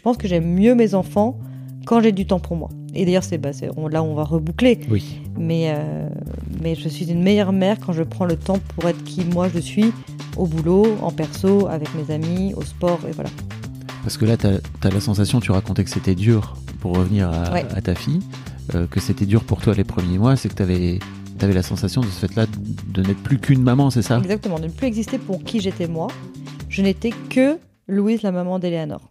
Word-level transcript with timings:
Je 0.00 0.02
pense 0.02 0.16
que 0.16 0.26
j'aime 0.26 0.46
mieux 0.54 0.74
mes 0.74 0.94
enfants 0.94 1.38
quand 1.84 2.00
j'ai 2.00 2.12
du 2.12 2.24
temps 2.26 2.40
pour 2.40 2.56
moi. 2.56 2.70
Et 2.94 3.04
d'ailleurs, 3.04 3.22
c'est 3.22 3.36
bah, 3.36 3.50
on- 3.76 3.86
là 3.86 4.02
on 4.02 4.14
va 4.14 4.24
reboucler. 4.24 4.80
Oui. 4.90 5.20
Mais, 5.38 5.74
euh, 5.76 6.08
mais 6.62 6.74
je 6.74 6.88
suis 6.88 7.10
une 7.12 7.22
meilleure 7.22 7.52
mère 7.52 7.76
quand 7.78 7.92
je 7.92 8.02
prends 8.02 8.24
le 8.24 8.36
temps 8.36 8.56
pour 8.74 8.88
être 8.88 9.04
qui 9.04 9.26
moi 9.26 9.50
je 9.52 9.58
suis, 9.58 9.92
au 10.38 10.46
boulot, 10.46 10.86
en 11.02 11.10
perso, 11.10 11.68
avec 11.68 11.88
mes 11.94 12.14
amis, 12.14 12.54
au 12.54 12.62
sport, 12.62 12.98
et 13.06 13.12
voilà. 13.12 13.28
Parce 14.02 14.16
que 14.16 14.24
là, 14.24 14.38
tu 14.38 14.46
as, 14.46 14.90
la 14.90 15.00
sensation, 15.02 15.38
tu 15.38 15.52
racontais 15.52 15.84
que 15.84 15.90
c'était 15.90 16.14
dur 16.14 16.56
pour 16.80 16.96
revenir 16.96 17.28
à, 17.30 17.52
Ouais. 17.52 17.66
à 17.76 17.82
ta 17.82 17.94
fille, 17.94 18.20
euh, 18.74 18.86
que 18.86 19.00
c'était 19.00 19.26
dur 19.26 19.44
pour 19.44 19.60
toi 19.60 19.74
les 19.74 19.84
premiers 19.84 20.16
mois, 20.16 20.34
c'est 20.36 20.48
que 20.48 20.54
tu 20.54 20.62
avais, 20.62 20.98
la 21.42 21.62
sensation 21.62 22.00
de 22.00 22.06
ce 22.06 22.26
fait-là 22.26 22.46
de 22.94 23.02
n'être 23.02 23.22
plus 23.22 23.38
qu'une 23.38 23.62
maman, 23.62 23.90
c'est 23.90 24.00
ça? 24.00 24.16
Exactement, 24.16 24.58
de 24.58 24.64
ne 24.64 24.70
plus 24.70 24.86
exister 24.86 25.18
pour 25.18 25.44
qui 25.44 25.60
j'étais 25.60 25.88
moi. 25.88 26.08
Je 26.70 26.80
n'étais 26.80 27.10
que 27.28 27.58
Louise, 27.86 28.22
la 28.22 28.32
maman 28.32 28.58
d'Eleanor. 28.58 29.10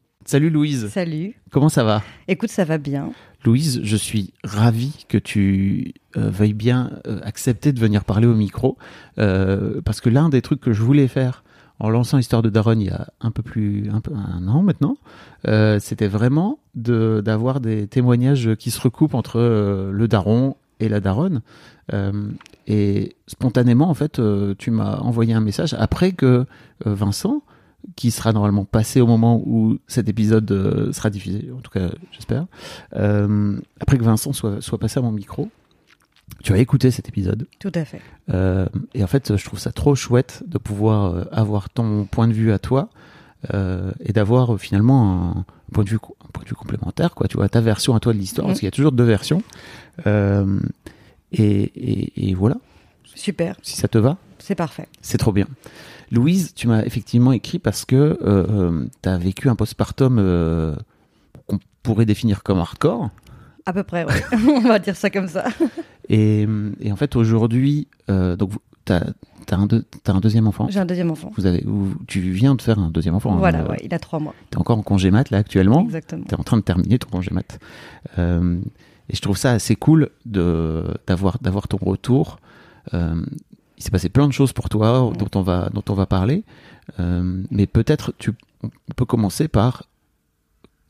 Salut 0.31 0.49
Louise, 0.49 0.87
Salut. 0.87 1.35
comment 1.51 1.67
ça 1.67 1.83
va? 1.83 2.01
Écoute, 2.29 2.51
ça 2.51 2.63
va 2.63 2.77
bien. 2.77 3.09
Louise, 3.43 3.81
je 3.83 3.97
suis 3.97 4.31
ravi 4.45 5.03
que 5.09 5.17
tu 5.17 5.93
euh, 6.15 6.29
veuilles 6.29 6.53
bien 6.53 6.89
euh, 7.05 7.19
accepter 7.23 7.73
de 7.73 7.79
venir 7.81 8.05
parler 8.05 8.27
au 8.27 8.33
micro, 8.33 8.77
euh, 9.19 9.81
parce 9.83 9.99
que 9.99 10.07
l'un 10.09 10.29
des 10.29 10.41
trucs 10.41 10.61
que 10.61 10.71
je 10.71 10.81
voulais 10.83 11.09
faire 11.09 11.43
en 11.79 11.89
lançant 11.89 12.17
Histoire 12.17 12.41
de 12.41 12.49
Daronne 12.49 12.79
il 12.79 12.87
y 12.87 12.91
a 12.91 13.09
un 13.19 13.31
peu 13.31 13.43
plus 13.43 13.89
un, 13.91 13.99
peu, 13.99 14.13
un 14.15 14.47
an 14.47 14.63
maintenant, 14.63 14.95
c'était 15.79 16.07
vraiment 16.07 16.59
de 16.75 17.21
d'avoir 17.25 17.59
des 17.59 17.87
témoignages 17.87 18.55
qui 18.55 18.71
se 18.71 18.79
recoupent 18.79 19.15
entre 19.15 19.37
le 19.91 20.07
daron 20.07 20.55
et 20.79 20.87
la 20.87 21.01
daronne. 21.01 21.41
Et 22.67 23.17
spontanément, 23.27 23.89
en 23.89 23.95
fait, 23.95 24.21
tu 24.57 24.71
m'as 24.71 24.95
envoyé 24.99 25.33
un 25.33 25.41
message 25.41 25.73
après 25.73 26.13
que 26.13 26.45
Vincent, 26.85 27.41
qui 27.95 28.11
sera 28.11 28.31
normalement 28.33 28.65
passé 28.65 29.01
au 29.01 29.07
moment 29.07 29.41
où 29.45 29.77
cet 29.87 30.07
épisode 30.09 30.49
euh, 30.51 30.91
sera 30.93 31.09
diffusé, 31.09 31.49
en 31.55 31.59
tout 31.61 31.71
cas 31.71 31.89
j'espère, 32.11 32.45
euh, 32.95 33.59
après 33.79 33.97
que 33.97 34.03
Vincent 34.03 34.33
soit, 34.33 34.61
soit 34.61 34.77
passé 34.79 34.99
à 34.99 35.01
mon 35.01 35.11
micro, 35.11 35.49
tu 36.43 36.53
as 36.53 36.57
écouté 36.57 36.91
cet 36.91 37.09
épisode. 37.09 37.47
Tout 37.59 37.71
à 37.75 37.83
fait. 37.85 38.01
Euh, 38.33 38.65
et 38.93 39.03
en 39.03 39.07
fait, 39.07 39.35
je 39.35 39.45
trouve 39.45 39.59
ça 39.59 39.71
trop 39.71 39.95
chouette 39.95 40.43
de 40.47 40.57
pouvoir 40.57 41.27
avoir 41.31 41.69
ton 41.69 42.05
point 42.05 42.27
de 42.27 42.33
vue 42.33 42.51
à 42.51 42.59
toi 42.59 42.89
et 43.53 44.13
d'avoir 44.13 44.59
finalement 44.59 45.35
un 45.39 45.45
point 45.73 45.83
de 45.83 45.89
vue 45.89 45.97
un 46.23 46.27
point 46.31 46.43
de 46.43 46.49
vue 46.49 46.55
complémentaire, 46.55 47.15
quoi. 47.15 47.27
Tu 47.27 47.37
vois, 47.37 47.49
ta 47.49 47.59
version 47.59 47.95
à 47.95 47.99
toi 47.99 48.13
de 48.13 48.17
l'histoire, 48.19 48.45
Mhm. 48.47 48.51
parce 48.51 48.59
qu'il 48.59 48.67
y 48.67 48.69
a 48.69 48.71
toujours 48.71 48.91
deux 48.91 49.03
versions. 49.03 49.41
Et, 51.33 51.41
et, 51.63 52.29
et 52.29 52.33
voilà, 52.33 52.57
Super. 53.15 53.55
si 53.61 53.75
ça 53.77 53.87
te 53.87 53.97
va. 53.97 54.17
C'est 54.39 54.55
parfait. 54.55 54.87
C'est 55.01 55.17
trop 55.17 55.31
bien. 55.31 55.47
Louise, 56.11 56.53
tu 56.53 56.67
m'as 56.67 56.83
effectivement 56.83 57.31
écrit 57.31 57.57
parce 57.59 57.85
que 57.85 58.19
euh, 58.21 58.85
tu 59.01 59.09
as 59.09 59.17
vécu 59.17 59.49
un 59.49 59.55
postpartum 59.55 60.17
euh, 60.19 60.75
qu'on 61.47 61.59
pourrait 61.83 62.05
définir 62.05 62.43
comme 62.43 62.59
hardcore. 62.59 63.09
À 63.65 63.73
peu 63.73 63.83
près, 63.83 64.03
ouais. 64.05 64.21
On 64.47 64.59
va 64.61 64.79
dire 64.79 64.95
ça 64.95 65.09
comme 65.09 65.27
ça. 65.27 65.45
Et, 66.09 66.45
et 66.81 66.91
en 66.91 66.97
fait, 66.97 67.15
aujourd'hui, 67.15 67.87
euh, 68.09 68.35
donc 68.35 68.51
tu 68.83 68.91
as, 68.91 69.03
un, 69.51 70.19
deuxième 70.19 70.45
enfant. 70.47 70.67
J'ai 70.69 70.79
un 70.79 70.85
deuxième 70.85 71.09
enfant. 71.11 71.31
Vous 71.37 71.45
avez, 71.45 71.63
vous- 71.65 71.93
tu 72.07 72.19
viens 72.19 72.53
de 72.55 72.61
faire 72.61 72.79
un 72.79 72.89
deuxième 72.89 73.15
enfant. 73.15 73.33
hein. 73.33 73.37
Voilà, 73.37 73.61
Euh, 73.61 73.67
ouais, 73.69 73.77
il 73.83 73.93
a 73.93 73.99
trois 73.99 74.19
mois. 74.19 74.33
T'es 74.49 74.57
encore 74.57 74.77
en 74.77 74.81
congé 74.81 75.09
mat 75.09 75.29
là 75.29 75.37
actuellement. 75.37 75.81
Exactement. 75.83 76.23
T'es 76.27 76.35
en 76.37 76.43
train 76.43 76.57
de 76.57 76.63
terminer 76.63 76.99
ton 76.99 77.07
congé 77.09 77.31
mat. 77.31 77.59
Euh, 78.17 78.59
et 79.09 79.15
je 79.15 79.21
trouve 79.21 79.37
ça 79.37 79.51
assez 79.51 79.77
cool 79.77 80.09
d'avoir 80.25 81.37
d'avoir 81.39 81.67
ton 81.69 81.77
retour. 81.77 82.39
Euh, 82.93 83.15
il 83.81 83.83
s'est 83.83 83.91
passé 83.91 84.09
plein 84.09 84.27
de 84.27 84.33
choses 84.33 84.53
pour 84.53 84.69
toi 84.69 85.11
dont 85.17 85.29
on 85.35 85.41
va 85.41 85.69
dont 85.73 85.83
on 85.89 85.93
va 85.93 86.05
parler. 86.05 86.43
Euh, 86.99 87.43
mais 87.49 87.65
peut-être 87.65 88.13
tu 88.17 88.31
on 88.63 88.69
peut 88.95 89.05
commencer 89.05 89.47
par 89.47 89.87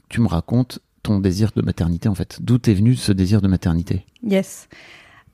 tu 0.10 0.20
me 0.20 0.28
racontes 0.28 0.80
ton 1.04 1.20
désir 1.20 1.52
de 1.56 1.62
maternité 1.62 2.10
en 2.10 2.16
fait. 2.16 2.40
D'où 2.42 2.60
est 2.68 2.74
venu 2.74 2.96
ce 2.96 3.14
désir 3.14 3.42
de 3.42 3.48
maternité? 3.48 4.06
Yes. 4.24 4.68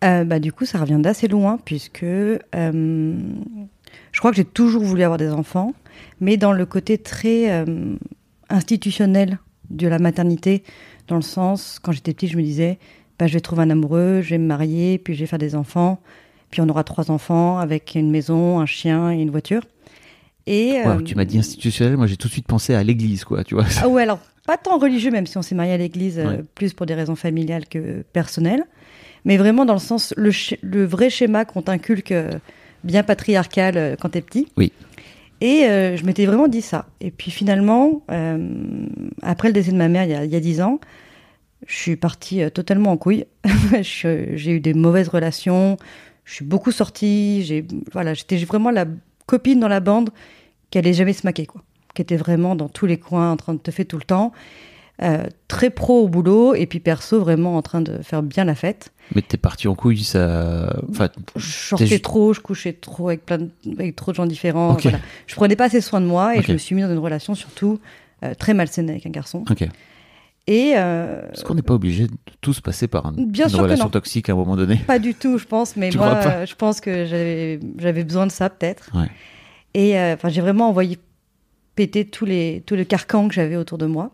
Euh, 0.03 0.23
bah, 0.23 0.39
du 0.39 0.51
coup, 0.53 0.65
ça 0.65 0.79
revient 0.79 0.99
d'assez 0.99 1.27
loin, 1.27 1.57
puisque 1.63 2.03
euh, 2.03 2.37
je 2.53 4.19
crois 4.19 4.29
que 4.29 4.37
j'ai 4.37 4.45
toujours 4.45 4.83
voulu 4.83 5.01
avoir 5.01 5.17
des 5.17 5.31
enfants, 5.31 5.73
mais 6.21 6.37
dans 6.37 6.53
le 6.53 6.65
côté 6.67 6.99
très 6.99 7.51
euh, 7.51 7.95
institutionnel 8.49 9.39
de 9.71 9.87
la 9.87 9.97
maternité, 9.97 10.63
dans 11.07 11.15
le 11.15 11.23
sens, 11.23 11.79
quand 11.81 11.91
j'étais 11.91 12.13
petite, 12.13 12.31
je 12.31 12.37
me 12.37 12.43
disais, 12.43 12.77
bah, 13.17 13.25
je 13.25 13.33
vais 13.33 13.39
trouver 13.39 13.63
un 13.63 13.71
amoureux, 13.71 14.21
je 14.21 14.29
vais 14.29 14.37
me 14.37 14.45
marier, 14.45 14.99
puis 14.99 15.15
je 15.15 15.21
vais 15.21 15.25
faire 15.25 15.39
des 15.39 15.55
enfants, 15.55 15.99
puis 16.57 16.65
on 16.65 16.69
aura 16.69 16.83
trois 16.83 17.11
enfants 17.11 17.59
avec 17.59 17.93
une 17.93 18.09
maison, 18.09 18.59
un 18.59 18.65
chien 18.65 19.11
et 19.11 19.21
une 19.21 19.29
voiture. 19.29 19.61
Et, 20.47 20.79
euh, 20.83 20.99
Tu 21.01 21.13
m'as 21.13 21.25
dit 21.25 21.37
institutionnel, 21.37 21.97
moi 21.97 22.07
j'ai 22.07 22.17
tout 22.17 22.29
de 22.29 22.33
suite 22.33 22.47
pensé 22.47 22.73
à 22.73 22.83
l'église 22.83 23.25
quoi, 23.25 23.43
tu 23.43 23.53
vois. 23.53 23.65
ah 23.79 23.87
ouais, 23.87 24.01
alors 24.01 24.19
pas 24.47 24.57
tant 24.57 24.79
religieux, 24.79 25.11
même 25.11 25.27
si 25.27 25.37
on 25.37 25.43
s'est 25.43 25.53
marié 25.53 25.73
à 25.73 25.77
l'église, 25.77 26.17
euh, 26.17 26.37
plus 26.55 26.73
pour 26.73 26.87
des 26.87 26.95
raisons 26.95 27.15
familiales 27.15 27.67
que 27.67 28.01
personnelles, 28.11 28.63
mais 29.23 29.37
vraiment 29.37 29.65
dans 29.65 29.73
le 29.75 29.79
sens, 29.79 30.15
le, 30.17 30.85
vrai 30.85 31.11
schéma 31.11 31.45
qu'on 31.45 31.61
t'inculque 31.61 32.11
euh, 32.11 32.31
bien 32.83 33.03
patriarcal 33.03 33.77
euh, 33.77 33.95
quand 33.99 34.09
t'es 34.09 34.21
petit. 34.21 34.47
Oui. 34.57 34.71
Et 35.41 35.65
je 35.67 36.03
m'étais 36.03 36.25
vraiment 36.25 36.47
dit 36.47 36.63
ça. 36.63 36.87
Et 36.99 37.11
puis 37.11 37.29
finalement, 37.29 38.01
après 39.21 39.49
le 39.49 39.53
décès 39.53 39.71
de 39.71 39.77
ma 39.77 39.87
mère 39.87 40.05
il 40.05 40.31
y 40.31 40.35
a, 40.35 40.39
10 40.39 40.61
ans, 40.61 40.79
je 41.67 41.75
suis 41.75 41.95
partie 41.95 42.41
totalement 42.49 42.89
en 42.89 42.97
couille. 42.97 43.25
J'ai 43.83 44.49
eu 44.49 44.59
des 44.59 44.73
mauvaises 44.73 45.09
relations. 45.09 45.77
Je 46.27 46.33
suis 46.33 46.45
beaucoup 46.45 46.71
sortie. 46.71 47.41
J'ai, 47.43 47.65
voilà, 47.93 48.13
j'étais 48.13 48.35
vraiment 48.37 48.69
la 48.69 48.85
copine 49.25 49.59
dans 49.61 49.69
la 49.69 49.79
bande 49.79 50.09
qui 50.69 50.77
allait 50.77 50.93
jamais 50.93 51.13
se 51.13 51.25
maquer, 51.25 51.45
quoi. 51.45 51.63
Qui 51.95 52.01
était 52.01 52.17
vraiment 52.17 52.55
dans 52.55 52.67
tous 52.67 52.85
les 52.85 52.97
coins, 52.97 53.31
en 53.31 53.37
train 53.37 53.53
de 53.53 53.59
te 53.59 53.71
faire 53.71 53.87
tout 53.87 53.97
le 53.97 54.03
temps. 54.03 54.33
Euh, 55.01 55.25
très 55.47 55.69
pro 55.69 56.03
au 56.03 56.07
boulot 56.07 56.55
et 56.55 56.65
puis 56.65 56.79
perso 56.79 57.19
vraiment 57.19 57.55
en 57.55 57.61
train 57.61 57.81
de 57.81 57.99
faire 58.01 58.23
bien 58.23 58.43
la 58.43 58.55
fête. 58.55 58.91
Mais 59.15 59.21
t'es 59.21 59.37
parti 59.37 59.67
en 59.67 59.75
couille, 59.75 60.03
ça. 60.03 60.75
Enfin, 60.89 61.09
Je 61.35 61.49
sortais 61.49 61.99
trop, 61.99 62.33
je 62.33 62.41
couchais 62.41 62.73
trop 62.73 63.07
avec 63.07 63.25
plein 63.25 63.37
de, 63.37 63.49
avec 63.77 63.95
trop 63.95 64.11
de 64.11 64.17
gens 64.17 64.25
différents. 64.25 64.73
Ok. 64.73 64.81
Voilà. 64.83 64.99
Je 65.27 65.35
prenais 65.35 65.55
pas 65.55 65.65
assez 65.65 65.81
soin 65.81 66.01
de 66.01 66.07
moi 66.07 66.35
et 66.35 66.41
je 66.41 66.51
me 66.51 66.57
suis 66.57 66.75
mis 66.75 66.81
dans 66.81 66.91
une 66.91 66.97
relation 66.97 67.35
surtout 67.35 67.79
euh, 68.23 68.33
très 68.33 68.53
malsaine 68.53 68.89
avec 68.89 69.05
un 69.05 69.11
garçon. 69.11 69.45
ok. 69.49 69.69
Et 70.47 70.73
euh, 70.77 71.21
Est-ce 71.33 71.43
qu'on 71.43 71.55
n'est 71.55 71.61
pas 71.61 71.73
obligé 71.73 72.07
de 72.07 72.13
tous 72.39 72.61
passer 72.61 72.87
par 72.87 73.05
un- 73.05 73.11
Bien 73.17 73.45
une 73.45 73.51
sûr 73.51 73.59
relation 73.59 73.89
toxique 73.89 74.29
à 74.29 74.33
un 74.33 74.35
moment 74.35 74.55
donné 74.55 74.77
pas 74.77 74.97
du 74.97 75.13
tout, 75.13 75.37
je 75.37 75.45
pense, 75.45 75.75
mais 75.75 75.89
Tu 75.91 75.97
moi, 75.97 76.15
euh, 76.25 76.45
je 76.45 76.55
pense 76.55 76.79
que 76.79 77.05
j'avais 77.05 78.03
besoin 78.03 78.25
de 78.27 78.31
ça 78.31 78.49
peut-être. 78.49 78.89
Ouais. 78.95 79.09
Et 79.73 79.99
euh, 79.99 80.13
enfin, 80.13 80.29
j'ai 80.29 80.41
vraiment 80.41 80.69
envoyé 80.69 80.97
péter 81.75 82.05
tous 82.05 82.25
les 82.25 82.63
tous 82.65 82.75
les 82.75 82.85
carcans 82.85 83.27
que 83.27 83.33
j'avais 83.33 83.57
autour 83.57 83.77
de 83.77 83.85
moi. 83.85 84.11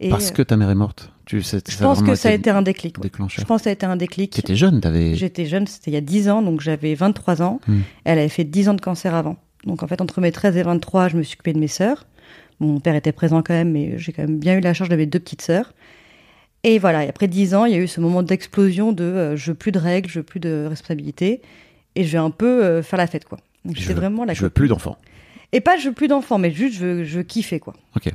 Et 0.00 0.10
Parce 0.10 0.30
euh, 0.30 0.34
que 0.34 0.42
ta 0.42 0.56
mère 0.56 0.70
est 0.70 0.74
morte. 0.74 1.12
Tu, 1.24 1.42
ça, 1.42 1.58
je 1.66 1.76
pense 1.78 2.02
que 2.02 2.14
ça 2.14 2.28
a 2.28 2.32
été 2.32 2.48
un 2.50 2.62
déclic. 2.62 2.96
ouais. 2.98 3.10
Je 3.28 3.44
pense 3.44 3.60
que 3.60 3.64
ça 3.64 3.70
a 3.70 3.72
été 3.72 3.84
un 3.84 3.96
déclic. 3.96 4.32
T'étais 4.32 4.54
jeune, 4.56 4.80
t'avais. 4.80 5.14
J'étais 5.14 5.44
jeune, 5.44 5.66
c'était 5.66 5.90
il 5.90 5.94
y 5.94 5.98
a 5.98 6.00
10 6.00 6.30
ans, 6.30 6.40
donc 6.40 6.60
j'avais 6.62 6.94
23 6.94 7.42
ans. 7.42 7.60
Hmm. 7.66 7.80
Elle 8.04 8.18
avait 8.18 8.28
fait 8.30 8.44
10 8.44 8.70
ans 8.70 8.74
de 8.74 8.80
cancer 8.80 9.14
avant. 9.14 9.36
Donc 9.64 9.82
en 9.82 9.86
fait, 9.86 10.00
entre 10.00 10.20
mes 10.20 10.32
13 10.32 10.56
et 10.56 10.62
23, 10.62 11.08
je 11.08 11.16
me 11.16 11.22
suis 11.22 11.34
occupée 11.34 11.52
de 11.52 11.58
mes 11.58 11.68
sœurs. 11.68 12.06
Mon 12.60 12.80
père 12.80 12.94
était 12.96 13.12
présent 13.12 13.42
quand 13.42 13.54
même, 13.54 13.70
mais 13.72 13.98
j'ai 13.98 14.12
quand 14.12 14.22
même 14.22 14.38
bien 14.38 14.56
eu 14.56 14.60
la 14.60 14.74
charge 14.74 14.90
de 14.90 14.96
mes 14.96 15.06
deux 15.06 15.20
petites 15.20 15.42
sœurs. 15.42 15.72
Et 16.64 16.78
voilà, 16.78 17.04
et 17.04 17.08
après 17.08 17.28
10 17.28 17.54
ans, 17.54 17.64
il 17.66 17.72
y 17.72 17.76
a 17.76 17.78
eu 17.78 17.86
ce 17.86 18.00
moment 18.00 18.22
d'explosion 18.22 18.92
de 18.92 19.04
euh, 19.04 19.36
je 19.36 19.52
veux 19.52 19.54
plus 19.56 19.70
de 19.70 19.78
règles, 19.78 20.08
je 20.08 20.18
veux 20.18 20.24
plus 20.24 20.40
de 20.40 20.66
responsabilités, 20.68 21.40
et 21.94 22.04
je 22.04 22.10
vais 22.12 22.18
un 22.18 22.30
peu 22.30 22.64
euh, 22.64 22.82
faire 22.82 22.98
la 22.98 23.06
fête, 23.06 23.24
quoi. 23.24 23.38
Veux- 23.64 23.94
vraiment 23.94 24.24
la 24.24 24.34
Je 24.34 24.42
veux 24.42 24.50
plus 24.50 24.66
d'enfants. 24.68 24.96
Et 25.52 25.60
pas 25.60 25.76
je 25.78 25.88
veux 25.88 25.94
plus 25.94 26.08
d'enfants, 26.08 26.38
mais 26.38 26.50
juste 26.50 26.74
je 26.78 26.84
veux, 26.84 27.04
je 27.04 27.18
veux 27.18 27.22
kiffer, 27.22 27.60
quoi. 27.60 27.74
Ok. 27.96 28.10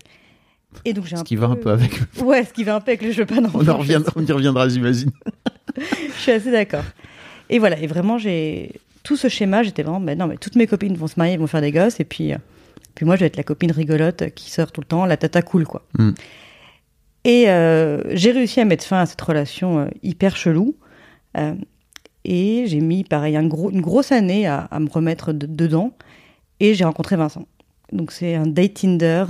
Et 0.86 0.94
donc 0.94 1.06
j'ai 1.06 1.16
Ce 1.16 1.24
qui 1.24 1.36
va 1.36 1.48
un 1.48 1.56
peu 1.56 1.72
avec. 1.72 1.92
Ouais, 2.24 2.44
ce 2.44 2.52
qui 2.52 2.64
va 2.64 2.76
un 2.76 2.82
peu 2.82 2.92
avec 2.92 3.02
le 3.04 3.12
jeu 3.12 3.26
pas 3.26 3.40
d'enfants. 3.40 3.60
On, 3.62 3.68
en 3.68 3.78
reviendra, 3.78 4.12
on 4.16 4.26
y 4.26 4.32
reviendra, 4.32 4.68
j'imagine. 4.70 5.12
Je 5.78 6.22
suis 6.22 6.32
assez 6.32 6.52
d'accord. 6.52 6.84
Et 7.50 7.60
voilà, 7.60 7.80
et 7.80 7.88
vraiment, 7.88 8.18
j'ai 8.18 8.72
tout 9.04 9.16
ce 9.16 9.28
schéma, 9.28 9.64
j'étais 9.64 9.84
vraiment, 9.84 10.00
ben 10.00 10.18
non, 10.18 10.28
mais 10.28 10.38
toutes 10.38 10.56
mes 10.56 10.68
copines 10.68 10.96
vont 10.96 11.08
se 11.08 11.16
marier, 11.18 11.38
vont 11.38 11.48
faire 11.48 11.62
des 11.62 11.72
gosses, 11.72 12.00
et 12.00 12.06
puis, 12.06 12.34
euh, 12.34 12.38
puis 12.96 13.06
moi, 13.06 13.16
je 13.16 13.22
vais 13.22 13.28
être 13.28 13.38
la 13.38 13.44
copine 13.44 13.72
rigolote 13.72 14.32
qui 14.36 14.52
sort 14.52 14.72
tout 14.72 14.82
le 14.82 14.86
temps, 14.88 15.06
la 15.06 15.18
tata 15.18 15.42
cool, 15.42 15.66
quoi. 15.66 15.84
Mm. 15.98 16.12
Et 17.26 17.50
euh, 17.50 18.02
j'ai 18.16 18.32
réussi 18.32 18.60
à 18.60 18.66
mettre 18.66 18.84
fin 18.86 19.00
à 19.00 19.06
cette 19.06 19.22
relation 19.22 19.80
euh, 19.80 19.86
hyper 20.04 20.36
chelou. 20.36 20.76
euh, 21.38 21.56
et 22.26 22.66
j'ai 22.68 22.80
mis, 22.80 23.04
pareil, 23.04 23.36
un 23.36 23.46
gros, 23.48 23.70
une 23.70 23.82
grosse 23.82 24.12
année 24.12 24.46
à, 24.48 24.60
à 24.72 24.80
me 24.80 24.90
remettre 24.90 25.34
de- 25.34 25.46
dedans. 25.46 25.92
Et 26.60 26.74
j'ai 26.74 26.86
rencontré 26.86 27.16
Vincent. 27.18 27.46
Donc, 27.92 28.12
c'est 28.12 28.36
un 28.36 28.46
date 28.48 28.76
Tinder. 28.76 29.26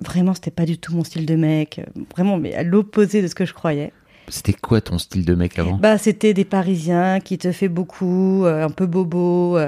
vraiment, 0.00 0.34
c'était 0.34 0.50
pas 0.50 0.64
du 0.64 0.78
tout 0.78 0.94
mon 0.94 1.04
style 1.04 1.26
de 1.26 1.36
mec. 1.36 1.80
Vraiment, 2.14 2.38
mais 2.38 2.54
à 2.54 2.62
l'opposé 2.62 3.22
de 3.22 3.28
ce 3.28 3.34
que 3.34 3.44
je 3.44 3.54
croyais. 3.54 3.92
C'était 4.28 4.52
quoi 4.52 4.80
ton 4.80 4.98
style 4.98 5.24
de 5.24 5.34
mec 5.34 5.58
avant? 5.58 5.76
Bah, 5.76 5.96
c'était 5.98 6.34
des 6.34 6.44
Parisiens 6.44 7.20
qui 7.20 7.38
te 7.38 7.50
fait 7.52 7.68
beaucoup, 7.68 8.44
un 8.46 8.70
peu 8.70 8.86
bobo. 8.86 9.58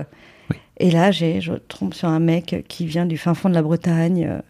Et 0.81 0.91
là, 0.91 1.11
j'ai, 1.11 1.41
je 1.43 1.53
tombe 1.53 1.93
sur 1.93 2.09
un 2.09 2.21
mec 2.21 2.65
qui 2.67 2.87
vient 2.87 3.05
du 3.05 3.19
fin 3.19 3.35
fond 3.35 3.51
de 3.51 3.55
la 3.55 3.63
Bretagne, 3.63 4.27
euh, 4.29 4.41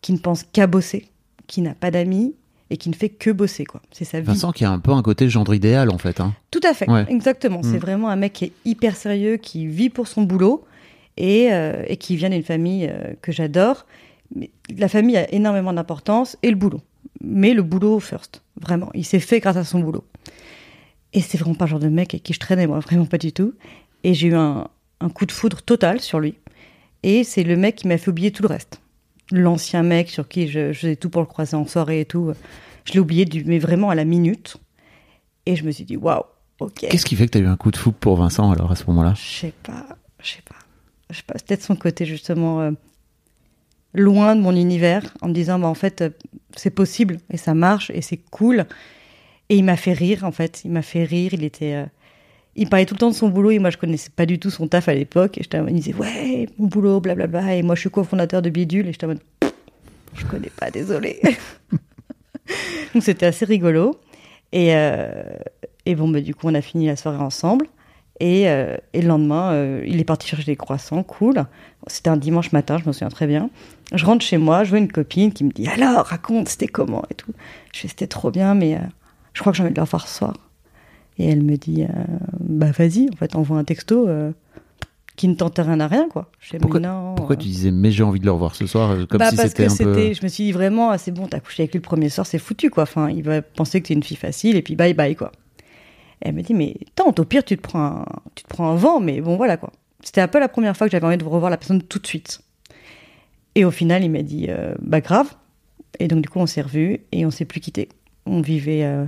qui 0.00 0.12
ne 0.14 0.18
pense 0.18 0.42
qu'à 0.42 0.66
bosser, 0.66 1.08
qui 1.46 1.60
n'a 1.60 1.74
pas 1.74 1.90
d'amis 1.90 2.34
et 2.70 2.78
qui 2.78 2.88
ne 2.88 2.94
fait 2.94 3.10
que 3.10 3.30
bosser, 3.30 3.64
quoi. 3.66 3.82
C'est 3.92 4.06
sa 4.06 4.18
vie. 4.20 4.26
Vincent 4.26 4.52
qui 4.52 4.64
a 4.64 4.70
un 4.70 4.78
peu 4.78 4.90
un 4.92 5.02
côté 5.02 5.28
gendre 5.28 5.54
idéal 5.54 5.90
en 5.90 5.98
fait. 5.98 6.20
Hein. 6.20 6.34
Tout 6.50 6.62
à 6.64 6.72
fait, 6.72 6.90
Ouais. 6.90 7.04
exactement. 7.08 7.60
Mm. 7.60 7.70
C'est 7.70 7.78
vraiment 7.78 8.08
un 8.08 8.16
mec 8.16 8.32
qui 8.32 8.46
est 8.46 8.52
hyper 8.64 8.96
sérieux, 8.96 9.36
qui 9.36 9.66
vit 9.66 9.90
pour 9.90 10.08
son 10.08 10.22
boulot 10.22 10.64
et, 11.18 11.52
euh, 11.52 11.82
et 11.86 11.98
qui 11.98 12.16
vient 12.16 12.30
d'une 12.30 12.42
famille 12.42 12.88
euh, 12.90 13.12
que 13.20 13.30
j'adore. 13.30 13.84
Mais 14.34 14.50
la 14.76 14.88
famille 14.88 15.18
a 15.18 15.32
énormément 15.32 15.74
d'importance 15.74 16.38
et 16.42 16.48
le 16.48 16.56
boulot. 16.56 16.80
Mais 17.22 17.52
le 17.52 17.62
boulot 17.62 18.00
first, 18.00 18.42
vraiment. 18.60 18.90
Il 18.94 19.04
s'est 19.04 19.20
fait 19.20 19.40
grâce 19.40 19.56
à 19.58 19.64
son 19.64 19.80
boulot. 19.80 20.04
Et 21.12 21.20
c'est 21.20 21.38
vraiment 21.38 21.54
pas 21.54 21.66
le 21.66 21.70
genre 21.70 21.80
de 21.80 21.88
mec 21.88 22.14
avec 22.14 22.22
qui 22.22 22.32
je 22.32 22.40
traînais, 22.40 22.66
moi, 22.66 22.80
vraiment 22.80 23.06
pas 23.06 23.18
du 23.18 23.32
tout. 23.32 23.52
Et 24.04 24.14
j'ai 24.14 24.28
eu 24.28 24.34
un, 24.34 24.68
un 25.00 25.08
coup 25.08 25.26
de 25.26 25.32
foudre 25.32 25.62
total 25.62 26.00
sur 26.00 26.20
lui. 26.20 26.34
Et 27.02 27.24
c'est 27.24 27.42
le 27.42 27.56
mec 27.56 27.76
qui 27.76 27.88
m'a 27.88 27.98
fait 27.98 28.10
oublier 28.10 28.30
tout 28.30 28.42
le 28.42 28.48
reste. 28.48 28.80
L'ancien 29.30 29.82
mec 29.82 30.08
sur 30.08 30.28
qui 30.28 30.48
je, 30.48 30.72
je 30.72 30.78
faisais 30.78 30.96
tout 30.96 31.10
pour 31.10 31.20
le 31.20 31.26
croiser 31.26 31.56
en 31.56 31.66
soirée 31.66 32.00
et 32.00 32.04
tout. 32.04 32.32
Je 32.84 32.92
l'ai 32.92 33.00
oublié, 33.00 33.24
du, 33.24 33.44
mais 33.44 33.58
vraiment 33.58 33.90
à 33.90 33.94
la 33.94 34.04
minute. 34.04 34.56
Et 35.44 35.56
je 35.56 35.64
me 35.64 35.70
suis 35.70 35.84
dit, 35.84 35.96
waouh, 35.96 36.22
ok. 36.60 36.86
Qu'est-ce 36.88 37.04
qui 37.04 37.16
fait 37.16 37.26
que 37.26 37.32
t'as 37.32 37.40
eu 37.40 37.46
un 37.46 37.56
coup 37.56 37.70
de 37.70 37.76
foudre 37.76 37.96
pour 37.96 38.16
Vincent 38.16 38.50
alors 38.50 38.72
à 38.72 38.76
ce 38.76 38.84
moment-là? 38.86 39.14
Je 39.16 39.40
sais 39.40 39.52
pas, 39.62 39.86
je 40.20 40.30
sais 40.30 40.42
pas. 40.42 40.56
Je 41.10 41.16
sais 41.16 41.22
pas, 41.24 41.34
peut-être 41.34 41.62
son 41.62 41.76
côté 41.76 42.04
justement 42.04 42.60
euh, 42.62 42.72
loin 43.94 44.34
de 44.34 44.40
mon 44.40 44.56
univers, 44.56 45.14
en 45.20 45.28
me 45.28 45.32
disant 45.32 45.58
bah 45.58 45.68
en 45.68 45.74
fait 45.74 46.02
euh, 46.02 46.10
c'est 46.56 46.70
possible 46.70 47.18
et 47.30 47.36
ça 47.36 47.54
marche 47.54 47.90
et 47.90 48.02
c'est 48.02 48.16
cool. 48.16 48.66
Et 49.48 49.56
il 49.56 49.64
m'a 49.64 49.76
fait 49.76 49.92
rire 49.92 50.24
en 50.24 50.32
fait, 50.32 50.62
il 50.64 50.72
m'a 50.72 50.82
fait 50.82 51.04
rire. 51.04 51.32
Il 51.32 51.44
était, 51.44 51.74
euh, 51.74 51.86
il 52.56 52.68
parlait 52.68 52.86
tout 52.86 52.94
le 52.94 52.98
temps 52.98 53.10
de 53.10 53.14
son 53.14 53.28
boulot 53.28 53.50
et 53.50 53.58
moi 53.58 53.70
je 53.70 53.76
connaissais 53.76 54.10
pas 54.14 54.26
du 54.26 54.38
tout 54.38 54.50
son 54.50 54.66
taf 54.66 54.88
à 54.88 54.94
l'époque. 54.94 55.38
Et 55.38 55.58
mode, 55.58 55.70
il 55.70 55.76
disait 55.76 55.94
ouais 55.94 56.48
mon 56.58 56.66
boulot 56.66 57.00
blablabla 57.00 57.54
et 57.56 57.62
moi 57.62 57.74
je 57.74 57.80
suis 57.80 57.90
cofondateur 57.90 58.42
de 58.42 58.50
Bidule 58.50 58.88
et 58.88 59.04
en 59.04 59.08
mode 59.08 59.20
je 60.16 60.24
connais 60.24 60.50
pas, 60.50 60.70
désolé. 60.70 61.20
Donc 62.94 63.02
c'était 63.02 63.26
assez 63.26 63.44
rigolo. 63.44 63.96
Et, 64.52 64.74
euh, 64.74 65.36
et 65.84 65.94
bon, 65.94 66.08
bah, 66.08 66.20
du 66.20 66.34
coup, 66.34 66.48
on 66.48 66.54
a 66.54 66.62
fini 66.62 66.86
la 66.86 66.96
soirée 66.96 67.22
ensemble. 67.22 67.66
Et, 68.18 68.48
euh, 68.48 68.76
et 68.94 69.02
le 69.02 69.08
lendemain, 69.08 69.52
euh, 69.52 69.84
il 69.86 70.00
est 70.00 70.04
parti 70.04 70.26
chercher 70.26 70.46
des 70.46 70.56
croissants, 70.56 71.02
cool. 71.02 71.44
C'était 71.86 72.08
un 72.08 72.16
dimanche 72.16 72.52
matin, 72.52 72.78
je 72.78 72.86
me 72.86 72.92
souviens 72.92 73.10
très 73.10 73.26
bien. 73.26 73.50
Je 73.92 74.04
rentre 74.06 74.24
chez 74.24 74.38
moi, 74.38 74.64
je 74.64 74.70
vois 74.70 74.78
une 74.78 74.90
copine 74.90 75.32
qui 75.32 75.44
me 75.44 75.50
dit 75.50 75.68
Alors, 75.68 76.06
raconte, 76.06 76.48
c'était 76.48 76.66
comment 76.66 77.02
et 77.10 77.14
tout. 77.14 77.32
Je 77.74 77.80
fais 77.80 77.88
C'était 77.88 78.06
trop 78.06 78.30
bien, 78.30 78.54
mais 78.54 78.78
je 79.34 79.40
crois 79.40 79.52
que 79.52 79.58
j'ai 79.58 79.62
envie 79.62 79.72
de 79.72 79.76
le 79.76 79.82
revoir 79.82 80.08
ce 80.08 80.18
soir. 80.18 80.34
Et 81.18 81.28
elle 81.28 81.42
me 81.42 81.56
dit 81.56 81.82
euh, 81.84 81.86
Bah, 82.40 82.70
vas-y, 82.72 83.08
en 83.12 83.16
fait, 83.16 83.34
envoie 83.36 83.58
un 83.58 83.64
texto 83.64 84.06
euh, 84.08 84.32
qui 85.16 85.28
ne 85.28 85.34
tente 85.34 85.58
rien 85.58 85.80
à 85.80 85.86
rien, 85.86 86.08
quoi. 86.10 86.30
Je 86.40 86.56
Pourquoi- 86.58 86.80
non. 86.80 87.14
Pourquoi 87.14 87.36
euh, 87.36 87.38
tu 87.38 87.48
disais 87.48 87.70
mais 87.70 87.90
j'ai 87.90 88.02
envie 88.02 88.20
de 88.20 88.26
le 88.26 88.32
revoir 88.32 88.54
ce 88.54 88.66
soir 88.66 88.94
comme 89.08 89.18
bah 89.18 89.30
si 89.30 89.36
parce 89.36 89.48
c'était 89.48 89.66
que 89.66 89.72
un 89.72 89.94
peu 89.94 90.12
je 90.12 90.22
me 90.22 90.28
suis 90.28 90.44
dit 90.44 90.52
vraiment, 90.52 90.90
ah, 90.90 90.98
c'est 90.98 91.12
bon, 91.12 91.26
t'as 91.26 91.40
couché 91.40 91.62
avec 91.62 91.72
lui 91.72 91.78
le 91.78 91.82
premier 91.82 92.10
soir, 92.10 92.26
c'est 92.26 92.38
foutu, 92.38 92.68
quoi. 92.70 92.82
Enfin, 92.82 93.08
il 93.08 93.22
va 93.22 93.40
penser 93.40 93.80
que 93.80 93.88
t'es 93.88 93.94
une 93.94 94.02
fille 94.02 94.16
facile, 94.16 94.56
et 94.56 94.62
puis 94.62 94.76
bye 94.76 94.92
bye, 94.94 95.16
quoi. 95.16 95.32
Et 96.22 96.28
elle 96.28 96.34
me 96.34 96.42
dit, 96.42 96.54
mais 96.54 96.76
tente, 96.94 97.18
au 97.20 97.24
pire, 97.24 97.44
tu 97.44 97.56
te 97.56 97.62
prends 97.62 97.82
un, 97.84 98.04
tu 98.34 98.44
te 98.44 98.48
prends 98.48 98.70
un 98.70 98.76
vent, 98.76 99.00
mais 99.00 99.20
bon, 99.22 99.36
voilà, 99.36 99.56
quoi. 99.56 99.72
C'était 100.02 100.20
un 100.20 100.28
peu 100.28 100.38
la 100.38 100.48
première 100.48 100.76
fois 100.76 100.86
que 100.86 100.90
j'avais 100.92 101.06
envie 101.06 101.16
de 101.16 101.24
revoir 101.24 101.50
la 101.50 101.56
personne 101.56 101.82
tout 101.82 101.98
de 101.98 102.06
suite. 102.06 102.40
Et 103.54 103.64
au 103.64 103.70
final, 103.70 104.04
il 104.04 104.10
m'a 104.10 104.22
dit, 104.22 104.46
euh, 104.50 104.74
bah 104.80 105.00
grave. 105.00 105.34
Et 105.98 106.08
donc, 106.08 106.20
du 106.22 106.28
coup, 106.28 106.38
on 106.40 106.46
s'est 106.46 106.60
revus, 106.60 107.00
et 107.12 107.24
on 107.24 107.30
s'est 107.30 107.46
plus 107.46 107.60
quittés. 107.60 107.88
On 108.26 108.40
vivait 108.42 108.84
euh, 108.84 109.06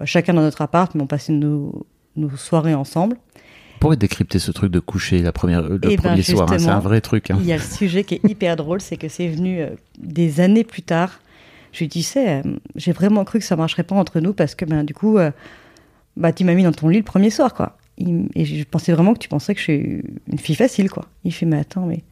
bah, 0.00 0.06
chacun 0.06 0.34
dans 0.34 0.40
notre 0.42 0.62
appart, 0.62 0.92
mais 0.96 1.02
on 1.02 1.06
passait 1.06 1.32
nos, 1.32 1.86
nos 2.16 2.30
soirées 2.36 2.74
ensemble. 2.74 3.16
Pourquoi 3.78 3.96
décrypter 3.96 4.38
ce 4.38 4.50
truc 4.50 4.72
de 4.72 4.80
coucher 4.80 5.22
la 5.22 5.32
première, 5.32 5.62
le 5.62 5.78
Eh 5.84 5.96
ben, 5.96 5.96
premier 5.96 6.22
soir 6.22 6.50
hein, 6.52 6.58
C'est 6.58 6.68
un 6.68 6.80
vrai 6.80 7.00
truc. 7.00 7.30
hein. 7.30 7.36
Il 7.40 7.46
y 7.46 7.52
a 7.52 7.56
le 7.56 7.62
sujet 7.62 8.04
qui 8.04 8.16
est 8.16 8.20
hyper 8.28 8.56
drôle, 8.56 8.80
c'est 8.80 8.96
que 8.96 9.08
c'est 9.08 9.28
venu 9.28 9.60
euh, 9.60 9.68
des 9.98 10.40
années 10.40 10.64
plus 10.64 10.82
tard. 10.82 11.20
Je 11.72 11.78
lui 11.80 11.88
dis, 11.88 12.06
euh, 12.16 12.42
j'ai 12.76 12.92
vraiment 12.92 13.24
cru 13.24 13.38
que 13.38 13.44
ça 13.44 13.56
marcherait 13.56 13.84
pas 13.84 13.94
entre 13.94 14.18
nous 14.20 14.32
parce 14.34 14.54
que 14.54 14.64
ben 14.64 14.82
du 14.84 14.92
coup, 14.92 15.18
euh, 15.18 15.30
bah 16.16 16.32
tu 16.32 16.44
m'as 16.44 16.54
mis 16.54 16.64
dans 16.64 16.72
ton 16.72 16.88
lit 16.88 16.98
le 16.98 17.04
premier 17.04 17.30
soir, 17.30 17.54
quoi. 17.54 17.78
Il- 17.96 18.28
et 18.34 18.44
je 18.44 18.64
pensais 18.64 18.92
vraiment 18.92 19.12
que 19.14 19.18
tu 19.18 19.28
pensais 19.28 19.54
que 19.54 19.60
je 19.60 19.64
suis 19.64 20.02
une 20.26 20.38
fille 20.38 20.56
facile, 20.56 20.90
quoi. 20.90 21.06
Il 21.24 21.32
fait, 21.32 21.46
mais 21.46 21.58
attends, 21.60 21.86
mais 21.86 22.02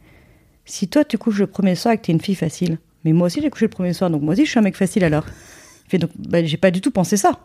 si 0.65 0.89
toi 0.89 1.05
tu 1.05 1.19
couches 1.19 1.39
le 1.41 1.47
premier 1.49 1.75
soir 1.75 1.95
et 1.95 1.99
que 1.99 2.03
t'es 2.03 2.13
une 2.13 2.21
fille 2.21 2.35
facile, 2.35 2.79
mais 3.05 3.13
moi 3.13 3.27
aussi 3.27 3.41
j'ai 3.43 3.51
couché 3.51 3.65
le 3.67 3.71
premier 3.71 3.93
soir, 3.93 4.09
donc 4.11 4.23
moi 4.23 4.33
aussi 4.35 4.45
je 4.47 4.51
suis 4.51 4.59
un 4.59 4.63
mec 4.63 4.77
facile 4.77 5.03
alors. 5.05 5.25
Il 5.87 5.91
fait, 5.91 5.99
donc 5.99 6.11
bah, 6.19 6.45
j'ai 6.45 6.57
pas 6.59 6.71
du 6.71 6.81
tout 6.81 6.91
pensé 6.91 7.17
ça. 7.17 7.41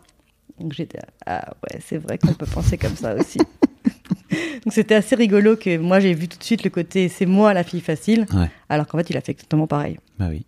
Donc 0.60 0.72
j'étais, 0.72 1.00
ah 1.26 1.52
ouais, 1.64 1.80
c'est 1.84 1.98
vrai 1.98 2.18
qu'on 2.18 2.32
peut 2.34 2.46
penser 2.46 2.78
comme 2.78 2.94
ça 2.96 3.14
aussi. 3.14 3.38
Donc 4.64 4.72
c'était 4.72 4.94
assez 4.94 5.14
rigolo 5.14 5.56
que 5.56 5.76
moi 5.78 6.00
j'ai 6.00 6.14
vu 6.14 6.26
tout 6.28 6.38
de 6.38 6.44
suite 6.44 6.64
le 6.64 6.70
côté 6.70 7.08
c'est 7.08 7.26
moi 7.26 7.52
la 7.54 7.62
fille 7.64 7.80
facile, 7.80 8.26
Ouais. 8.32 8.50
alors 8.68 8.86
qu'en 8.86 8.98
fait 8.98 9.10
il 9.10 9.16
a 9.16 9.20
fait 9.20 9.32
exactement 9.32 9.66
pareil. 9.66 9.98
Bah 10.18 10.26
oui. 10.30 10.44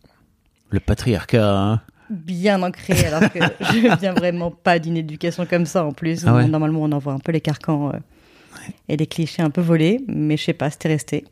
Le 0.70 0.80
patriarcat. 0.80 1.56
hein. 1.56 1.80
Bien 2.08 2.62
ancré, 2.62 3.04
alors 3.06 3.30
que 3.32 3.38
je 3.60 3.98
viens 3.98 4.12
vraiment 4.14 4.50
pas 4.50 4.78
d'une 4.78 4.96
éducation 4.96 5.44
comme 5.44 5.66
ça 5.66 5.84
en 5.84 5.92
plus. 5.92 6.25
Ah 6.26 6.34
ouais 6.36 6.46
Normalement 6.46 6.82
on 6.82 6.92
envoie 6.92 7.12
un 7.12 7.18
peu 7.18 7.32
les 7.32 7.40
carcans 7.40 7.90
euh, 7.92 7.98
et 8.88 8.96
des 8.96 9.06
clichés 9.06 9.42
un 9.42 9.50
peu 9.50 9.60
volés, 9.60 10.00
mais 10.08 10.36
je 10.36 10.44
sais 10.44 10.52
pas, 10.52 10.70
c'était 10.70 10.88
resté. 10.88 11.25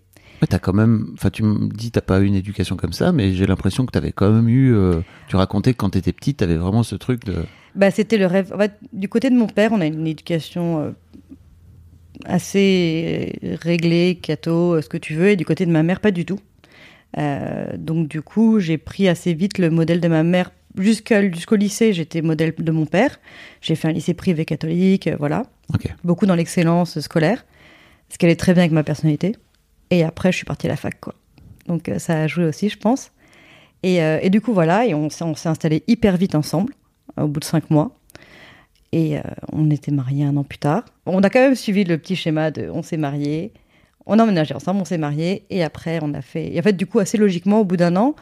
Ouais, 0.45 0.49
t'as 0.49 0.59
quand 0.59 0.75
même. 0.75 1.09
Enfin, 1.15 1.31
tu 1.31 1.43
me 1.43 1.69
dis 1.69 1.91
t'as 1.91 2.03
pas 2.03 2.21
eu 2.21 2.27
une 2.27 2.35
éducation 2.35 2.77
comme 2.77 2.93
ça, 2.93 3.13
mais 3.13 3.33
j'ai 3.33 3.47
l'impression 3.47 3.87
que 3.87 3.93
t'avais 3.93 4.13
quand 4.13 4.31
même 4.31 4.49
eu. 4.49 4.75
euh, 4.75 5.01
Tu 5.29 5.37
racontais 5.37 5.73
que 5.73 5.79
quand 5.79 5.91
t'étais 5.91 6.13
petite, 6.13 6.37
t'avais 6.37 6.57
vraiment 6.57 6.83
ce 6.83 6.97
truc 6.97 7.25
de. 7.25 7.37
Bah, 7.75 7.91
c'était 7.91 8.19
le 8.19 8.27
rêve. 8.27 8.53
En 8.55 8.59
fait, 8.59 8.73
du 8.93 9.09
côté 9.09 9.31
de 9.31 9.35
mon 9.37 9.47
père, 9.47 9.73
on 9.73 9.81
a 9.81 9.87
une 9.87 10.07
éducation 10.07 10.81
euh, 10.81 10.91
assez 12.25 13.39
réglé, 13.63 14.19
catho, 14.21 14.81
ce 14.83 14.89
que 14.89 14.97
tu 14.97 15.15
veux, 15.15 15.31
et 15.31 15.37
du 15.37 15.45
côté 15.45 15.67
de 15.67 15.71
ma 15.71 15.83
mère, 15.83 16.01
pas 16.01 16.11
du 16.11 16.25
tout. 16.25 16.39
Euh, 17.19 17.67
donc 17.79 18.09
du 18.09 18.23
coup, 18.23 18.61
j'ai 18.61 18.79
pris 18.79 19.09
assez 19.09 19.35
vite 19.35 19.59
le 19.59 19.71
modèle 19.71 20.01
de 20.01 20.09
ma 20.09 20.23
mère. 20.23 20.51
Jusqu'au 20.77 21.55
lycée, 21.57 21.93
j'étais 21.93 22.23
modèle 22.23 22.55
de 22.59 22.73
mon 22.73 22.87
père. 22.87 23.21
J'ai 23.61 23.77
fait 23.77 23.89
un 23.89 23.93
lycée 23.93 24.15
privé 24.15 24.45
catholique, 24.45 25.07
euh, 25.07 25.17
voilà. 25.19 25.45
Beaucoup 26.03 26.27
dans 26.27 26.35
l'excellence 26.35 26.99
scolaire, 27.01 27.45
ce 28.09 28.19
qui 28.19 28.27
allait 28.27 28.35
très 28.37 28.53
bien 28.53 28.65
avec 28.65 28.73
ma 28.73 28.83
personnalité. 28.83 29.37
Et 29.91 30.05
après, 30.05 30.33
je 30.33 30.37
suis 30.39 30.47
partie 30.47 30.67
à 30.67 30.71
la 30.71 30.77
fac, 30.77 30.99
quoi. 31.01 31.15
Donc 31.67 31.89
euh, 31.89 31.99
ça 31.99 32.23
a 32.23 32.27
joué 32.27 32.45
aussi, 32.45 32.69
je 32.69 32.79
pense. 32.79 33.11
Et, 33.83 34.03
euh, 34.03 34.29
du 34.29 34.41
coup, 34.41 34.55
voilà, 34.55 34.87
et 34.87 34.95
on 34.95 35.11
s'est 35.11 35.49
installés 35.49 35.83
hyper 35.87 36.17
vite 36.17 36.35
ensemble, 36.35 36.73
au 37.21 37.29
bout 37.29 37.41
de 37.41 37.45
cinq 37.45 37.71
mois. 37.71 37.97
Et 38.93 39.19
euh, 39.19 39.23
on 39.53 39.71
était 39.71 39.93
mariés 39.93 40.25
un 40.25 40.37
an 40.37 40.45
plus 40.45 40.59
tard. 40.59 40.85
On 41.05 41.23
a 41.23 41.29
quand 41.29 41.41
même 41.41 41.55
suivi 41.55 41.85
le 41.85 41.99
petit 41.99 42.17
schéma 42.17 42.51
de 42.51 42.71
on 42.73 42.83
s'est 42.83 42.97
mariés, 42.97 43.53
on 44.07 44.19
a 44.19 44.23
emménagé 44.23 44.55
ensemble, 44.55 44.81
on 44.81 44.85
s'est 44.85 44.99
mariés, 44.99 45.45
et 45.51 45.63
après 45.63 45.99
on 46.03 46.15
a 46.15 46.23
fait. 46.23 46.55
Et 46.55 46.59
en 46.59 46.63
fait, 46.63 46.75
du 46.75 46.87
coup, 46.87 46.99
assez 46.99 47.19
logiquement, 47.19 47.61
au 47.61 47.65
bout 47.65 47.77
d'un 47.77 47.97
an, 47.97 48.15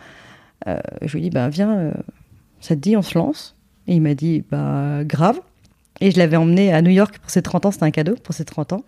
je 0.67 1.13
lui 1.13 1.19
ai 1.19 1.23
dit, 1.23 1.31
ben 1.31 1.49
viens, 1.49 1.93
ça 2.61 2.75
te 2.75 2.81
dit, 2.81 2.97
on 2.97 3.03
se 3.03 3.19
lance? 3.19 3.57
Et 3.87 3.95
il 3.95 4.03
m'a 4.03 4.15
dit, 4.15 4.45
bah 4.51 5.05
grave. 5.05 5.41
Et 6.01 6.11
je 6.11 6.19
l'avais 6.19 6.37
emmené 6.37 6.73
à 6.73 6.83
New 6.83 6.91
York 6.91 7.19
pour 7.19 7.31
ses 7.31 7.43
30 7.43 7.67
ans, 7.67 7.71
c'était 7.71 7.85
un 7.85 7.91
cadeau 7.91 8.15
pour 8.17 8.35
ses 8.35 8.45
30 8.45 8.73
ans. 8.73 8.85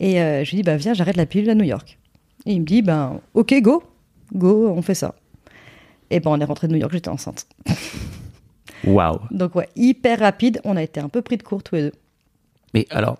Et 0.00 0.20
euh, 0.20 0.44
je 0.44 0.50
lui 0.50 0.56
dit, 0.58 0.62
bah 0.62 0.76
viens, 0.76 0.94
j'arrête 0.94 1.16
la 1.16 1.26
pilule 1.26 1.50
à 1.50 1.54
New 1.54 1.64
York. 1.64 1.98
Et 2.46 2.52
il 2.52 2.60
me 2.60 2.66
dit, 2.66 2.82
ben 2.82 3.20
ok, 3.34 3.54
go, 3.60 3.82
go, 4.32 4.68
on 4.68 4.82
fait 4.82 4.94
ça. 4.94 5.14
Et 6.10 6.20
ben 6.20 6.30
on 6.30 6.40
est 6.40 6.44
rentré 6.44 6.68
de 6.68 6.72
New 6.72 6.78
York, 6.78 6.92
j'étais 6.92 7.08
enceinte. 7.08 7.46
Waouh. 8.84 9.20
Donc 9.30 9.54
ouais, 9.54 9.68
hyper 9.76 10.18
rapide, 10.18 10.60
on 10.64 10.76
a 10.76 10.82
été 10.82 11.00
un 11.00 11.08
peu 11.08 11.22
pris 11.22 11.36
de 11.36 11.42
court 11.42 11.62
tous 11.62 11.76
les 11.76 11.82
deux. 11.82 11.92
Mais 12.74 12.86
alors, 12.90 13.18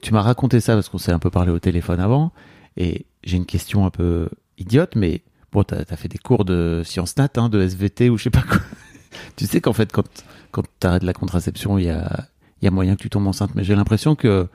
tu 0.00 0.12
m'as 0.12 0.22
raconté 0.22 0.60
ça 0.60 0.74
parce 0.74 0.88
qu'on 0.88 0.98
s'est 0.98 1.12
un 1.12 1.18
peu 1.18 1.30
parlé 1.30 1.52
au 1.52 1.58
téléphone 1.58 2.00
avant, 2.00 2.32
et 2.76 3.06
j'ai 3.22 3.36
une 3.36 3.46
question 3.46 3.86
un 3.86 3.90
peu 3.90 4.28
idiote, 4.58 4.96
mais 4.96 5.22
bon, 5.52 5.62
t'as 5.62 5.82
as 5.88 5.96
fait 5.96 6.08
des 6.08 6.18
cours 6.18 6.44
de 6.44 6.82
sciences 6.84 7.16
nat, 7.16 7.28
hein, 7.36 7.48
de 7.48 7.60
SVT 7.60 8.10
ou 8.10 8.18
je 8.18 8.24
sais 8.24 8.30
pas 8.30 8.42
quoi. 8.42 8.58
tu 9.36 9.46
sais 9.46 9.60
qu'en 9.60 9.72
fait, 9.72 9.92
quand, 9.92 10.06
quand 10.50 10.64
t'arrêtes 10.80 11.04
la 11.04 11.12
contraception, 11.12 11.78
il 11.78 11.84
y 11.84 11.90
a, 11.90 12.26
il 12.60 12.64
y 12.64 12.68
a 12.68 12.70
moyen 12.70 12.96
que 12.96 13.02
tu 13.02 13.10
tombes 13.10 13.26
enceinte, 13.26 13.54
mais 13.54 13.62
j'ai 13.62 13.74
l'impression 13.74 14.16
que, 14.16 14.48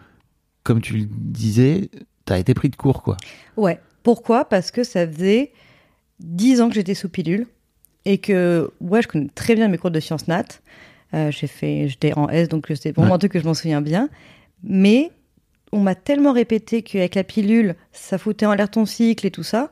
comme 0.69 0.81
tu 0.81 0.93
le 0.93 1.05
disais, 1.09 1.89
t'as 2.25 2.37
été 2.37 2.53
pris 2.53 2.69
de 2.69 2.75
court, 2.75 3.01
quoi. 3.01 3.17
Ouais. 3.57 3.79
Pourquoi? 4.03 4.45
Parce 4.45 4.69
que 4.69 4.83
ça 4.83 5.07
faisait 5.07 5.51
10 6.19 6.61
ans 6.61 6.69
que 6.69 6.75
j'étais 6.75 6.93
sous 6.93 7.09
pilule 7.09 7.47
et 8.05 8.19
que, 8.19 8.69
ouais, 8.81 9.01
je 9.01 9.07
connais 9.07 9.29
très 9.33 9.55
bien 9.55 9.67
mes 9.67 9.79
cours 9.79 9.89
de 9.89 9.99
sciences 9.99 10.27
nat. 10.27 10.45
Euh, 11.15 11.31
j'ai 11.31 11.47
fait, 11.47 11.87
j'étais 11.87 12.13
en 12.13 12.29
S, 12.29 12.49
donc 12.49 12.67
c'est 12.79 12.91
vraiment 12.91 13.09
Ouais. 13.09 13.15
un 13.15 13.17
truc 13.17 13.31
que 13.31 13.39
je 13.39 13.45
m'en 13.45 13.55
souviens 13.55 13.81
bien. 13.81 14.09
Mais 14.63 15.09
on 15.71 15.79
m'a 15.79 15.95
tellement 15.95 16.33
répété 16.33 16.83
qu'avec 16.83 17.15
la 17.15 17.23
pilule, 17.23 17.73
ça 17.91 18.19
foutait 18.19 18.45
en 18.45 18.53
l'air 18.53 18.69
ton 18.69 18.85
cycle 18.85 19.25
et 19.25 19.31
tout 19.31 19.41
ça, 19.41 19.71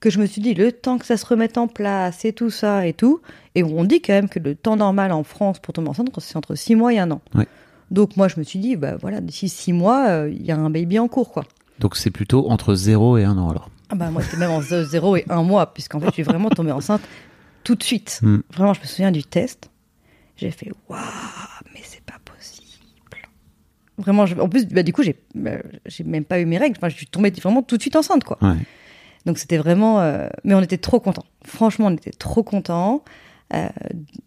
que 0.00 0.10
je 0.10 0.18
me 0.20 0.26
suis 0.26 0.42
dit, 0.42 0.52
le 0.52 0.72
temps 0.72 0.98
que 0.98 1.06
ça 1.06 1.16
se 1.16 1.24
remette 1.24 1.56
en 1.56 1.68
place 1.68 2.26
et 2.26 2.34
tout 2.34 2.50
ça 2.50 2.86
et 2.86 2.92
tout. 2.92 3.22
Et 3.54 3.64
on 3.64 3.82
dit 3.84 4.02
quand 4.02 4.12
même 4.12 4.28
que 4.28 4.38
le 4.40 4.54
temps 4.54 4.76
normal 4.76 5.10
en 5.10 5.24
France 5.24 5.58
pour 5.58 5.72
tomber 5.72 5.88
enceinte, 5.88 6.10
c'est 6.18 6.36
entre 6.36 6.54
6 6.54 6.74
mois 6.74 6.92
et 6.92 6.98
un 6.98 7.10
an. 7.12 7.22
Ouais. 7.34 7.46
Donc 7.94 8.16
moi, 8.16 8.28
je 8.28 8.38
me 8.38 8.44
suis 8.44 8.58
dit, 8.58 8.76
bah 8.76 8.96
voilà, 9.00 9.20
d'ici 9.20 9.48
6 9.48 9.72
mois, 9.72 10.08
euh, 10.08 10.28
il 10.30 10.44
y 10.44 10.50
a 10.50 10.56
un 10.56 10.68
baby 10.68 10.98
en 10.98 11.08
cours, 11.08 11.30
quoi. 11.32 11.44
Donc 11.78 11.96
c'est 11.96 12.10
plutôt 12.10 12.50
entre 12.50 12.74
0 12.74 13.18
et 13.18 13.24
1 13.24 13.38
an 13.38 13.48
alors. 13.50 13.70
Ah 13.90 13.94
bah 13.96 14.10
moi 14.10 14.22
c'était 14.22 14.36
même 14.38 14.50
en 14.50 14.60
0 14.60 15.16
et 15.16 15.24
1 15.28 15.42
mois, 15.42 15.72
puisqu'en 15.74 16.00
fait 16.00 16.06
je 16.06 16.12
suis 16.12 16.22
vraiment 16.22 16.48
tombée 16.50 16.72
enceinte 16.72 17.02
tout 17.64 17.74
de 17.76 17.82
suite. 17.82 18.20
Hmm. 18.22 18.38
Vraiment, 18.52 18.74
je 18.74 18.80
me 18.80 18.84
souviens 18.86 19.10
du 19.12 19.22
test. 19.24 19.70
J'ai 20.36 20.50
fait 20.50 20.70
waouh, 20.88 20.98
mais 21.72 21.80
c'est 21.84 22.02
pas 22.04 22.18
possible. 22.24 22.64
Vraiment, 23.98 24.26
je- 24.26 24.34
en 24.40 24.48
plus, 24.48 24.66
bah, 24.66 24.82
du 24.82 24.92
coup, 24.92 25.02
j'ai 25.04 25.16
bah, 25.34 25.52
j'ai 25.86 26.02
même 26.04 26.24
pas 26.24 26.40
eu 26.40 26.46
mes 26.46 26.58
règles. 26.58 26.76
Enfin, 26.78 26.88
je 26.88 26.96
suis 26.96 27.06
tombée 27.06 27.30
vraiment 27.30 27.62
tout 27.62 27.76
de 27.76 27.82
suite 27.82 27.94
enceinte, 27.96 28.24
quoi. 28.24 28.38
Ouais. 28.42 28.56
Donc 29.26 29.38
c'était 29.38 29.56
vraiment. 29.58 30.00
euh, 30.00 30.28
Mais 30.42 30.54
on 30.54 30.60
était 30.60 30.78
trop 30.78 30.98
contents. 31.00 31.24
Franchement, 31.44 31.86
on 31.86 31.92
était 31.94 32.10
trop 32.10 32.42
contents. 32.42 33.04
Euh, 33.52 33.68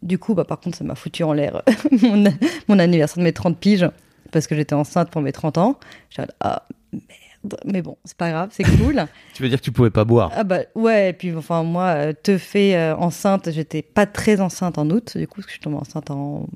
du 0.03 0.19
coup, 0.19 0.35
bah, 0.35 0.45
par 0.45 0.59
contre, 0.59 0.77
ça 0.77 0.83
m'a 0.83 0.95
foutu 0.95 1.23
en 1.23 1.33
l'air 1.33 1.63
mon, 2.03 2.23
mon 2.67 2.79
anniversaire 2.79 3.17
de 3.17 3.23
mes 3.23 3.33
30 3.33 3.57
piges, 3.57 3.89
parce 4.31 4.45
que 4.47 4.55
j'étais 4.55 4.75
enceinte 4.75 5.09
pour 5.09 5.21
mes 5.21 5.31
30 5.31 5.57
ans. 5.57 5.79
J'ai 6.09 6.21
dit, 6.23 6.27
ah 6.39 6.67
merde. 6.93 7.59
Mais 7.65 7.81
bon, 7.81 7.97
c'est 8.05 8.17
pas 8.17 8.29
grave, 8.31 8.49
c'est 8.51 8.63
cool. 8.63 9.05
Tu 9.33 9.43
veux 9.43 9.49
dire 9.49 9.59
que 9.59 9.63
tu 9.63 9.71
pouvais 9.71 9.89
pas 9.91 10.03
boire 10.05 10.31
Ah 10.35 10.43
bah 10.43 10.59
ouais, 10.75 11.11
et 11.11 11.13
puis 11.13 11.33
enfin 11.35 11.63
moi, 11.63 11.85
euh, 11.89 12.13
te 12.13 12.37
fait 12.37 12.75
euh, 12.75 12.95
enceinte, 12.95 13.51
j'étais 13.51 13.81
pas 13.81 14.05
très 14.05 14.41
enceinte 14.41 14.77
en 14.77 14.89
août, 14.89 15.17
du 15.17 15.27
coup, 15.27 15.35
parce 15.35 15.45
que 15.45 15.51
je 15.51 15.55
suis 15.55 15.61
tombée 15.63 15.77
enceinte 15.77 16.09
en 16.11 16.47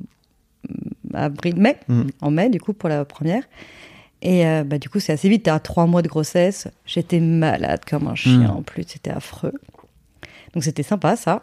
mm, 0.70 1.16
avril, 1.16 1.56
mai, 1.60 1.78
Mhm. 1.88 2.08
en 2.22 2.32
mai 2.32 2.50
du 2.50 2.60
coup 2.60 2.74
pour 2.74 2.90
la 2.90 3.06
première. 3.06 3.44
Et 4.24 4.46
euh, 4.46 4.64
bah 4.64 4.78
du 4.78 4.88
coup 4.90 5.00
c'est 5.00 5.14
assez 5.14 5.30
vite, 5.30 5.44
t'es 5.44 5.52
à 5.52 5.60
trois 5.60 5.86
mois 5.88 6.02
de 6.04 6.08
grossesse, 6.08 6.68
j'étais 6.86 7.20
malade 7.20 7.82
comme 7.90 8.08
un 8.08 8.16
chien 8.16 8.40
Mhm. 8.50 8.58
en 8.58 8.62
plus, 8.62 8.84
c'était 8.88 9.10
affreux. 9.12 9.54
Donc 10.54 10.64
c'était 10.64 10.84
sympa 10.84 11.16
ça. 11.16 11.40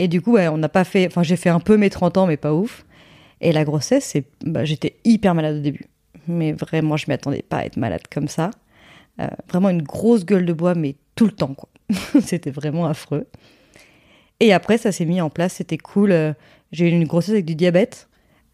Et 0.00 0.08
du 0.08 0.22
coup 0.22 0.32
ouais, 0.32 0.48
on 0.48 0.56
n'a 0.56 0.70
pas 0.70 0.84
fait, 0.84 1.06
enfin 1.06 1.22
j'ai 1.22 1.36
fait 1.36 1.50
un 1.50 1.60
peu 1.60 1.76
mes 1.76 1.90
30 1.90 2.16
ans 2.16 2.26
mais 2.26 2.38
pas 2.38 2.54
ouf. 2.54 2.86
Et 3.42 3.52
la 3.52 3.64
grossesse, 3.64 4.04
c'est, 4.04 4.24
bah, 4.44 4.64
j'étais 4.64 4.96
hyper 5.04 5.34
malade 5.34 5.56
au 5.58 5.60
début, 5.60 5.84
mais 6.26 6.52
vraiment 6.52 6.96
je 6.96 7.04
m'y 7.06 7.12
attendais 7.12 7.42
pas 7.42 7.58
à 7.58 7.64
être 7.66 7.76
malade 7.76 8.02
comme 8.10 8.26
ça. 8.26 8.50
Euh, 9.20 9.26
vraiment 9.50 9.68
une 9.68 9.82
grosse 9.82 10.24
gueule 10.24 10.46
de 10.46 10.54
bois, 10.54 10.74
mais 10.74 10.94
tout 11.16 11.26
le 11.26 11.32
temps, 11.32 11.54
quoi. 11.54 11.68
c'était 12.22 12.50
vraiment 12.50 12.86
affreux. 12.86 13.26
Et 14.40 14.54
après, 14.54 14.78
ça 14.78 14.90
s'est 14.90 15.04
mis 15.04 15.20
en 15.20 15.28
place, 15.28 15.54
c'était 15.54 15.76
cool. 15.76 16.12
Euh, 16.12 16.32
J'ai 16.72 16.88
eu 16.88 16.92
une 16.92 17.04
grossesse 17.04 17.34
avec 17.34 17.44
du 17.44 17.54
diabète. 17.54 18.08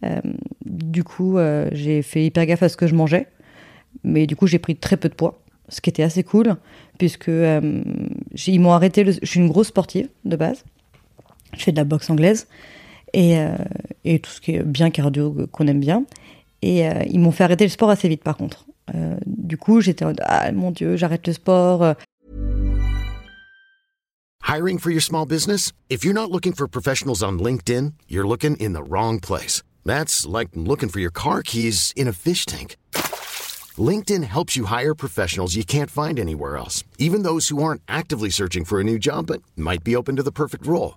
Euh, 0.05 0.21
du 0.65 1.05
coup, 1.05 1.39
j'ai 1.73 2.03
fait 2.03 2.25
hyper 2.25 2.45
gaffe 2.45 2.65
à 2.65 2.69
ce 2.69 2.77
que 2.77 2.89
je 2.89 2.97
mangeais. 2.97 3.29
Mais 4.03 4.27
du 4.27 4.35
coup, 4.35 4.49
j'ai 4.49 4.59
pris 4.59 4.75
très 4.75 4.97
peu 4.97 5.09
de 5.09 5.15
poids, 5.15 5.41
ce 5.69 5.81
qui 5.81 5.91
était 5.91 6.03
assez 6.03 6.25
cool, 6.25 6.57
puisque 6.99 7.31
ils 7.31 8.61
m'ont 8.61 8.73
arrêté. 8.73 9.05
Je 9.05 9.25
suis 9.25 9.41
une 9.41 9.49
grosse 9.49 9.69
sportive 9.69 10.09
de 10.25 10.37
base. 10.37 10.65
Je 11.55 11.63
fais 11.63 11.73
de 11.73 11.77
la 11.77 11.85
boxe 11.85 12.11
anglaise 12.11 12.47
et, 13.13 13.39
euh, 13.39 13.57
et 14.05 14.19
tout 14.19 14.31
ce 14.31 14.41
qui 14.41 14.53
est 14.53 14.63
bien 14.63 14.91
cardio 14.91 15.35
qu'on 15.53 15.67
aime 15.67 15.81
bien. 15.81 16.05
Et 16.63 16.87
euh, 16.87 17.03
ils 17.09 17.21
m'ont 17.21 17.33
fait 17.33 17.45
arrêter 17.45 17.65
le 17.65 17.71
sport 17.71 17.91
assez 17.91 18.09
vite, 18.09 18.23
par 18.23 18.37
contre. 18.37 18.67
Euh, 18.95 19.17
du 19.27 19.57
coup, 19.57 19.81
j'étais 19.81 20.05
ah 20.23 20.51
mon 20.53 20.71
Dieu, 20.71 20.97
j'arrête 20.97 21.27
le 21.27 21.33
sport. 21.33 21.83
Euh, 21.83 21.95
Hiring 24.49 24.79
for 24.79 24.91
your 24.91 25.03
small 25.03 25.27
business? 25.27 25.73
If 25.91 26.05
you're 26.05 26.15
not 26.15 26.31
looking 26.31 26.53
for 26.53 26.69
professionals 26.69 27.23
on 27.23 27.39
LinkedIn, 27.39 27.95
you're 28.09 28.27
looking 28.27 28.57
in 28.57 28.75
the 28.75 28.83
wrong 28.83 29.19
place. 29.19 29.63
That's 29.85 30.25
like 30.25 30.51
looking 30.55 30.89
for 30.89 31.01
your 31.01 31.11
car 31.11 31.43
keys 31.43 31.93
in 31.97 32.07
a 32.07 32.13
fish 32.13 32.47
tank. 32.47 32.77
LinkedIn 33.77 34.25
helps 34.25 34.57
you 34.57 34.67
hire 34.67 34.95
professionals 34.95 35.57
you 35.57 35.65
can't 35.65 35.91
find 35.91 36.19
anywhere 36.19 36.57
else, 36.57 36.85
even 36.99 37.23
those 37.23 37.49
who 37.49 37.63
aren't 37.63 37.83
actively 37.89 38.31
searching 38.31 38.65
for 38.65 38.81
a 38.81 38.85
new 38.85 38.99
job 38.99 39.27
but 39.27 39.43
might 39.57 39.85
be 39.85 39.97
open 39.97 40.17
to 40.17 40.23
the 40.23 40.33
perfect 40.33 40.65
role. 40.65 40.97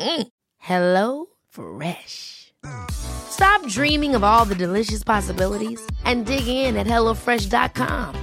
Mm. 0.00 0.28
Hello 0.58 1.26
Fresh. 1.48 2.52
Stop 2.90 3.66
dreaming 3.68 4.14
of 4.14 4.24
all 4.24 4.44
the 4.44 4.54
delicious 4.54 5.02
possibilities 5.04 5.80
and 6.04 6.26
dig 6.26 6.46
in 6.48 6.76
at 6.76 6.86
HelloFresh.com. 6.86 8.14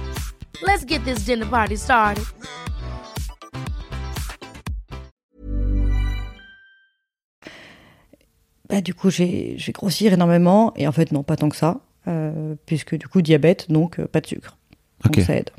Let's 0.62 0.84
get 0.84 1.04
this 1.04 1.20
dinner 1.20 1.46
party 1.46 1.76
started. 1.76 2.24
bah, 8.68 8.80
du 8.80 8.94
coup, 8.94 9.10
j'ai 9.10 9.54
j'ai 9.58 9.72
grossi 9.72 10.06
énormément. 10.06 10.72
Et 10.76 10.86
en 10.88 10.92
fait, 10.92 11.12
non, 11.12 11.22
pas 11.22 11.36
tant 11.36 11.48
que 11.48 11.56
ça. 11.56 11.80
euh, 12.08 12.54
puisque 12.66 12.94
du 12.96 13.08
coup, 13.08 13.20
diabète, 13.20 13.68
donc 13.70 13.98
euh, 13.98 14.06
pas 14.06 14.20
de 14.20 14.26
sucre. 14.28 14.56
Donc 15.04 15.16
Ok. 15.18 15.24
ça 15.24 15.34
aide. 15.34 15.50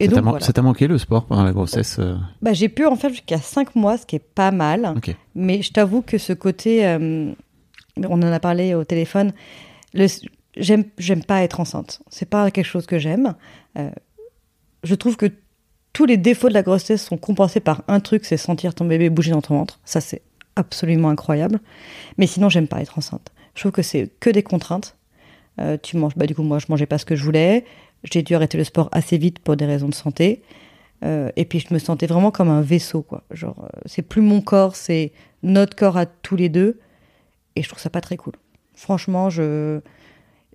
Et 0.00 0.08
Ça 0.08 0.14
t'a 0.14 0.22
voilà. 0.22 0.62
manqué 0.62 0.86
le 0.86 0.96
sport 0.96 1.26
pendant 1.26 1.44
la 1.44 1.52
grossesse 1.52 1.98
euh 1.98 2.16
Bah, 2.40 2.54
j'ai 2.54 2.70
pu 2.70 2.86
en 2.86 2.96
faire 2.96 3.10
jusqu'à 3.10 3.38
5 3.38 3.76
mois, 3.76 3.98
ce 3.98 4.06
qui 4.06 4.16
est 4.16 4.18
pas 4.34 4.50
mal. 4.50 4.94
Mais 5.34 5.60
je 5.60 5.72
t'avoue 5.72 6.00
que 6.00 6.16
ce 6.16 6.32
côté, 6.32 6.86
euh, 6.86 7.30
on 7.98 8.22
en 8.22 8.32
a 8.32 8.40
parlé 8.40 8.74
au 8.74 8.82
téléphone, 8.82 9.32
j'aime, 10.56 10.84
pas 11.26 11.42
être 11.42 11.60
enceinte. 11.60 12.00
C'est 12.08 12.28
pas 12.28 12.50
quelque 12.50 12.64
chose 12.64 12.86
que 12.86 12.98
j'aime. 12.98 13.34
Euh, 13.78 13.90
je 14.84 14.94
trouve 14.94 15.18
que 15.18 15.26
tous 15.92 16.06
les 16.06 16.16
défauts 16.16 16.48
de 16.48 16.54
la 16.54 16.62
grossesse 16.62 17.04
sont 17.04 17.18
compensés 17.18 17.60
par 17.60 17.82
un 17.86 18.00
truc, 18.00 18.24
c'est 18.24 18.38
sentir 18.38 18.74
ton 18.74 18.86
bébé 18.86 19.10
bouger 19.10 19.32
dans 19.32 19.42
ton 19.42 19.58
ventre. 19.58 19.80
Ça, 19.84 20.00
c'est 20.00 20.22
absolument 20.56 21.10
incroyable. 21.10 21.60
Mais 22.16 22.26
sinon, 22.26 22.48
j'aime 22.48 22.68
pas 22.68 22.80
être 22.80 22.96
enceinte. 22.96 23.32
Je 23.54 23.60
trouve 23.60 23.72
que 23.72 23.82
c'est 23.82 24.08
que 24.18 24.30
des 24.30 24.42
contraintes. 24.42 24.96
Tu 25.82 25.98
manges, 25.98 26.16
bah 26.16 26.24
du 26.24 26.34
coup 26.34 26.42
moi 26.42 26.58
je 26.58 26.64
mangeais 26.70 26.86
pas 26.86 26.96
ce 26.96 27.04
que 27.04 27.14
je 27.14 27.22
voulais. 27.22 27.66
J'ai 28.04 28.22
dû 28.22 28.34
arrêter 28.34 28.58
le 28.58 28.64
sport 28.64 28.88
assez 28.92 29.18
vite 29.18 29.38
pour 29.38 29.56
des 29.56 29.66
raisons 29.66 29.88
de 29.88 29.94
santé. 29.94 30.42
Euh, 31.04 31.30
et 31.36 31.44
puis 31.44 31.60
je 31.60 31.72
me 31.72 31.78
sentais 31.78 32.06
vraiment 32.06 32.30
comme 32.30 32.50
un 32.50 32.60
vaisseau, 32.60 33.02
quoi. 33.02 33.22
Genre, 33.30 33.56
euh, 33.62 33.80
c'est 33.86 34.02
plus 34.02 34.22
mon 34.22 34.40
corps, 34.40 34.76
c'est 34.76 35.12
notre 35.42 35.74
corps 35.76 35.96
à 35.96 36.06
tous 36.06 36.36
les 36.36 36.48
deux. 36.48 36.78
Et 37.56 37.62
je 37.62 37.68
trouve 37.68 37.80
ça 37.80 37.90
pas 37.90 38.00
très 38.00 38.16
cool. 38.16 38.34
Franchement, 38.74 39.30
je, 39.30 39.80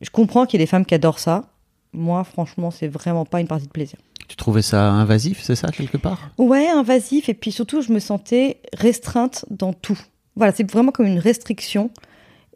je 0.01 0.09
comprends 0.09 0.45
qu'il 0.45 0.59
y 0.59 0.63
ait 0.63 0.65
des 0.65 0.69
femmes 0.69 0.85
qui 0.85 0.95
adorent 0.95 1.19
ça. 1.19 1.49
Moi, 1.93 2.23
franchement, 2.23 2.71
c'est 2.71 2.87
vraiment 2.87 3.25
pas 3.25 3.41
une 3.41 3.47
partie 3.47 3.67
de 3.67 3.71
plaisir. 3.71 3.97
Tu 4.27 4.35
trouvais 4.35 4.61
ça 4.61 4.89
invasif, 4.89 5.41
c'est 5.41 5.55
ça, 5.55 5.69
quelque 5.69 5.97
part? 5.97 6.31
Ouais, 6.37 6.67
invasif. 6.67 7.29
Et 7.29 7.33
puis 7.33 7.51
surtout, 7.51 7.81
je 7.81 7.91
me 7.91 7.99
sentais 7.99 8.59
restreinte 8.73 9.45
dans 9.49 9.71
tout. 9.73 9.99
Voilà, 10.35 10.51
c'est 10.51 10.69
vraiment 10.69 10.91
comme 10.91 11.05
une 11.05 11.19
restriction 11.19 11.91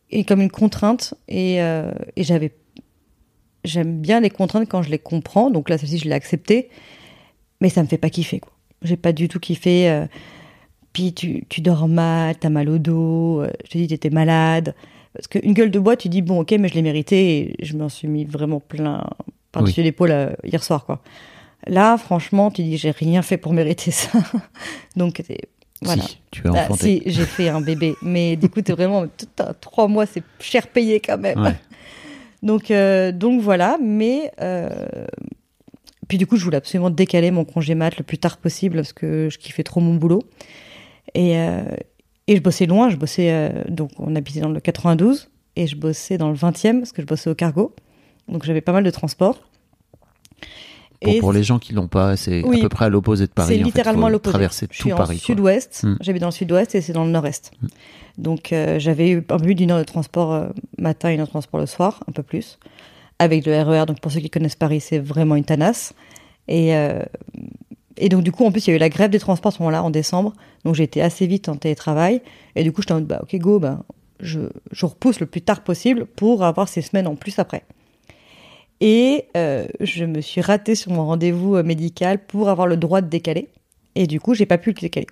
et 0.09 0.23
comme 0.23 0.41
une 0.41 0.51
contrainte. 0.51 1.13
Et, 1.27 1.61
euh, 1.61 1.91
et 2.15 2.23
j'avais. 2.23 2.53
J'aime 3.69 3.99
bien 4.01 4.19
les 4.19 4.29
contraintes 4.29 4.67
quand 4.69 4.81
je 4.81 4.89
les 4.89 4.99
comprends. 4.99 5.49
Donc 5.51 5.69
là, 5.69 5.77
celle-ci, 5.77 5.97
je 5.99 6.05
l'ai 6.09 6.15
acceptée. 6.15 6.69
Mais 7.61 7.69
ça 7.69 7.81
me 7.83 7.87
fait 7.87 7.97
pas 7.97 8.09
kiffer, 8.09 8.39
quoi. 8.39 8.51
J'ai 8.81 8.97
pas 8.97 9.11
du 9.11 9.27
tout 9.27 9.39
kiffé. 9.39 9.89
euh, 9.89 10.05
puis 10.93 11.13
tu, 11.13 11.45
tu 11.49 11.61
dors 11.61 11.87
mal, 11.87 12.35
t'as 12.37 12.49
mal 12.49 12.69
au 12.69 12.77
dos. 12.77 13.41
euh, 13.41 13.51
je 13.65 13.69
te 13.71 13.77
dis, 13.77 13.87
t'étais 13.87 14.09
malade. 14.09 14.73
Parce 15.13 15.27
qu'une 15.27 15.53
gueule 15.53 15.71
de 15.71 15.79
bois, 15.79 15.95
tu 15.97 16.07
dis, 16.09 16.21
bon, 16.21 16.39
ok, 16.41 16.51
mais 16.59 16.67
je 16.69 16.73
l'ai 16.75 16.81
mérité. 16.81 17.55
Et 17.59 17.65
je 17.65 17.75
m'en 17.77 17.89
suis 17.89 18.07
mis 18.07 18.25
vraiment 18.25 18.59
plein 18.59 19.05
par-dessus 19.51 19.79
Oui. 19.81 19.85
l'épaule 19.85 20.11
euh, 20.11 20.29
hier 20.43 20.63
soir, 20.63 20.85
quoi. 20.85 21.01
Là, 21.67 21.97
franchement, 21.97 22.49
tu 22.51 22.63
dis, 22.63 22.77
j'ai 22.77 22.91
rien 22.91 23.21
fait 23.21 23.37
pour 23.37 23.51
mériter 23.53 23.91
ça. 23.91 24.09
Donc, 24.95 25.21
voilà. 25.81 26.03
Si, 26.03 26.17
tu 26.31 26.47
as 26.47 26.51
Ah, 26.55 26.63
enfanté. 26.65 27.01
si, 27.05 27.11
j'ai 27.11 27.25
fait 27.25 27.49
un 27.49 27.59
bébé. 27.61 27.95
Mais 28.01 28.35
du 28.37 28.49
coup, 28.49 28.61
t'es 28.61 28.71
vraiment, 28.73 29.05
trois 29.59 29.87
mois, 29.89 30.05
c'est 30.05 30.23
cher 30.39 30.67
payé 30.67 30.99
quand 31.01 31.17
même. 31.17 31.39
Ouais. 31.41 31.55
Donc, 32.41 32.71
euh, 32.71 33.11
donc 33.11 33.41
voilà, 33.41 33.77
mais 33.81 34.31
euh, 34.41 34.87
puis 36.07 36.17
du 36.17 36.25
coup, 36.25 36.37
je 36.37 36.43
voulais 36.43 36.57
absolument 36.57 36.89
décaler 36.89 37.31
mon 37.31 37.45
congé 37.45 37.75
mat 37.75 37.97
le 37.97 38.03
plus 38.03 38.17
tard 38.17 38.37
possible 38.37 38.77
parce 38.77 38.93
que 38.93 39.29
je 39.29 39.37
kiffais 39.37 39.63
trop 39.63 39.81
mon 39.81 39.95
boulot. 39.95 40.23
Et, 41.15 41.37
euh, 41.37 41.63
et 42.27 42.35
je 42.35 42.41
bossais 42.41 42.65
loin, 42.65 42.89
je 42.89 42.95
bossais, 42.95 43.51
donc 43.67 43.91
on 43.97 44.15
habitait 44.15 44.39
dans 44.39 44.49
le 44.49 44.59
92 44.59 45.29
et 45.55 45.67
je 45.67 45.75
bossais 45.75 46.17
dans 46.17 46.29
le 46.29 46.35
20e 46.35 46.79
parce 46.79 46.91
que 46.91 47.01
je 47.01 47.07
bossais 47.07 47.29
au 47.29 47.35
cargo. 47.35 47.75
Donc 48.27 48.45
j'avais 48.45 48.61
pas 48.61 48.71
mal 48.71 48.83
de 48.83 48.91
transport. 48.91 49.49
Pour, 51.01 51.13
Et 51.13 51.19
pour 51.19 51.31
les 51.33 51.43
gens 51.43 51.59
qui 51.59 51.71
l'ont 51.73 51.87
pas, 51.87 52.17
c'est 52.17 52.43
Oui. 52.43 52.59
à 52.59 52.61
peu 52.63 52.69
près 52.69 52.85
à 52.85 52.89
l'opposé 52.89 53.25
de 53.25 53.31
Paris. 53.31 53.47
c'est 53.49 53.55
en 53.55 53.57
fait. 53.59 53.63
littéralement 53.63 54.07
Faut 54.07 54.11
l'opposé. 54.11 54.33
Traverser 54.33 54.67
Je 54.69 54.77
tout 54.77 54.83
suis 54.83 54.93
en 54.93 54.97
Paris. 54.97 55.17
sud-ouest, 55.17 55.83
Mm. 55.85 55.95
j'habite 56.01 56.21
dans 56.21 56.27
le 56.27 56.31
sud-ouest 56.33 56.75
et 56.75 56.81
c'est 56.81 56.91
dans 56.93 57.05
le 57.05 57.11
nord-est. 57.11 57.51
Donc 58.17 58.51
euh, 58.51 58.79
j'avais 58.79 59.09
eu 59.11 59.17
un 59.19 59.21
peu 59.21 59.37
plus 59.37 59.55
d'une 59.55 59.71
heure 59.71 59.77
de 59.79 59.83
transport 59.85 60.33
euh, 60.33 60.47
matin 60.77 61.09
et 61.09 61.13
une 61.13 61.21
heure 61.21 61.25
de 61.27 61.31
transport 61.31 61.59
le 61.59 61.67
soir, 61.67 62.03
un 62.09 62.11
peu 62.11 62.21
plus, 62.23 62.59
avec 63.17 63.45
le 63.45 63.61
RER. 63.61 63.85
Donc 63.85 64.01
pour 64.01 64.11
ceux 64.11 64.19
qui 64.19 64.29
connaissent 64.29 64.57
Paris, 64.57 64.81
c'est 64.81 64.99
vraiment 64.99 65.35
une 65.35 65.45
tanasse. 65.45 65.93
Et, 66.49 66.75
euh, 66.75 67.01
et 67.95 68.09
donc 68.09 68.23
du 68.23 68.33
coup, 68.33 68.43
en 68.45 68.51
plus, 68.51 68.67
il 68.67 68.71
y 68.71 68.73
a 68.73 68.75
eu 68.75 68.79
la 68.79 68.89
grève 68.89 69.09
des 69.09 69.19
transports 69.19 69.53
à 69.53 69.55
ce 69.55 69.59
moment-là, 69.59 69.83
en 69.83 69.89
décembre. 69.91 70.33
Donc 70.65 70.77
été 70.79 71.01
assez 71.01 71.27
vite 71.27 71.47
en 71.47 71.55
télétravail. 71.55 72.21
Et 72.57 72.63
du 72.63 72.73
coup, 72.73 72.81
j'étais 72.81 72.91
en 72.91 72.95
mode, 72.95 73.07
bah 73.07 73.19
ok, 73.23 73.35
go, 73.39 73.59
bah, 73.59 73.83
je, 74.19 74.41
je 74.73 74.85
repousse 74.85 75.21
le 75.21 75.27
plus 75.27 75.41
tard 75.41 75.61
possible 75.63 76.05
pour 76.05 76.43
avoir 76.43 76.67
ces 76.67 76.81
semaines 76.81 77.07
en 77.07 77.15
plus 77.15 77.39
après. 77.39 77.63
Et 78.81 79.25
euh, 79.35 79.67
je 79.81 80.05
me 80.05 80.21
suis 80.21 80.41
ratée 80.41 80.75
sur 80.75 80.91
mon 80.91 81.05
rendez-vous 81.05 81.55
euh, 81.55 81.63
médical 81.63 82.19
pour 82.19 82.49
avoir 82.49 82.67
le 82.67 82.77
droit 82.77 83.01
de 83.01 83.07
décaler. 83.07 83.49
Et 83.95 84.07
du 84.07 84.19
coup, 84.19 84.33
j'ai 84.33 84.45
pas 84.45 84.57
pu 84.57 84.69
le 84.69 84.75
décaler. 84.75 85.07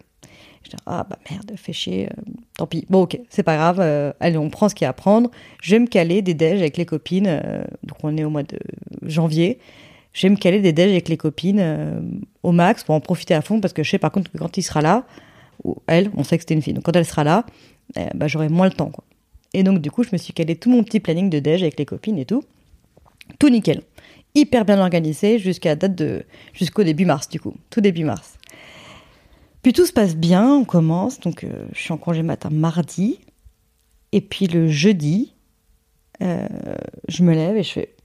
Je 0.64 0.70
dis, 0.70 0.76
ah 0.86 1.06
bah 1.10 1.18
merde, 1.30 1.52
fait 1.56 1.74
chier, 1.74 2.08
euh, 2.08 2.22
tant 2.58 2.68
pis. 2.68 2.86
Bon, 2.90 3.02
ok, 3.02 3.20
c'est 3.30 3.44
pas 3.44 3.56
grave, 3.56 3.80
allez, 4.20 4.38
on 4.38 4.50
prend 4.50 4.70
ce 4.70 4.76
qu'il 4.76 4.86
y 4.86 4.88
a 4.88 4.90
à 4.90 4.94
prendre. 4.94 5.30
Je 5.62 5.72
vais 5.72 5.80
me 5.80 5.88
caler 5.88 6.22
des 6.22 6.34
déj 6.34 6.60
avec 6.60 6.78
les 6.78 6.86
copines. 6.86 7.42
donc, 7.84 7.98
on 8.04 8.16
est 8.18 8.24
au 8.24 8.30
mois 8.30 8.44
de 8.44 8.58
janvier. 9.02 9.60
Je 10.14 10.28
vais 10.28 10.32
me 10.32 10.38
caler 10.38 10.62
des 10.62 10.74
déj 10.74 10.92
avec 10.92 11.10
les 11.10 11.18
copines 11.18 12.22
au 12.44 12.52
max 12.52 12.84
pour 12.84 12.96
en 12.96 13.02
profiter 13.02 13.34
à 13.34 13.42
fond 13.42 13.62
parce 13.62 13.74
que 13.74 13.84
je 13.84 13.92
sais 13.92 14.00
par 14.00 14.12
contre 14.12 14.32
que 14.32 14.38
quand 14.38 14.58
il 14.58 14.64
sera 14.64 14.82
là, 14.82 15.06
ou 15.64 15.78
elle, 15.88 16.12
on 16.16 16.24
sait 16.24 16.38
que 16.38 16.42
c'était 16.42 16.54
une 16.54 16.62
fille, 16.62 16.74
donc 16.74 16.84
quand 16.84 16.96
elle 16.96 17.06
sera 17.06 17.24
là, 17.24 17.46
bah, 18.16 18.28
j'aurai 18.28 18.50
moins 18.50 18.68
le 18.68 18.74
temps. 18.74 18.92
Et 19.54 19.64
donc, 19.64 19.80
du 19.80 19.92
coup, 19.92 20.04
je 20.04 20.10
me 20.12 20.18
suis 20.18 20.34
calé 20.34 20.56
tout 20.56 20.70
mon 20.70 20.84
petit 20.84 21.00
planning 21.00 21.30
de 21.30 21.40
déj 21.40 21.62
avec 21.62 21.78
les 21.80 21.86
copines 21.86 22.18
et 22.18 22.26
tout. 22.26 22.44
Tout 23.40 23.50
nickel. 23.50 23.82
Hyper 24.36 24.66
bien 24.66 24.80
organisé 24.80 25.40
jusqu'à 25.40 25.76
date 25.76 25.96
de 25.96 26.26
jusqu'au 26.54 26.84
début 26.84 27.06
mars, 27.06 27.30
du 27.30 27.40
coup. 27.40 27.56
Tout 27.70 27.82
début 27.82 28.04
mars. 28.04 28.38
Puis 29.62 29.74
tout 29.74 29.86
se 29.86 29.94
passe 29.94 30.16
bien, 30.16 30.48
on 30.48 30.66
commence. 30.66 31.20
Donc, 31.20 31.44
euh, 31.44 31.66
je 31.74 31.80
suis 31.80 31.92
en 31.92 31.98
congé 31.98 32.24
matin 32.24 32.50
mardi. 32.52 33.20
Et 34.12 34.22
puis 34.22 34.48
le 34.48 34.70
jeudi, 34.70 35.34
euh, 36.22 36.48
je 37.10 37.24
me 37.24 37.34
lève 37.34 37.58
et 37.58 37.64
je 37.64 37.72
fais. 37.72 37.96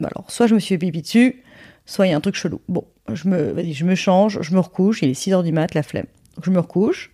Bah 0.00 0.08
alors, 0.14 0.30
soit 0.30 0.46
je 0.46 0.54
me 0.54 0.60
suis 0.60 0.74
fait 0.74 0.78
pipi 0.78 1.02
dessus, 1.02 1.42
soit 1.86 2.06
il 2.06 2.10
y 2.10 2.12
a 2.12 2.16
un 2.16 2.20
truc 2.20 2.34
chelou. 2.34 2.60
Bon, 2.68 2.84
je 3.12 3.28
me, 3.28 3.72
je 3.72 3.84
me 3.84 3.94
change, 3.94 4.40
je 4.40 4.54
me 4.54 4.60
recouche. 4.60 5.02
Il 5.02 5.10
est 5.10 5.14
6 5.14 5.30
h 5.30 5.42
du 5.42 5.52
mat, 5.52 5.74
la 5.74 5.82
flemme. 5.82 6.06
Donc, 6.36 6.44
je 6.44 6.50
me 6.50 6.58
recouche. 6.58 7.12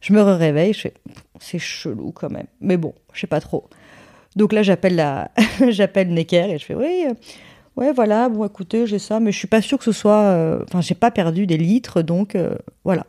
Je 0.00 0.12
me 0.12 0.20
réveille, 0.22 0.72
je 0.72 0.82
fais. 0.82 0.94
C'est 1.40 1.58
chelou 1.58 2.12
quand 2.12 2.30
même. 2.30 2.46
Mais 2.60 2.76
bon, 2.76 2.94
je 3.12 3.20
sais 3.20 3.26
pas 3.26 3.40
trop. 3.40 3.68
Donc 4.36 4.52
là, 4.52 4.62
j'appelle 4.62 4.96
la, 4.96 5.30
j'appelle 5.68 6.12
Necker 6.12 6.50
et 6.50 6.58
je 6.58 6.64
fais 6.64 6.74
oui, 6.74 7.06
euh, 7.08 7.14
ouais, 7.76 7.92
voilà, 7.92 8.28
bon, 8.28 8.44
écoutez, 8.44 8.86
j'ai 8.86 8.98
ça, 8.98 9.18
mais 9.18 9.32
je 9.32 9.38
suis 9.38 9.48
pas 9.48 9.62
sûre 9.62 9.78
que 9.78 9.84
ce 9.84 9.92
soit, 9.92 10.22
euh, 10.22 10.62
enfin, 10.68 10.82
j'ai 10.82 10.94
pas 10.94 11.10
perdu 11.10 11.46
des 11.46 11.56
litres, 11.56 12.02
donc 12.02 12.36
euh, 12.36 12.54
voilà. 12.84 13.06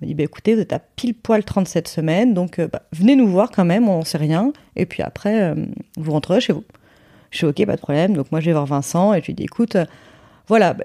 Elle 0.00 0.08
me 0.08 0.08
dit, 0.08 0.14
bah, 0.14 0.24
écoutez, 0.24 0.54
vous 0.54 0.60
êtes 0.60 0.72
à 0.72 0.80
pile 0.80 1.14
poil 1.14 1.44
37 1.44 1.86
semaines, 1.86 2.34
donc 2.34 2.60
bah, 2.60 2.82
venez 2.92 3.14
nous 3.14 3.28
voir 3.28 3.50
quand 3.52 3.64
même, 3.64 3.88
on 3.88 4.04
sait 4.04 4.18
rien, 4.18 4.52
et 4.74 4.84
puis 4.84 5.02
après, 5.02 5.54
vous 5.96 6.12
rentrerez 6.12 6.40
chez 6.40 6.52
vous. 6.52 6.64
Je 7.30 7.38
suis 7.38 7.46
ok, 7.46 7.64
pas 7.66 7.76
de 7.76 7.80
problème. 7.80 8.14
Donc 8.14 8.30
moi, 8.30 8.40
je 8.40 8.46
vais 8.46 8.52
voir 8.52 8.66
Vincent 8.66 9.12
et 9.14 9.20
je 9.20 9.26
lui 9.26 9.34
dis, 9.34 9.44
écoute, 9.44 9.76
voilà, 10.46 10.74
bah, 10.74 10.84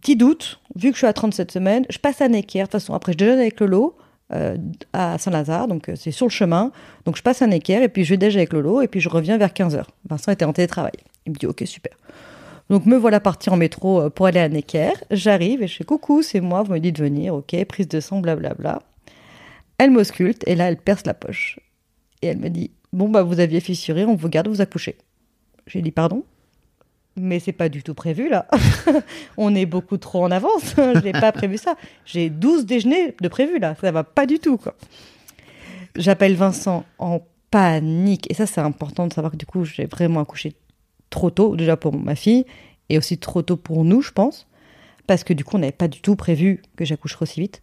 petit 0.00 0.16
doute, 0.16 0.60
vu 0.76 0.90
que 0.90 0.94
je 0.94 0.98
suis 0.98 1.06
à 1.06 1.12
37 1.12 1.50
semaines, 1.50 1.86
je 1.90 1.98
passe 1.98 2.20
à 2.20 2.28
Necker. 2.28 2.60
De 2.60 2.64
toute 2.64 2.72
façon, 2.72 2.94
après, 2.94 3.12
je 3.12 3.18
déjeune 3.18 3.38
avec 3.38 3.58
Lolo 3.60 3.96
euh, 4.32 4.56
à 4.92 5.18
Saint-Lazare, 5.18 5.68
donc 5.68 5.88
euh, 5.88 5.94
c'est 5.94 6.10
sur 6.10 6.26
le 6.26 6.30
chemin. 6.30 6.72
Donc 7.04 7.16
je 7.16 7.22
passe 7.22 7.42
à 7.42 7.46
Necker 7.46 7.82
et 7.82 7.88
puis 7.88 8.04
je 8.04 8.16
déjeune 8.16 8.40
avec 8.40 8.52
Lolo 8.52 8.80
et 8.80 8.88
puis 8.88 9.00
je 9.00 9.08
reviens 9.08 9.38
vers 9.38 9.50
15h. 9.50 9.84
Vincent 10.08 10.32
était 10.32 10.44
en 10.44 10.52
télétravail. 10.52 10.96
Il 11.26 11.32
me 11.32 11.36
dit, 11.36 11.46
ok, 11.46 11.62
super. 11.64 11.92
Donc 12.68 12.86
me 12.86 12.96
voilà 12.96 13.20
parti 13.20 13.50
en 13.50 13.56
métro 13.56 14.00
euh, 14.00 14.10
pour 14.10 14.26
aller 14.26 14.40
à 14.40 14.48
Necker. 14.48 14.90
J'arrive 15.12 15.62
et 15.62 15.68
je 15.68 15.76
fais 15.76 15.84
coucou, 15.84 16.22
c'est 16.22 16.40
moi, 16.40 16.64
vous 16.64 16.72
me 16.72 16.80
dites 16.80 16.96
de 16.96 17.04
venir, 17.04 17.34
ok, 17.34 17.64
prise 17.66 17.86
de 17.86 18.00
sang, 18.00 18.20
blablabla. 18.20 18.82
Elle 19.78 19.92
m'ausculte 19.92 20.42
et 20.48 20.56
là 20.56 20.68
elle 20.68 20.78
perce 20.78 21.06
la 21.06 21.14
poche. 21.14 21.60
Et 22.22 22.26
elle 22.26 22.38
me 22.38 22.48
dit, 22.48 22.72
bon 22.92 23.08
bah 23.08 23.22
vous 23.22 23.38
aviez 23.38 23.60
fissuré, 23.60 24.04
on 24.04 24.16
vous 24.16 24.28
garde 24.28 24.48
vous 24.48 24.60
accoucher. 24.60 24.96
J'ai 25.68 25.82
dit 25.82 25.92
pardon? 25.92 26.24
Mais 27.16 27.40
c'est 27.40 27.52
pas 27.52 27.68
du 27.68 27.82
tout 27.82 27.94
prévu 27.94 28.28
là. 28.28 28.46
on 29.36 29.54
est 29.54 29.66
beaucoup 29.66 29.96
trop 29.96 30.24
en 30.24 30.30
avance. 30.30 30.74
Je 30.76 31.00
n'ai 31.00 31.12
pas 31.12 31.32
prévu 31.32 31.58
ça. 31.58 31.76
J'ai 32.04 32.30
12 32.30 32.66
déjeuners 32.66 33.14
de 33.20 33.28
prévu 33.28 33.58
là. 33.58 33.74
Ça 33.80 33.90
va 33.92 34.04
pas 34.04 34.26
du 34.26 34.38
tout 34.38 34.56
quoi. 34.56 34.74
J'appelle 35.96 36.34
Vincent 36.34 36.84
en 36.98 37.20
panique. 37.50 38.30
Et 38.30 38.34
ça, 38.34 38.46
c'est 38.46 38.60
important 38.60 39.06
de 39.06 39.12
savoir 39.12 39.32
que 39.32 39.36
du 39.36 39.46
coup, 39.46 39.64
j'ai 39.64 39.86
vraiment 39.86 40.20
accouché 40.20 40.54
trop 41.10 41.30
tôt, 41.30 41.56
déjà 41.56 41.76
pour 41.76 41.96
ma 41.96 42.14
fille, 42.14 42.44
et 42.88 42.98
aussi 42.98 43.18
trop 43.18 43.42
tôt 43.42 43.56
pour 43.56 43.84
nous, 43.84 44.02
je 44.02 44.12
pense. 44.12 44.46
Parce 45.06 45.24
que 45.24 45.32
du 45.32 45.44
coup, 45.44 45.56
on 45.56 45.60
n'avait 45.60 45.72
pas 45.72 45.88
du 45.88 46.00
tout 46.00 46.16
prévu 46.16 46.62
que 46.76 46.84
j'accoucherais 46.84 47.22
aussi 47.22 47.40
vite. 47.40 47.62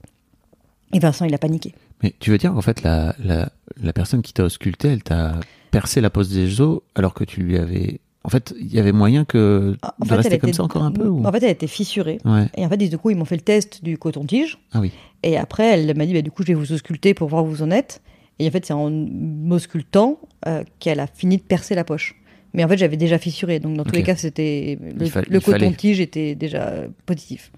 Et 0.94 1.00
Vincent, 1.00 1.26
il 1.26 1.34
a 1.34 1.38
paniqué. 1.38 1.76
Mais 2.02 2.14
tu 2.20 2.32
veux 2.32 2.38
dire 2.38 2.54
qu'en 2.54 2.62
fait, 2.62 2.84
la, 2.84 3.16
la, 3.20 3.52
la 3.82 3.94
personne 3.94 4.22
qui 4.22 4.34
t'a 4.34 4.44
ausculté, 4.44 4.90
elle 4.90 5.04
t'a 5.04 5.40
percé 5.72 6.02
la 6.02 6.10
pose 6.10 6.30
des 6.30 6.62
os 6.62 6.82
alors 6.96 7.14
que 7.14 7.24
tu 7.24 7.42
lui 7.42 7.58
avais. 7.58 8.00
En 8.26 8.30
fait, 8.30 8.54
il 8.58 8.74
y 8.74 8.80
avait 8.80 8.94
moyen 8.94 9.26
que 9.26 9.76
En 9.82 10.06
de 10.06 10.08
fait, 10.08 10.16
rester 10.16 10.40
comme 10.40 10.50
était- 10.50 10.58
ça 10.58 10.64
encore 10.64 10.84
un 10.84 10.92
peu 10.92 11.08
ou... 11.08 11.26
En 11.26 11.32
fait, 11.32 11.44
elle 11.44 11.50
était 11.50 11.68
fissurée. 11.68 12.20
Ouais. 12.24 12.48
Et 12.56 12.66
en 12.66 12.70
fait, 12.70 12.78
du 12.78 12.98
coup, 12.98 13.10
ils 13.10 13.18
m'ont 13.18 13.26
fait 13.26 13.36
le 13.36 13.42
test 13.42 13.84
du 13.84 13.98
coton-tige. 13.98 14.60
Ah 14.72 14.80
oui. 14.80 14.92
Et 15.24 15.38
après, 15.38 15.66
elle 15.66 15.96
m'a 15.98 16.06
dit, 16.06 16.14
bah, 16.14 16.22
du 16.22 16.32
coup, 16.32 16.44
je 16.44 16.48
vais 16.48 16.54
vous 16.54 16.72
ausculter 16.72 17.14
pour 17.14 17.28
voir 17.28 17.44
où 17.44 17.48
vous 17.48 17.64
en 17.64 17.72
êtes. 17.72 18.02
Et 18.40 18.48
en 18.48 18.52
fait, 18.52 18.66
c'est 18.66 18.74
en 18.74 18.90
m'auscultant 18.90 20.20
euh, 20.48 20.64
qu'elle 20.80 21.00
a 21.00 21.08
fini 21.08 21.38
de 21.38 21.42
percer 21.42 21.76
la 21.76 21.84
poche. 21.84 22.16
Mais 22.54 22.64
en 22.64 22.68
fait, 22.68 22.78
j'avais 22.78 22.98
déjà 22.98 23.18
fissuré. 23.18 23.60
Donc, 23.60 23.76
dans 23.76 23.84
tous 23.84 23.96
les 23.96 24.04
cas, 24.04 24.16
c'était 24.16 24.78
le, 24.82 25.40
coton-tige 25.40 26.00
était 26.00 26.36
déjà 26.36 26.74
positif. 27.06 27.52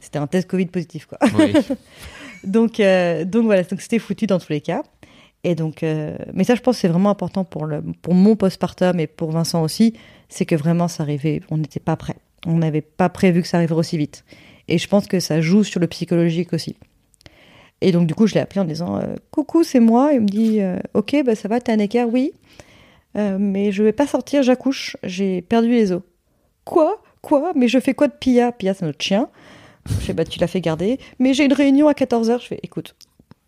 C'était 0.00 0.18
un 0.18 0.26
test 0.26 0.48
Covid 0.48 0.66
positif, 0.66 1.06
quoi. 1.06 1.18
Oui. 1.38 1.52
donc, 2.44 2.78
euh, 2.80 3.24
donc 3.24 3.44
voilà, 3.44 3.62
donc 3.64 3.80
c'était 3.80 3.98
foutu 3.98 4.26
dans 4.26 4.38
tous 4.38 4.52
les 4.52 4.60
cas. 4.60 4.82
Et 5.44 5.54
donc, 5.54 5.82
euh, 5.82 6.16
mais 6.32 6.44
ça, 6.44 6.54
je 6.54 6.60
pense 6.60 6.78
c'est 6.78 6.88
vraiment 6.88 7.10
important 7.10 7.44
pour, 7.44 7.66
le, 7.66 7.82
pour 8.02 8.14
mon 8.14 8.36
postpartum 8.36 8.98
et 8.98 9.06
pour 9.06 9.30
Vincent 9.30 9.62
aussi, 9.62 9.94
c'est 10.28 10.46
que 10.46 10.56
vraiment 10.56 10.88
ça 10.88 11.04
arrivait, 11.04 11.42
on 11.50 11.58
n'était 11.58 11.80
pas 11.80 11.96
prêt. 11.96 12.16
On 12.46 12.58
n'avait 12.58 12.80
pas 12.82 13.08
prévu 13.08 13.42
que 13.42 13.48
ça 13.48 13.58
arriverait 13.58 13.78
aussi 13.78 13.96
vite. 13.96 14.24
Et 14.68 14.78
je 14.78 14.88
pense 14.88 15.06
que 15.06 15.20
ça 15.20 15.40
joue 15.40 15.64
sur 15.64 15.80
le 15.80 15.86
psychologique 15.86 16.52
aussi. 16.52 16.76
Et 17.80 17.92
donc, 17.92 18.06
du 18.06 18.14
coup, 18.14 18.26
je 18.26 18.34
l'ai 18.34 18.40
appelé 18.40 18.60
en 18.60 18.64
disant 18.64 18.98
euh, 18.98 19.14
Coucou, 19.30 19.62
c'est 19.62 19.80
moi. 19.80 20.12
Il 20.12 20.22
me 20.22 20.26
dit 20.26 20.60
euh, 20.60 20.78
Ok, 20.94 21.16
bah, 21.24 21.34
ça 21.36 21.48
va, 21.48 21.60
t'as 21.60 21.72
un 21.72 21.78
écart 21.78 22.08
Oui. 22.08 22.32
Mais 23.14 23.72
je 23.72 23.82
vais 23.82 23.92
pas 23.92 24.06
sortir, 24.06 24.44
j'accouche. 24.44 24.96
J'ai 25.02 25.42
perdu 25.42 25.70
les 25.70 25.90
os. 25.90 26.02
Quoi? 26.64 27.02
Quoi? 27.20 27.52
Mais 27.56 27.66
je 27.66 27.80
fais 27.80 27.92
quoi 27.92 28.06
de 28.06 28.12
Pia? 28.12 28.52
Pia, 28.52 28.74
c'est 28.74 28.84
notre 28.84 29.02
chien. 29.02 29.28
Je 29.88 29.94
fais 29.94 30.12
Bah, 30.12 30.24
tu 30.24 30.38
l'as 30.38 30.46
fait 30.46 30.60
garder. 30.60 31.00
Mais 31.18 31.34
j'ai 31.34 31.44
une 31.44 31.52
réunion 31.52 31.88
à 31.88 31.94
14h. 31.94 32.40
Je 32.40 32.46
fais 32.46 32.60
Écoute, 32.62 32.94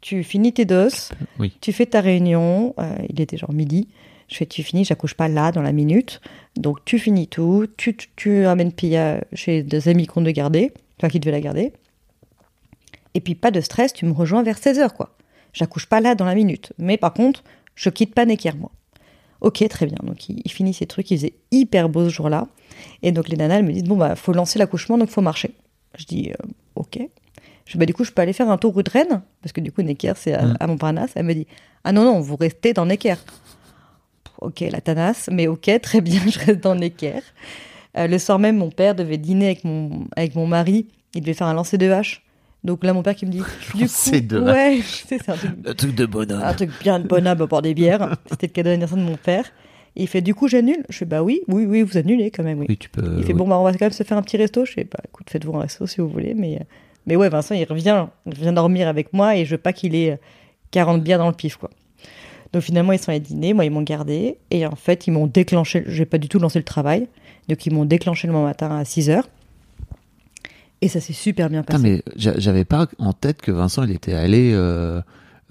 tu 0.01 0.23
finis 0.25 0.53
tes 0.53 0.65
doses, 0.65 1.11
Oui. 1.39 1.53
tu 1.61 1.73
fais 1.73 1.87
ta 1.87 2.01
réunion. 2.01 2.75
euh, 2.79 2.95
il 3.09 3.21
était 3.21 3.37
genre 3.37 3.53
midi. 3.53 3.89
Je 4.29 4.37
fais 4.37 4.47
Tu 4.47 4.63
finis, 4.63 4.85
j'accouche 4.85 5.15
pas 5.15 5.27
là, 5.29 5.51
dans 5.53 5.63
la 5.63 5.73
minute. 5.73 6.21
Donc 6.57 6.85
tu 6.85 6.99
finis 6.99 7.27
tout, 7.27 7.67
tu, 7.77 7.97
tu, 7.97 8.09
tu 8.17 8.47
amènes 8.47 8.73
Pia 8.73 9.23
chez 9.33 9.63
des 9.63 9.89
amis 9.89 10.07
qu'on 10.07 10.23
de 10.23 10.31
garder, 10.31 10.73
enfin 10.99 11.09
qui 11.09 11.19
devaient 11.21 11.33
la 11.33 11.41
garder. 11.41 11.73
Et 13.15 13.21
puis 13.21 13.35
pas 13.35 13.51
de 13.51 13.61
stress, 13.61 13.93
tu 13.93 14.07
me 14.07 14.13
rejoins 14.13 14.43
vers 14.43 14.59
16h 14.59 14.91
quoi. 14.95 15.17
J'accouche 15.53 15.87
pas 15.87 16.01
là 16.01 16.15
dans 16.15 16.25
la 16.25 16.35
minute. 16.37 16.73
Mais 16.79 16.97
par 16.97 17.13
contre, 17.13 17.43
je 17.75 17.91
quitte 17.91 18.15
pas 18.15 18.25
Necker 18.25 18.53
moi. 18.57 18.71
Ok, 19.41 19.67
très 19.69 19.87
bien. 19.87 19.97
Donc 20.05 20.29
il, 20.29 20.41
il 20.45 20.51
finit 20.51 20.75
ses 20.75 20.87
trucs, 20.87 21.11
il 21.11 21.17
faisait 21.17 21.35
hyper 21.51 21.89
beau 21.89 22.05
ce 22.05 22.15
jour-là. 22.15 22.47
Et 23.03 23.11
donc 23.11 23.29
les 23.29 23.37
nanas, 23.37 23.57
elles 23.59 23.65
me 23.65 23.73
disent, 23.73 23.85
bon 23.85 23.97
bah 23.97 24.15
faut 24.15 24.33
lancer 24.33 24.59
l'accouchement, 24.61 24.97
donc 24.97 25.09
faut 25.09 25.23
marcher. 25.23 25.51
Je 25.99 26.05
dis, 26.05 26.31
euh, 26.31 26.47
ok. 26.77 27.01
Je 27.71 27.75
dis, 27.75 27.79
bah 27.79 27.87
du 27.87 27.95
coup, 27.95 28.03
je 28.03 28.11
peux 28.11 28.21
aller 28.21 28.33
faire 28.33 28.51
un 28.51 28.59
tour 28.59 28.75
rue 28.75 28.83
de 28.83 28.91
Rennes, 28.91 29.23
parce 29.43 29.53
que 29.53 29.61
du 29.61 29.71
coup, 29.71 29.81
Necker, 29.83 30.15
c'est 30.17 30.35
à, 30.35 30.45
Mm. 30.45 30.57
à 30.59 30.67
Montparnasse. 30.67 31.11
Elle 31.15 31.25
me 31.27 31.35
dit, 31.35 31.47
ah 31.85 31.93
non, 31.93 32.03
non, 32.03 32.19
vous 32.21 32.35
restez 32.35 32.73
dans 32.73 32.85
Necker. 32.85 33.15
Ok, 34.41 34.61
la 34.61 34.81
tanasse, 34.81 35.29
mais 35.31 35.47
ok, 35.47 35.71
très 35.81 36.01
bien, 36.01 36.21
je 36.29 36.39
reste 36.39 36.61
dans 36.63 36.75
Necker. 36.75 37.21
Euh, 37.97 38.07
le 38.09 38.19
soir 38.19 38.39
même, 38.41 38.57
mon 38.57 38.71
père 38.71 38.95
devait 38.97 39.19
dîner 39.19 39.47
avec 39.47 39.63
mon, 39.65 40.07
avec 40.17 40.35
mon 40.35 40.47
mari. 40.49 40.87
Il 41.15 41.21
devait 41.21 41.35
faire 41.35 41.47
un 41.47 41.55
lancer 41.55 41.79
de 41.79 41.89
hache. 41.91 42.23
Donc 42.65 42.83
là, 42.85 42.93
mon 42.93 43.03
père 43.03 43.15
qui 43.15 43.25
me 43.27 43.31
dit, 43.31 43.39
du 43.75 43.87
coup, 43.87 44.21
de 44.21 44.41
ouais, 44.41 44.81
c'est 45.09 45.29
un 45.29 45.35
truc 45.37 45.51
Le 45.65 45.75
truc 45.75 45.95
de 45.95 46.07
bonhomme. 46.07 46.43
un 46.43 46.55
truc 46.55 46.71
bien 46.81 46.99
de 46.99 47.07
bonhomme 47.07 47.41
à 47.41 47.47
boire 47.47 47.63
des 47.63 47.75
bières. 47.75 48.17
C'était 48.31 48.49
le 48.49 48.53
cadeau 48.53 48.71
d'anniversaire 48.71 48.99
de 48.99 49.03
mon 49.05 49.17
père. 49.17 49.45
Et 49.97 50.03
il 50.03 50.09
fait 50.09 50.21
du 50.23 50.35
coup 50.35 50.47
j'annule. 50.49 50.85
Je 50.89 50.99
fais 50.99 51.05
bah 51.05 51.23
oui, 51.23 51.41
oui, 51.49 51.67
oui, 51.67 51.83
vous 51.83 51.97
annulez 51.99 52.31
quand 52.31 52.45
même, 52.45 52.61
oui. 52.61 52.67
Oui, 52.69 52.77
tu 52.79 52.89
peux. 52.89 53.17
il 53.19 53.25
fait 53.25 53.33
oui. 53.33 53.39
bon 53.39 53.49
bah 53.49 53.59
on 53.59 53.65
va 53.65 53.73
quand 53.73 53.81
même 53.87 53.91
se 53.93 54.03
faire 54.05 54.17
un 54.19 54.23
petit 54.23 54.37
resto. 54.37 54.65
Je 54.65 54.73
fais 54.73 54.85
bah 54.85 55.01
écoute 55.07 55.27
faites-vous 55.31 55.55
un 55.57 55.63
resto 55.63 55.87
si 55.87 56.01
vous 56.01 56.09
voulez, 56.09 56.35
mais 56.35 56.57
euh, 56.57 56.65
mais 57.07 57.17
ouais 57.17 57.29
Vincent 57.29 57.55
il 57.55 57.65
revient, 57.65 58.07
il 58.27 58.35
vient 58.35 58.53
dormir 58.53 58.89
avec 58.89 59.13
moi 59.13 59.37
et 59.37 59.45
je 59.45 59.53
veux 59.53 59.59
pas 59.61 59.73
qu'il 59.73 59.95
ait 59.95 60.13
euh, 60.13 60.17
40 60.73 61.03
bières 61.03 61.19
dans 61.19 61.29
le 61.29 61.35
pif 61.35 61.57
quoi. 61.57 61.71
Donc 62.53 62.63
finalement 62.63 62.93
ils 62.93 62.99
sont 62.99 63.11
allés 63.11 63.21
dîner, 63.21 63.53
moi 63.55 63.65
ils 63.65 63.71
m'ont 63.71 63.83
gardé 63.83 64.39
et 64.51 64.67
en 64.67 64.75
fait 64.77 65.07
ils 65.07 65.13
m'ont 65.13 65.27
déclenché. 65.27 65.85
J'ai 65.87 66.05
pas 66.07 66.19
du 66.19 66.29
tout 66.29 66.39
lancé 66.39 66.59
le 66.59 66.65
travail, 66.65 67.07
donc 67.49 67.65
ils 67.67 67.73
m'ont 67.73 67.85
déclenché 67.85 68.27
le 68.27 68.33
matin 68.33 68.77
à 68.77 68.85
6 68.85 69.09
heures. 69.11 69.29
Et 70.83 70.89
ça 70.89 71.01
s'est 71.01 71.13
super 71.13 71.51
bien 71.51 71.63
passé. 71.63 71.83
mais 71.83 72.03
j'a- 72.17 72.39
j'avais 72.39 72.65
pas 72.65 72.87
en 72.99 73.13
tête 73.13 73.43
que 73.43 73.51
Vincent, 73.53 73.83
il 73.85 73.91
était 73.91 74.15
allé, 74.15 74.53
euh, 74.55 75.01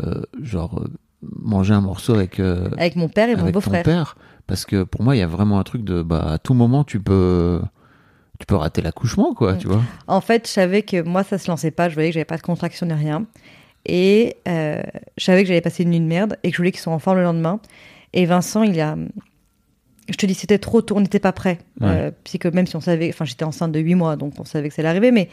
euh, 0.04 0.24
genre, 0.42 0.80
euh, 0.82 0.88
manger 1.22 1.74
un 1.76 1.82
morceau 1.82 2.16
avec, 2.16 2.40
euh, 2.40 2.68
Avec 2.78 2.96
mon 2.96 3.10
père 3.10 3.30
et 3.30 3.36
mon 3.36 3.50
beau-frère. 3.52 3.84
père. 3.84 4.18
Parce 4.48 4.66
que 4.66 4.82
pour 4.84 5.04
moi, 5.04 5.16
il 5.16 5.20
y 5.20 5.22
a 5.22 5.28
vraiment 5.28 5.60
un 5.60 5.64
truc 5.64 5.84
de, 5.84 6.02
bah, 6.02 6.32
à 6.32 6.38
tout 6.40 6.56
moment, 6.56 6.84
tu 6.84 7.00
peux, 7.00 7.62
tu 8.40 8.46
peux 8.46 8.56
rater 8.56 8.82
l'accouchement, 8.82 9.34
quoi, 9.34 9.56
tu 9.56 9.68
vois. 9.68 9.82
En 10.08 10.22
fait, 10.22 10.48
je 10.48 10.52
savais 10.52 10.82
que 10.82 11.02
moi, 11.02 11.24
ça 11.24 11.38
se 11.38 11.50
lançait 11.52 11.72
pas. 11.72 11.90
Je 11.90 11.94
voyais 11.94 12.10
que 12.10 12.14
j'avais 12.14 12.26
pas 12.26 12.38
de 12.38 12.42
contraction 12.42 12.86
ni 12.86 12.94
rien. 12.94 13.26
Et 13.86 14.36
euh, 14.48 14.82
je 15.18 15.24
savais 15.26 15.44
que 15.44 15.48
j'allais 15.50 15.62
passer 15.62 15.84
une 15.84 15.90
nuit 15.92 16.00
de 16.00 16.06
merde 16.06 16.38
et 16.44 16.50
que 16.50 16.54
je 16.56 16.58
voulais 16.58 16.72
qu'ils 16.72 16.82
soient 16.82 16.94
en 16.94 17.00
forme 17.00 17.18
le 17.18 17.24
lendemain. 17.24 17.60
Et 18.14 18.26
Vincent, 18.26 18.64
il 18.64 18.80
a. 18.80 18.96
Je 20.10 20.16
te 20.16 20.26
dis, 20.26 20.34
c'était 20.34 20.58
trop 20.58 20.82
tôt, 20.82 20.98
on 20.98 21.02
n'était 21.02 21.20
pas 21.20 21.32
prêt. 21.34 21.60
Ouais. 21.82 22.12
puis 22.24 22.40
que 22.40 22.48
même 22.48 22.66
si 22.66 22.76
on 22.76 22.82
savait. 22.82 23.10
Enfin, 23.10 23.26
j'étais 23.26 23.44
enceinte 23.46 23.72
de 23.72 23.80
8 23.80 23.96
mois, 23.96 24.16
donc 24.16 24.34
on 24.40 24.46
savait 24.46 24.70
que 24.70 24.74
ça 24.76 24.82
allait 24.82 24.90
arriver. 24.90 25.12
Mais 25.12 25.30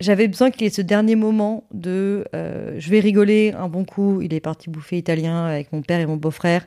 j'avais 0.00 0.28
besoin 0.28 0.50
qu'il 0.50 0.62
y 0.62 0.66
ait 0.66 0.70
ce 0.70 0.82
dernier 0.82 1.14
moment 1.16 1.64
de. 1.72 2.24
euh, 2.34 2.74
je 2.78 2.90
vais 2.90 3.00
rigoler 3.00 3.52
un 3.56 3.68
bon 3.68 3.84
coup. 3.84 4.20
Il 4.22 4.34
est 4.34 4.40
parti 4.40 4.70
bouffer 4.70 4.98
italien 4.98 5.46
avec 5.46 5.72
mon 5.72 5.82
père 5.82 6.00
et 6.00 6.06
mon 6.06 6.16
beau-frère. 6.16 6.66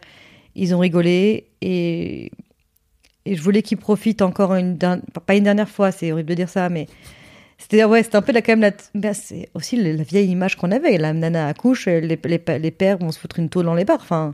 Ils 0.55 0.73
ont 0.73 0.79
rigolé 0.79 1.47
et. 1.61 2.31
Et 3.25 3.35
je 3.35 3.41
voulais 3.41 3.61
qu'il 3.61 3.77
profite 3.77 4.21
encore 4.21 4.55
une 4.55 4.77
dernière. 4.77 5.03
Pas 5.25 5.35
une 5.35 5.43
dernière 5.43 5.69
fois, 5.69 5.91
c'est 5.91 6.11
horrible 6.11 6.29
de 6.29 6.35
dire 6.35 6.49
ça, 6.49 6.69
mais. 6.69 6.87
C'était 7.57 7.83
ouais, 7.83 8.01
c'était 8.01 8.15
un 8.15 8.23
peu 8.23 8.31
la, 8.31 8.41
quand 8.41 8.53
même 8.53 8.61
la, 8.61 8.71
ben, 8.95 9.13
c'est 9.13 9.47
aussi 9.53 9.75
la, 9.75 10.01
vieille 10.01 10.29
image 10.31 10.55
qu'on 10.57 10.71
avait. 10.71 10.97
La 10.97 11.13
nana 11.13 11.45
accouche, 11.45 11.85
les, 11.85 12.01
les, 12.01 12.19
les 12.59 12.71
pères 12.71 12.97
vont 12.97 13.11
se 13.11 13.19
foutre 13.19 13.37
une 13.37 13.49
tôle 13.49 13.65
dans 13.65 13.75
les 13.75 13.85
bars. 13.85 13.99
Enfin, 14.01 14.33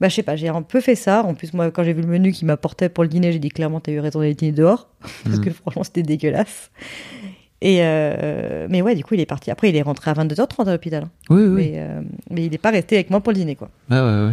bah, 0.00 0.08
je 0.08 0.14
sais 0.14 0.22
pas, 0.22 0.36
j'ai 0.36 0.48
un 0.48 0.62
peu 0.62 0.80
fait 0.80 0.94
ça. 0.94 1.22
En 1.22 1.34
plus, 1.34 1.52
moi, 1.52 1.70
quand 1.70 1.84
j'ai 1.84 1.92
vu 1.92 2.00
le 2.00 2.08
menu 2.08 2.32
qui 2.32 2.46
m'apportait 2.46 2.88
pour 2.88 3.04
le 3.04 3.10
dîner, 3.10 3.30
j'ai 3.32 3.38
dit 3.38 3.50
clairement, 3.50 3.78
t'as 3.80 3.92
eu 3.92 4.00
raison 4.00 4.20
d'aller 4.20 4.32
dîner 4.34 4.52
dehors. 4.52 4.88
Parce 5.24 5.36
Mhm. 5.36 5.44
que 5.44 5.50
franchement, 5.50 5.84
c'était 5.84 6.02
dégueulasse. 6.02 6.70
Et 7.60 7.80
euh, 7.82 8.66
mais 8.70 8.80
ouais, 8.80 8.94
du 8.94 9.04
coup, 9.04 9.12
il 9.12 9.20
est 9.20 9.26
parti. 9.26 9.50
Après, 9.50 9.68
il 9.68 9.76
est 9.76 9.82
rentré 9.82 10.10
à 10.10 10.14
22h30 10.14 10.66
à 10.66 10.72
l'hôpital. 10.72 11.02
hein. 11.04 11.10
Oui, 11.28 11.42
oui. 11.42 11.52
Mais, 11.52 11.72
euh, 11.76 12.00
mais 12.30 12.46
il 12.46 12.50
n'est 12.52 12.56
pas 12.58 12.70
resté 12.70 12.94
avec 12.96 13.10
moi 13.10 13.20
pour 13.20 13.32
le 13.32 13.36
dîner, 13.38 13.54
quoi. 13.54 13.68
Ouais, 13.90 14.00
ouais. 14.00 14.32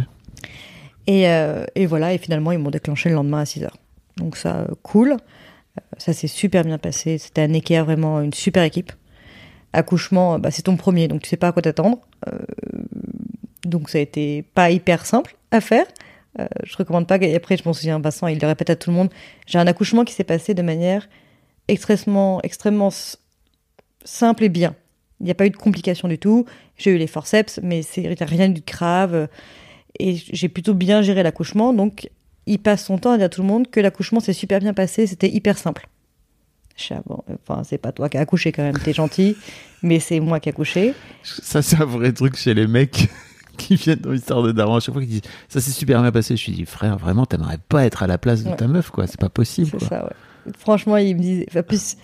Et, 1.08 1.28
euh, 1.28 1.64
et 1.74 1.86
voilà, 1.86 2.12
et 2.12 2.18
finalement, 2.18 2.52
ils 2.52 2.58
m'ont 2.58 2.70
déclenché 2.70 3.08
le 3.08 3.16
lendemain 3.16 3.40
à 3.40 3.44
6h. 3.44 3.70
Donc 4.18 4.36
ça, 4.36 4.58
euh, 4.58 4.66
cool. 4.82 5.12
Euh, 5.12 5.80
Ça 5.96 6.12
s'est 6.12 6.28
super 6.28 6.64
bien 6.64 6.78
passé. 6.78 7.18
C'était 7.18 7.40
un 7.40 7.52
Ikea, 7.52 7.82
vraiment 7.82 8.20
une 8.20 8.34
super 8.34 8.62
équipe. 8.62 8.92
Accouchement, 9.72 10.38
bah, 10.38 10.50
c'est 10.50 10.62
ton 10.62 10.76
premier, 10.76 11.08
donc 11.08 11.22
tu 11.22 11.28
sais 11.28 11.36
pas 11.36 11.48
à 11.48 11.52
quoi 11.52 11.62
t'attendre. 11.62 11.98
Donc 13.64 13.88
ça 13.90 13.98
a 13.98 14.00
été 14.00 14.42
pas 14.54 14.70
hyper 14.70 15.06
simple 15.06 15.36
à 15.50 15.60
faire. 15.60 15.86
Euh, 16.38 16.46
je 16.64 16.76
recommande 16.76 17.06
pas. 17.06 17.16
Et 17.16 17.34
après, 17.34 17.56
je 17.56 17.64
m'en 17.64 17.72
souviens, 17.72 17.98
Vincent, 17.98 18.26
il 18.26 18.38
le 18.38 18.46
répète 18.46 18.70
à 18.70 18.76
tout 18.76 18.90
le 18.90 18.96
monde. 18.96 19.10
J'ai 19.46 19.58
un 19.58 19.66
accouchement 19.66 20.04
qui 20.04 20.14
s'est 20.14 20.24
passé 20.24 20.54
de 20.54 20.62
manière 20.62 21.08
extrêmement, 21.68 22.40
simple 24.04 24.44
et 24.44 24.48
bien. 24.48 24.74
Il 25.20 25.24
n'y 25.24 25.30
a 25.30 25.34
pas 25.34 25.46
eu 25.46 25.50
de 25.50 25.56
complications 25.56 26.08
du 26.08 26.18
tout. 26.18 26.44
J'ai 26.76 26.90
eu 26.92 26.98
les 26.98 27.06
forceps, 27.06 27.60
mais 27.62 27.82
c'est 27.82 28.14
rien 28.22 28.48
de 28.48 28.60
grave. 28.66 29.28
Et 29.98 30.16
j'ai 30.16 30.48
plutôt 30.48 30.74
bien 30.74 31.02
géré 31.02 31.22
l'accouchement. 31.22 31.72
Donc, 31.72 32.08
il 32.46 32.58
passe 32.58 32.84
son 32.84 32.98
temps 32.98 33.12
à 33.12 33.16
dire 33.16 33.26
à 33.26 33.28
tout 33.28 33.42
le 33.42 33.48
monde 33.48 33.68
que 33.70 33.80
l'accouchement 33.80 34.20
s'est 34.20 34.32
super 34.32 34.60
bien 34.60 34.72
passé. 34.74 35.06
C'était 35.06 35.28
hyper 35.30 35.58
simple. 35.58 35.88
Je 36.76 36.94
ah 36.94 37.02
bon, 37.06 37.22
enfin, 37.48 37.64
c'est 37.64 37.78
pas 37.78 37.90
toi 37.90 38.08
qui 38.08 38.16
as 38.16 38.20
accouché 38.20 38.52
quand 38.52 38.62
même, 38.62 38.78
t'es 38.78 38.92
gentil, 38.92 39.36
mais 39.82 39.98
c'est 39.98 40.20
moi 40.20 40.38
qui 40.38 40.48
ai 40.48 40.52
accouché. 40.52 40.94
Ça, 41.24 41.60
c'est 41.60 41.80
un 41.80 41.84
vrai 41.84 42.12
truc 42.12 42.36
chez 42.36 42.54
les 42.54 42.68
mecs 42.68 43.08
qui 43.56 43.74
viennent 43.74 43.98
dans 43.98 44.12
l'histoire 44.12 44.42
de 44.44 44.52
Daron. 44.52 44.76
À 44.76 44.80
chaque 44.80 44.92
fois 44.92 45.02
qu'ils 45.02 45.10
disent 45.10 45.30
ça 45.48 45.60
s'est 45.60 45.72
super 45.72 46.00
bien 46.02 46.12
passé, 46.12 46.36
je 46.36 46.40
suis 46.42 46.52
dit 46.52 46.64
frère, 46.66 46.96
vraiment, 46.96 47.26
t'aimerais 47.26 47.58
pas 47.68 47.84
être 47.84 48.04
à 48.04 48.06
la 48.06 48.16
place 48.16 48.44
de 48.44 48.50
Ouais. 48.50 48.56
ta 48.56 48.68
meuf, 48.68 48.90
quoi. 48.90 49.08
C'est 49.08 49.18
pas 49.18 49.28
possible, 49.28 49.66
C'est 49.72 49.78
quoi. 49.78 49.88
ça, 49.88 50.04
ouais. 50.04 50.52
Franchement, 50.56 50.96
il 50.98 51.16
me 51.16 51.20
disait. 51.20 51.46
Enfin, 51.50 51.64
plus, 51.64 51.96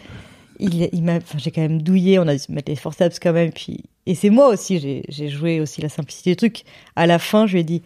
il, 0.59 0.89
il 0.93 1.05
m'a. 1.05 1.19
Enfin, 1.19 1.39
j'ai 1.39 1.53
quand 1.53 1.63
même 1.63 1.81
douillé, 1.81 2.19
on 2.19 2.27
a 2.27 2.33
dû 2.35 2.41
se 2.41 2.51
mettre 2.51 2.69
les 2.69 2.77
forceps 2.77 3.21
quand 3.21 3.33
même. 3.33 3.53
Puis, 3.53 3.85
et 4.07 4.14
c'est 4.14 4.31
moi 4.31 4.49
aussi, 4.49 5.03
j'ai 5.09 5.29
joué 5.29 5.61
aussi 5.61 5.81
la 5.81 5.88
simplicité 5.88 6.31
du 6.31 6.37
truc. 6.37 6.62
À 6.97 7.07
la 7.07 7.19
fin, 7.19 7.47
je 7.47 7.55
lui 7.55 7.61
ai 7.61 7.64
dit 7.64 7.83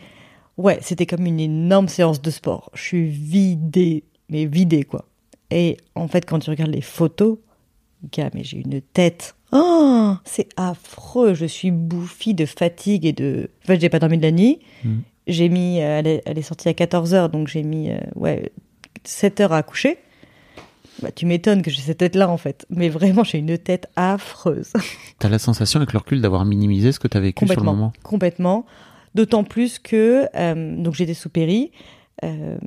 Ouais, 0.56 0.78
c'était 0.82 1.06
comme 1.06 1.24
une 1.26 1.38
énorme 1.40 1.86
séance 1.88 2.20
de 2.20 2.30
sport. 2.30 2.70
Je 2.74 2.82
suis 2.82 3.06
vidée, 3.06 4.02
mais 4.28 4.44
vidée, 4.46 4.82
quoi. 4.82 5.04
Et 5.50 5.76
en 5.94 6.08
fait, 6.08 6.24
quand 6.26 6.40
tu 6.40 6.50
regardes 6.50 6.72
les 6.74 6.80
photos, 6.80 7.38
gars, 8.12 8.30
mais 8.34 8.42
j'ai 8.44 8.58
une 8.58 8.80
tête. 8.80 9.36
Oh, 9.52 10.14
c'est 10.24 10.48
affreux. 10.56 11.34
Je 11.34 11.46
suis 11.46 11.70
bouffie 11.70 12.34
de 12.34 12.44
fatigue 12.44 13.06
et 13.06 13.12
de. 13.12 13.50
En 13.64 13.66
fait, 13.68 13.80
j'ai 13.80 13.88
pas 13.88 14.00
dormi 14.00 14.18
de 14.18 14.22
la 14.24 14.32
nuit. 14.32 14.58
Mm. 14.84 14.96
J'ai 15.28 15.48
mis. 15.48 15.80
euh, 15.80 15.98
Elle 16.00 16.06
est, 16.08 16.22
elle 16.26 16.38
est 16.38 16.42
sortie 16.42 16.68
à 16.68 16.72
14h, 16.72 17.30
donc 17.30 17.46
j'ai 17.48 17.62
mis. 17.62 17.90
euh, 17.90 17.98
ouais, 18.16 18.50
7 19.04 19.40
heures 19.40 19.52
à 19.52 19.58
accoucher. 19.58 19.98
Bah, 21.02 21.10
tu 21.12 21.26
m'étonnes 21.26 21.62
que 21.62 21.70
j'ai 21.70 21.80
cette 21.80 21.98
tête-là, 21.98 22.28
en 22.28 22.36
fait. 22.36 22.66
Mais 22.70 22.88
vraiment, 22.88 23.22
j'ai 23.24 23.38
une 23.38 23.56
tête 23.58 23.88
affreuse. 23.96 24.72
T'as 25.18 25.28
la 25.28 25.38
sensation 25.38 25.78
avec 25.78 25.92
le 25.92 25.98
recul 25.98 26.20
d'avoir 26.20 26.44
minimisé 26.44 26.92
ce 26.92 26.98
que 26.98 27.08
t'as 27.08 27.20
vécu 27.20 27.46
sur 27.46 27.60
le 27.60 27.64
moment? 27.64 27.92
Complètement. 28.02 28.66
D'autant 29.14 29.44
plus 29.44 29.78
que. 29.78 30.26
euh, 30.34 30.76
donc, 30.76 30.94
j'étais 30.94 31.14
sous 31.14 31.28
péri. 31.30 31.70
euh, 32.24 32.58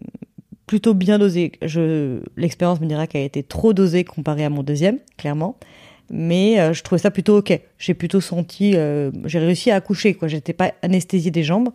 plutôt 0.67 0.93
bien 0.93 1.19
dosé. 1.19 1.51
Je, 1.61 2.21
l'expérience 2.37 2.79
me 2.79 2.85
dira 2.85 3.05
qu'elle 3.05 3.23
a 3.23 3.25
été 3.25 3.43
trop 3.43 3.73
dosée 3.73 4.05
comparée 4.05 4.45
à 4.45 4.49
mon 4.49 4.63
deuxième, 4.63 4.99
clairement. 5.17 5.57
Mais 6.09 6.59
euh, 6.61 6.71
je 6.73 6.81
trouvais 6.83 6.99
ça 6.99 7.11
plutôt 7.11 7.37
ok. 7.37 7.59
J'ai 7.77 7.93
plutôt 7.93 8.21
senti. 8.21 8.73
euh, 8.75 9.11
j'ai 9.25 9.39
réussi 9.39 9.71
à 9.71 9.75
accoucher, 9.75 10.13
quoi. 10.13 10.29
J'étais 10.29 10.53
pas 10.53 10.71
anesthésiée 10.81 11.31
des 11.31 11.43
jambes. 11.43 11.69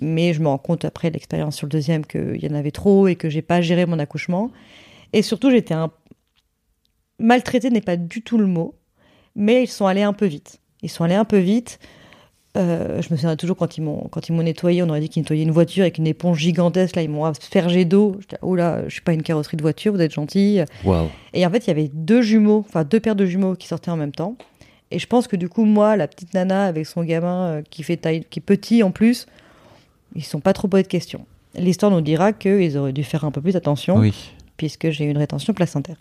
Mais 0.00 0.32
je 0.32 0.40
me 0.40 0.48
rends 0.48 0.56
compte 0.58 0.86
après 0.86 1.10
l'expérience 1.10 1.56
sur 1.56 1.66
le 1.66 1.70
deuxième 1.70 2.06
qu'il 2.06 2.42
y 2.42 2.48
en 2.48 2.54
avait 2.54 2.70
trop 2.70 3.08
et 3.08 3.14
que 3.16 3.28
j'ai 3.28 3.42
pas 3.42 3.60
géré 3.60 3.84
mon 3.84 3.98
accouchement. 3.98 4.50
Et 5.12 5.22
surtout, 5.22 5.50
j'étais 5.50 5.74
un. 5.74 5.90
Maltraité 7.18 7.70
n'est 7.70 7.80
pas 7.80 7.96
du 7.96 8.22
tout 8.22 8.38
le 8.38 8.46
mot, 8.46 8.74
mais 9.36 9.64
ils 9.64 9.68
sont 9.68 9.86
allés 9.86 10.02
un 10.02 10.12
peu 10.12 10.26
vite. 10.26 10.60
Ils 10.82 10.90
sont 10.90 11.04
allés 11.04 11.14
un 11.14 11.24
peu 11.24 11.38
vite. 11.38 11.78
Euh, 12.54 13.00
je 13.00 13.10
me 13.10 13.16
souviens 13.16 13.34
toujours 13.36 13.56
quand 13.56 13.78
ils 13.78 13.80
m'ont 13.80 14.08
quand 14.10 14.28
ils 14.28 14.32
m'ont 14.32 14.42
nettoyé, 14.42 14.82
on 14.82 14.88
aurait 14.90 15.00
dit 15.00 15.08
qu'ils 15.08 15.22
nettoyaient 15.22 15.42
une 15.42 15.52
voiture 15.52 15.82
avec 15.82 15.98
une 15.98 16.06
éponge 16.06 16.38
gigantesque. 16.38 16.96
Là, 16.96 17.02
ils 17.02 17.08
m'ont 17.08 17.24
aspergé 17.24 17.84
d'eau. 17.84 18.16
J'étais, 18.20 18.36
oh 18.42 18.54
là, 18.54 18.82
je 18.88 18.92
suis 18.92 19.00
pas 19.00 19.12
une 19.12 19.22
carrosserie 19.22 19.56
de 19.56 19.62
voiture, 19.62 19.94
vous 19.94 20.00
êtes 20.00 20.12
gentille. 20.12 20.64
Waouh. 20.84 21.08
Et 21.32 21.46
en 21.46 21.50
fait, 21.50 21.66
il 21.66 21.68
y 21.68 21.70
avait 21.70 21.90
deux 21.92 22.20
jumeaux, 22.20 22.64
enfin 22.68 22.84
deux 22.84 23.00
paires 23.00 23.16
de 23.16 23.24
jumeaux 23.24 23.54
qui 23.54 23.68
sortaient 23.68 23.90
en 23.90 23.96
même 23.96 24.12
temps. 24.12 24.36
Et 24.90 24.98
je 24.98 25.06
pense 25.06 25.26
que 25.26 25.36
du 25.36 25.48
coup, 25.48 25.64
moi, 25.64 25.96
la 25.96 26.06
petite 26.06 26.34
nana 26.34 26.66
avec 26.66 26.86
son 26.86 27.02
gamin 27.02 27.46
euh, 27.46 27.62
qui 27.70 27.82
fait 27.82 27.96
taille, 27.96 28.24
qui 28.28 28.40
est 28.40 28.42
petit 28.42 28.82
en 28.82 28.90
plus, 28.90 29.26
ils 30.14 30.24
sont 30.24 30.40
pas 30.40 30.52
trop 30.52 30.68
posés 30.68 30.82
de 30.82 30.88
questions. 30.88 31.24
L'histoire 31.54 31.90
nous 31.90 32.02
dira 32.02 32.34
qu'ils 32.34 32.76
auraient 32.76 32.92
dû 32.92 33.04
faire 33.04 33.24
un 33.24 33.30
peu 33.30 33.40
plus 33.40 33.56
attention 33.56 33.96
Oui, 33.96 34.32
puisque 34.62 34.90
j'ai 34.90 35.04
eu 35.06 35.10
une 35.10 35.18
rétention 35.18 35.52
placentaire. 35.54 35.96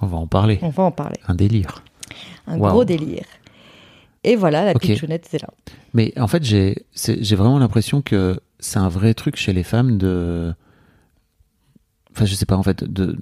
on 0.00 0.06
va 0.06 0.16
en 0.16 0.28
parler. 0.28 0.60
On 0.62 0.68
va 0.68 0.84
en 0.84 0.92
parler. 0.92 1.16
Un 1.26 1.34
délire. 1.34 1.82
Un 2.46 2.56
Wow. 2.56 2.68
gros 2.68 2.84
délire. 2.84 3.24
Et 4.22 4.36
voilà, 4.36 4.64
la 4.64 4.70
Ok. 4.70 4.82
petite 4.82 4.98
chounette, 5.00 5.26
c'est 5.28 5.42
là. 5.42 5.48
Mais 5.92 6.16
en 6.16 6.28
fait, 6.28 6.44
j'ai 6.44 6.76
vraiment 7.34 7.58
l'impression 7.58 8.00
que 8.00 8.38
c'est 8.60 8.78
un 8.78 8.88
vrai 8.88 9.14
truc 9.14 9.34
chez 9.34 9.52
les 9.52 9.64
femmes 9.64 9.98
de. 9.98 10.54
Enfin, 12.12 12.24
je 12.24 12.36
sais 12.36 12.46
pas, 12.46 12.56
en 12.56 12.62
fait, 12.62 12.84
de 12.84 13.18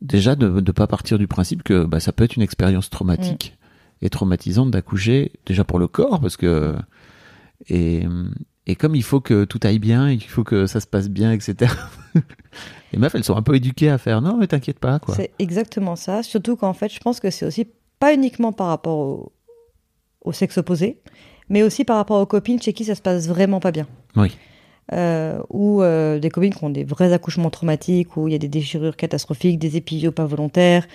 déjà 0.00 0.34
de 0.34 0.48
ne 0.48 0.72
pas 0.72 0.88
partir 0.88 1.16
du 1.16 1.28
principe 1.28 1.62
que 1.62 1.84
bah, 1.84 2.00
ça 2.00 2.10
peut 2.10 2.24
être 2.24 2.34
une 2.34 2.42
expérience 2.42 2.90
traumatique 2.90 3.56
et 4.02 4.10
traumatisante 4.10 4.72
d'accoucher, 4.72 5.30
déjà 5.46 5.62
pour 5.62 5.78
le 5.78 5.86
corps, 5.86 6.20
parce 6.20 6.36
que. 6.36 6.74
Et, 7.68 8.04
Et 8.68 8.74
comme 8.74 8.96
il 8.96 9.04
faut 9.04 9.20
que 9.20 9.44
tout 9.44 9.60
aille 9.62 9.78
bien, 9.78 10.10
il 10.10 10.20
faut 10.24 10.42
que 10.42 10.66
ça 10.66 10.80
se 10.80 10.88
passe 10.88 11.08
bien, 11.08 11.30
etc. 11.30 11.72
Les 12.92 12.98
meufs, 12.98 13.14
elles 13.14 13.24
sont 13.24 13.36
un 13.36 13.42
peu 13.42 13.56
éduquées 13.56 13.90
à 13.90 13.98
faire 13.98 14.20
non, 14.22 14.36
mais 14.36 14.46
t'inquiète 14.46 14.78
pas, 14.78 14.98
quoi. 14.98 15.14
C'est 15.14 15.32
exactement 15.38 15.96
ça. 15.96 16.22
Surtout 16.22 16.56
qu'en 16.56 16.72
fait, 16.72 16.92
je 16.92 17.00
pense 17.00 17.20
que 17.20 17.30
c'est 17.30 17.46
aussi 17.46 17.66
pas 17.98 18.14
uniquement 18.14 18.52
par 18.52 18.68
rapport 18.68 18.98
au, 18.98 19.32
au 20.22 20.32
sexe 20.32 20.58
opposé, 20.58 21.00
mais 21.48 21.62
aussi 21.62 21.84
par 21.84 21.96
rapport 21.96 22.20
aux 22.20 22.26
copines 22.26 22.60
chez 22.60 22.72
qui 22.72 22.84
ça 22.84 22.94
se 22.94 23.02
passe 23.02 23.26
vraiment 23.26 23.60
pas 23.60 23.72
bien. 23.72 23.86
Oui. 24.16 24.36
Euh, 24.92 25.40
ou 25.50 25.82
euh, 25.82 26.20
des 26.20 26.30
copines 26.30 26.54
qui 26.54 26.62
ont 26.62 26.70
des 26.70 26.84
vrais 26.84 27.12
accouchements 27.12 27.50
traumatiques, 27.50 28.16
où 28.16 28.28
il 28.28 28.32
y 28.32 28.34
a 28.34 28.38
des 28.38 28.48
déchirures 28.48 28.96
catastrophiques, 28.96 29.58
des 29.58 29.76
épisiots 29.76 30.12
pas 30.12 30.26
volontaires, 30.26 30.86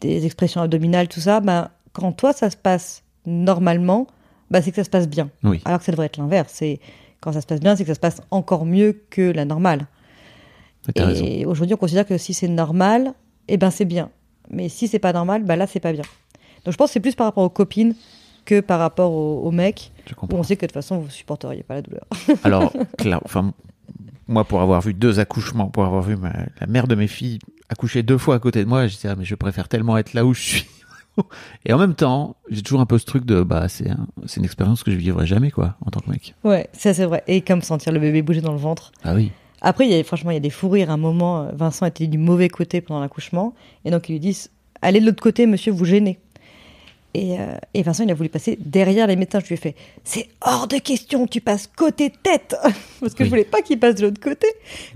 des 0.00 0.26
expressions 0.26 0.60
abdominales, 0.60 1.08
tout 1.08 1.20
ça. 1.20 1.40
Ben, 1.40 1.70
quand 1.92 2.12
toi, 2.12 2.32
ça 2.32 2.50
se 2.50 2.56
passe 2.56 3.02
normalement, 3.24 4.06
ben, 4.50 4.60
c'est 4.62 4.70
que 4.70 4.76
ça 4.76 4.84
se 4.84 4.90
passe 4.90 5.08
bien. 5.08 5.30
Oui. 5.42 5.60
Alors 5.64 5.80
que 5.80 5.84
ça 5.84 5.92
devrait 5.92 6.06
être 6.06 6.18
l'inverse. 6.18 6.52
C'est 6.54 6.78
quand 7.20 7.32
ça 7.32 7.40
se 7.40 7.46
passe 7.46 7.60
bien, 7.60 7.74
c'est 7.74 7.82
que 7.82 7.88
ça 7.88 7.94
se 7.94 8.00
passe 8.00 8.20
encore 8.30 8.64
mieux 8.64 9.02
que 9.10 9.22
la 9.32 9.44
normale. 9.44 9.86
Et 11.24 11.46
aujourd'hui, 11.46 11.74
on 11.74 11.78
considère 11.78 12.06
que 12.06 12.18
si 12.18 12.34
c'est 12.34 12.48
normal, 12.48 13.12
eh 13.48 13.56
ben 13.56 13.70
c'est 13.70 13.84
bien. 13.84 14.10
Mais 14.50 14.68
si 14.68 14.86
c'est 14.88 14.98
pas 14.98 15.12
normal, 15.12 15.42
ben 15.44 15.56
là, 15.56 15.66
c'est 15.66 15.80
pas 15.80 15.92
bien. 15.92 16.02
Donc 16.64 16.72
je 16.72 16.76
pense 16.76 16.88
que 16.90 16.92
c'est 16.94 17.00
plus 17.00 17.14
par 17.14 17.26
rapport 17.26 17.44
aux 17.44 17.48
copines 17.50 17.94
que 18.44 18.60
par 18.60 18.78
rapport 18.78 19.12
aux, 19.12 19.40
aux 19.42 19.50
mecs, 19.50 19.90
Je 20.06 20.12
où 20.12 20.16
comprends. 20.16 20.38
on 20.38 20.42
sait 20.44 20.56
que 20.56 20.62
de 20.62 20.66
toute 20.66 20.74
façon, 20.74 20.98
vous 20.98 21.10
supporteriez 21.10 21.62
pas 21.64 21.74
la 21.74 21.82
douleur. 21.82 22.06
Alors, 22.44 22.72
enfin, 23.24 23.52
moi, 24.28 24.44
pour 24.44 24.60
avoir 24.60 24.80
vu 24.80 24.94
deux 24.94 25.18
accouchements, 25.20 25.68
pour 25.68 25.84
avoir 25.84 26.02
vu 26.02 26.16
ma- 26.16 26.32
la 26.60 26.66
mère 26.68 26.86
de 26.86 26.94
mes 26.94 27.08
filles 27.08 27.38
accoucher 27.68 28.02
deux 28.04 28.18
fois 28.18 28.36
à 28.36 28.38
côté 28.38 28.62
de 28.64 28.68
moi, 28.68 28.86
je 28.86 28.94
disais, 28.94 29.08
ah, 29.08 29.16
mais 29.18 29.24
je 29.24 29.34
préfère 29.34 29.68
tellement 29.68 29.96
être 29.98 30.14
là 30.14 30.24
où 30.24 30.32
je 30.34 30.40
suis. 30.42 30.66
Et 31.66 31.72
en 31.72 31.78
même 31.78 31.94
temps, 31.94 32.36
j'ai 32.50 32.62
toujours 32.62 32.80
un 32.80 32.86
peu 32.86 32.98
ce 32.98 33.06
truc 33.06 33.24
de, 33.24 33.42
bah, 33.42 33.68
c'est 33.68 33.90
un- 33.90 34.06
c'est 34.26 34.36
une 34.38 34.44
expérience 34.44 34.82
que 34.84 34.90
je 34.92 34.96
vivrai 34.96 35.26
jamais, 35.26 35.50
quoi, 35.50 35.76
en 35.84 35.90
tant 35.90 36.00
que 36.00 36.10
mec. 36.10 36.34
Ouais, 36.44 36.68
ça 36.72 36.94
c'est 36.94 37.06
vrai. 37.06 37.24
Et 37.26 37.40
comme 37.40 37.62
sentir 37.62 37.92
le 37.92 37.98
bébé 37.98 38.22
bouger 38.22 38.40
dans 38.42 38.52
le 38.52 38.58
ventre. 38.58 38.92
Ah 39.02 39.14
oui. 39.14 39.32
Après, 39.62 39.86
il 39.86 39.92
y 39.92 39.98
a, 39.98 40.04
franchement, 40.04 40.30
il 40.30 40.34
y 40.34 40.36
a 40.38 40.40
des 40.40 40.50
fous 40.50 40.68
rires. 40.68 40.90
À 40.90 40.94
un 40.94 40.98
moment, 40.98 41.42
euh, 41.42 41.50
Vincent 41.54 41.86
était 41.86 42.06
du 42.06 42.18
mauvais 42.18 42.48
côté 42.48 42.80
pendant 42.80 43.00
l'accouchement. 43.00 43.54
Et 43.84 43.90
donc, 43.90 44.08
ils 44.08 44.12
lui 44.12 44.20
disent 44.20 44.50
Allez 44.82 45.00
de 45.00 45.06
l'autre 45.06 45.22
côté, 45.22 45.46
monsieur, 45.46 45.72
vous 45.72 45.84
gênez. 45.84 46.18
Et, 47.14 47.40
euh, 47.40 47.56
et 47.72 47.82
Vincent, 47.82 48.04
il 48.04 48.10
a 48.10 48.14
voulu 48.14 48.28
passer 48.28 48.58
derrière 48.60 49.06
les 49.06 49.16
médecins. 49.16 49.40
Je 49.40 49.46
lui 49.46 49.54
ai 49.54 49.58
fait 49.58 49.74
C'est 50.04 50.28
hors 50.42 50.68
de 50.68 50.76
question, 50.76 51.26
tu 51.26 51.40
passes 51.40 51.66
côté 51.66 52.12
tête 52.22 52.54
Parce 53.00 53.14
que 53.14 53.22
Oui. 53.22 53.24
je 53.24 53.30
voulais 53.30 53.44
pas 53.44 53.62
qu'il 53.62 53.78
passe 53.80 53.94
de 53.94 54.02
l'autre 54.06 54.20
côté. 54.20 54.46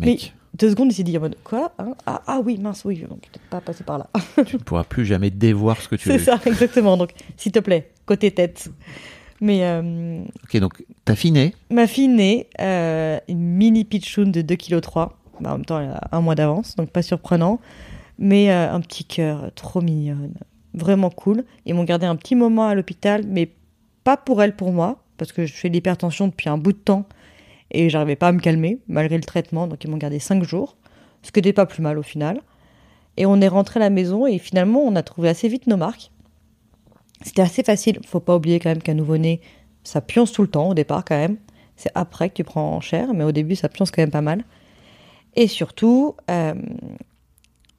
Mec, 0.00 0.34
Deux 0.54 0.68
secondes, 0.68 0.92
il 0.92 0.94
s'est 0.94 1.02
dit 1.02 1.16
en 1.16 1.20
mode 1.22 1.36
Quoi 1.42 1.72
hein? 1.78 1.94
Ah, 2.04 2.20
ah 2.26 2.40
oui, 2.44 2.58
mince, 2.58 2.84
oui, 2.84 2.96
peut-être 2.98 3.40
pas 3.48 3.62
passer 3.62 3.84
par 3.84 3.96
là. 3.96 4.10
tu 4.44 4.56
ne 4.56 4.60
pourras 4.60 4.84
plus 4.84 5.06
jamais 5.06 5.30
dévoir 5.30 5.80
ce 5.80 5.88
que 5.88 5.96
tu 5.96 6.10
C'est 6.10 6.18
veux. 6.18 6.24
ça, 6.24 6.38
exactement. 6.46 6.98
Donc, 6.98 7.12
s'il 7.38 7.52
te 7.52 7.58
plaît, 7.60 7.90
côté 8.04 8.30
tête. 8.32 8.68
Mais 9.40 9.60
euh, 9.64 10.20
Ok, 10.44 10.58
donc, 10.58 10.84
t'as 11.04 11.14
finé. 11.14 11.54
Ma 11.70 11.86
fille 11.86 12.08
née, 12.08 12.48
euh, 12.60 13.18
une 13.28 13.40
mini 13.40 13.84
pitchoun 13.84 14.30
de 14.30 14.42
2,3 14.42 14.56
kg. 14.56 14.80
Bah, 15.40 15.50
en 15.50 15.56
même 15.56 15.64
temps, 15.64 15.80
elle 15.80 15.90
a 15.90 16.08
un 16.12 16.20
mois 16.20 16.34
d'avance, 16.34 16.76
donc 16.76 16.90
pas 16.90 17.02
surprenant. 17.02 17.60
Mais 18.18 18.50
euh, 18.50 18.72
un 18.72 18.80
petit 18.80 19.04
cœur, 19.04 19.50
trop 19.54 19.80
mignonne. 19.80 20.34
Vraiment 20.74 21.10
cool. 21.10 21.44
Ils 21.64 21.74
m'ont 21.74 21.84
gardé 21.84 22.06
un 22.06 22.16
petit 22.16 22.34
moment 22.34 22.66
à 22.66 22.74
l'hôpital, 22.74 23.24
mais 23.26 23.50
pas 24.04 24.16
pour 24.16 24.42
elle, 24.42 24.54
pour 24.54 24.72
moi, 24.72 25.02
parce 25.16 25.32
que 25.32 25.46
je 25.46 25.52
fais 25.52 25.68
de 25.68 25.74
l'hypertension 25.74 26.28
depuis 26.28 26.48
un 26.48 26.58
bout 26.58 26.72
de 26.72 26.78
temps 26.78 27.06
et 27.70 27.88
j'arrivais 27.88 28.16
pas 28.16 28.28
à 28.28 28.32
me 28.32 28.40
calmer, 28.40 28.78
malgré 28.88 29.16
le 29.16 29.24
traitement. 29.24 29.66
Donc 29.66 29.84
ils 29.84 29.90
m'ont 29.90 29.96
gardé 29.96 30.18
5 30.18 30.42
jours, 30.42 30.76
ce 31.22 31.30
qui 31.30 31.38
n'était 31.38 31.52
pas 31.52 31.66
plus 31.66 31.82
mal 31.82 31.98
au 31.98 32.02
final. 32.02 32.40
Et 33.16 33.26
on 33.26 33.40
est 33.40 33.48
rentré 33.48 33.78
à 33.78 33.82
la 33.82 33.90
maison 33.90 34.26
et 34.26 34.38
finalement, 34.38 34.80
on 34.80 34.96
a 34.96 35.02
trouvé 35.02 35.28
assez 35.28 35.48
vite 35.48 35.66
nos 35.66 35.76
marques. 35.76 36.10
C'était 37.22 37.42
assez 37.42 37.62
facile. 37.62 38.00
Faut 38.06 38.20
pas 38.20 38.36
oublier 38.36 38.60
quand 38.60 38.70
même 38.70 38.82
qu'un 38.82 38.94
nouveau-né, 38.94 39.40
ça 39.84 40.00
pionce 40.00 40.32
tout 40.32 40.42
le 40.42 40.48
temps 40.48 40.68
au 40.68 40.74
départ 40.74 41.04
quand 41.04 41.16
même. 41.16 41.36
C'est 41.76 41.90
après 41.94 42.28
que 42.28 42.34
tu 42.34 42.44
prends 42.44 42.76
en 42.76 42.80
chair, 42.80 43.14
mais 43.14 43.24
au 43.24 43.32
début, 43.32 43.56
ça 43.56 43.68
pionce 43.68 43.90
quand 43.90 44.02
même 44.02 44.10
pas 44.10 44.20
mal. 44.20 44.44
Et 45.36 45.46
surtout, 45.46 46.14
euh, 46.30 46.54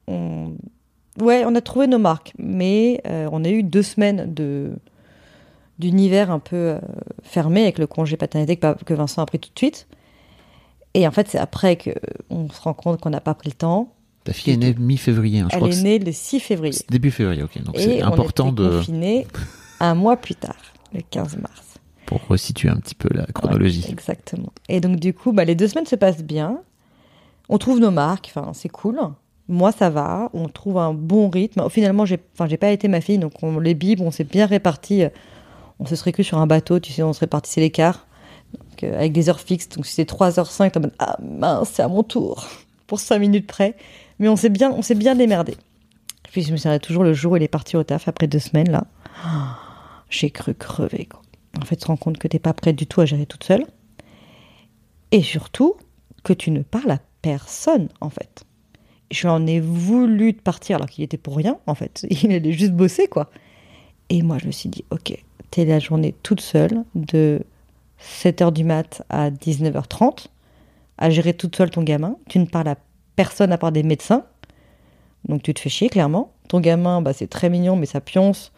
on... 0.08 0.54
Ouais, 1.20 1.44
on 1.46 1.54
a 1.54 1.60
trouvé 1.60 1.86
nos 1.86 1.98
marques, 1.98 2.32
mais 2.38 3.02
euh, 3.06 3.28
on 3.30 3.44
a 3.44 3.50
eu 3.50 3.62
deux 3.62 3.82
semaines 3.82 4.32
de 4.32 4.72
d'univers 5.78 6.30
un 6.30 6.38
peu 6.38 6.56
euh, 6.56 6.78
fermé 7.22 7.62
avec 7.62 7.78
le 7.78 7.86
congé 7.86 8.16
paternité 8.16 8.56
que, 8.56 8.82
que 8.84 8.94
Vincent 8.94 9.20
a 9.20 9.26
pris 9.26 9.38
tout 9.38 9.50
de 9.52 9.58
suite. 9.58 9.88
Et 10.94 11.06
en 11.06 11.10
fait, 11.10 11.28
c'est 11.28 11.38
après 11.38 11.76
que 11.76 11.90
on 12.30 12.48
se 12.48 12.60
rend 12.60 12.74
compte 12.74 13.00
qu'on 13.00 13.10
n'a 13.10 13.20
pas 13.20 13.34
pris 13.34 13.50
le 13.50 13.56
temps. 13.56 13.92
Ta 14.24 14.32
fille 14.32 14.54
est 14.54 14.56
née 14.56 14.74
mi-février, 14.74 15.40
hein, 15.40 15.48
Elle 15.50 15.58
crois 15.58 15.70
est 15.70 15.82
née 15.82 15.98
le 15.98 16.12
6 16.12 16.40
février. 16.40 16.78
début 16.88 17.10
février, 17.10 17.42
ok. 17.42 17.62
Donc, 17.62 17.74
c'est 17.76 18.02
on 18.02 18.06
important 18.06 18.52
était 18.52 18.62
de, 18.62 18.78
confinés 18.78 19.26
un 19.80 19.94
mois 19.94 20.16
plus 20.16 20.36
tard, 20.36 20.56
le 20.92 21.00
15 21.10 21.38
mars. 21.38 21.71
Pour 22.12 22.28
resituer 22.28 22.68
un 22.68 22.76
petit 22.76 22.94
peu 22.94 23.08
la 23.12 23.24
chronologie. 23.26 23.86
Exactement. 23.88 24.52
Et 24.68 24.80
donc, 24.80 25.00
du 25.00 25.14
coup, 25.14 25.32
bah, 25.32 25.44
les 25.44 25.54
deux 25.54 25.68
semaines 25.68 25.86
se 25.86 25.96
passent 25.96 26.22
bien. 26.22 26.60
On 27.48 27.56
trouve 27.56 27.80
nos 27.80 27.90
marques, 27.90 28.30
enfin, 28.34 28.52
c'est 28.52 28.68
cool. 28.68 29.00
Moi, 29.48 29.72
ça 29.72 29.88
va. 29.88 30.28
On 30.34 30.48
trouve 30.48 30.76
un 30.78 30.92
bon 30.92 31.30
rythme. 31.30 31.68
Finalement, 31.70 32.04
j'ai 32.04 32.18
enfin, 32.38 32.54
pas 32.56 32.70
été 32.70 32.86
ma 32.88 33.00
fille, 33.00 33.18
donc 33.18 33.32
on 33.42 33.58
les 33.58 33.74
bibes, 33.74 34.02
on 34.02 34.10
s'est 34.10 34.24
bien 34.24 34.44
répartis. 34.44 35.04
On 35.78 35.86
se 35.86 35.96
serait 35.96 36.12
cru 36.12 36.22
sur 36.22 36.38
un 36.38 36.46
bateau, 36.46 36.80
tu 36.80 36.92
sais, 36.92 37.02
on 37.02 37.14
se 37.14 37.20
répartissait 37.20 37.62
l'écart. 37.62 38.06
Euh, 38.82 38.96
avec 38.96 39.12
des 39.12 39.28
heures 39.28 39.40
fixes. 39.40 39.70
Donc, 39.70 39.86
si 39.86 39.94
c'est 39.94 40.08
3h05, 40.08 40.70
t'es 40.70 40.78
en 40.78 40.82
mode, 40.82 40.92
ah 40.98 41.16
mince, 41.22 41.70
c'est 41.72 41.82
à 41.82 41.88
mon 41.88 42.02
tour. 42.02 42.46
Pour 42.86 43.00
5 43.00 43.18
minutes 43.18 43.46
près. 43.46 43.74
Mais 44.18 44.28
on 44.28 44.36
s'est 44.36 44.50
bien, 44.50 44.76
bien 44.96 45.14
démerdé. 45.14 45.56
Puis, 46.24 46.42
je 46.42 46.52
me 46.52 46.58
souviens 46.58 46.78
toujours 46.78 47.04
le 47.04 47.14
jour 47.14 47.32
où 47.32 47.36
il 47.36 47.42
est 47.42 47.48
parti 47.48 47.76
au 47.76 47.84
taf, 47.84 48.06
après 48.06 48.26
deux 48.26 48.38
semaines, 48.38 48.70
là. 48.70 48.84
J'ai 50.10 50.30
cru 50.30 50.52
crever, 50.52 51.06
quoi. 51.06 51.22
En 51.60 51.64
fait, 51.64 51.76
tu 51.76 51.82
te 51.82 51.86
rends 51.88 51.96
compte 51.96 52.18
que 52.18 52.28
t'es 52.28 52.38
pas 52.38 52.52
prête 52.52 52.76
du 52.76 52.86
tout 52.86 53.00
à 53.00 53.06
gérer 53.06 53.26
toute 53.26 53.44
seule. 53.44 53.66
Et 55.10 55.22
surtout, 55.22 55.76
que 56.22 56.32
tu 56.32 56.50
ne 56.50 56.62
parles 56.62 56.90
à 56.90 57.00
personne, 57.20 57.88
en 58.00 58.10
fait. 58.10 58.44
Je 59.10 59.28
en 59.28 59.46
ai 59.46 59.60
voulu 59.60 60.32
de 60.32 60.40
partir 60.40 60.76
alors 60.76 60.88
qu'il 60.88 61.04
était 61.04 61.18
pour 61.18 61.36
rien, 61.36 61.58
en 61.66 61.74
fait. 61.74 62.06
Il 62.10 62.32
allait 62.32 62.52
juste 62.52 62.72
bosser, 62.72 63.06
quoi. 63.08 63.30
Et 64.08 64.22
moi, 64.22 64.38
je 64.38 64.46
me 64.46 64.52
suis 64.52 64.68
dit, 64.68 64.84
ok, 64.90 65.16
t'es 65.50 65.64
la 65.64 65.78
journée 65.78 66.14
toute 66.22 66.40
seule, 66.40 66.84
de 66.94 67.42
7h 68.02 68.52
du 68.52 68.64
mat 68.64 69.02
à 69.08 69.30
19h30, 69.30 70.26
à 70.98 71.10
gérer 71.10 71.34
toute 71.34 71.56
seule 71.56 71.70
ton 71.70 71.82
gamin. 71.82 72.16
Tu 72.28 72.38
ne 72.38 72.46
parles 72.46 72.68
à 72.68 72.76
personne 73.16 73.52
à 73.52 73.58
part 73.58 73.72
des 73.72 73.82
médecins. 73.82 74.24
Donc 75.28 75.42
tu 75.42 75.54
te 75.54 75.60
fais 75.60 75.68
chier, 75.68 75.88
clairement. 75.88 76.32
Ton 76.48 76.60
gamin, 76.60 77.02
bah, 77.02 77.12
c'est 77.12 77.28
très 77.28 77.48
mignon, 77.48 77.76
mais 77.76 77.86
ça 77.86 78.00
pionce. 78.00 78.51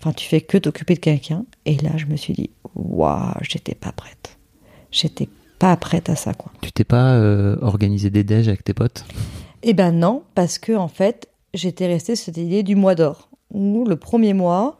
Enfin, 0.00 0.12
tu 0.12 0.28
fais 0.28 0.40
que 0.40 0.58
t'occuper 0.58 0.94
de 0.94 1.00
quelqu'un. 1.00 1.44
Et 1.64 1.76
là, 1.76 1.90
je 1.96 2.06
me 2.06 2.16
suis 2.16 2.32
dit, 2.32 2.50
waouh, 2.74 3.34
j'étais 3.42 3.74
pas 3.74 3.92
prête. 3.92 4.38
J'étais 4.90 5.28
pas 5.58 5.76
prête 5.76 6.08
à 6.08 6.16
ça, 6.16 6.34
quoi. 6.34 6.52
Tu 6.60 6.72
t'es 6.72 6.84
pas 6.84 7.14
euh, 7.14 7.56
organisé 7.62 8.10
des 8.10 8.24
déj 8.24 8.48
avec 8.48 8.64
tes 8.64 8.74
potes? 8.74 9.04
Eh 9.62 9.74
ben 9.74 9.92
non, 9.92 10.22
parce 10.34 10.58
que 10.58 10.72
en 10.72 10.88
fait, 10.88 11.28
j'étais 11.52 11.86
restée 11.86 12.14
sur 12.14 12.26
cette 12.26 12.36
idée 12.36 12.62
du 12.62 12.76
mois 12.76 12.94
d'or, 12.94 13.28
où 13.50 13.84
le 13.86 13.96
premier 13.96 14.34
mois, 14.34 14.78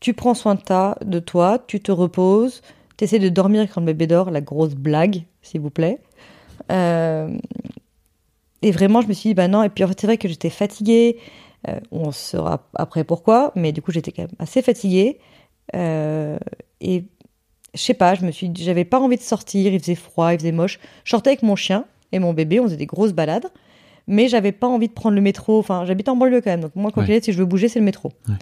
tu 0.00 0.12
prends 0.12 0.34
soin 0.34 0.56
de, 0.56 0.60
ta, 0.60 0.98
de 1.04 1.20
toi, 1.20 1.62
tu 1.66 1.80
te 1.80 1.92
reposes, 1.92 2.62
tu 2.96 3.04
essaies 3.04 3.20
de 3.20 3.28
dormir 3.28 3.68
quand 3.72 3.80
le 3.80 3.86
bébé 3.86 4.08
dort, 4.08 4.30
la 4.30 4.40
grosse 4.40 4.74
blague, 4.74 5.22
s'il 5.42 5.60
vous 5.60 5.70
plaît. 5.70 6.00
Euh, 6.72 7.36
et 8.62 8.72
vraiment, 8.72 9.00
je 9.00 9.08
me 9.08 9.12
suis 9.12 9.30
dit, 9.30 9.34
bah 9.34 9.48
non, 9.48 9.62
et 9.62 9.68
puis 9.68 9.84
en 9.84 9.88
fait, 9.88 10.00
c'est 10.00 10.06
vrai 10.06 10.18
que 10.18 10.28
j'étais 10.28 10.50
fatiguée, 10.50 11.16
euh, 11.68 11.78
on 11.90 12.10
saura 12.12 12.68
après 12.74 13.04
pourquoi, 13.04 13.52
mais 13.54 13.72
du 13.72 13.82
coup, 13.82 13.92
j'étais 13.92 14.12
quand 14.12 14.22
même 14.22 14.30
assez 14.38 14.62
fatiguée. 14.62 15.18
Euh, 15.74 16.38
et 16.80 17.04
je 17.74 17.80
sais 17.80 17.94
pas, 17.94 18.14
je 18.14 18.24
me 18.26 18.30
suis 18.32 18.50
j'avais 18.54 18.84
pas 18.84 18.98
envie 19.00 19.16
de 19.16 19.22
sortir, 19.22 19.72
il 19.72 19.80
faisait 19.80 19.94
froid, 19.94 20.32
il 20.32 20.38
faisait 20.38 20.52
moche. 20.52 20.78
Je 21.04 21.10
sortais 21.10 21.30
avec 21.30 21.42
mon 21.42 21.56
chien 21.56 21.84
et 22.10 22.18
mon 22.18 22.32
bébé, 22.32 22.60
on 22.60 22.64
faisait 22.64 22.76
des 22.76 22.86
grosses 22.86 23.12
balades 23.12 23.46
mais 24.08 24.26
j'avais 24.26 24.50
pas 24.50 24.66
envie 24.66 24.88
de 24.88 24.92
prendre 24.92 25.14
le 25.14 25.20
métro. 25.22 25.60
Enfin, 25.60 25.84
j'habite 25.84 26.08
en 26.08 26.16
banlieue 26.16 26.40
quand 26.40 26.50
même, 26.50 26.62
donc 26.62 26.74
moi, 26.74 26.90
quand 26.92 27.02
Ouais. 27.06 27.20
si 27.22 27.32
je 27.32 27.38
veux 27.38 27.44
bouger, 27.44 27.68
c'est 27.68 27.78
le 27.78 27.84
métro. 27.84 28.10
Ouais. 28.28 28.34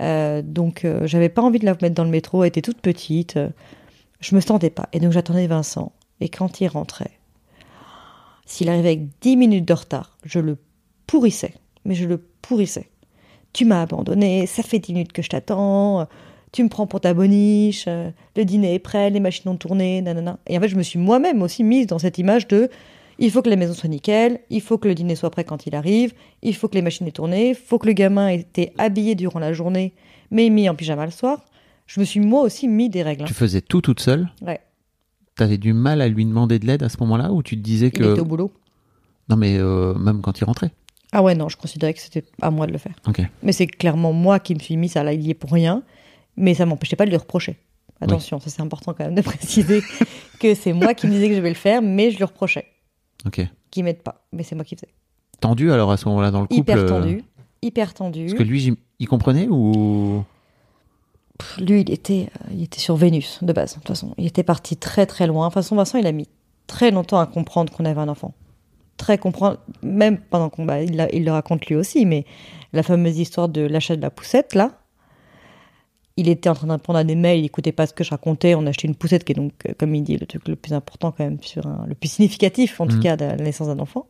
Euh, 0.00 0.40
donc, 0.42 0.86
j'avais 1.04 1.28
pas 1.28 1.42
envie 1.42 1.58
de 1.58 1.66
la 1.66 1.72
mettre 1.72 1.94
dans 1.94 2.04
le 2.04 2.10
métro. 2.10 2.42
Elle 2.42 2.48
était 2.48 2.62
toute 2.62 2.80
petite. 2.80 3.38
je 4.20 4.34
me 4.34 4.40
sentais 4.40 4.70
pas. 4.70 4.88
Et 4.94 5.00
donc, 5.00 5.12
j'attendais 5.12 5.46
Vincent. 5.46 5.92
Et 6.22 6.30
quand 6.30 6.62
il 6.62 6.68
rentrait, 6.68 7.10
s'il 8.46 8.70
arrivait 8.70 8.88
avec 8.88 9.20
10 9.20 9.36
minutes 9.36 9.66
de 9.68 9.74
retard, 9.74 10.16
je 10.24 10.38
le 10.38 10.56
pourrissais. 11.06 11.52
Mais 11.84 11.94
je 11.94 12.06
le 12.06 12.18
pourrissais. 12.42 12.88
Tu 13.52 13.64
m'as 13.64 13.82
abandonné, 13.82 14.46
ça 14.46 14.62
fait 14.62 14.78
10 14.78 14.92
minutes 14.94 15.12
que 15.12 15.22
je 15.22 15.28
t'attends. 15.28 16.06
Tu 16.52 16.62
me 16.64 16.68
prends 16.68 16.86
pour 16.86 17.00
ta 17.00 17.14
boniche, 17.14 17.86
le 17.86 18.44
dîner 18.44 18.74
est 18.74 18.78
prêt, 18.78 19.10
les 19.10 19.20
machines 19.20 19.50
ont 19.50 19.56
tourné, 19.56 20.00
nanana. 20.02 20.38
Et 20.46 20.56
en 20.56 20.60
fait, 20.60 20.68
je 20.68 20.76
me 20.76 20.82
suis 20.82 20.98
moi-même 20.98 21.42
aussi 21.42 21.64
mise 21.64 21.86
dans 21.86 21.98
cette 21.98 22.18
image 22.18 22.46
de 22.48 22.68
il 23.18 23.30
faut 23.30 23.42
que 23.42 23.50
la 23.50 23.56
maison 23.56 23.74
soit 23.74 23.88
nickel, 23.88 24.40
il 24.50 24.60
faut 24.60 24.76
que 24.78 24.88
le 24.88 24.94
dîner 24.94 25.14
soit 25.14 25.30
prêt 25.30 25.44
quand 25.44 25.66
il 25.66 25.74
arrive, 25.76 26.12
il 26.42 26.54
faut 26.54 26.66
que 26.68 26.74
les 26.74 26.82
machines 26.82 27.06
aient 27.06 27.12
tourné, 27.12 27.50
il 27.50 27.54
faut 27.54 27.78
que 27.78 27.86
le 27.86 27.92
gamin 27.92 28.28
ait 28.28 28.40
été 28.40 28.72
habillé 28.78 29.14
durant 29.14 29.38
la 29.38 29.52
journée, 29.52 29.92
mais 30.32 30.48
mis 30.50 30.68
en 30.68 30.74
pyjama 30.74 31.04
le 31.04 31.12
soir. 31.12 31.44
Je 31.86 32.00
me 32.00 32.04
suis 32.04 32.18
moi 32.20 32.42
aussi 32.42 32.66
mis 32.66 32.88
des 32.88 33.02
règles. 33.04 33.22
hein. 33.22 33.26
Tu 33.26 33.34
faisais 33.34 33.60
tout 33.60 33.80
toute 33.80 34.00
seule? 34.00 34.28
Ouais, 34.42 34.60
T'avais 35.36 35.58
du 35.58 35.72
mal 35.72 36.00
à 36.00 36.08
lui 36.08 36.24
demander 36.24 36.58
de 36.60 36.66
l'aide 36.66 36.82
à 36.84 36.88
ce 36.88 36.96
moment-là 37.00 37.32
ou 37.32 37.42
tu 37.42 37.56
te 37.56 37.62
disais 37.62 37.86
il 37.88 37.92
que 37.92 38.12
était 38.12 38.20
au 38.20 38.24
boulot. 38.24 38.52
non 39.28 39.36
mais 39.36 39.58
euh, 39.58 39.94
même 39.94 40.20
quand 40.20 40.40
il 40.40 40.44
rentrait. 40.44 40.70
Ah 41.14 41.22
ouais, 41.22 41.34
non, 41.34 41.48
je 41.48 41.56
considérais 41.56 41.94
que 41.94 42.00
c'était 42.00 42.24
à 42.42 42.50
moi 42.50 42.66
de 42.66 42.72
le 42.72 42.78
faire. 42.78 42.94
Mais 43.42 43.52
c'est 43.52 43.66
clairement 43.68 44.12
moi 44.12 44.40
qui 44.40 44.54
me 44.54 44.58
suis 44.58 44.76
mis 44.76 44.88
ça 44.88 45.02
là, 45.04 45.12
il 45.12 45.22
y 45.22 45.30
est 45.30 45.34
pour 45.34 45.52
rien, 45.52 45.82
mais 46.36 46.54
ça 46.54 46.66
m'empêchait 46.66 46.96
pas 46.96 47.06
de 47.06 47.10
le 47.12 47.16
reprocher 47.16 47.56
Attention, 48.00 48.40
ça 48.40 48.50
c'est 48.50 48.60
important 48.60 48.92
quand 48.92 49.04
même 49.04 49.14
de 49.14 49.22
préciser 49.22 49.80
que 50.40 50.54
c'est 50.54 50.72
moi 50.72 50.92
qui 50.94 51.06
me 51.06 51.12
disais 51.12 51.28
que 51.28 51.36
je 51.36 51.40
vais 51.40 51.48
le 51.48 51.54
faire, 51.54 51.80
mais 51.80 52.10
je 52.10 52.16
lui 52.18 52.24
reprochais 52.24 52.66
Ok. 53.24 53.40
qu'il 53.70 53.84
m'aide 53.84 54.02
pas. 54.02 54.26
Mais 54.32 54.42
c'est 54.42 54.54
moi 54.56 54.64
qui 54.64 54.74
faisais. 54.74 54.92
Tendu 55.40 55.70
alors 55.70 55.90
à 55.92 55.96
ce 55.96 56.08
moment-là 56.08 56.30
dans 56.32 56.40
le 56.40 56.46
couple 56.48 56.60
Hyper 56.60 56.78
euh, 56.78 56.88
tendu, 56.88 57.24
hyper 57.62 57.94
tendu. 57.94 58.26
Parce 58.26 58.38
que 58.38 58.42
lui, 58.42 58.76
il 58.98 59.08
comprenait 59.08 59.46
ou? 59.48 60.24
Pff, 61.38 61.58
Lui, 61.58 61.80
il 61.82 61.90
était, 61.90 62.28
euh, 62.42 62.48
il 62.52 62.62
était 62.64 62.80
sur 62.80 62.96
Vénus 62.96 63.38
de 63.42 63.52
base. 63.52 63.70
De 63.74 63.78
toute 63.80 63.88
façon, 63.88 64.14
il 64.18 64.26
était 64.26 64.42
parti 64.42 64.76
très 64.76 65.06
très 65.06 65.26
loin. 65.26 65.46
De 65.46 65.50
toute 65.52 65.62
façon, 65.62 65.76
Vincent, 65.76 65.98
il 65.98 66.06
a 66.06 66.12
mis 66.12 66.28
très 66.66 66.90
longtemps 66.90 67.20
à 67.20 67.26
comprendre 67.26 67.72
qu'on 67.72 67.84
avait 67.84 68.00
un 68.00 68.08
enfant. 68.08 68.34
Très 69.04 69.18
comprendre, 69.18 69.58
même 69.82 70.16
pendant 70.18 70.48
qu'on, 70.48 70.64
bah, 70.64 70.80
il, 70.82 70.96
l'a- 70.96 71.14
il 71.14 71.26
le 71.26 71.30
raconte 71.30 71.66
lui 71.66 71.74
aussi, 71.74 72.06
mais 72.06 72.24
la 72.72 72.82
fameuse 72.82 73.18
histoire 73.18 73.50
de 73.50 73.60
l'achat 73.60 73.96
de 73.96 74.00
la 74.00 74.08
poussette 74.10 74.54
là. 74.54 74.70
Il 76.16 76.28
était 76.28 76.48
en 76.48 76.54
train 76.54 76.68
d'apprendre 76.68 77.00
à 77.00 77.04
des 77.04 77.16
mails, 77.16 77.40
il 77.40 77.44
écoutait 77.44 77.72
pas 77.72 77.86
ce 77.86 77.92
que 77.92 78.04
je 78.04 78.10
racontais. 78.10 78.54
On 78.54 78.64
a 78.66 78.70
acheté 78.70 78.86
une 78.86 78.94
poussette 78.94 79.24
qui 79.24 79.32
est 79.32 79.34
donc, 79.34 79.52
euh, 79.68 79.72
comme 79.76 79.94
il 79.94 80.02
dit, 80.04 80.16
le 80.16 80.24
truc 80.26 80.46
le 80.48 80.54
plus 80.56 80.72
important 80.72 81.10
quand 81.12 81.24
même, 81.24 81.38
sur 81.42 81.66
un- 81.66 81.84
le 81.88 81.94
plus 81.94 82.08
significatif 82.12 82.80
en 82.80 82.86
tout 82.86 82.96
Mhm. 82.96 83.02
cas 83.02 83.16
de 83.16 83.24
la 83.24 83.36
naissance 83.36 83.66
d'un 83.66 83.78
enfant. 83.80 84.06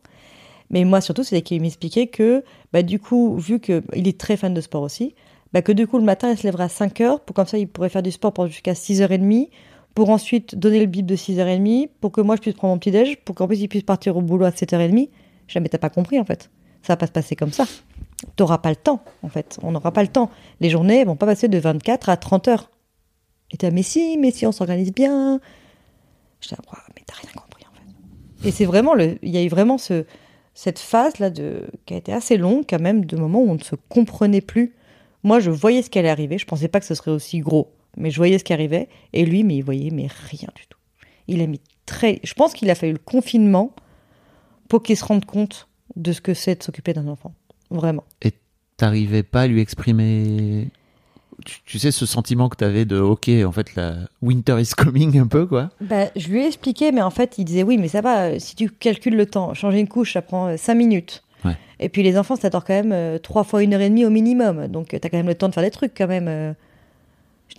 Mais 0.69 0.83
moi 0.85 1.01
surtout, 1.01 1.23
c'est 1.23 1.41
qu'il 1.41 1.61
m'expliquait 1.61 2.07
que, 2.07 2.43
bah, 2.71 2.83
du 2.83 2.99
coup, 2.99 3.35
vu 3.37 3.59
qu'il 3.59 3.83
est 4.07 4.17
très 4.19 4.37
fan 4.37 4.53
de 4.53 4.61
sport 4.61 4.83
aussi, 4.83 5.13
bah, 5.51 5.61
que 5.61 5.71
du 5.71 5.87
coup, 5.87 5.97
le 5.97 6.03
matin, 6.05 6.31
il 6.31 6.37
se 6.37 6.43
lèverait 6.43 6.63
à 6.65 6.69
5 6.69 7.01
heures, 7.01 7.19
pour 7.19 7.35
comme 7.35 7.47
ça, 7.47 7.57
il 7.57 7.67
pourrait 7.67 7.89
faire 7.89 8.03
du 8.03 8.11
sport 8.11 8.33
jusqu'à 8.47 8.73
6h30, 8.75 9.49
pour 9.95 10.09
ensuite 10.09 10.55
donner 10.55 10.81
le 10.81 10.85
bip 10.85 11.05
de 11.05 11.15
6h30, 11.15 11.89
pour 12.01 12.11
que 12.11 12.19
moi, 12.19 12.35
je 12.35 12.41
puisse 12.41 12.53
prendre 12.53 12.73
mon 12.73 12.79
petit-déj, 12.79 13.17
pour 13.23 13.33
qu'en 13.33 13.47
plus, 13.47 13.61
il 13.61 13.69
puisse 13.69 13.83
partir 13.83 14.17
au 14.17 14.21
boulot 14.21 14.45
à 14.45 14.49
7h30. 14.49 15.09
Jamais 15.47 15.69
t'as 15.69 15.77
pas 15.77 15.89
compris, 15.89 16.19
en 16.19 16.25
fait. 16.25 16.51
Ça 16.83 16.93
va 16.93 16.97
pas 16.97 17.07
se 17.07 17.13
passer 17.13 17.35
comme 17.37 17.53
ça. 17.53 17.65
T'auras 18.35 18.57
pas 18.57 18.69
le 18.69 18.75
temps, 18.75 19.03
en 19.23 19.29
fait. 19.29 19.57
On 19.63 19.71
n'aura 19.71 19.91
pas 19.91 20.03
le 20.03 20.09
temps. 20.09 20.29
Les 20.59 20.69
journées 20.69 21.05
vont 21.05 21.15
pas 21.15 21.25
passer 21.25 21.47
de 21.47 21.57
24 21.57 22.09
à 22.09 22.17
30 22.17 22.47
heures. 22.49 22.71
Et 23.51 23.57
t'es 23.57 23.67
là, 23.67 23.73
mais 23.73 23.83
si, 23.83 24.17
mais 24.17 24.31
si, 24.31 24.45
on 24.45 24.51
s'organise 24.51 24.93
bien. 24.93 25.39
Je 26.41 26.49
dis, 26.49 26.55
mais 26.95 27.03
t'as 27.05 27.15
rien 27.15 27.31
compris, 27.33 27.63
en 27.63 27.73
fait. 27.73 28.47
Et 28.47 28.51
c'est 28.51 28.65
vraiment 28.65 28.95
le, 28.95 29.17
il 29.21 29.29
y 29.29 29.37
a 29.37 29.43
eu 29.43 29.47
vraiment 29.47 29.77
ce, 29.77 30.05
cette 30.53 30.79
phase 30.79 31.19
là 31.19 31.29
de, 31.29 31.67
qui 31.85 31.93
a 31.93 31.97
été 31.97 32.11
assez 32.11 32.35
longue, 32.35 32.65
quand 32.69 32.81
même, 32.81 33.05
de 33.05 33.15
moments 33.15 33.39
où 33.39 33.49
on 33.49 33.55
ne 33.55 33.63
se 33.63 33.75
comprenait 33.87 34.41
plus. 34.41 34.75
Moi, 35.23 35.39
je 35.39 35.51
voyais 35.51 35.81
ce 35.81 35.89
qui 35.89 35.99
allait 35.99 36.09
arriver. 36.09 36.37
Je 36.37 36.45
pensais 36.45 36.67
pas 36.67 36.81
que 36.81 36.85
ce 36.85 36.95
serait 36.95 37.11
aussi 37.11 37.39
gros, 37.39 37.71
mais 37.97 38.11
je 38.11 38.17
voyais 38.17 38.37
ce 38.37 38.43
qui 38.43 38.53
arrivait. 38.53 38.87
Et 39.13 39.25
lui, 39.25 39.43
mais 39.43 39.55
il 39.57 39.61
voyait 39.63 39.91
mais 39.91 40.07
rien 40.29 40.49
du 40.55 40.67
tout. 40.67 40.77
Il 41.27 41.41
a 41.41 41.47
mis 41.47 41.59
très. 41.85 42.19
Je 42.23 42.33
pense 42.33 42.53
qu'il 42.53 42.69
a 42.69 42.75
fallu 42.75 42.93
le 42.93 42.99
confinement 42.99 43.71
pour 44.69 44.83
qu'il 44.83 44.97
se 44.97 45.05
rende 45.05 45.25
compte 45.25 45.67
de 45.95 46.11
ce 46.11 46.21
que 46.21 46.33
c'est 46.33 46.59
de 46.59 46.63
s'occuper 46.63 46.93
d'un 46.93 47.07
enfant. 47.07 47.33
Vraiment. 47.71 48.03
et 48.21 48.31
t'arrivais 48.77 49.23
pas 49.23 49.41
à 49.41 49.47
lui 49.47 49.59
exprimer 49.59 50.67
tu, 51.45 51.59
tu 51.65 51.79
sais 51.79 51.91
ce 51.91 52.05
sentiment 52.05 52.47
que 52.47 52.55
t'avais 52.57 52.85
de 52.85 52.99
ok 52.99 53.29
en 53.45 53.51
fait 53.51 53.73
la 53.75 53.95
winter 54.21 54.57
is 54.61 54.69
coming 54.77 55.17
un 55.19 55.27
peu 55.27 55.45
quoi? 55.47 55.71
Bah, 55.81 56.05
je 56.15 56.27
lui 56.29 56.41
ai 56.41 56.45
expliqué, 56.47 56.91
mais 56.91 57.01
en 57.01 57.09
fait, 57.09 57.37
il 57.37 57.45
disait 57.45 57.63
oui, 57.63 57.77
mais 57.77 57.87
ça 57.87 58.01
va, 58.01 58.25
euh, 58.27 58.39
si 58.39 58.55
tu 58.55 58.69
calcules 58.69 59.15
le 59.15 59.25
temps, 59.25 59.53
changer 59.53 59.79
une 59.79 59.87
couche, 59.87 60.13
ça 60.13 60.21
prend 60.21 60.55
5 60.55 60.75
minutes. 60.75 61.23
Ouais. 61.43 61.57
Et 61.79 61.89
puis 61.89 62.03
les 62.03 62.17
enfants, 62.17 62.35
ça 62.35 62.49
dure 62.49 62.63
quand 62.63 62.73
même 62.73 62.91
euh, 62.93 63.17
trois 63.17 63.43
fois 63.43 63.63
une 63.63 63.73
heure 63.73 63.81
et 63.81 63.89
demie 63.89 64.05
au 64.05 64.09
minimum. 64.09 64.67
Donc, 64.67 64.89
tu 64.89 64.95
as 64.95 64.99
quand 64.99 65.17
même 65.17 65.27
le 65.27 65.35
temps 65.35 65.49
de 65.49 65.53
faire 65.53 65.63
des 65.63 65.71
trucs 65.71 65.93
quand 65.97 66.07
même. 66.07 66.27
euh. 66.27 66.53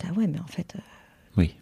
Ah 0.03 0.13
ouais, 0.17 0.27
mais 0.27 0.39
en 0.39 0.47
fait, 0.47 0.73
euh, 0.75 0.79
Oui. 1.37 1.55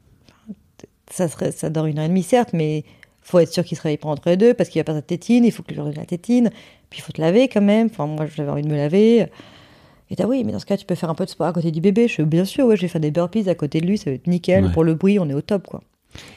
ça, 1.09 1.27
serait, 1.27 1.51
ça 1.51 1.69
dure 1.69 1.85
une 1.85 1.99
heure 1.99 2.05
et 2.05 2.09
demie, 2.09 2.23
certes, 2.23 2.49
mais 2.53 2.83
faut 3.21 3.39
être 3.39 3.51
sûr 3.51 3.63
qu'il 3.63 3.77
se 3.77 3.81
réveille 3.83 3.97
pas 3.97 4.09
entre 4.09 4.29
les 4.29 4.37
deux 4.37 4.53
parce 4.53 4.69
qu'il 4.69 4.79
va 4.79 4.83
perdre 4.83 4.99
sa 4.99 5.05
tétine, 5.05 5.45
il 5.45 5.51
faut 5.51 5.63
que 5.63 5.73
donne 5.73 5.93
la 5.93 6.05
tétine, 6.05 6.49
puis 6.89 6.99
il 6.99 7.01
faut 7.01 7.11
te 7.11 7.21
laver 7.21 7.47
quand 7.47 7.61
même. 7.61 7.87
Enfin, 7.91 8.05
moi, 8.07 8.25
j'avais 8.35 8.49
envie 8.51 8.61
de 8.61 8.67
me 8.69 8.75
laver. 8.77 9.25
Et 10.11 10.15
t'as 10.15 10.27
oui, 10.27 10.43
mais 10.43 10.51
dans 10.51 10.59
ce 10.59 10.65
cas, 10.67 10.77
tu 10.77 10.85
peux 10.85 10.93
faire 10.95 11.09
un 11.09 11.15
peu 11.15 11.25
de 11.25 11.29
sport 11.31 11.47
à 11.47 11.53
côté 11.53 11.71
du 11.71 11.81
bébé. 11.81 12.07
Je 12.07 12.13
fais, 12.15 12.25
bien 12.25 12.45
sûr, 12.45 12.67
ouais, 12.67 12.75
je 12.75 12.81
vais 12.83 12.87
faire 12.87 13.01
des 13.01 13.09
burpees 13.11 13.49
à 13.49 13.55
côté 13.55 13.81
de 13.81 13.87
lui, 13.87 13.97
ça 13.97 14.11
va 14.11 14.15
être 14.15 14.27
nickel. 14.27 14.65
Ouais. 14.65 14.71
Pour 14.71 14.83
le 14.83 14.93
bruit, 14.93 15.17
on 15.17 15.27
est 15.29 15.33
au 15.33 15.41
top, 15.41 15.65
quoi. 15.65 15.81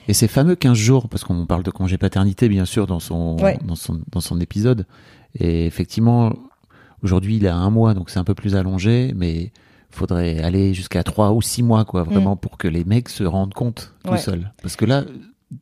Et 0.09 0.15
ces 0.15 0.27
fameux 0.27 0.57
15 0.57 0.77
jours, 0.77 1.09
parce 1.09 1.23
qu'on 1.25 1.45
parle 1.47 1.63
de 1.63 1.71
congé 1.71 1.99
paternité, 1.99 2.49
bien 2.49 2.65
sûr, 2.65 2.87
dans 2.87 2.99
son, 3.01 3.37
Ouais. 3.41 3.59
dans 3.65 3.77
son, 3.77 4.01
dans 4.11 4.21
son 4.21 4.41
épisode. 4.41 4.87
Et 5.39 5.67
effectivement, 5.67 6.33
aujourd'hui, 7.03 7.37
il 7.37 7.47
a 7.47 7.55
un 7.55 7.71
mois, 7.71 7.93
donc 7.95 8.09
c'est 8.11 8.19
un 8.19 8.25
peu 8.25 8.35
plus 8.35 8.57
allongé, 8.57 9.13
mais 9.15 9.53
faudrait 9.91 10.39
aller 10.43 10.75
jusqu'à 10.75 11.03
3 11.03 11.33
ou 11.33 11.43
6 11.43 11.63
mois, 11.63 11.85
quoi, 11.85 12.03
vraiment, 12.03 12.37
pour 12.37 12.59
que 12.59 12.69
les 12.69 12.85
mecs 12.85 13.09
se 13.09 13.25
rendent 13.25 13.55
compte 13.55 13.95
tout 14.05 14.11
Mm. 14.11 14.13
Ouais. 14.15 14.19
seuls. 14.19 14.53
Parce 14.63 14.77
que 14.77 14.85
là, 14.85 15.05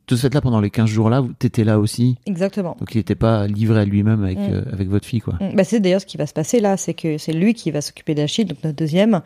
de 0.09 0.15
ce 0.15 0.21
fait-là, 0.27 0.41
pendant 0.41 0.59
les 0.59 0.69
15 0.69 0.89
jours-là, 0.89 1.23
t'étais 1.39 1.63
là 1.63 1.79
aussi. 1.79 2.17
Exactement. 2.25 2.75
Donc 2.79 2.93
il 2.93 2.97
n'était 2.97 3.15
pas 3.15 3.47
livré 3.47 3.79
à 3.81 3.85
lui-même 3.85 4.23
avec, 4.23 4.37
Mm. 4.37 4.53
euh, 4.53 4.63
avec 4.73 4.89
votre 4.89 5.05
fille, 5.05 5.21
quoi. 5.21 5.35
Mm, 5.39 5.55
Bah, 5.55 5.63
c'est 5.63 5.79
d'ailleurs 5.79 6.01
ce 6.01 6.05
qui 6.05 6.17
va 6.17 6.27
se 6.27 6.33
passer 6.33 6.59
là, 6.59 6.75
c'est 6.77 6.93
que 6.93 7.17
c'est 7.17 7.33
lui 7.33 7.53
qui 7.53 7.71
va 7.71 7.81
s'occuper 7.81 8.13
d'Achille, 8.15 8.45
donc 8.45 8.63
notre 8.63 8.75
deuxième, 8.75 9.21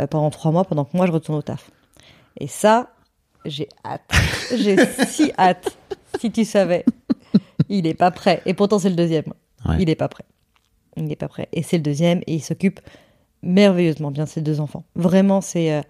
euh, 0.00 0.06
pendant 0.06 0.30
trois 0.30 0.50
mois, 0.52 0.64
pendant 0.64 0.84
que 0.84 0.96
moi 0.96 1.06
je 1.06 1.12
retourne 1.12 1.38
au 1.38 1.42
taf. 1.42 1.70
Et 2.38 2.46
ça, 2.48 2.90
j'ai 3.44 3.68
hâte. 3.84 4.02
j'ai 4.56 4.76
si 5.06 5.30
hâte. 5.38 5.76
Si 6.20 6.30
tu 6.32 6.44
savais, 6.44 6.84
il 7.68 7.86
est 7.86 7.94
pas 7.94 8.10
prêt. 8.10 8.42
Et 8.46 8.54
pourtant 8.54 8.78
c'est 8.80 8.90
le 8.90 8.96
deuxième. 8.96 9.24
Ouais. 9.64 9.76
Il 9.78 9.88
est 9.88 9.94
pas 9.94 10.08
prêt. 10.08 10.24
Il 10.96 11.04
n'est 11.04 11.16
pas 11.16 11.28
prêt. 11.28 11.48
Et 11.52 11.62
c'est 11.62 11.76
le 11.76 11.82
deuxième, 11.84 12.18
et 12.26 12.34
il 12.34 12.40
s'occupe 12.40 12.80
merveilleusement 13.42 14.10
bien 14.10 14.26
ses 14.26 14.40
deux 14.40 14.60
enfants. 14.60 14.84
Vraiment, 14.94 15.40
c'est. 15.40 15.72
euh, 15.72 15.82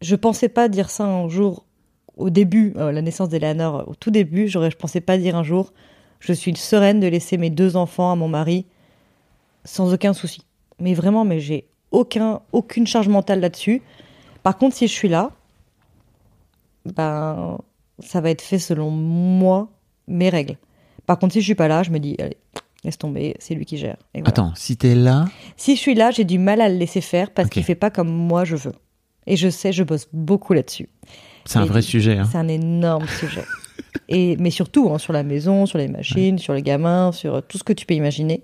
je 0.00 0.16
pensais 0.16 0.48
pas 0.48 0.68
dire 0.68 0.90
ça 0.90 1.04
un 1.04 1.28
jour 1.28 1.64
au 2.16 2.30
début, 2.30 2.74
euh, 2.76 2.92
la 2.92 3.02
naissance 3.02 3.28
d'Eleanor, 3.28 3.88
au 3.88 3.94
tout 3.94 4.10
début, 4.10 4.48
je 4.48 4.76
pensais 4.76 5.00
pas 5.00 5.16
dire 5.16 5.36
un 5.36 5.42
jour, 5.42 5.72
je 6.20 6.32
suis 6.32 6.54
sereine 6.56 7.00
de 7.00 7.06
laisser 7.06 7.36
mes 7.38 7.50
deux 7.50 7.76
enfants 7.76 8.12
à 8.12 8.16
mon 8.16 8.28
mari 8.28 8.66
sans 9.64 9.92
aucun 9.94 10.12
souci. 10.12 10.42
Mais 10.78 10.94
vraiment, 10.94 11.24
mais 11.24 11.40
j'ai 11.40 11.68
aucun, 11.90 12.40
aucune 12.52 12.86
charge 12.86 13.08
mentale 13.08 13.40
là-dessus. 13.40 13.82
Par 14.42 14.58
contre, 14.58 14.76
si 14.76 14.88
je 14.88 14.92
suis 14.92 15.08
là, 15.08 15.30
ben, 16.84 17.58
ça 18.00 18.20
va 18.20 18.30
être 18.30 18.42
fait 18.42 18.58
selon 18.58 18.90
moi, 18.90 19.68
mes 20.08 20.28
règles. 20.28 20.56
Par 21.06 21.18
contre, 21.18 21.34
si 21.34 21.40
je 21.40 21.44
suis 21.44 21.54
pas 21.54 21.68
là, 21.68 21.82
je 21.82 21.90
me 21.90 21.98
dis, 21.98 22.16
allez, 22.18 22.36
laisse 22.84 22.98
tomber, 22.98 23.36
c'est 23.38 23.54
lui 23.54 23.64
qui 23.64 23.76
gère. 23.78 23.96
Et 24.14 24.18
voilà. 24.18 24.28
Attends, 24.28 24.52
si 24.56 24.76
t'es 24.76 24.94
là, 24.94 25.26
Si 25.56 25.76
je 25.76 25.80
suis 25.80 25.94
là, 25.94 26.10
j'ai 26.10 26.24
du 26.24 26.38
mal 26.38 26.60
à 26.60 26.68
le 26.68 26.76
laisser 26.76 27.00
faire 27.00 27.30
parce 27.30 27.46
Ok. 27.46 27.52
qu'il 27.52 27.64
fait 27.64 27.74
pas 27.74 27.90
comme 27.90 28.08
moi 28.10 28.44
je 28.44 28.56
veux. 28.56 28.72
Et 29.26 29.36
je 29.36 29.48
sais, 29.48 29.72
je 29.72 29.84
bosse 29.84 30.08
beaucoup 30.12 30.52
là-dessus. 30.52 30.88
c'est 31.44 31.58
un 31.58 31.64
vrai 31.64 31.80
sujet. 31.82 32.18
Hein. 32.18 32.28
C'est 32.30 32.38
un 32.38 32.48
énorme 32.48 33.06
sujet. 33.06 33.44
Et, 34.08 34.36
mais 34.36 34.50
surtout, 34.50 34.90
hein, 34.92 34.98
sur 34.98 35.12
la 35.12 35.22
maison, 35.22 35.64
sur 35.64 35.78
les 35.78 35.88
machines, 35.88 36.38
sur 36.38 36.52
les 36.54 36.62
gamins, 36.62 37.12
sur 37.12 37.36
euh, 37.36 37.40
tout 37.40 37.56
ce 37.56 37.64
que 37.64 37.72
tu 37.72 37.86
peux 37.86 37.94
imaginer. 37.94 38.42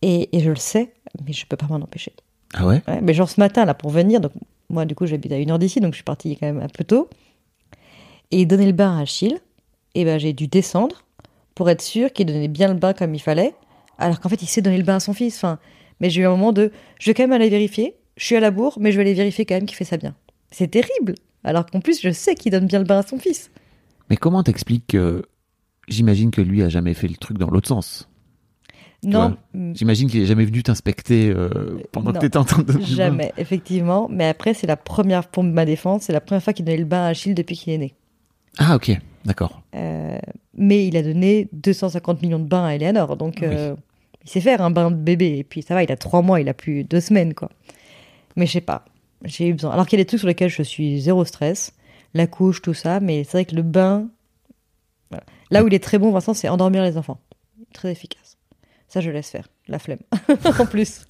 Et, 0.00 0.34
et 0.36 0.40
je 0.40 0.50
le 0.50 0.56
sais, 0.56 0.92
mais 1.24 1.32
je 1.32 1.46
peux 1.46 1.56
pas 1.56 1.66
m'en 1.66 1.76
empêcher. 1.76 2.12
Ah 2.54 2.66
ouais? 2.66 2.82
Ouais, 2.88 3.00
mais 3.02 3.14
genre 3.14 3.28
ce 3.28 3.38
matin, 3.40 3.64
là, 3.64 3.74
pour 3.74 3.90
venir, 3.90 4.20
donc 4.20 4.32
moi, 4.68 4.84
du 4.84 4.94
coup, 4.94 5.06
j'habite 5.06 5.30
à 5.32 5.36
une 5.36 5.50
heure 5.50 5.58
d'ici, 5.58 5.80
donc 5.80 5.92
je 5.92 5.96
suis 5.98 6.04
partie 6.04 6.36
quand 6.36 6.46
même 6.46 6.60
un 6.60 6.68
peu 6.68 6.82
tôt. 6.82 7.08
Et 8.30 8.46
donner 8.46 8.66
le 8.66 8.72
bain 8.72 8.96
à 8.98 9.02
Achille, 9.02 9.38
et 9.94 10.04
ben 10.04 10.18
j'ai 10.18 10.32
dû 10.32 10.48
descendre 10.48 11.02
pour 11.54 11.68
être 11.70 11.82
sûr 11.82 12.12
qu'il 12.12 12.26
donnait 12.26 12.48
bien 12.48 12.68
le 12.68 12.78
bain 12.78 12.92
comme 12.92 13.14
il 13.14 13.20
fallait, 13.20 13.54
alors 13.98 14.20
qu'en 14.20 14.28
fait, 14.28 14.42
il 14.42 14.46
sait 14.46 14.62
donner 14.62 14.78
le 14.78 14.84
bain 14.84 14.96
à 14.96 15.00
son 15.00 15.12
fils. 15.14 15.36
Enfin, 15.36 15.58
mais 16.00 16.10
j'ai 16.10 16.22
eu 16.22 16.26
un 16.26 16.30
moment 16.30 16.52
de, 16.52 16.72
je 16.98 17.10
vais 17.10 17.14
quand 17.14 17.22
même 17.24 17.32
aller 17.32 17.50
vérifier, 17.50 17.94
je 18.16 18.24
suis 18.24 18.36
à 18.36 18.40
la 18.40 18.50
bourre, 18.50 18.76
mais 18.80 18.92
je 18.92 18.96
vais 18.96 19.02
aller 19.02 19.14
vérifier 19.14 19.44
quand 19.44 19.54
même 19.54 19.66
qu'il 19.66 19.76
fait 19.76 19.84
ça 19.84 19.96
bien. 19.96 20.14
C'est 20.50 20.68
terrible 20.68 21.14
Alors 21.44 21.66
qu'en 21.66 21.80
plus, 21.80 22.00
je 22.00 22.10
sais 22.10 22.34
qu'il 22.34 22.52
donne 22.52 22.66
bien 22.66 22.78
le 22.78 22.84
bain 22.84 22.98
à 22.98 23.02
son 23.02 23.18
fils. 23.18 23.50
Mais 24.10 24.16
comment 24.16 24.42
t'expliques 24.42 24.88
que 24.88 25.22
j'imagine 25.88 26.30
que 26.30 26.40
lui 26.40 26.62
a 26.62 26.68
jamais 26.68 26.94
fait 26.94 27.08
le 27.08 27.16
truc 27.16 27.38
dans 27.38 27.48
l'autre 27.48 27.68
sens? 27.68 28.08
Non, 29.04 29.36
J'imagine 29.74 30.08
qu'il 30.08 30.22
est 30.22 30.26
jamais 30.26 30.44
venu 30.44 30.62
t'inspecter 30.62 31.28
euh, 31.30 31.80
pendant 31.90 32.12
Non, 32.12 32.12
que 32.12 32.18
t'étais 32.20 32.36
en 32.36 32.44
train 32.44 32.62
de. 32.62 32.80
jamais, 32.82 33.32
effectivement. 33.36 34.06
Mais 34.08 34.28
après, 34.28 34.54
c'est 34.54 34.68
la 34.68 34.76
première, 34.76 35.26
pour 35.26 35.42
ma 35.42 35.64
défense, 35.64 36.02
c'est 36.02 36.12
la 36.12 36.20
première 36.20 36.42
fois 36.42 36.52
qu'il 36.52 36.64
donnait 36.64 36.78
le 36.78 36.84
bain 36.84 37.02
à 37.02 37.06
Achille 37.08 37.34
depuis 37.34 37.56
qu'il 37.56 37.72
est 37.72 37.78
né. 37.78 37.94
Ah 38.58 38.76
ok, 38.76 38.96
d'accord. 39.24 39.62
Euh, 39.74 40.18
mais 40.54 40.86
il 40.86 40.96
a 40.96 41.02
donné 41.02 41.48
250 41.52 42.22
millions 42.22 42.38
de 42.38 42.44
bains 42.44 42.64
à 42.66 42.74
Eleanor, 42.74 43.16
donc 43.16 43.38
Oui. 43.42 43.48
euh, 43.50 43.74
il 44.24 44.30
sait 44.30 44.40
faire 44.40 44.60
un 44.62 44.70
bain 44.70 44.90
de 44.90 44.96
bébé. 44.96 45.38
Et 45.38 45.44
puis 45.44 45.62
ça 45.62 45.74
va, 45.74 45.82
il 45.82 45.90
a 45.92 45.96
trois 45.96 46.22
mois, 46.22 46.40
il 46.40 46.48
a 46.48 46.54
plus 46.54 46.84
deux 46.84 47.00
semaines, 47.00 47.34
quoi. 47.34 47.50
Mais 48.36 48.46
je 48.46 48.52
sais 48.52 48.60
pas, 48.60 48.84
j'ai 49.24 49.48
eu 49.48 49.52
besoin. 49.54 49.70
Alors 49.72 49.86
qu'il 49.86 49.98
y 49.98 50.00
a 50.00 50.04
des 50.04 50.06
trucs 50.08 50.20
sur 50.20 50.28
lesquels 50.28 50.48
je 50.50 50.62
suis 50.62 51.00
zéro 51.00 51.24
stress, 51.24 51.74
la 52.14 52.26
couche, 52.26 52.62
tout 52.62 52.74
ça, 52.74 53.00
mais 53.00 53.24
c'est 53.24 53.32
vrai 53.32 53.44
que 53.44 53.54
le 53.56 53.62
bain, 53.62 54.08
voilà. 55.10 55.24
là 55.50 55.62
où 55.64 55.66
il 55.68 55.74
est 55.74 55.82
très 55.82 55.98
bon, 55.98 56.10
Vincent, 56.12 56.34
c'est 56.34 56.48
endormir 56.48 56.82
les 56.82 56.96
enfants. 56.96 57.20
Très 57.74 57.90
efficace. 57.92 58.36
Ça, 58.88 59.00
je 59.00 59.10
laisse 59.10 59.30
faire, 59.30 59.48
la 59.68 59.78
flemme. 59.78 60.00
en 60.58 60.66
plus. 60.66 61.06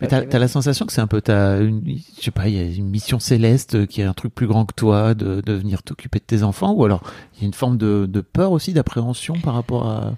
Mais 0.00 0.08
t'as 0.08 0.22
t'as 0.22 0.38
la 0.38 0.48
sensation 0.48 0.86
que 0.86 0.92
c'est 0.92 1.00
un 1.00 1.06
peu 1.06 1.20
ta, 1.20 1.58
une, 1.58 1.82
je 1.86 2.22
sais 2.22 2.30
pas, 2.30 2.48
il 2.48 2.54
y 2.54 2.58
a 2.58 2.62
une 2.62 2.88
mission 2.88 3.18
céleste 3.18 3.74
euh, 3.74 3.86
qui 3.86 4.00
est 4.00 4.04
un 4.04 4.12
truc 4.12 4.34
plus 4.34 4.46
grand 4.46 4.64
que 4.64 4.74
toi, 4.74 5.14
de, 5.14 5.40
de 5.40 5.52
venir 5.52 5.82
t'occuper 5.82 6.18
de 6.18 6.24
tes 6.24 6.42
enfants, 6.42 6.72
ou 6.72 6.84
alors 6.84 7.02
il 7.34 7.40
y 7.40 7.44
a 7.44 7.46
une 7.46 7.54
forme 7.54 7.76
de, 7.76 8.06
de 8.08 8.20
peur 8.20 8.52
aussi, 8.52 8.72
d'appréhension 8.72 9.34
par 9.34 9.54
rapport 9.54 9.88
à. 9.88 10.14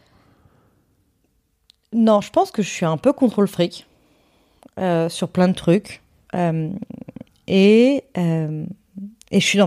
Non, 1.92 2.20
je 2.20 2.30
pense 2.30 2.50
que 2.50 2.62
je 2.62 2.68
suis 2.68 2.86
un 2.86 2.96
peu 2.96 3.12
contrôle 3.12 3.48
fric 3.48 3.86
euh, 4.78 5.08
sur 5.08 5.28
plein 5.28 5.48
de 5.48 5.54
trucs. 5.54 6.02
Euh, 6.34 6.70
et, 7.46 8.04
euh, 8.16 8.64
et 9.30 9.40
je 9.40 9.46
suis 9.46 9.58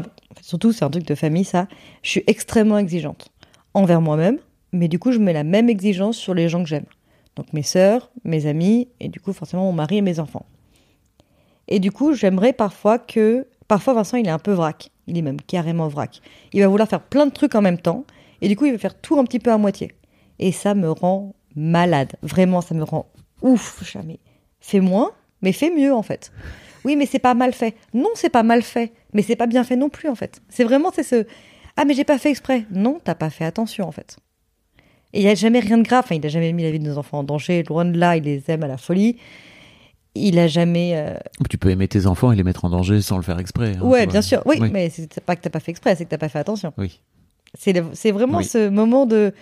surtout, 0.41 0.71
c'est 0.71 0.85
un 0.85 0.89
truc 0.89 1.05
de 1.05 1.15
famille, 1.15 1.43
ça. 1.43 1.67
Je 2.01 2.09
suis 2.09 2.23
extrêmement 2.27 2.77
exigeante 2.77 3.29
envers 3.73 4.01
moi-même, 4.01 4.37
mais 4.71 4.87
du 4.87 4.99
coup, 4.99 5.11
je 5.11 5.19
mets 5.19 5.33
la 5.33 5.43
même 5.43 5.69
exigence 5.69 6.17
sur 6.17 6.33
les 6.33 6.47
gens 6.49 6.63
que 6.63 6.69
j'aime. 6.69 6.85
Donc 7.35 7.51
mes 7.53 7.63
sœurs, 7.63 8.11
mes 8.23 8.45
amis, 8.45 8.89
et 8.99 9.09
du 9.09 9.19
coup, 9.19 9.33
forcément, 9.33 9.63
mon 9.63 9.73
mari 9.73 9.97
et 9.97 10.01
mes 10.01 10.19
enfants. 10.19 10.45
Et 11.67 11.79
du 11.79 11.91
coup, 11.91 12.13
j'aimerais 12.13 12.53
parfois 12.53 12.99
que 12.99 13.47
Parfois, 13.67 13.93
Vincent, 13.93 14.17
il 14.17 14.27
est 14.27 14.31
un 14.31 14.39
peu 14.39 14.51
vrac. 14.51 14.91
Il 15.07 15.17
est 15.17 15.21
même 15.21 15.41
carrément 15.41 15.87
vrac. 15.87 16.21
Il 16.53 16.61
va 16.61 16.67
vouloir 16.67 16.87
faire 16.87 17.01
plein 17.01 17.25
de 17.25 17.31
trucs 17.31 17.55
en 17.55 17.61
même 17.61 17.79
temps. 17.79 18.05
Et 18.41 18.47
du 18.47 18.55
coup, 18.55 18.65
il 18.65 18.71
va 18.71 18.77
faire 18.77 18.99
tout 18.99 19.17
un 19.17 19.23
petit 19.23 19.39
peu 19.39 19.51
à 19.51 19.57
moitié. 19.57 19.91
Et 20.39 20.51
ça 20.51 20.75
me 20.75 20.91
rend 20.91 21.33
malade. 21.55 22.13
Vraiment, 22.21 22.61
ça 22.61 22.75
me 22.75 22.83
rend 22.83 23.07
ouf. 23.41 23.83
Jamais. 23.83 24.19
Fais 24.59 24.79
moins, 24.79 25.11
mais 25.41 25.51
fais 25.51 25.71
mieux, 25.71 25.93
en 25.93 26.03
fait. 26.03 26.31
Oui, 26.85 26.95
mais 26.95 27.05
c'est 27.05 27.19
pas 27.19 27.33
mal 27.33 27.53
fait. 27.53 27.75
Non, 27.93 28.09
c'est 28.15 28.29
pas 28.29 28.43
mal 28.43 28.61
fait. 28.61 28.93
Mais 29.13 29.21
c'est 29.21 29.35
pas 29.35 29.47
bien 29.47 29.63
fait 29.63 29.75
non 29.75 29.89
plus, 29.89 30.09
en 30.09 30.15
fait. 30.15 30.41
C'est 30.49 30.63
vraiment, 30.63 30.91
c'est 30.93 31.03
ce. 31.03 31.25
Ah, 31.75 31.85
mais 31.85 31.93
j'ai 31.93 32.03
pas 32.03 32.17
fait 32.17 32.29
exprès. 32.29 32.65
Non, 32.69 32.99
t'as 33.03 33.15
pas 33.15 33.29
fait 33.29 33.45
attention, 33.45 33.87
en 33.87 33.91
fait. 33.91 34.17
Et 35.13 35.19
il 35.19 35.23
n'y 35.25 35.29
a 35.29 35.35
jamais 35.35 35.59
rien 35.59 35.77
de 35.77 35.83
grave. 35.83 36.03
Enfin, 36.05 36.15
il 36.15 36.25
a 36.25 36.29
jamais 36.29 36.51
mis 36.53 36.63
la 36.63 36.71
vie 36.71 36.79
de 36.79 36.87
nos 36.87 36.97
enfants 36.97 37.19
en 37.19 37.23
danger. 37.23 37.63
Loin 37.63 37.85
de 37.85 37.97
là, 37.97 38.17
il 38.17 38.23
les 38.23 38.43
aime 38.49 38.63
à 38.63 38.67
la 38.67 38.77
folie. 38.77 39.17
Il 40.15 40.37
a 40.39 40.47
jamais. 40.47 40.91
euh, 40.95 41.15
Tu 41.49 41.57
peux 41.57 41.69
aimer 41.69 41.87
tes 41.87 42.05
enfants 42.07 42.31
et 42.31 42.35
les 42.35 42.43
mettre 42.43 42.65
en 42.65 42.69
danger 42.69 43.01
sans 43.01 43.17
le 43.17 43.23
faire 43.23 43.39
exprès. 43.39 43.75
hein, 43.77 43.81
Ouais, 43.83 44.05
bien 44.07 44.21
sûr. 44.21 44.41
Oui, 44.45 44.57
Oui. 44.59 44.69
mais 44.71 44.89
c'est 44.89 45.19
pas 45.21 45.35
que 45.35 45.41
t'as 45.41 45.49
pas 45.49 45.59
fait 45.59 45.71
exprès, 45.71 45.95
c'est 45.95 46.05
que 46.05 46.09
t'as 46.09 46.17
pas 46.17 46.29
fait 46.29 46.39
attention. 46.39 46.73
Oui. 46.77 46.99
C'est 47.55 48.11
vraiment 48.11 48.39
Oui. 48.39 48.45
ce 48.45 48.69
moment 48.69 49.05
de. 49.05 49.33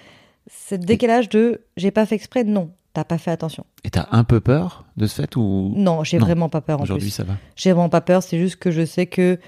Ce 0.50 0.76
décalage 0.76 1.30
de 1.30 1.62
j'ai 1.78 1.92
pas 1.92 2.06
fait 2.06 2.16
exprès, 2.16 2.44
non, 2.44 2.72
t'as 2.94 3.04
pas 3.04 3.18
fait 3.20 3.32
attention. 3.32 3.64
Et 3.84 3.92
t'as 3.92 4.08
un 4.12 4.24
peu 4.24 4.40
peur 4.42 4.86
de 4.98 5.06
ce 5.08 5.22
fait 5.22 5.36
ou? 5.38 5.72
Non, 5.78 6.04
j'ai 6.04 6.18
vraiment 6.18 6.50
pas 6.50 6.62
peur 6.62 6.80
en 6.80 6.84
aujourd'hui 6.84 7.12
ça 7.12 7.24
va 7.24 7.34
J'ai 7.56 7.72
vraiment 7.72 7.90
pas 7.90 8.02
peur, 8.02 8.24
c'est 8.24 8.40
juste 8.40 8.56
que 8.58 8.72
je 8.72 8.84
sais 8.86 9.06
que. 9.06 9.40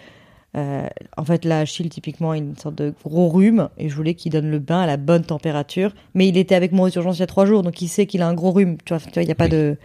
Euh, 0.55 0.87
en 1.17 1.23
fait, 1.25 1.45
là, 1.45 1.59
Achille, 1.59 1.89
typiquement, 1.89 2.33
il 2.33 2.43
a 2.43 2.45
une 2.45 2.55
sorte 2.57 2.75
de 2.75 2.93
gros 3.03 3.29
rhume 3.29 3.69
et 3.77 3.89
je 3.89 3.95
voulais 3.95 4.13
qu'il 4.13 4.31
donne 4.31 4.51
le 4.51 4.59
bain 4.59 4.81
à 4.81 4.85
la 4.85 4.97
bonne 4.97 5.23
température. 5.23 5.93
Mais 6.13 6.27
il 6.27 6.37
était 6.37 6.55
avec 6.55 6.71
moi 6.71 6.87
aux 6.87 6.91
urgences 6.91 7.17
il 7.17 7.21
y 7.21 7.23
a 7.23 7.27
trois 7.27 7.45
jours, 7.45 7.63
donc 7.63 7.81
il 7.81 7.87
sait 7.87 8.05
qu'il 8.05 8.21
a 8.21 8.27
un 8.27 8.33
gros 8.33 8.51
rhume. 8.51 8.77
Tu 8.85 8.93
vois, 8.93 8.99
tu 8.99 9.11
vois, 9.13 9.23
il 9.23 9.25
n'y 9.25 9.31
a 9.31 9.35
pas 9.35 9.45
Oui. 9.45 9.49
de. 9.51 9.77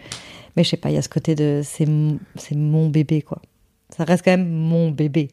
Mais 0.56 0.64
je 0.64 0.68
sais 0.70 0.76
pas, 0.76 0.90
il 0.90 0.94
y 0.94 0.98
a 0.98 1.02
ce 1.02 1.08
côté 1.08 1.34
de. 1.34 1.62
C'est 1.64 1.86
mon- 1.86 2.88
bébé, 2.88 3.22
quoi. 3.22 3.40
Ça 3.96 4.04
reste 4.04 4.24
quand 4.24 4.30
même 4.32 4.48
mon 4.48 4.90
bébé. 4.90 5.28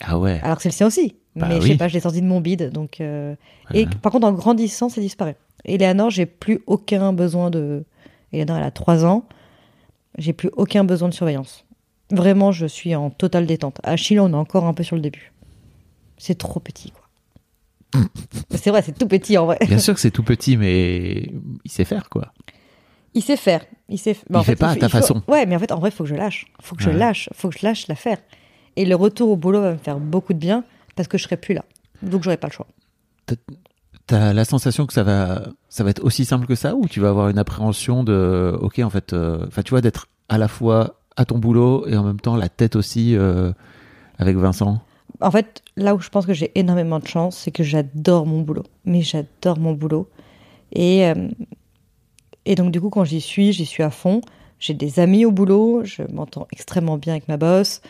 Ah 0.00 0.18
ouais. 0.18 0.40
Alors 0.42 0.56
que 0.56 0.62
c'est 0.62 0.70
le 0.70 0.74
sien 0.74 0.86
aussi. 0.88 1.16
Bah 1.36 1.46
mais 1.48 1.56
je 1.56 1.62
oui. 1.62 1.68
sais 1.70 1.76
pas, 1.76 1.88
je 1.88 1.94
l'ai 1.94 2.00
sorti 2.00 2.20
de 2.20 2.26
mon 2.26 2.40
bide. 2.40 2.70
Donc, 2.70 3.00
euh, 3.00 3.34
Et 3.72 3.86
par 3.86 4.10
contre, 4.12 4.26
en 4.26 4.32
grandissant, 4.32 4.88
ça 4.88 5.00
disparaît. 5.00 5.36
Eleanor, 5.64 6.10
j'ai 6.10 6.26
plus 6.26 6.60
aucun 6.66 7.12
besoin 7.12 7.50
de. 7.50 7.84
Eleanor, 8.32 8.56
elle 8.58 8.64
a 8.64 8.70
3 8.70 9.04
ans. 9.04 9.24
J'ai 10.18 10.32
plus 10.32 10.50
aucun 10.56 10.84
besoin 10.84 11.08
de 11.08 11.14
surveillance. 11.14 11.64
Vraiment, 12.12 12.52
je 12.52 12.66
suis 12.66 12.94
en 12.94 13.10
totale 13.10 13.46
détente. 13.46 13.80
Achille, 13.82 14.20
on 14.20 14.30
est 14.30 14.34
encore 14.36 14.66
un 14.66 14.74
peu 14.74 14.82
sur 14.84 14.94
le 14.96 15.02
début. 15.02 15.32
C'est 16.18 16.36
trop 16.36 16.60
petit, 16.60 16.90
quoi. 16.92 17.02
c'est 18.54 18.70
vrai, 18.70 18.82
c'est 18.82 18.96
tout 18.96 19.08
petit 19.08 19.36
en 19.36 19.46
vrai. 19.46 19.58
Bien 19.66 19.78
sûr 19.78 19.94
que 19.94 20.00
c'est 20.00 20.10
tout 20.10 20.22
petit, 20.22 20.56
mais 20.56 21.30
il 21.64 21.70
sait 21.70 21.84
faire 21.84 22.08
quoi. 22.08 22.32
Il 23.14 23.22
sait 23.22 23.36
faire. 23.36 23.64
Il 23.88 23.98
sait. 23.98 24.16
Il 24.30 24.36
en 24.36 24.42
fait 24.42 24.56
pas 24.56 24.70
à 24.70 24.76
ta 24.76 24.88
faut- 24.88 24.98
façon. 24.98 25.22
Ouais, 25.28 25.44
mais 25.46 25.56
en 25.56 25.58
fait, 25.58 25.72
en 25.72 25.78
vrai, 25.78 25.90
il 25.90 25.92
faut 25.92 26.04
que 26.04 26.08
je 26.10 26.14
lâche. 26.14 26.46
faut 26.62 26.76
que 26.76 26.82
je 26.82 26.90
lâche. 26.90 27.28
faut 27.34 27.48
que 27.50 27.58
je 27.58 27.66
lâche 27.66 27.88
l'affaire. 27.88 28.18
Et 28.76 28.84
le 28.86 28.94
retour 28.94 29.30
au 29.30 29.36
boulot 29.36 29.60
va 29.60 29.72
me 29.72 29.78
faire 29.78 29.98
beaucoup 29.98 30.32
de 30.32 30.38
bien 30.38 30.64
parce 30.96 31.08
que 31.08 31.18
je 31.18 31.24
serai 31.24 31.36
plus 31.36 31.54
là. 31.54 31.64
Donc, 32.02 32.22
j'aurai 32.22 32.38
pas 32.38 32.48
le 32.48 32.52
choix. 32.52 32.66
T'as 34.06 34.32
la 34.32 34.44
sensation 34.44 34.86
que 34.86 34.92
ça 34.92 35.02
va, 35.02 35.42
ça 35.68 35.84
va 35.84 35.90
être 35.90 36.02
aussi 36.04 36.24
simple 36.24 36.46
que 36.46 36.54
ça 36.54 36.74
ou 36.74 36.88
tu 36.88 37.00
vas 37.00 37.10
avoir 37.10 37.28
une 37.28 37.38
appréhension 37.38 38.02
de, 38.04 38.56
ok 38.60 38.80
en 38.80 38.90
fait, 38.90 39.12
euh, 39.12 39.44
enfin 39.46 39.62
tu 39.62 39.70
vois 39.70 39.80
d'être 39.80 40.08
à 40.28 40.38
la 40.38 40.48
fois 40.48 40.98
à 41.16 41.24
ton 41.24 41.38
boulot 41.38 41.86
et 41.86 41.96
en 41.96 42.02
même 42.02 42.20
temps 42.20 42.36
la 42.36 42.48
tête 42.48 42.76
aussi 42.76 43.16
euh, 43.16 43.52
avec 44.18 44.36
Vincent? 44.36 44.80
En 45.20 45.30
fait, 45.30 45.62
là 45.76 45.94
où 45.94 46.00
je 46.00 46.08
pense 46.08 46.26
que 46.26 46.34
j'ai 46.34 46.50
énormément 46.58 46.98
de 46.98 47.06
chance, 47.06 47.36
c'est 47.36 47.50
que 47.50 47.62
j'adore 47.62 48.26
mon 48.26 48.40
boulot. 48.40 48.64
Mais 48.84 49.02
j'adore 49.02 49.58
mon 49.58 49.72
boulot. 49.72 50.08
Et, 50.72 51.06
euh, 51.06 51.28
et 52.44 52.54
donc, 52.54 52.72
du 52.72 52.80
coup, 52.80 52.90
quand 52.90 53.04
j'y 53.04 53.20
suis, 53.20 53.52
j'y 53.52 53.66
suis 53.66 53.82
à 53.82 53.90
fond. 53.90 54.20
J'ai 54.58 54.74
des 54.74 55.00
amis 55.00 55.24
au 55.24 55.32
boulot, 55.32 55.82
je 55.84 56.02
m'entends 56.12 56.46
extrêmement 56.52 56.96
bien 56.96 57.14
avec 57.14 57.28
ma 57.28 57.36
boss. 57.36 57.82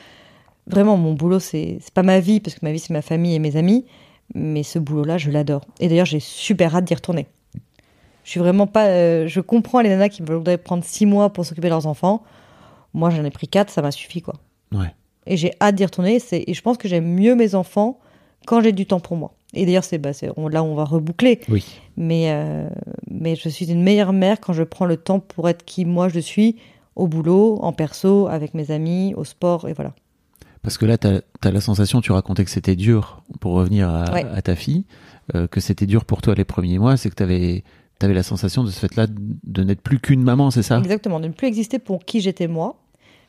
Vraiment, 0.67 0.97
mon 0.97 1.13
boulot, 1.15 1.39
c'est 1.39 1.79
pas 1.95 2.03
ma 2.03 2.19
vie, 2.21 2.41
parce 2.41 2.57
que 2.57 2.65
ma 2.65 2.73
vie, 2.73 2.79
c'est 2.79 2.93
ma 2.93 3.03
famille 3.03 3.35
et 3.35 3.39
mes 3.39 3.57
amis. 3.57 3.85
Mais 4.35 4.63
ce 4.63 4.79
boulot-là, 4.79 5.19
je 5.19 5.31
l'adore. 5.31 5.63
Et 5.81 5.89
d'ailleurs, 5.89 6.07
j'ai 6.07 6.21
super 6.21 6.75
hâte 6.75 6.85
d'y 6.85 6.95
retourner. 6.95 7.27
Je 8.25 8.31
suis 8.31 8.41
vraiment 8.41 8.67
pas. 8.67 8.87
euh, 8.87 9.27
je 9.27 9.41
comprends 9.41 9.81
les 9.81 9.89
nanas 9.89 10.09
qui 10.09 10.23
voudraient 10.23 10.59
prendre 10.59 10.85
six 10.85 11.07
mois 11.07 11.31
pour 11.31 11.45
s'occuper 11.45 11.69
de 11.69 11.73
leurs 11.73 11.87
enfants. 11.87 12.23
Moi, 12.95 13.11
j'en 13.11 13.25
ai 13.25 13.31
pris 13.31 13.49
quatre, 13.49 13.71
ça 13.71 13.83
m'a 13.83 13.91
suffi, 13.91 14.23
quoi 14.23 14.35
Ouais. 14.75 14.95
et 15.27 15.37
j'ai 15.37 15.53
hâte 15.61 15.75
d'y 15.75 15.85
retourner. 15.85 16.19
Et 16.33 16.55
je 16.55 16.63
pense 16.63 16.77
que 16.79 16.89
j'aime 16.89 17.07
mieux 17.07 17.35
mes 17.35 17.55
enfants 17.55 17.99
quand 18.47 18.61
j'ai 18.63 18.73
du 18.73 18.87
temps 18.87 19.01
pour 19.01 19.17
moi. 19.17 19.33
Et 19.55 19.67
d'ailleurs, 19.67 19.85
c'est, 19.85 19.99
bah, 19.99 20.11
on- 20.37 20.49
là 20.49 20.63
où 20.63 20.67
on 20.67 20.75
va 20.75 20.85
reboucler. 20.85 21.41
Oui. 21.49 21.65
Mais, 21.97 22.33
euh, 22.33 22.69
mais 23.11 23.37
je 23.37 23.49
suis 23.51 23.71
une 23.71 23.83
meilleure 23.83 24.13
mère 24.15 24.41
quand 24.41 24.53
je 24.55 24.63
prends 24.63 24.87
le 24.87 24.97
temps 24.97 25.21
pour 25.21 25.49
être 25.49 25.65
qui 25.65 25.85
moi 25.85 26.09
je 26.09 26.21
suis, 26.21 26.57
au 26.97 27.07
boulot, 27.07 27.59
en 27.63 27.73
perso, 27.73 28.27
avec 28.29 28.55
mes 28.55 28.71
amis, 28.71 29.15
au 29.17 29.25
sport, 29.25 29.69
et 29.69 29.73
voilà. 29.75 29.93
Parce 30.63 30.79
que 30.79 30.87
là, 30.87 30.97
tu 30.97 31.07
as, 31.09 31.51
la 31.51 31.61
sensation, 31.61 32.01
tu 32.01 32.13
racontais 32.13 32.45
que 32.45 32.51
c'était 32.51 32.77
dur, 32.77 33.23
pour 33.41 33.53
revenir 33.55 33.89
à, 33.91 34.13
Ouais. 34.13 34.25
à 34.25 34.41
ta 34.43 34.55
fille, 34.57 34.85
euh, 35.35 35.47
que 35.49 35.61
c'était 35.61 35.87
dur 35.87 36.05
pour 36.05 36.23
toi 36.23 36.35
les 36.35 36.45
premiers 36.45 36.79
mois, 36.79 36.97
c'est 36.97 37.11
que 37.11 37.15
tu 37.17 37.23
avais, 37.23 37.63
la 38.01 38.23
sensation 38.25 38.65
de 38.65 38.71
ce 38.71 38.81
fait-là 38.81 39.07
de 39.09 39.63
n'être 39.63 39.81
plus 39.81 40.01
qu'une 40.01 40.23
maman, 40.25 40.51
c'est 40.51 40.63
ça? 40.65 40.79
Exactement, 40.79 41.21
de 41.21 41.29
ne 41.29 41.33
plus 41.33 41.47
exister 41.47 41.79
pour 41.79 42.05
qui 42.05 42.21
j'étais 42.21 42.49
moi. 42.49 42.82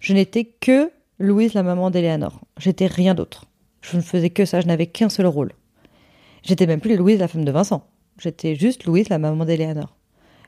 Je 0.04 0.14
n'étais 0.14 0.44
que 0.44 0.92
Louise, 1.18 1.54
la 1.54 1.64
maman 1.64 1.90
d'Eleanor. 1.90 2.42
J'étais 2.58 2.88
rien 2.88 3.14
d'autre. 3.14 3.46
Je 3.82 3.96
ne 3.96 4.02
faisais 4.02 4.30
que 4.30 4.44
ça, 4.44 4.60
je 4.60 4.68
n'avais 4.68 4.88
qu'un 4.88 5.08
seul 5.08 5.26
rôle. 5.26 5.54
J'étais 6.44 6.68
même 6.68 6.82
plus 6.82 6.98
Louise, 6.98 7.20
la 7.20 7.30
femme 7.30 7.46
de 7.46 7.52
Vincent. 7.52 7.88
J'étais 8.20 8.54
juste 8.56 8.84
Louise, 8.84 9.08
la 9.08 9.18
maman 9.18 9.46
d'Eleanor. 9.46 9.96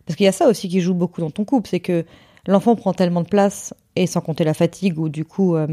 Parce 0.05 0.17
qu'il 0.17 0.25
y 0.25 0.27
a 0.27 0.33
ça 0.33 0.49
aussi 0.49 0.67
qui 0.67 0.81
joue 0.81 0.93
beaucoup 0.93 1.21
dans 1.21 1.29
ton 1.29 1.45
couple, 1.45 1.69
c'est 1.69 1.79
que 1.79 2.03
l'enfant 2.47 2.75
prend 2.75 2.91
tellement 2.91 3.21
de 3.21 3.29
place, 3.29 3.73
et 3.95 4.07
sans 4.07 4.19
compter 4.19 4.43
la 4.43 4.53
fatigue, 4.53 4.99
où 4.99 5.07
du 5.07 5.23
coup, 5.23 5.55
euh, 5.55 5.67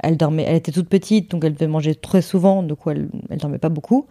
elle 0.00 0.18
dormait, 0.18 0.42
elle 0.42 0.56
était 0.56 0.70
toute 0.70 0.90
petite, 0.90 1.30
donc 1.30 1.44
elle 1.44 1.54
devait 1.54 1.66
manger 1.66 1.94
très 1.94 2.20
souvent, 2.20 2.62
du 2.62 2.74
coup, 2.74 2.90
elle, 2.90 3.08
elle 3.30 3.38
dormait 3.38 3.58
pas 3.58 3.70
beaucoup. 3.70 4.06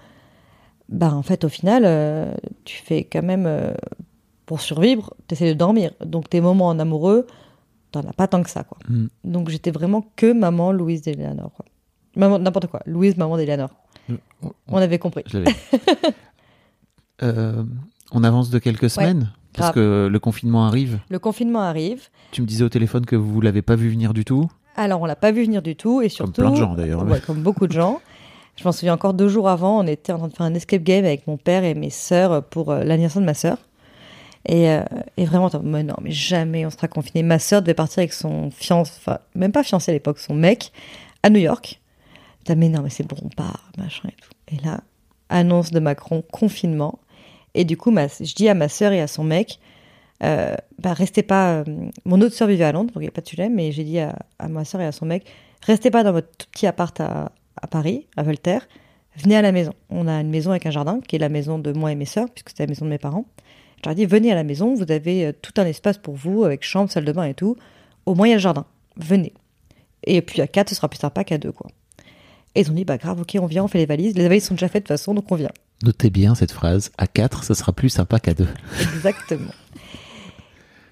Bah, 0.90 1.14
en 1.14 1.22
fait, 1.22 1.44
au 1.44 1.50
final, 1.50 1.84
euh, 1.86 2.34
tu 2.66 2.82
fais 2.82 3.04
quand 3.04 3.22
même, 3.22 3.46
euh, 3.46 3.76
pour 4.48 4.60
survivre, 4.60 5.14
tu 5.28 5.36
essaies 5.36 5.50
de 5.50 5.54
dormir. 5.54 5.94
Donc, 6.04 6.32
tes 6.32 6.42
moments 6.42 6.68
en 6.68 6.80
amoureux, 6.80 7.28
t'en 7.92 8.02
as 8.02 8.14
pas 8.14 8.28
tant 8.28 8.42
que 8.44 8.50
ça, 8.50 8.64
quoi. 8.64 8.78
Mm. 8.90 9.06
Donc, 9.24 9.50
j'étais 9.50 9.72
vraiment 9.72 10.06
que 10.16 10.32
maman 10.34 10.72
Louise 10.72 11.02
d'Eleanor, 11.02 11.52
quoi. 11.54 11.66
Maman, 12.16 12.40
n'importe 12.40 12.68
quoi. 12.68 12.82
Louise, 12.86 13.16
maman 13.18 13.38
d'Eleanor. 13.38 13.70
On- 14.44 14.52
On 14.70 14.78
avait 14.78 15.00
compris. 15.00 15.24
Je. 15.28 15.40
Euh, 17.24 17.64
on 18.12 18.24
avance 18.24 18.50
de 18.52 18.60
quelques 18.60 18.90
semaines 18.92 19.32
parce 19.54 19.72
grave. 19.72 19.74
que 19.74 20.08
le 20.12 20.20
confinement 20.20 20.66
arrive. 20.68 21.00
Le 21.10 21.18
confinement 21.18 21.62
arrive. 21.62 22.10
Tu 22.32 22.42
me 22.44 22.48
disais 22.48 22.64
au 22.64 22.70
téléphone 22.70 23.06
que 23.08 23.16
vous 23.16 23.42
l'avez 23.42 23.64
pas 23.64 23.76
vu 23.76 23.90
venir 23.90 24.14
du 24.14 24.24
tout. 24.24 24.48
Alors, 24.76 25.02
on 25.02 25.06
l'a 25.06 25.16
pas 25.16 25.32
vu 25.32 25.44
venir 25.44 25.64
du 25.64 25.76
tout, 25.76 26.02
et 26.04 26.10
surtout. 26.10 26.42
plein 26.42 26.52
de 26.52 26.56
gens, 26.56 26.76
d'ailleurs, 26.76 27.04
Ouais, 27.08 27.20
comme 27.20 27.42
beaucoup 27.42 27.66
de 27.66 27.72
gens. 27.74 28.00
Je 28.56 28.64
m'en 28.64 28.72
souviens 28.72 28.94
encore 28.94 29.16
deux 29.16 29.28
jours 29.30 29.50
avant, 29.50 29.80
on 29.80 29.88
était 29.88 30.12
en 30.14 30.20
train 30.20 30.28
de 30.28 30.34
faire 30.34 30.46
un 30.46 30.54
escape 30.54 30.84
game 30.84 31.06
avec 31.06 31.26
mon 31.26 31.38
père 31.38 31.64
et 31.64 31.74
mes 31.74 31.90
sœurs 31.90 32.44
pour 32.44 32.72
euh, 32.72 32.84
l'anniversaire 32.84 33.22
de 33.22 33.26
ma 33.26 33.34
sœur. 33.34 33.58
Et, 34.48 34.70
euh, 34.72 34.82
et 35.18 35.26
vraiment, 35.26 35.50
mais 35.62 35.84
non, 35.84 35.96
mais 36.02 36.12
jamais 36.12 36.66
on 36.66 36.70
sera 36.70 36.88
confiné. 36.88 37.22
Ma 37.22 37.38
sœur 37.38 37.62
devait 37.62 37.74
partir 37.74 38.00
avec 38.00 38.14
son 38.14 38.50
fiancé, 38.50 38.94
enfin, 38.98 39.20
même 39.36 39.52
pas 39.52 39.64
fiancé 39.64 39.92
à 39.92 39.94
l'époque, 39.94 40.20
son 40.20 40.34
mec, 40.34 40.72
à 41.22 41.30
New 41.30 41.40
York. 41.40 41.82
T'as, 42.46 42.56
mais 42.56 42.70
non, 42.70 42.82
mais 42.82 42.90
c'est 42.90 43.06
bon, 43.06 43.18
on 43.24 43.28
part, 43.28 43.70
machin 43.78 44.08
et 44.08 44.16
tout. 44.22 44.56
Et 44.56 44.66
là, 44.66 44.80
annonce 45.28 45.72
de 45.72 45.82
Macron, 45.82 46.24
confinement. 46.32 47.00
Et 47.56 47.66
du 47.66 47.76
coup, 47.76 47.92
ma, 47.92 48.08
je 48.08 48.34
dis 48.34 48.48
à 48.48 48.54
ma 48.54 48.70
sœur 48.70 48.94
et 48.94 49.02
à 49.02 49.08
son 49.08 49.26
mec, 49.26 49.60
euh, 50.24 50.56
bah, 50.80 50.94
restez 50.94 51.24
pas. 51.24 51.56
euh, 51.56 51.64
mon 52.06 52.22
autre 52.22 52.34
sœur 52.34 52.48
vivait 52.48 52.64
à 52.64 52.72
Londres, 52.72 52.94
donc 52.94 53.02
il 53.02 53.06
n'y 53.06 53.08
a 53.10 53.12
pas 53.12 53.22
de 53.22 53.28
sujet, 53.28 53.50
mais 53.50 53.74
j'ai 53.74 53.84
dit 53.84 54.00
à, 54.00 54.16
à 54.40 54.48
ma 54.48 54.64
sœur 54.64 54.80
et 54.80 54.86
à 54.86 54.94
son 54.94 55.06
mec, 55.06 55.26
restez 55.66 55.92
pas 55.92 56.04
dans 56.04 56.14
votre 56.14 56.30
tout 56.38 56.48
petit 56.52 56.68
appart 56.68 56.98
à, 57.02 57.34
à 57.62 57.68
Paris, 57.68 58.08
à 58.16 58.24
Voltaire, 58.24 58.66
venez 59.18 59.36
à 59.36 59.42
la 59.42 59.52
maison. 59.52 59.74
On 59.90 60.08
a 60.08 60.14
une 60.22 60.30
maison 60.30 60.52
avec 60.52 60.66
un 60.66 60.72
jardin, 60.72 61.02
qui 61.06 61.18
est 61.18 61.20
la 61.20 61.30
maison 61.30 61.60
de 61.60 61.74
moi 61.74 61.92
et 61.92 61.96
mes 61.96 62.06
sœurs, 62.06 62.30
puisque 62.30 62.50
c'était 62.50 62.64
la 62.64 62.70
maison 62.70 62.86
de 62.86 62.92
mes 62.92 62.98
parents. 62.98 63.26
Je 63.78 63.90
leur 63.90 63.92
ai 63.92 63.96
dit, 63.96 64.06
venez 64.06 64.32
à 64.32 64.36
la 64.36 64.44
maison, 64.44 64.74
vous 64.74 64.92
avez 64.92 65.28
euh, 65.28 65.32
tout 65.42 65.54
un 65.58 65.66
espace 65.66 65.98
pour 65.98 66.16
vous, 66.16 66.44
avec 66.44 66.64
chambre, 66.64 66.90
salle 66.92 67.06
de 67.06 67.12
bain 67.12 67.26
et 67.26 67.34
tout. 67.34 67.56
Au 68.06 68.16
moins, 68.16 68.28
il 68.28 68.32
y 68.32 68.34
a 68.34 68.38
le 68.38 68.42
jardin. 68.42 68.66
Venez. 68.98 69.34
Et 70.04 70.22
puis 70.22 70.42
à 70.42 70.48
quatre, 70.48 70.70
ce 70.70 70.76
sera 70.76 70.90
plus 70.90 71.00
sympa 71.00 71.24
qu'à 71.24 71.38
deux, 71.38 71.52
quoi. 71.52 71.68
Et 72.56 72.62
ils 72.62 72.72
ont 72.72 72.74
dit, 72.74 72.86
bah 72.86 72.98
grave, 72.98 73.22
ok, 73.22 73.38
on 73.40 73.46
vient, 73.46 73.64
on 73.64 73.68
fait 73.68 73.78
les 73.78 73.86
valises. 73.86 74.16
Les 74.16 74.28
valises 74.28 74.46
sont 74.46 74.56
déjà 74.56 74.68
faites 74.68 74.84
de 74.84 74.88
toute 74.88 74.98
façon, 74.98 75.14
donc 75.14 75.32
on 75.32 75.36
vient. 75.36 75.52
Notez 75.84 76.10
bien 76.10 76.34
cette 76.34 76.52
phrase. 76.52 76.92
À 76.98 77.06
4, 77.06 77.44
ça 77.44 77.54
sera 77.54 77.72
plus 77.72 77.90
sympa 77.90 78.20
qu'à 78.20 78.34
2. 78.34 78.48
Exactement. 78.82 79.52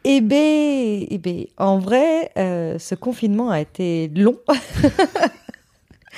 Eh 0.03 0.21
ben, 0.21 1.07
eh 1.09 1.17
ben, 1.17 1.45
en 1.57 1.79
vrai, 1.79 2.29
euh, 2.37 2.77
ce 2.77 2.93
confinement 2.93 3.49
a 3.49 3.59
été 3.59 4.09
long, 4.09 4.37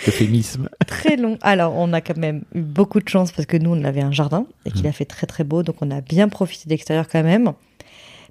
Euphémisme. 0.07 0.69
très 0.85 1.15
long. 1.15 1.37
Alors, 1.41 1.73
on 1.75 1.91
a 1.93 2.01
quand 2.01 2.17
même 2.17 2.43
eu 2.53 2.61
beaucoup 2.61 2.99
de 2.99 3.09
chance 3.09 3.31
parce 3.31 3.45
que 3.45 3.57
nous, 3.57 3.71
on 3.71 3.83
avait 3.83 4.01
un 4.01 4.11
jardin 4.11 4.45
et 4.65 4.71
qu'il 4.71 4.85
a 4.87 4.91
fait 4.91 5.05
très 5.05 5.27
très 5.27 5.43
beau, 5.43 5.63
donc 5.63 5.77
on 5.81 5.89
a 5.91 6.01
bien 6.01 6.29
profité 6.29 6.65
de 6.65 6.69
l'extérieur 6.71 7.07
quand 7.07 7.23
même. 7.23 7.53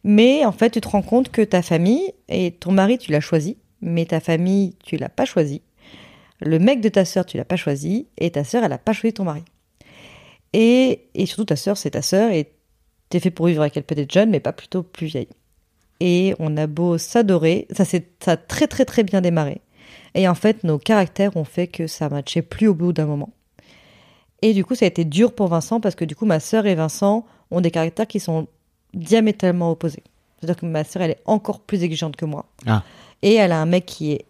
Mais 0.04 0.44
en 0.44 0.52
fait, 0.52 0.70
tu 0.70 0.80
te 0.80 0.88
rends 0.88 1.02
compte 1.02 1.30
que 1.30 1.42
ta 1.42 1.62
famille 1.62 2.12
et 2.28 2.52
ton 2.52 2.72
mari, 2.72 2.98
tu 2.98 3.10
l'as 3.10 3.20
choisi, 3.20 3.56
mais 3.80 4.04
ta 4.04 4.20
famille, 4.20 4.74
tu 4.84 4.96
l'as 4.96 5.08
pas 5.08 5.24
choisi. 5.24 5.62
Le 6.40 6.58
mec 6.58 6.80
de 6.80 6.88
ta 6.88 7.04
sœur, 7.04 7.26
tu 7.26 7.36
l'as 7.36 7.44
pas 7.44 7.56
choisi, 7.56 8.06
et 8.18 8.30
ta 8.30 8.44
sœur, 8.44 8.62
elle 8.62 8.72
a 8.72 8.78
pas 8.78 8.92
choisi 8.92 9.14
ton 9.14 9.24
mari. 9.24 9.42
Et, 10.52 11.08
et 11.14 11.26
surtout, 11.26 11.46
ta 11.46 11.56
sœur, 11.56 11.76
c'est 11.76 11.90
ta 11.90 12.02
sœur, 12.02 12.30
et 12.30 12.52
t'es 13.08 13.20
fait 13.20 13.30
pour 13.30 13.46
vivre 13.46 13.62
avec 13.62 13.76
elle 13.76 13.84
peut-être 13.84 14.12
jeune, 14.12 14.30
mais 14.30 14.40
pas 14.40 14.52
plutôt 14.52 14.82
plus 14.82 15.06
vieille. 15.06 15.28
Et 16.00 16.34
on 16.38 16.56
a 16.56 16.66
beau 16.66 16.98
s'adorer, 16.98 17.66
ça, 17.70 17.84
ça 17.84 18.32
a 18.32 18.36
très 18.36 18.66
très 18.66 18.84
très 18.84 19.02
bien 19.02 19.20
démarré. 19.20 19.60
Et 20.16 20.26
en 20.26 20.34
fait, 20.34 20.64
nos 20.64 20.78
caractères 20.78 21.36
ont 21.36 21.44
fait 21.44 21.66
que 21.66 21.86
ça 21.86 22.08
matchait 22.08 22.42
plus 22.42 22.66
au 22.68 22.74
bout 22.74 22.92
d'un 22.92 23.04
moment. 23.04 23.30
Et 24.42 24.54
du 24.54 24.64
coup, 24.64 24.74
ça 24.74 24.86
a 24.86 24.88
été 24.88 25.04
dur 25.04 25.34
pour 25.34 25.48
Vincent 25.48 25.78
parce 25.78 25.94
que 25.94 26.04
du 26.04 26.16
coup, 26.16 26.24
ma 26.24 26.40
sœur 26.40 26.66
et 26.66 26.74
Vincent 26.74 27.26
ont 27.50 27.60
des 27.60 27.70
caractères 27.70 28.06
qui 28.06 28.18
sont 28.18 28.48
diamétralement 28.94 29.70
opposés. 29.70 30.02
C'est-à-dire 30.38 30.56
que 30.56 30.66
ma 30.66 30.84
sœur, 30.84 31.02
elle 31.02 31.12
est 31.12 31.22
encore 31.26 31.60
plus 31.60 31.82
exigeante 31.82 32.16
que 32.16 32.24
moi. 32.24 32.46
Ah. 32.66 32.82
Et 33.22 33.34
elle 33.34 33.52
a 33.52 33.60
un 33.60 33.66
mec 33.66 33.84
qui 33.84 34.12
est 34.12 34.24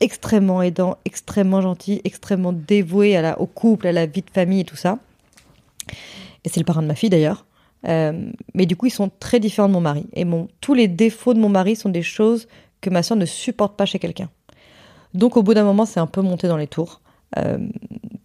extrêmement 0.00 0.62
aidant, 0.62 0.96
extrêmement 1.04 1.60
gentil, 1.60 2.00
extrêmement 2.04 2.52
dévoué 2.52 3.16
à 3.16 3.22
la, 3.22 3.40
au 3.40 3.46
couple, 3.46 3.88
à 3.88 3.92
la 3.92 4.06
vie 4.06 4.22
de 4.22 4.30
famille 4.30 4.60
et 4.60 4.64
tout 4.64 4.76
ça. 4.76 4.98
Et 6.44 6.48
c'est 6.48 6.60
le 6.60 6.64
parrain 6.64 6.82
de 6.82 6.88
ma 6.88 6.94
fille 6.94 7.10
d'ailleurs. 7.10 7.46
Euh, 7.88 8.30
mais 8.54 8.66
du 8.66 8.76
coup, 8.76 8.86
ils 8.86 8.90
sont 8.90 9.10
très 9.18 9.40
différents 9.40 9.68
de 9.68 9.74
mon 9.74 9.80
mari. 9.80 10.06
Et 10.12 10.24
mon, 10.24 10.48
tous 10.60 10.74
les 10.74 10.86
défauts 10.86 11.34
de 11.34 11.40
mon 11.40 11.48
mari 11.48 11.74
sont 11.74 11.88
des 11.88 12.02
choses 12.02 12.46
que 12.80 12.90
ma 12.90 13.02
soeur 13.02 13.16
ne 13.16 13.26
supporte 13.26 13.76
pas 13.76 13.86
chez 13.86 13.98
quelqu'un. 13.98 14.28
Donc 15.14 15.36
au 15.36 15.42
bout 15.42 15.54
d'un 15.54 15.64
moment, 15.64 15.84
c'est 15.86 16.00
un 16.00 16.06
peu 16.06 16.20
monté 16.22 16.48
dans 16.48 16.56
les 16.56 16.66
tours. 16.66 17.00
Euh, 17.38 17.58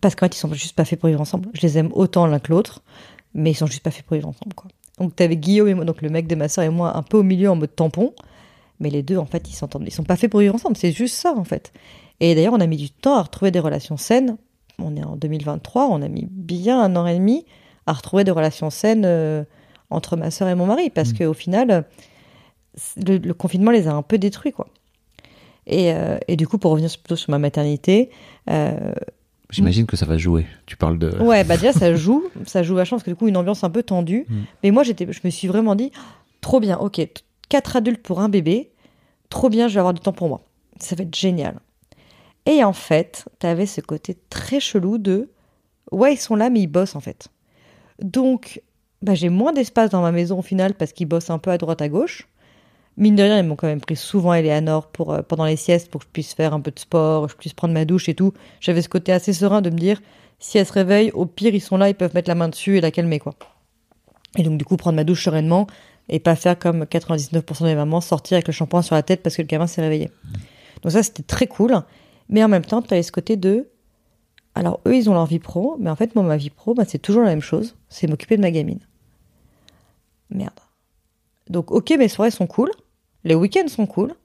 parce 0.02 0.16
qu'en 0.16 0.26
fait, 0.26 0.36
ils 0.36 0.40
sont 0.40 0.54
juste 0.54 0.76
pas 0.76 0.86
faits 0.86 1.00
pour 1.00 1.10
vivre 1.10 1.22
ensemble. 1.22 1.50
Je 1.54 1.62
les 1.62 1.78
aime 1.78 1.90
autant 1.94 2.28
l'un 2.28 2.40
que 2.40 2.52
l'autre, 2.52 2.82
mais 3.34 3.52
ils 3.52 3.56
sont 3.56 3.66
juste 3.68 3.84
pas 3.84 3.92
faits 3.92 4.06
pour 4.06 4.16
vivre 4.16 4.28
ensemble. 4.28 4.54
Quoi. 4.54 4.70
Donc 5.00 5.16
t'avais 5.16 5.38
Guillaume 5.38 5.68
et 5.68 5.74
moi, 5.74 5.86
donc 5.86 6.02
le 6.02 6.10
mec 6.10 6.28
de 6.28 6.36
ma 6.36 6.50
soeur 6.50 6.64
et 6.66 6.70
moi, 6.70 6.96
un 6.98 7.04
peu 7.04 7.18
au 7.18 7.24
milieu 7.24 7.50
en 7.50 7.56
mode 7.56 7.76
tampon. 7.76 8.14
Mais 8.80 8.90
les 8.90 9.02
deux, 9.02 9.18
en 9.18 9.26
fait, 9.26 9.50
ils 9.50 9.54
s'entendent. 9.54 9.84
Ils 9.88 9.92
sont 9.92 10.04
pas 10.04 10.18
faits 10.18 10.30
pour 10.30 10.40
vivre 10.40 10.54
ensemble. 10.54 10.78
C'est 10.78 10.92
juste 10.92 11.16
ça, 11.16 11.34
en 11.36 11.44
fait. 11.44 11.74
Et 12.20 12.36
d'ailleurs, 12.36 12.54
on 12.54 12.60
a 12.60 12.68
mis 12.68 12.78
du 12.78 12.92
temps 12.92 13.16
à 13.16 13.24
retrouver 13.24 13.52
des 13.52 13.60
relations 13.60 13.98
saines. 13.98 14.38
On 14.80 14.96
est 14.96 15.04
en 15.04 15.16
2023, 15.16 15.88
on 15.88 16.04
a 16.04 16.08
mis 16.08 16.28
bien 16.30 16.80
un 16.80 16.96
an 16.96 17.08
et 17.08 17.16
demi 17.16 17.46
à 17.88 17.94
retrouver 17.94 18.24
des 18.24 18.32
relations 18.32 18.70
saines 18.70 19.06
euh, 19.06 19.44
entre 19.90 20.16
ma 20.18 20.30
sœur 20.30 20.48
et 20.50 20.56
mon 20.56 20.68
mari, 20.68 20.92
parce 20.92 21.14
Mmh. 21.14 21.18
qu'au 21.18 21.34
final, 21.34 21.86
le, 22.98 23.18
le 23.18 23.34
confinement 23.34 23.72
les 23.72 23.88
a 23.88 23.94
un 23.94 24.04
peu 24.04 24.20
détruits, 24.20 24.52
quoi. 24.52 24.68
Et, 25.68 25.94
euh, 25.94 26.18
et 26.28 26.38
du 26.38 26.48
coup, 26.48 26.58
pour 26.58 26.72
revenir 26.72 26.90
plutôt 26.90 27.18
sur 27.18 27.30
ma 27.30 27.40
maternité, 27.40 28.10
euh, 28.50 28.94
J'imagine 29.50 29.86
que 29.86 29.96
ça 29.96 30.06
va 30.06 30.18
jouer. 30.18 30.46
Tu 30.66 30.76
parles 30.76 30.98
de. 30.98 31.10
Ouais, 31.20 31.44
bah 31.46 31.56
déjà 31.56 31.72
ça 31.72 31.96
joue, 31.96 32.26
ça 32.46 32.64
joue 32.64 32.76
vachement 32.76 32.98
parce 32.98 33.06
que 33.06 33.12
du 33.12 33.16
coup 33.16 33.28
une 33.28 33.38
ambiance 33.38 33.64
un 33.64 33.70
peu 33.70 33.84
tendue. 33.84 34.26
Mm. 34.28 34.36
Mais 34.64 34.72
moi 34.72 34.84
j'étais, 34.84 35.08
je 35.10 35.22
me 35.24 35.30
suis 35.30 35.48
vraiment 35.48 35.76
dit, 35.76 35.92
trop 36.42 36.60
bien, 36.60 36.78
ok, 36.78 37.02
quatre 37.48 37.78
adultes 37.78 38.04
pour 38.04 38.20
un 38.20 38.28
bébé, 38.28 38.72
trop 39.30 39.50
bien, 39.50 39.68
je 39.68 39.76
vais 39.76 39.80
avoir 39.80 39.94
du 39.94 40.02
temps 40.02 40.12
pour 40.12 40.28
moi. 40.28 40.42
Ça 40.80 40.96
va 40.96 41.04
être 41.04 41.16
génial. 41.16 41.60
Et 42.46 42.64
en 42.64 42.74
fait, 42.74 43.26
t'avais 43.40 43.66
ce 43.66 43.80
côté 43.80 44.18
très 44.30 44.60
chelou 44.60 44.98
de, 44.98 45.30
ouais 45.92 46.14
ils 46.14 46.18
sont 46.18 46.36
là 46.36 46.50
mais 46.50 46.62
ils 46.62 46.68
bossent 46.68 46.96
en 46.96 47.02
fait. 47.02 47.30
Donc, 48.02 48.62
bah, 49.02 49.16
j'ai 49.16 49.30
moins 49.30 49.54
d'espace 49.54 49.90
dans 49.92 50.02
ma 50.02 50.12
maison 50.12 50.40
au 50.40 50.42
final 50.42 50.74
parce 50.74 50.92
qu'ils 50.92 51.08
bossent 51.08 51.30
un 51.30 51.40
peu 51.40 51.52
à 51.52 51.58
droite 51.58 51.82
à 51.82 51.90
gauche. 51.90 52.28
Mine 52.98 53.16
de 53.16 53.22
rien, 53.22 53.40
ils 53.40 53.46
m'ont 53.46 53.56
quand 53.56 53.68
même 53.68 53.80
pris 53.80 53.96
souvent 53.96 54.34
Eleanor 54.34 54.88
pour, 54.88 55.14
euh, 55.14 55.22
pendant 55.22 55.46
les 55.46 55.56
siestes 55.56 55.92
pour 55.92 56.00
que 56.00 56.08
je 56.08 56.12
puisse 56.12 56.34
faire 56.34 56.54
un 56.54 56.60
peu 56.60 56.72
de 56.72 56.80
sport, 56.80 57.28
que 57.28 57.32
je 57.32 57.38
puisse 57.38 57.54
prendre 57.54 57.74
ma 57.74 57.86
douche 57.86 58.10
et 58.10 58.16
tout. 58.16 58.34
J'avais 58.60 58.82
ce 58.82 58.90
côté 58.90 59.12
assez 59.12 59.34
serein 59.34 59.62
de 59.62 59.70
me 59.70 59.78
dire, 59.78 60.02
si 60.40 60.58
elle 60.58 60.66
se 60.66 60.74
réveille, 60.74 61.12
au 61.12 61.28
pire, 61.28 61.54
ils 61.54 61.62
sont 61.62 61.78
là, 61.78 61.90
ils 61.90 61.96
peuvent 61.96 62.16
mettre 62.16 62.28
la 62.28 62.36
main 62.36 62.50
dessus 62.50 62.78
et 62.78 62.82
la 62.82 62.90
calmer, 62.90 63.20
quoi. 63.20 63.36
Et 64.36 64.44
donc, 64.44 64.58
du 64.58 64.66
coup, 64.66 64.78
prendre 64.78 64.96
ma 64.96 65.04
douche 65.04 65.24
sereinement 65.24 65.68
et 66.10 66.20
pas 66.20 66.36
faire 66.36 66.58
comme 66.58 66.84
99% 66.84 67.66
des 67.66 67.76
mamans, 67.76 68.02
sortir 68.02 68.36
avec 68.36 68.48
le 68.48 68.54
shampoing 68.54 68.82
sur 68.82 68.96
la 68.96 69.04
tête 69.04 69.22
parce 69.22 69.36
que 69.36 69.42
le 69.44 69.48
gamin 69.48 69.68
s'est 69.68 69.82
réveillé. 69.82 70.10
Donc 70.82 70.92
ça, 70.92 71.04
c'était 71.04 71.24
très 71.24 71.48
cool. 71.48 71.76
Mais 72.30 72.44
en 72.44 72.48
même 72.48 72.66
temps, 72.66 72.82
tu 72.82 72.94
avais 72.94 73.04
ce 73.04 73.12
côté 73.12 73.36
de... 73.36 73.70
Alors, 74.56 74.80
eux, 74.88 74.96
ils 74.96 75.10
ont 75.10 75.14
leur 75.14 75.28
vie 75.28 75.40
pro, 75.40 75.76
mais 75.80 75.90
en 75.90 75.96
fait, 75.96 76.16
moi, 76.16 76.24
ma 76.24 76.38
vie 76.38 76.50
pro, 76.50 76.74
bah, 76.74 76.84
c'est 76.88 76.98
toujours 76.98 77.24
la 77.24 77.30
même 77.30 77.42
chose. 77.42 77.76
C'est 77.90 78.08
m'occuper 78.08 78.38
de 78.38 78.42
ma 78.42 78.52
gamine. 78.52 78.80
Merde. 80.30 80.60
Donc, 81.50 81.72
ok, 81.72 81.92
mes 81.98 82.08
soirées 82.08 82.32
sont 82.32 82.48
cool. 82.48 82.72
Les 83.28 83.36
week-ends 83.36 83.68
sont 83.68 83.86
cool. 83.86 84.16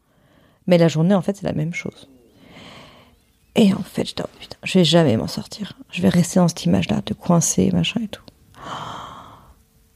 Mais 0.68 0.78
la 0.78 0.86
journée, 0.86 1.14
en 1.14 1.22
fait, 1.22 1.36
c'est 1.36 1.46
la 1.46 1.52
même 1.52 1.74
chose. 1.74 2.08
Et 3.56 3.74
en 3.74 3.82
fait, 3.82 4.08
je 4.08 4.14
dis, 4.14 4.22
oh, 4.24 4.30
putain, 4.38 4.56
je 4.62 4.78
vais 4.78 4.84
jamais 4.84 5.16
m'en 5.16 5.26
sortir. 5.26 5.72
Je 5.90 6.00
vais 6.00 6.08
rester 6.08 6.38
dans 6.38 6.46
cette 6.46 6.64
image-là, 6.64 7.02
de 7.04 7.12
coincer, 7.12 7.70
machin 7.72 8.00
et 8.02 8.08
tout. 8.08 8.22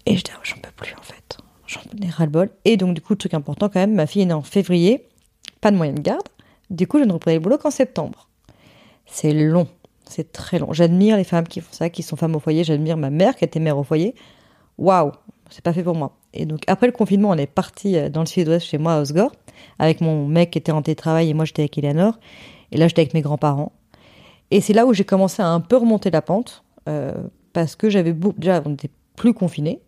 Et 0.07 0.17
je 0.17 0.25
dis, 0.25 0.33
oh, 0.35 0.41
j'en 0.43 0.57
peux 0.57 0.73
plus, 0.77 0.93
en 0.99 1.03
fait. 1.03 1.39
J'en 1.69 1.81
ai 2.03 2.11
ras-le-bol. 2.11 2.51
Et 2.65 2.77
donc, 2.77 2.95
du 2.95 3.01
coup, 3.01 3.13
le 3.13 3.19
truc 3.19 3.33
important 3.33 3.69
quand 3.69 3.79
même, 3.79 3.95
ma 3.95 4.07
fille 4.07 4.23
est 4.23 4.27
née 4.27 4.33
en 4.33 4.43
février, 4.43 5.07
pas 5.61 5.71
de 5.71 5.77
moyen 5.77 5.93
de 5.93 6.01
garde. 6.01 6.29
Du 6.71 6.89
coup, 6.89 6.99
je 6.99 7.05
ne 7.05 7.13
reprenais 7.13 7.37
le 7.37 7.41
boulot 7.41 7.59
qu'en 7.59 7.71
septembre. 7.71 8.29
C'est 9.07 9.33
long, 9.33 9.69
c'est 10.05 10.33
très 10.33 10.59
long. 10.59 10.73
J'admire 10.73 11.17
les 11.17 11.23
femmes 11.23 11.47
qui 11.47 11.61
font 11.61 11.73
ça, 11.73 11.91
qui 11.91 12.03
sont 12.03 12.17
femmes 12.17 12.35
au 12.35 12.41
foyer. 12.41 12.65
J'admire 12.65 12.97
ma 12.97 13.11
mère 13.11 13.37
qui 13.37 13.45
était 13.45 13.61
mère 13.61 13.79
au 13.79 13.85
foyer. 13.85 14.17
Waouh, 14.79 15.13
c'est 15.51 15.63
pas 15.63 15.73
fait 15.73 15.85
pour 15.85 15.95
moi. 15.95 16.17
Et 16.37 16.47
donc, 16.47 16.63
après 16.67 16.87
le 16.87 16.93
confinement, 16.93 17.31
on 17.31 17.37
est 17.37 17.47
parti 17.47 17.97
euh, 17.97 18.09
dans 18.09 18.21
le 18.21 18.27
sud-ouest 18.27 18.67
chez 18.67 18.79
moi 18.79 18.95
à 18.95 19.01
Osgore, 19.01 19.33
avec 19.79 20.01
mon 20.01 20.27
mec 20.27 20.51
qui 20.51 20.59
était 20.59 20.73
en 20.73 20.83
télétravail 20.83 21.31
et 21.31 21.35
moi 21.35 21.45
j'étais 21.45 21.63
avec 21.63 21.79
Eleanor. 21.79 22.19
Et 22.73 22.77
là, 22.79 22.89
j'étais 22.89 23.03
avec 23.03 23.15
mes 23.15 23.23
grands-parents. 23.23 23.73
Et 24.51 24.61
c'est 24.61 24.73
là 24.73 24.87
où 24.87 24.93
j'ai 24.93 25.05
commencé 25.05 25.43
à 25.43 25.49
un 25.49 25.61
peu 25.61 25.77
remonter 25.77 26.11
la 26.11 26.23
pente, 26.23 26.65
euh, 26.89 27.15
parce 27.53 27.77
que 27.77 27.91
j'avais 27.91 28.15
déjà, 28.37 28.63
on 28.65 28.71
n'était 28.71 28.91
plus 29.17 29.35
confinés. 29.35 29.81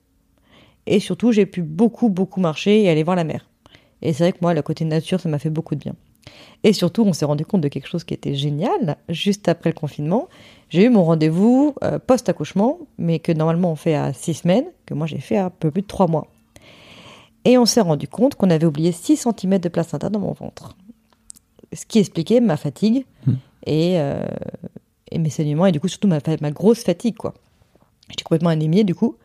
Et 0.87 1.01
surtout, 1.01 1.33
j'ai 1.33 1.47
pu 1.47 1.63
beaucoup, 1.63 2.09
beaucoup 2.09 2.41
marcher 2.41 2.83
et 2.83 2.89
aller 2.89 3.03
voir 3.03 3.17
la 3.17 3.25
mer. 3.25 3.49
Et 4.01 4.13
c'est 4.13 4.25
vrai 4.25 4.33
que 4.33 4.39
moi, 4.41 4.55
le 4.55 4.63
côté 4.63 4.85
nature, 4.85 5.21
ça 5.21 5.29
m'a 5.29 5.39
fait 5.39 5.51
beaucoup 5.51 5.75
de 5.75 5.81
bien. 5.81 5.95
Et 6.65 6.73
surtout, 6.73 7.03
on 7.03 7.13
s'est 7.13 7.25
rendu 7.25 7.45
compte 7.45 7.61
de 7.61 7.69
quelque 7.69 7.89
chose 7.89 8.05
qui 8.05 8.15
était 8.15 8.35
génial. 8.35 8.97
Juste 9.09 9.49
après 9.49 9.71
le 9.71 9.75
confinement, 9.75 10.29
j'ai 10.71 10.85
eu 10.85 10.89
mon 10.89 11.05
rendez-vous 11.05 11.75
euh, 11.83 11.99
post-accouchement, 11.99 12.79
mais 12.99 13.19
que 13.19 13.33
normalement 13.33 13.73
on 13.73 13.77
fait 13.77 13.95
à 13.95 14.13
six 14.13 14.35
semaines, 14.35 14.67
que 14.87 14.95
moi 14.95 15.07
j'ai 15.07 15.21
fait 15.21 15.37
à 15.37 15.47
un 15.47 15.51
peu 15.51 15.71
plus 15.71 15.83
de 15.83 15.87
trois 15.87 16.07
mois. 16.07 16.27
Et 17.49 17.57
on 17.57 17.65
s'est 17.65 17.81
rendu 17.81 18.07
compte 18.07 18.35
qu'on 18.35 18.51
avait 18.51 18.67
oublié 18.67 18.93
6 18.93 19.27
cm 19.27 19.59
de 19.59 19.71
placenta 19.71 20.11
dans 20.11 20.21
mon 20.21 20.33
ventre. 20.33 20.77
Ce 21.73 21.87
qui 21.87 21.99
expliquait 21.99 22.41
ma 22.41 22.59
fatigue 22.59 23.07
et, 23.65 23.99
euh, 23.99 24.27
et 25.11 25.19
mes 25.19 25.31
saignements, 25.31 25.65
et 25.65 25.73
du 25.73 25.81
coup 25.81 25.89
surtout 25.89 26.09
ma, 26.09 26.21
grosse 26.51 26.85
fatigue, 26.85 27.17
quoi. 27.17 27.33
J'étais 28.11 28.23
complètement 28.23 28.51
anémiée, 28.51 28.85
du 28.85 28.95
coup. 28.95 29.17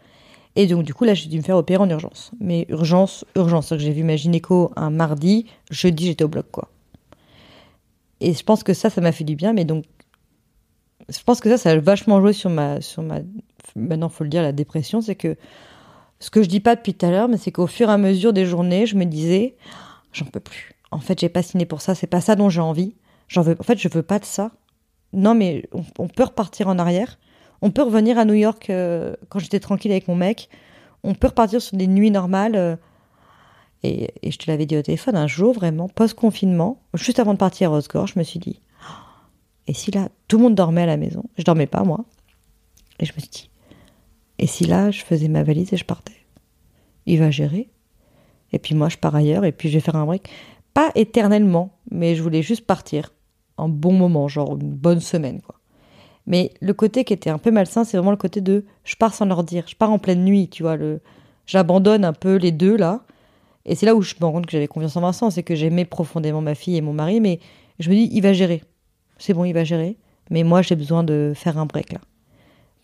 Et 0.55 0.67
donc, 0.67 0.84
du 0.86 0.93
coup, 0.93 1.03
là, 1.03 1.13
j'ai 1.13 1.28
dû 1.28 1.36
me 1.36 1.41
faire 1.41 1.57
opérer 1.57 1.84
en 1.84 1.89
urgence. 1.89 2.32
Mais 2.39 2.65
urgence, 2.69 3.26
urgence. 3.36 3.76
J'ai 3.76 3.91
vu 3.91 4.03
ma 4.03 4.15
gynéco 4.15 4.71
un 4.78 4.89
mardi, 4.89 5.45
jeudi, 5.69 6.05
j'étais 6.05 6.24
au 6.24 6.30
bloc, 6.30 6.45
quoi. 6.49 6.69
Et 8.21 8.34
je 8.34 8.43
pense 8.43 8.63
que 8.63 8.74
ça, 8.74 8.89
ça 8.89 9.01
m'a 9.01 9.11
fait 9.11 9.26
du 9.26 9.36
bien, 9.36 9.51
mais 9.51 9.65
donc, 9.65 9.84
je 11.09 11.21
pense 11.26 11.41
que 11.41 11.49
ça, 11.49 11.57
ça 11.57 11.71
a 11.71 11.78
vachement 11.78 12.21
joué 12.21 12.32
sur 12.32 12.49
ma, 12.49 12.80
sur 12.80 13.03
ma, 13.03 13.19
maintenant, 13.76 14.07
faut 14.07 14.24
le 14.24 14.30
dire, 14.30 14.43
la 14.43 14.53
dépression, 14.53 15.01
c'est 15.01 15.15
que, 15.15 15.36
ce 16.24 16.30
que 16.30 16.41
je 16.41 16.47
dis 16.47 16.61
pas 16.61 16.78
depuis 16.78 16.93
tout 16.93 17.05
à 17.05 17.11
l'heure, 17.11 17.28
mais 17.28 17.36
c'est 17.36 17.51
qu'au 17.51 17.67
fur 17.67 17.89
et 17.89 17.91
à 17.91 17.97
mesure 17.97 18.32
des 18.32 18.45
journées, 18.45 18.86
je 18.86 18.95
me 18.95 19.03
disais, 19.03 19.57
j'en 20.13 20.24
peux 20.24 20.39
plus. 20.39 20.71
En 20.89 20.99
fait, 20.99 21.19
j'ai 21.19 21.28
pas 21.28 21.43
signé 21.43 21.65
pour 21.65 21.82
ça, 21.82 21.95
c'est 21.95 22.07
pas 22.07 22.21
ça 22.21 22.38
dont 22.38 22.47
j'ai 22.47 22.61
envie. 22.61 22.95
J'en 23.28 23.41
veux, 23.41 23.57
en 23.59 23.63
fait, 23.63 23.78
je 23.78 23.89
veux 23.89 24.03
pas 24.03 24.19
de 24.19 24.24
ça. 24.24 24.51
Non, 25.11 25.36
mais 25.36 25.67
on, 25.99 26.07
peut 26.07 26.24
repartir 26.24 26.69
en 26.69 26.80
arrière. 26.80 27.19
On 27.61 27.71
peut 27.71 27.82
revenir 27.82 28.17
à 28.17 28.24
New 28.24 28.36
York 28.36 28.69
euh, 28.69 29.17
quand 29.28 29.39
j'étais 29.39 29.59
tranquille 29.59 29.91
avec 29.91 30.07
mon 30.07 30.15
mec. 30.15 30.47
On 31.03 31.13
peut 31.13 31.28
repartir 31.28 31.61
sur 31.61 31.76
des 31.76 31.88
nuits 31.88 32.09
normales. 32.09 32.55
euh, 32.55 32.78
et, 33.84 34.13
et 34.21 34.32
je 34.32 34.38
te 34.38 34.49
l'avais 34.49 34.65
dit 34.65 34.78
au 34.78 34.82
téléphone, 34.82 35.17
un 35.17 35.28
jour, 35.28 35.53
vraiment, 35.53 35.89
post-confinement, 35.89 36.82
juste 36.93 37.19
avant 37.19 37.34
de 37.34 37.38
partir 37.38 37.74
à 37.74 37.76
Osgore, 37.76 38.07
je 38.07 38.17
me 38.17 38.24
suis 38.24 38.39
dit, 38.39 38.61
et 39.67 39.74
si 39.74 39.91
là, 39.91 40.07
tout 40.30 40.38
le 40.38 40.43
monde 40.43 40.55
dormait 40.55 40.84
à 40.84 40.86
la 40.86 40.95
maison 40.95 41.26
Je 41.38 41.43
dormais 41.43 41.67
pas, 41.67 41.84
moi. 41.84 42.05
Et 43.01 43.05
je 43.05 43.11
me 43.11 43.19
suis 43.19 43.30
dit, 43.30 43.49
et 44.44 44.46
si 44.46 44.66
là, 44.66 44.91
je 44.91 45.06
faisais 45.06 45.30
ma 45.30 45.41
valise 45.41 45.72
et 45.72 45.78
je 45.78 45.86
partais 45.86 46.18
Il 47.06 47.18
va 47.18 47.32
gérer. 47.32 47.70
Et 48.52 48.60
puis 48.60 48.76
moi, 48.76 48.89
je 48.89 48.98
pars 48.98 49.16
ailleurs 49.16 49.46
et 49.46 49.54
puis 49.54 49.70
je 49.70 49.76
vais 49.76 49.80
faire 49.80 49.96
un 49.96 50.06
break. 50.06 50.30
Pas 50.74 50.91
éternellement, 50.96 51.78
mais 51.89 52.14
je 52.14 52.22
voulais 52.22 52.41
juste 52.41 52.66
partir. 52.66 53.14
Un 53.58 53.70
bon 53.70 53.94
moment, 53.94 54.28
genre 54.28 54.58
une 54.58 54.74
bonne 54.74 55.00
semaine, 55.00 55.39
quoi. 55.39 55.56
Mais 56.28 56.52
le 56.60 56.74
côté 56.74 57.06
qui 57.06 57.14
était 57.14 57.30
un 57.30 57.38
peu 57.38 57.52
malsain, 57.52 57.86
c'est 57.86 57.96
vraiment 57.96 58.12
le 58.12 58.18
côté 58.18 58.41
de 58.41 58.66
je 58.84 58.98
pars 58.98 59.14
sans 59.14 59.24
leur 59.24 59.46
dire. 59.46 59.64
Je 59.66 59.78
pars 59.78 59.91
en 59.91 59.98
pleine 59.98 60.26
nuit, 60.26 60.50
tu 60.50 60.64
vois. 60.64 60.76
Le... 60.76 61.00
J'abandonne 61.46 62.04
un 62.04 62.12
peu 62.12 62.36
les 62.36 62.52
deux, 62.52 62.76
là. 62.76 63.06
Et 63.64 63.76
c'est 63.76 63.86
là 63.86 63.96
où 63.96 64.02
je 64.02 64.16
me 64.20 64.26
rends 64.26 64.34
compte 64.34 64.46
que 64.46 64.52
j'avais 64.52 64.68
confiance 64.68 64.98
en 64.98 65.02
Vincent. 65.02 65.30
C'est 65.30 65.44
que 65.44 65.56
j'aimais 65.56 65.86
profondément 65.86 66.41
ma 66.41 66.54
fille 66.54 66.76
et 66.76 66.82
mon 66.82 66.91
mari, 66.91 67.22
mais 67.22 67.39
je 67.80 67.89
me 67.89 67.96
dis, 67.96 68.10
il 68.12 68.20
va 68.20 68.34
gérer. 68.34 68.62
C'est 69.20 69.34
bon, 69.34 69.46
il 69.46 69.54
va 69.54 69.64
gérer. 69.64 69.96
Mais 70.30 70.44
moi, 70.44 70.62
j'ai 70.62 70.76
besoin 70.76 71.06
de 71.06 71.32
faire 71.34 71.58
un 71.58 71.66
break, 71.66 71.94
là. 71.94 72.00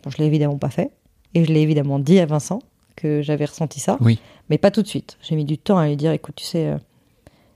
Bon, 0.05 0.10
je 0.10 0.20
l'ai 0.20 0.26
évidemment 0.26 0.57
pas 0.57 0.70
fait. 0.70 0.93
Et 1.34 1.45
je 1.45 1.51
l'ai 1.51 1.61
évidemment 1.61 1.99
dit 1.99 2.19
à 2.19 2.25
Vincent 2.25 2.59
que 2.95 3.21
j'avais 3.21 3.45
ressenti 3.45 3.80
ça. 3.80 3.97
Oui. 4.01 4.19
Mais 4.49 4.57
pas 4.57 4.71
tout 4.71 4.82
de 4.82 4.88
suite. 4.88 5.17
J'ai 5.21 5.36
mis 5.36 5.45
du 5.45 5.57
temps 5.57 5.77
à 5.77 5.88
lui 5.88 5.95
dire, 5.95 6.11
écoute, 6.11 6.36
tu 6.36 6.43
sais, 6.45 6.67
euh, 6.67 6.77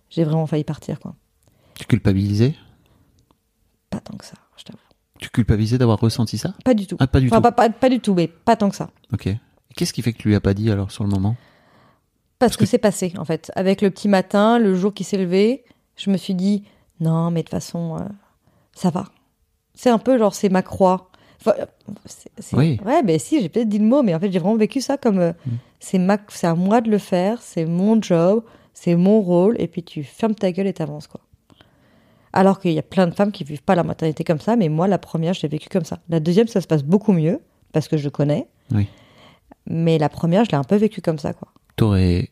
j'ai 0.10 0.24
vraiment 0.24 0.46
failli 0.48 0.64
partir, 0.64 1.00
quoi. 1.00 1.16
Tu 1.76 1.86
culpabilisais? 1.86 2.54
Pas 3.90 4.00
tant 4.00 4.16
que 4.16 4.26
ça, 4.26 4.36
je 4.58 4.64
t'avoue. 4.64 4.80
Tu 5.20 5.30
culpabilisais 5.30 5.78
d'avoir 5.78 6.00
ressenti 6.00 6.38
ça? 6.38 6.54
Pas 6.64 6.74
du 6.74 6.86
tout. 6.88 6.98
Ah, 7.00 7.08
pas 7.08 7.20
du 7.20 7.28
Enfin, 7.28 7.38
tout. 7.38 7.42
Pas, 7.44 7.52
pas, 7.52 7.70
pas 7.70 7.90
du 7.90 8.00
tout, 8.00 8.14
mais 8.14 8.28
pas 8.28 8.56
tant 8.56 8.70
que 8.70 8.76
ça. 8.76 8.90
Ok. 9.12 9.30
Qu'est-ce 9.76 9.94
qui 9.94 10.02
fait 10.02 10.14
que 10.14 10.18
tu 10.20 10.28
lui 10.28 10.36
as 10.36 10.42
pas 10.42 10.54
dit 10.54 10.70
alors 10.72 10.92
sur 10.92 11.04
le 11.04 11.10
moment? 11.10 11.36
Parce 12.40 12.58
que, 12.58 12.66
c'est 12.66 12.78
passé, 12.78 13.14
en 13.18 13.26
fait. 13.26 13.52
Avec 13.56 13.82
le 13.82 13.90
petit 13.90 14.08
matin, 14.10 14.60
le 14.60 14.76
jour 14.76 14.94
qui 14.94 15.04
s'est 15.04 15.18
levé, 15.18 15.64
je 15.96 16.10
me 16.12 16.18
suis 16.18 16.36
dit, 16.36 16.64
non, 17.00 17.32
mais 17.32 17.40
de 17.42 17.46
toute 17.46 17.52
façon, 17.52 17.98
euh, 18.00 18.04
ça 18.76 18.90
va. 18.90 19.06
C'est 19.74 19.90
un 19.90 19.98
peu 19.98 20.18
genre, 20.18 20.36
c'est 20.36 20.50
ma 20.50 20.62
croix. 20.62 21.10
Enfin, 21.46 21.54
euh, 21.60 21.66
Oui. 22.54 22.80
Ouais, 22.86 23.04
ben 23.04 23.20
si, 23.20 23.42
j'ai 23.42 23.50
peut-être 23.50 23.68
dit 23.68 23.80
le 23.80 23.86
mot, 23.86 24.04
mais 24.04 24.16
en 24.16 24.20
fait, 24.20 24.32
j'ai 24.32 24.40
vraiment 24.40 24.56
vécu 24.56 24.82
ça 24.82 24.98
comme, 24.98 25.20
euh, 25.20 25.34
c'est 25.80 25.98
ma, 25.98 26.18
à 26.44 26.56
moi 26.56 26.82
de 26.82 26.90
le 26.90 26.98
faire, 26.98 27.42
c'est 27.42 27.66
mon 27.66 28.02
job, 28.02 28.44
c'est 28.74 28.96
mon 28.96 29.22
rôle, 29.22 29.56
et 29.60 29.68
puis 29.68 29.84
tu 29.84 30.04
fermes 30.04 30.36
ta 30.36 30.52
gueule 30.52 30.68
et 30.68 30.74
t'avances, 30.74 31.08
quoi. 31.08 31.22
Alors 32.32 32.60
qu'il 32.60 32.72
y 32.72 32.80
a 32.80 32.84
plein 32.84 33.06
de 33.08 33.14
femmes 33.14 33.32
qui 33.32 33.44
vivent 33.44 33.62
pas 33.62 33.76
la 33.76 33.84
maternité 33.84 34.24
comme 34.24 34.40
ça, 34.40 34.56
mais 34.56 34.70
moi, 34.70 34.88
la 34.88 34.98
première, 34.98 35.34
je 35.34 35.44
l'ai 35.44 35.50
vécue 35.50 35.70
comme 35.70 35.86
ça. 35.86 36.00
La 36.10 36.20
deuxième, 36.20 36.48
ça 36.48 36.62
se 36.62 36.68
passe 36.68 36.84
beaucoup 36.84 37.14
mieux, 37.14 37.40
parce 37.74 37.88
que 37.88 37.98
je 37.98 38.10
connais. 38.10 38.48
Oui. 38.72 38.88
Mais 39.68 39.98
la 39.98 40.10
première, 40.10 40.46
je 40.46 40.52
l'ai 40.52 40.58
un 40.58 40.64
peu 40.64 40.76
vécue 40.76 41.02
comme 41.02 41.20
ça, 41.20 41.34
quoi. 41.34 41.50
T'aurais. 41.76 42.30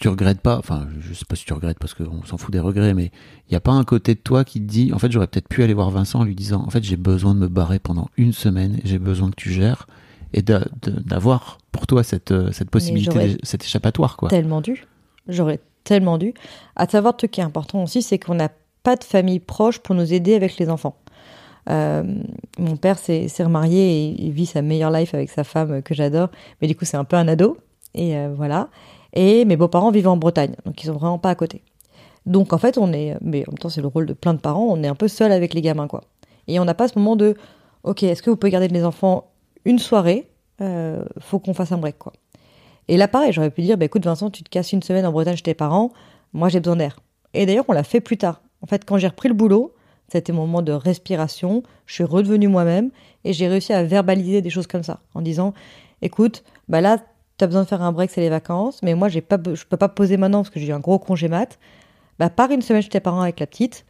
Tu 0.00 0.08
regrettes 0.08 0.40
pas, 0.40 0.58
enfin, 0.58 0.86
je 1.00 1.12
sais 1.12 1.24
pas 1.28 1.34
si 1.34 1.44
tu 1.44 1.52
regrettes 1.52 1.78
parce 1.78 1.94
qu'on 1.94 2.24
s'en 2.24 2.38
fout 2.38 2.52
des 2.52 2.60
regrets, 2.60 2.94
mais 2.94 3.10
il 3.48 3.52
y 3.52 3.56
a 3.56 3.60
pas 3.60 3.72
un 3.72 3.84
côté 3.84 4.14
de 4.14 4.20
toi 4.20 4.44
qui 4.44 4.60
te 4.60 4.66
dit, 4.66 4.92
en 4.92 4.98
fait, 4.98 5.10
j'aurais 5.10 5.26
peut-être 5.26 5.48
pu 5.48 5.62
aller 5.62 5.74
voir 5.74 5.90
Vincent 5.90 6.20
en 6.20 6.24
lui 6.24 6.36
disant, 6.36 6.62
en 6.64 6.70
fait, 6.70 6.84
j'ai 6.84 6.96
besoin 6.96 7.34
de 7.34 7.40
me 7.40 7.48
barrer 7.48 7.78
pendant 7.78 8.08
une 8.16 8.32
semaine, 8.32 8.78
j'ai 8.84 8.98
besoin 8.98 9.30
que 9.30 9.36
tu 9.36 9.50
gères, 9.50 9.88
et 10.32 10.42
d'avoir 10.42 11.58
pour 11.72 11.86
toi 11.86 12.02
cette, 12.02 12.30
euh, 12.30 12.52
cette 12.52 12.70
possibilité, 12.70 13.38
cet 13.42 13.64
échappatoire, 13.64 14.16
quoi. 14.16 14.28
Tellement 14.28 14.60
dû. 14.60 14.86
J'aurais 15.26 15.60
tellement 15.84 16.18
dû. 16.18 16.34
À 16.76 16.86
savoir, 16.86 17.16
truc 17.16 17.32
qui 17.32 17.40
est 17.40 17.44
important 17.44 17.82
aussi, 17.82 18.02
c'est 18.02 18.18
qu'on 18.18 18.34
n'a 18.34 18.50
pas 18.82 18.96
de 18.96 19.04
famille 19.04 19.40
proche 19.40 19.78
pour 19.80 19.94
nous 19.94 20.12
aider 20.12 20.34
avec 20.34 20.58
les 20.58 20.70
enfants. 20.70 20.96
Euh, 21.70 22.02
mon 22.58 22.76
père 22.76 22.98
s'est 22.98 23.28
remarié 23.40 24.06
et 24.06 24.24
il 24.26 24.32
vit 24.32 24.46
sa 24.46 24.62
meilleure 24.62 24.90
life 24.90 25.12
avec 25.14 25.28
sa 25.28 25.44
femme 25.44 25.82
que 25.82 25.94
j'adore, 25.94 26.30
mais 26.60 26.68
du 26.68 26.74
coup 26.74 26.86
c'est 26.86 26.96
un 26.96 27.04
peu 27.04 27.16
un 27.16 27.28
ado 27.28 27.58
et 27.94 28.16
euh, 28.16 28.32
voilà. 28.34 28.70
Et 29.12 29.44
mes 29.44 29.56
beaux-parents 29.56 29.90
vivent 29.90 30.08
en 30.08 30.16
Bretagne, 30.16 30.54
donc 30.64 30.82
ils 30.82 30.86
sont 30.86 30.92
vraiment 30.92 31.18
pas 31.18 31.30
à 31.30 31.34
côté. 31.34 31.62
Donc 32.26 32.52
en 32.52 32.58
fait 32.58 32.76
on 32.78 32.92
est, 32.92 33.16
mais 33.20 33.44
en 33.48 33.52
même 33.52 33.58
temps 33.58 33.68
c'est 33.70 33.80
le 33.80 33.86
rôle 33.86 34.06
de 34.06 34.12
plein 34.12 34.34
de 34.34 34.40
parents, 34.40 34.66
on 34.68 34.82
est 34.82 34.88
un 34.88 34.94
peu 34.94 35.08
seul 35.08 35.32
avec 35.32 35.54
les 35.54 35.62
gamins 35.62 35.88
quoi. 35.88 36.02
Et 36.46 36.60
on 36.60 36.64
n'a 36.64 36.74
pas 36.74 36.88
ce 36.88 36.98
moment 36.98 37.16
de, 37.16 37.34
ok, 37.84 38.02
est-ce 38.02 38.22
que 38.22 38.30
vous 38.30 38.36
pouvez 38.36 38.50
garder 38.50 38.68
les 38.68 38.84
enfants 38.84 39.30
une 39.64 39.78
soirée 39.78 40.28
Euh, 40.60 41.04
Faut 41.20 41.38
qu'on 41.38 41.54
fasse 41.54 41.72
un 41.72 41.78
break 41.78 41.98
quoi. 41.98 42.12
Et 42.88 42.96
là, 42.96 43.06
pareil, 43.06 43.32
j'aurais 43.32 43.50
pu 43.50 43.60
dire, 43.60 43.76
bah, 43.76 43.84
écoute, 43.84 44.04
Vincent, 44.04 44.30
tu 44.30 44.42
te 44.42 44.48
casses 44.48 44.72
une 44.72 44.82
semaine 44.82 45.04
en 45.04 45.12
Bretagne 45.12 45.36
chez 45.36 45.42
tes 45.42 45.54
parents, 45.54 45.92
moi 46.32 46.48
j'ai 46.48 46.58
besoin 46.58 46.76
d'air. 46.76 46.98
Et 47.34 47.44
d'ailleurs, 47.44 47.66
on 47.68 47.72
l'a 47.72 47.84
fait 47.84 48.00
plus 48.00 48.16
tard. 48.16 48.40
En 48.62 48.66
fait, 48.66 48.84
quand 48.86 48.96
j'ai 48.96 49.08
repris 49.08 49.28
le 49.28 49.34
boulot, 49.34 49.74
c'était 50.10 50.32
mon 50.32 50.46
moment 50.46 50.62
de 50.62 50.72
respiration, 50.72 51.62
je 51.84 51.94
suis 51.94 52.04
redevenue 52.04 52.48
moi-même 52.48 52.90
et 53.24 53.34
j'ai 53.34 53.46
réussi 53.46 53.74
à 53.74 53.82
verbaliser 53.84 54.40
des 54.40 54.48
choses 54.48 54.66
comme 54.66 54.82
ça, 54.82 55.00
en 55.14 55.20
disant, 55.20 55.52
écoute, 56.00 56.44
bah 56.68 56.80
là, 56.80 56.98
tu 57.38 57.44
as 57.44 57.46
besoin 57.46 57.62
de 57.62 57.68
faire 57.68 57.82
un 57.82 57.92
break, 57.92 58.10
c'est 58.10 58.20
les 58.20 58.28
vacances, 58.28 58.80
mais 58.82 58.94
moi, 58.94 59.08
j'ai 59.08 59.20
pas, 59.20 59.38
je 59.54 59.64
peux 59.64 59.76
pas 59.76 59.88
poser 59.88 60.16
maintenant 60.16 60.40
parce 60.42 60.50
que 60.50 60.58
j'ai 60.60 60.68
eu 60.68 60.72
un 60.72 60.80
gros 60.80 60.98
congé 60.98 61.28
mat. 61.28 61.58
Bah, 62.18 62.30
pars 62.30 62.50
une 62.50 62.62
semaine 62.62 62.82
chez 62.82 62.88
tes 62.88 63.00
parents 63.00 63.20
avec 63.22 63.38
la 63.40 63.46
petite, 63.46 63.84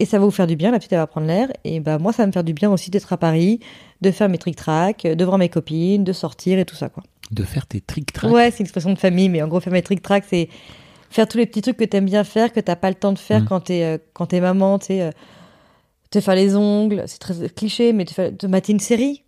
et 0.00 0.06
ça 0.06 0.18
va 0.18 0.24
vous 0.24 0.30
faire 0.30 0.46
du 0.46 0.56
bien, 0.56 0.70
la 0.72 0.78
petite, 0.78 0.92
elle 0.92 0.98
va 0.98 1.06
prendre 1.06 1.26
l'air, 1.26 1.48
et 1.64 1.78
bah, 1.80 1.98
moi, 1.98 2.12
ça 2.12 2.22
va 2.22 2.26
me 2.26 2.32
faire 2.32 2.42
du 2.44 2.54
bien 2.54 2.70
aussi 2.70 2.90
d'être 2.90 3.12
à 3.12 3.16
Paris, 3.16 3.60
de 4.00 4.10
faire 4.10 4.28
mes 4.28 4.38
tric-trac, 4.38 5.02
de 5.06 5.24
voir 5.24 5.38
mes 5.38 5.48
copines, 5.48 6.04
de 6.04 6.12
sortir 6.12 6.58
et 6.58 6.64
tout 6.64 6.74
ça, 6.74 6.88
quoi. 6.88 7.02
De 7.30 7.42
faire 7.42 7.66
tes 7.66 7.80
trick-track. 7.80 8.30
Ouais, 8.32 8.50
c'est 8.50 8.58
une 8.60 8.64
expression 8.64 8.92
de 8.92 8.98
famille, 8.98 9.28
mais 9.28 9.42
en 9.42 9.48
gros, 9.48 9.60
faire 9.60 9.72
mes 9.72 9.82
trick-track, 9.82 10.24
c'est 10.28 10.48
faire 11.10 11.28
tous 11.28 11.38
les 11.38 11.46
petits 11.46 11.62
trucs 11.62 11.76
que 11.76 11.84
t'aimes 11.84 12.04
bien 12.06 12.24
faire, 12.24 12.52
que 12.52 12.60
t'as 12.60 12.76
pas 12.76 12.88
le 12.88 12.96
temps 12.96 13.12
de 13.12 13.18
faire 13.18 13.42
Mm. 13.42 13.46
quand 13.46 13.60
t'es 13.60 13.82
euh, 13.84 13.98
quand 14.14 14.26
t'es 14.26 14.40
maman, 14.40 14.78
tu 14.78 14.86
sais, 14.86 15.02
euh, 15.02 15.10
te 16.10 16.20
faire 16.20 16.34
les 16.34 16.54
ongles, 16.56 17.04
c'est 17.06 17.18
très 17.18 17.48
cliché, 17.50 17.92
mais 17.92 18.04
te, 18.04 18.12
faire- 18.12 18.36
te 18.36 18.46
mater 18.46 18.72
une 18.72 18.80
série. 18.80 19.22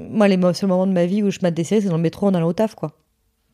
Moi, 0.00 0.28
les 0.28 0.38
seuls 0.54 0.68
moments 0.68 0.86
de 0.86 0.92
ma 0.92 1.06
vie 1.06 1.22
où 1.22 1.30
je 1.30 1.38
mate 1.42 1.54
des 1.54 1.64
séries, 1.64 1.82
c'est 1.82 1.88
dans 1.88 1.96
le 1.96 2.02
métro 2.02 2.26
en 2.26 2.34
allant 2.34 2.48
au 2.48 2.52
taf, 2.52 2.74
quoi. 2.74 2.92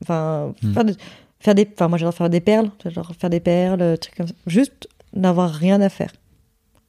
Enfin, 0.02 0.54
Mm. 0.62 0.72
faire, 0.74 0.84
de- 0.84 0.94
faire 1.40 1.54
des, 1.54 1.68
enfin, 1.72 1.88
moi, 1.88 1.98
j'adore 1.98 2.14
faire 2.14 2.30
des 2.30 2.40
perles, 2.40 2.70
j'adore 2.84 3.12
faire 3.18 3.30
des 3.30 3.40
perles, 3.40 3.82
euh, 3.82 3.96
trucs 3.96 4.14
comme 4.14 4.26
ça. 4.28 4.34
Juste 4.46 4.88
n'avoir 5.14 5.50
rien 5.52 5.80
à 5.80 5.88
faire. 5.88 6.12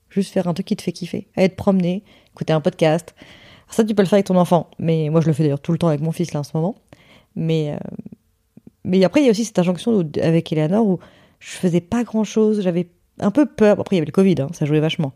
Juste 0.10 0.32
faire 0.34 0.48
un 0.48 0.54
truc 0.54 0.68
qui 0.68 0.76
te 0.76 0.82
fait 0.82 0.92
kiffer. 0.92 1.28
Aller 1.36 1.50
te 1.50 1.56
promener, 1.56 2.04
écouter 2.34 2.54
un 2.54 2.62
podcast. 2.62 3.14
Ça, 3.70 3.84
tu 3.84 3.94
peux 3.96 4.02
le 4.04 4.08
faire 4.08 4.16
avec 4.18 4.28
ton 4.28 4.38
enfant. 4.38 4.70
Mais 4.80 5.10
moi, 5.10 5.22
je 5.22 5.28
le 5.28 5.34
fais 5.34 5.44
d'ailleurs 5.44 5.60
tout 5.60 5.72
le 5.74 5.78
temps 5.78 5.90
avec 5.90 6.02
mon 6.02 6.12
fils, 6.12 6.34
là, 6.34 6.40
en 6.40 6.44
ce 6.44 6.52
moment. 6.56 6.76
Mais, 7.36 7.74
euh, 7.74 7.78
mais 8.84 9.04
après, 9.04 9.22
il 9.22 9.26
y 9.26 9.28
a 9.28 9.32
aussi 9.32 9.44
cette 9.46 9.60
injonction 9.60 9.92
où- 9.94 10.10
avec 10.22 10.52
Eleanor 10.54 10.86
où 10.88 11.00
je 11.40 11.50
faisais 11.50 11.82
pas 11.82 12.04
grand 12.04 12.24
chose. 12.24 12.62
J'avais 12.62 12.90
un 13.20 13.32
peu 13.32 13.46
peur. 13.46 13.80
Après, 13.80 13.96
il 13.96 14.00
y 14.00 14.02
avait 14.02 14.06
le 14.08 14.12
Covid, 14.12 14.36
hein, 14.42 14.48
ça 14.54 14.66
jouait 14.66 14.80
vachement. 14.80 15.12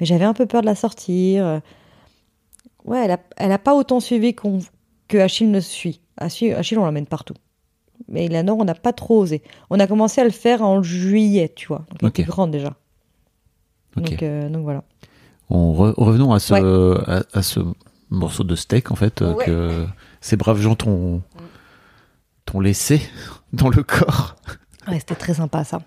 Mais 0.00 0.06
j'avais 0.06 0.24
un 0.24 0.34
peu 0.34 0.46
peur 0.46 0.60
de 0.62 0.66
la 0.66 0.74
sortir. 0.74 1.60
Ouais, 2.84 3.04
elle 3.04 3.12
a, 3.12 3.18
elle 3.36 3.52
a 3.52 3.58
pas 3.58 3.74
autant 3.74 4.00
suivi 4.00 4.34
qu'on, 4.34 4.58
que 5.08 5.18
Achille 5.18 5.50
ne 5.50 5.60
suit. 5.60 6.00
Achille, 6.16 6.52
Achille, 6.54 6.78
on 6.78 6.84
l'emmène 6.84 7.06
partout. 7.06 7.34
Mais 8.08 8.26
Eleanor, 8.26 8.58
on 8.58 8.64
n'a 8.64 8.74
pas 8.74 8.92
trop 8.92 9.20
osé. 9.20 9.42
On 9.70 9.78
a 9.78 9.86
commencé 9.86 10.20
à 10.20 10.24
le 10.24 10.30
faire 10.30 10.62
en 10.62 10.82
juillet, 10.82 11.52
tu 11.54 11.68
vois. 11.68 11.84
Donc, 11.90 11.98
elle 12.02 12.06
Ok. 12.08 12.18
était 12.20 12.28
grande 12.28 12.50
déjà. 12.50 12.74
Donc, 13.96 14.22
euh, 14.22 14.48
donc 14.48 14.62
voilà. 14.64 14.82
On 15.50 15.72
re- 15.72 15.94
revenons 15.96 16.32
à 16.32 16.40
ce, 16.40 16.54
à, 17.10 17.22
à 17.32 17.42
ce 17.42 17.60
morceau 18.10 18.42
de 18.42 18.56
steak, 18.56 18.90
en 18.90 18.96
fait, 18.96 19.20
Ouais. 19.20 19.44
que 19.44 19.86
ces 20.20 20.36
braves 20.36 20.60
gens 20.60 20.74
t'ont 20.74 21.22
t'ont 22.44 22.60
laissé 22.60 23.00
dans 23.52 23.68
le 23.68 23.82
corps. 23.82 24.34
Ouais, 24.88 24.98
c'était 24.98 25.14
très 25.14 25.34
sympa 25.34 25.62
ça. 25.64 25.80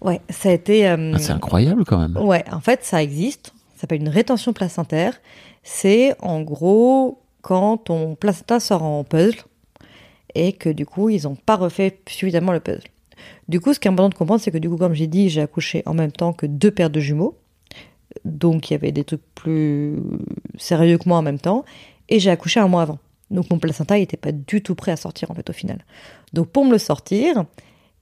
Ouais, 0.00 0.20
ça 0.30 0.48
a 0.48 0.52
été. 0.52 0.88
euh, 0.88 1.12
Ah, 1.14 1.18
c'est 1.18 1.32
incroyable, 1.32 1.84
quand 1.84 1.98
même. 1.98 2.16
Ouais, 2.16 2.44
en 2.50 2.60
fait, 2.60 2.84
ça 2.84 3.02
existe. 3.02 3.52
Ça 3.74 3.82
s'appelle 3.82 4.00
une 4.00 4.08
rétention 4.08 4.52
placentaire. 4.52 5.14
C'est 5.62 6.14
en 6.20 6.40
gros 6.40 7.22
quand 7.42 7.78
ton 7.78 8.14
placenta 8.14 8.60
sort 8.60 8.82
en 8.82 9.04
puzzle 9.04 9.36
et 10.34 10.52
que 10.52 10.68
du 10.68 10.86
coup, 10.86 11.08
ils 11.08 11.24
n'ont 11.24 11.36
pas 11.36 11.56
refait 11.56 12.00
suffisamment 12.08 12.52
le 12.52 12.60
puzzle. 12.60 12.84
Du 13.48 13.60
coup, 13.60 13.74
ce 13.74 13.80
qui 13.80 13.88
est 13.88 13.90
important 13.90 14.08
de 14.08 14.14
comprendre, 14.14 14.40
c'est 14.40 14.50
que 14.50 14.58
du 14.58 14.68
coup, 14.68 14.76
comme 14.76 14.94
j'ai 14.94 15.06
dit, 15.06 15.28
j'ai 15.28 15.42
accouché 15.42 15.82
en 15.86 15.94
même 15.94 16.12
temps 16.12 16.32
que 16.32 16.46
deux 16.46 16.70
paires 16.70 16.90
de 16.90 17.00
jumeaux. 17.00 17.36
Donc, 18.24 18.70
il 18.70 18.74
y 18.74 18.76
avait 18.76 18.92
des 18.92 19.04
trucs 19.04 19.22
plus 19.34 19.96
sérieux 20.56 20.98
que 20.98 21.08
moi 21.08 21.18
en 21.18 21.22
même 21.22 21.38
temps. 21.38 21.64
Et 22.08 22.20
j'ai 22.20 22.30
accouché 22.30 22.60
un 22.60 22.68
mois 22.68 22.82
avant. 22.82 22.98
Donc, 23.30 23.50
mon 23.50 23.58
placenta 23.58 23.96
n'était 23.96 24.16
pas 24.16 24.32
du 24.32 24.62
tout 24.62 24.74
prêt 24.74 24.92
à 24.92 24.96
sortir, 24.96 25.30
en 25.30 25.34
fait, 25.34 25.48
au 25.50 25.52
final. 25.52 25.84
Donc, 26.32 26.48
pour 26.48 26.64
me 26.64 26.72
le 26.72 26.78
sortir, 26.78 27.44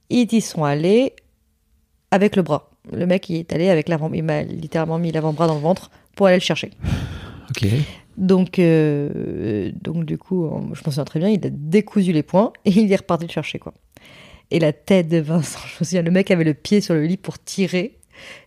ils 0.09 0.31
y 0.33 0.41
sont 0.41 0.63
allés 0.63 1.13
avec 2.11 2.35
le 2.35 2.41
bras. 2.41 2.71
Le 2.91 3.05
mec, 3.05 3.29
il 3.29 3.37
est 3.37 3.53
allé 3.53 3.69
avec 3.69 3.89
l'avant, 3.89 4.11
il 4.13 4.23
m'a 4.23 4.41
littéralement 4.41 4.97
mis 4.97 5.11
l'avant-bras 5.11 5.47
dans 5.47 5.55
le 5.55 5.61
ventre 5.61 5.91
pour 6.15 6.27
aller 6.27 6.37
le 6.37 6.41
chercher. 6.41 6.71
Ok. 7.51 7.67
Donc, 8.17 8.59
euh, 8.59 9.71
donc 9.81 10.05
du 10.05 10.17
coup, 10.17 10.49
je 10.73 10.79
m'en 10.79 10.91
souviens 10.91 11.05
très 11.05 11.19
bien, 11.19 11.29
il 11.29 11.45
a 11.45 11.49
décousu 11.49 12.11
les 12.11 12.23
poings 12.23 12.51
et 12.65 12.71
il 12.71 12.91
est 12.91 12.95
reparti 12.97 13.25
le 13.25 13.31
chercher, 13.31 13.59
quoi. 13.59 13.73
Et 14.51 14.59
la 14.59 14.73
tête 14.73 15.07
de 15.09 15.17
Vincent, 15.17 15.59
je 15.67 15.75
me 15.79 15.85
souviens, 15.85 16.01
le 16.01 16.11
mec 16.11 16.31
avait 16.31 16.43
le 16.43 16.53
pied 16.53 16.81
sur 16.81 16.93
le 16.95 17.05
lit 17.05 17.17
pour 17.17 17.39
tirer. 17.39 17.97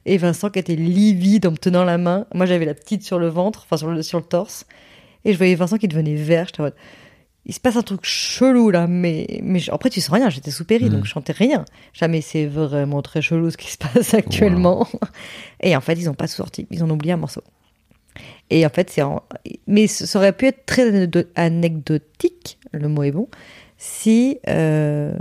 Et 0.05 0.19
Vincent 0.19 0.51
qui 0.51 0.59
était 0.59 0.77
livide 0.77 1.47
en 1.47 1.53
me 1.53 1.57
tenant 1.57 1.85
la 1.85 1.97
main. 1.97 2.27
Moi, 2.35 2.45
j'avais 2.45 2.67
la 2.67 2.75
petite 2.75 3.03
sur 3.05 3.19
le 3.19 3.29
ventre, 3.29 3.63
enfin 3.65 3.79
sur 3.79 3.91
le, 3.91 4.03
sur 4.03 4.19
le 4.19 4.25
torse. 4.25 4.67
Et 5.25 5.33
je 5.33 5.39
voyais 5.39 5.55
Vincent 5.55 5.79
qui 5.79 5.89
devenait 5.89 6.15
vert. 6.15 6.47
J'étais 6.47 6.61
en 6.61 6.65
mode, 6.65 6.75
il 7.47 7.55
se 7.55 7.61
passe 7.61 7.77
un 7.77 7.83
truc 7.83 8.01
chelou 8.05 8.71
là, 8.71 8.87
mais, 8.87 9.41
mais 9.43 9.59
je- 9.61 9.71
après 9.73 9.89
tu 9.89 10.01
sens 10.03 10.11
rien, 10.15 10.29
j'étais 10.29 10.51
sous 10.51 10.65
péri, 10.67 10.91
donc 10.91 11.05
je 11.07 11.11
chantais 11.11 11.33
rien. 11.33 11.65
Jamais 11.95 12.21
c'est 12.21 12.45
vraiment 12.47 13.01
très 13.01 13.23
chelou 13.23 13.51
ce 13.51 13.57
qui 13.57 13.71
se 13.71 13.79
passe 13.79 14.13
actuellement. 14.15 14.87
Et 15.61 15.75
en 15.75 15.81
fait, 15.81 15.95
ils 15.95 16.11
ont 16.11 16.15
pas 16.15 16.29
tout 16.29 16.35
sorti, 16.35 16.67
ils 16.71 16.85
ont 16.85 16.91
oublié 16.91 17.15
un 17.15 17.17
morceau. 17.17 17.43
Et 18.51 18.67
en 18.67 18.69
fait, 18.69 18.91
c'est 18.91 19.03
en... 19.03 19.23
mais 19.67 19.87
ça 19.87 20.19
aurait 20.19 20.33
pu 20.33 20.47
être 20.47 20.67
très 20.67 20.91
anecdo- 20.91 21.27
anecdotique, 21.35 22.59
le 22.73 22.89
mot 22.89 23.03
est 23.03 23.11
bon, 23.11 23.29
si 23.79 24.39
euh, 24.49 25.15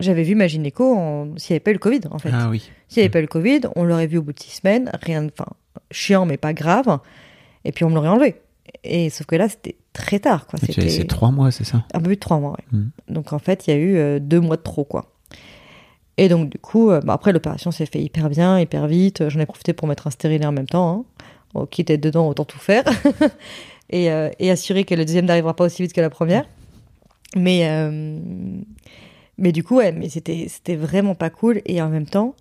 j'avais 0.00 0.24
vu 0.24 0.34
ma 0.34 0.46
gynéco 0.46 0.94
en... 0.94 1.36
s'il 1.36 1.52
n'y 1.52 1.56
avait 1.56 1.60
pas 1.60 1.70
eu 1.70 1.74
le 1.74 1.78
Covid 1.78 2.00
en 2.10 2.18
fait. 2.18 2.30
Ah 2.32 2.48
oui. 2.50 2.68
S'il 2.88 3.00
n'y 3.00 3.04
avait 3.04 3.12
pas 3.12 3.20
eu 3.20 3.22
le 3.22 3.28
Covid, 3.28 3.60
on 3.76 3.84
l'aurait 3.84 4.06
vu 4.06 4.18
au 4.18 4.22
bout 4.22 4.32
de 4.32 4.40
six 4.40 4.56
semaines, 4.56 4.90
rien 5.02 5.22
de, 5.22 5.30
enfin, 5.38 5.50
chiant 5.90 6.26
mais 6.26 6.36
pas 6.36 6.52
grave, 6.52 6.98
et 7.64 7.72
puis 7.72 7.84
on 7.84 7.90
me 7.90 7.94
l'aurait 7.94 8.08
enlevé. 8.08 8.36
Et 8.84 9.08
sauf 9.10 9.26
que 9.26 9.36
là, 9.36 9.48
c'était 9.48 9.76
très 9.92 10.18
tard, 10.18 10.46
quoi. 10.46 10.58
As 10.62 10.76
laissé 10.76 11.06
trois 11.06 11.30
mois, 11.30 11.50
c'est 11.50 11.64
ça? 11.64 11.84
Un 11.94 12.00
peu 12.00 12.06
plus 12.06 12.16
de 12.16 12.20
trois 12.20 12.38
mois, 12.38 12.52
ouais. 12.52 12.64
Mhm. 12.72 12.90
Donc 13.08 13.32
en 13.32 13.38
fait, 13.38 13.66
il 13.66 13.70
y 13.70 13.72
a 13.72 13.76
eu 13.76 13.96
euh, 13.96 14.18
deux 14.18 14.40
mois 14.40 14.56
de 14.56 14.62
trop, 14.62 14.84
quoi. 14.84 15.12
Et 16.18 16.28
donc 16.28 16.50
du 16.50 16.58
coup, 16.58 16.90
euh, 16.90 17.00
bah, 17.00 17.12
après 17.14 17.32
l'opération 17.32 17.70
s'est 17.70 17.86
fait 17.86 18.00
hyper 18.00 18.28
bien, 18.28 18.58
hyper 18.58 18.86
vite. 18.88 19.28
J'en 19.28 19.40
ai 19.40 19.46
profité 19.46 19.72
pour 19.72 19.86
mettre 19.88 20.06
un 20.06 20.10
stérilet 20.10 20.44
en 20.44 20.52
même 20.52 20.66
temps. 20.66 20.90
Hein. 20.90 21.17
Bon, 21.54 21.66
quitte 21.66 21.90
à 21.90 21.96
dedans, 21.96 22.28
autant 22.28 22.44
tout 22.44 22.58
faire. 22.58 22.84
et, 23.90 24.10
euh, 24.10 24.30
et 24.38 24.50
assurer 24.50 24.84
que 24.84 24.94
le 24.94 25.04
deuxième 25.04 25.26
n'arrivera 25.26 25.54
pas 25.54 25.64
aussi 25.64 25.82
vite 25.82 25.92
que 25.92 26.00
la 26.00 26.10
première. 26.10 26.44
Mais, 27.36 27.68
euh, 27.68 28.18
mais 29.38 29.52
du 29.52 29.64
coup, 29.64 29.76
ouais, 29.76 29.92
mais 29.92 30.08
c'était, 30.08 30.46
c'était 30.48 30.76
vraiment 30.76 31.14
pas 31.14 31.30
cool. 31.30 31.62
Et 31.66 31.80
en 31.80 31.88
même 31.88 32.06
temps, 32.06 32.34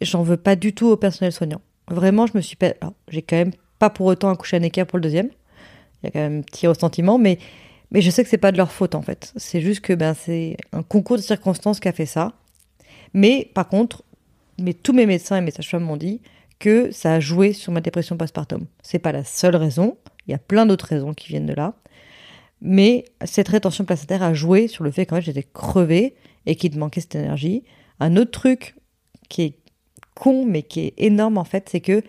j'en 0.00 0.22
veux 0.22 0.36
pas 0.36 0.56
du 0.56 0.74
tout 0.74 0.86
au 0.86 0.96
personnel 0.96 1.32
soignant. 1.32 1.60
Vraiment, 1.88 2.26
je 2.26 2.32
me 2.34 2.40
suis 2.40 2.56
pas. 2.56 2.74
alors, 2.80 2.94
j'ai 3.08 3.22
quand 3.22 3.36
même 3.36 3.52
pas 3.78 3.90
pour 3.90 4.06
autant 4.06 4.30
accouché 4.30 4.56
à 4.56 4.60
Necker 4.60 4.84
pour 4.84 4.98
le 4.98 5.02
deuxième. 5.02 5.30
Il 6.02 6.06
y 6.06 6.08
a 6.08 6.10
quand 6.10 6.20
même 6.20 6.38
un 6.38 6.42
petit 6.42 6.66
ressentiment, 6.66 7.18
mais, 7.18 7.38
mais 7.90 8.02
je 8.02 8.10
sais 8.10 8.22
que 8.22 8.30
c'est 8.30 8.38
pas 8.38 8.52
de 8.52 8.56
leur 8.56 8.70
faute 8.70 8.94
en 8.94 9.02
fait. 9.02 9.32
C'est 9.36 9.60
juste 9.60 9.80
que 9.80 9.92
ben, 9.92 10.14
c'est 10.14 10.56
un 10.72 10.82
concours 10.82 11.16
de 11.16 11.22
circonstances 11.22 11.80
qui 11.80 11.88
a 11.88 11.92
fait 11.92 12.06
ça. 12.06 12.34
Mais 13.14 13.50
par 13.54 13.68
contre, 13.68 14.04
mais 14.60 14.74
tous 14.74 14.92
mes 14.92 15.06
médecins 15.06 15.36
et 15.36 15.40
mes 15.40 15.50
sages-femmes 15.50 15.84
m'ont 15.84 15.96
dit 15.96 16.20
que 16.58 16.90
ça 16.90 17.14
a 17.14 17.20
joué 17.20 17.52
sur 17.52 17.72
ma 17.72 17.80
dépression 17.80 18.16
postpartum. 18.16 18.66
C'est 18.82 18.98
pas 18.98 19.12
la 19.12 19.24
seule 19.24 19.56
raison. 19.56 19.96
Il 20.26 20.32
y 20.32 20.34
a 20.34 20.38
plein 20.38 20.66
d'autres 20.66 20.86
raisons 20.86 21.14
qui 21.14 21.28
viennent 21.28 21.46
de 21.46 21.54
là. 21.54 21.74
Mais 22.60 23.04
cette 23.24 23.48
rétention 23.48 23.84
placentaire 23.84 24.22
a 24.22 24.34
joué 24.34 24.66
sur 24.66 24.82
le 24.82 24.90
fait 24.90 25.08
fait 25.08 25.20
j'étais 25.20 25.44
crevée 25.44 26.14
et 26.46 26.56
qu'il 26.56 26.74
me 26.74 26.80
manquait 26.80 27.00
cette 27.00 27.14
énergie. 27.14 27.62
Un 28.00 28.16
autre 28.16 28.32
truc 28.32 28.74
qui 29.28 29.42
est 29.42 29.58
con 30.14 30.44
mais 30.44 30.62
qui 30.62 30.80
est 30.80 30.94
énorme 30.96 31.38
en 31.38 31.44
fait, 31.44 31.68
c'est 31.70 31.80
que 31.80 32.02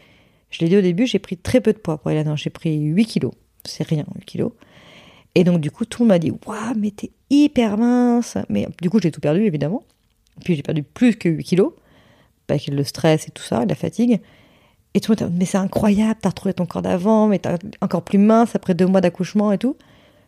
je 0.50 0.60
l'ai 0.60 0.70
dit 0.70 0.78
au 0.78 0.82
début, 0.82 1.06
j'ai 1.06 1.20
pris 1.20 1.38
très 1.38 1.62
peu 1.62 1.74
de 1.74 1.78
poids 1.78 1.98
pour 1.98 2.10
aller 2.10 2.24
là 2.24 2.36
J'ai 2.36 2.50
pris 2.50 2.80
8 2.80 3.06
kilos. 3.06 3.34
C'est 3.66 3.88
rien, 3.88 4.06
8 4.16 4.26
kilos. 4.26 4.52
Et 5.36 5.44
donc, 5.44 5.62
du 5.62 5.70
coup, 5.70 5.86
tout 5.86 6.04
le 6.04 6.08
monde 6.08 6.16
m'a 6.16 6.20
dit 6.20 6.32
Waouh, 6.46 6.74
mais 6.76 6.92
t'es 6.92 7.12
hyper 7.30 7.78
mince. 7.78 8.38
Mais 8.50 8.68
du 8.82 8.90
coup, 8.90 9.00
j'ai 9.00 9.12
tout 9.12 9.22
perdu, 9.22 9.44
évidemment. 9.44 9.84
Puis 10.44 10.56
j'ai 10.56 10.64
perdu 10.64 10.84
plus 10.84 11.16
que 11.16 11.30
8 11.30 11.44
kilos. 11.44 11.74
avec 12.48 12.66
le 12.68 12.84
stress 12.84 13.28
et 13.28 13.32
tout 13.32 13.44
ça, 13.44 13.64
la 13.66 13.76
fatigue. 13.76 14.20
Et 14.94 15.02
tout 15.02 15.14
le 15.18 15.24
monde, 15.26 15.36
mais 15.38 15.46
c'est 15.46 15.58
incroyable, 15.58 16.20
t'as 16.22 16.30
retrouvé 16.30 16.54
ton 16.54 16.66
corps 16.66 16.82
d'avant, 16.82 17.28
mais 17.28 17.40
t'es 17.40 17.50
encore 17.82 18.04
plus 18.04 18.18
mince 18.18 18.56
après 18.56 18.74
deux 18.74 18.88
mois 18.88 19.02
d'accouchement 19.02 19.52
et 19.52 19.58
tout. 19.58 19.76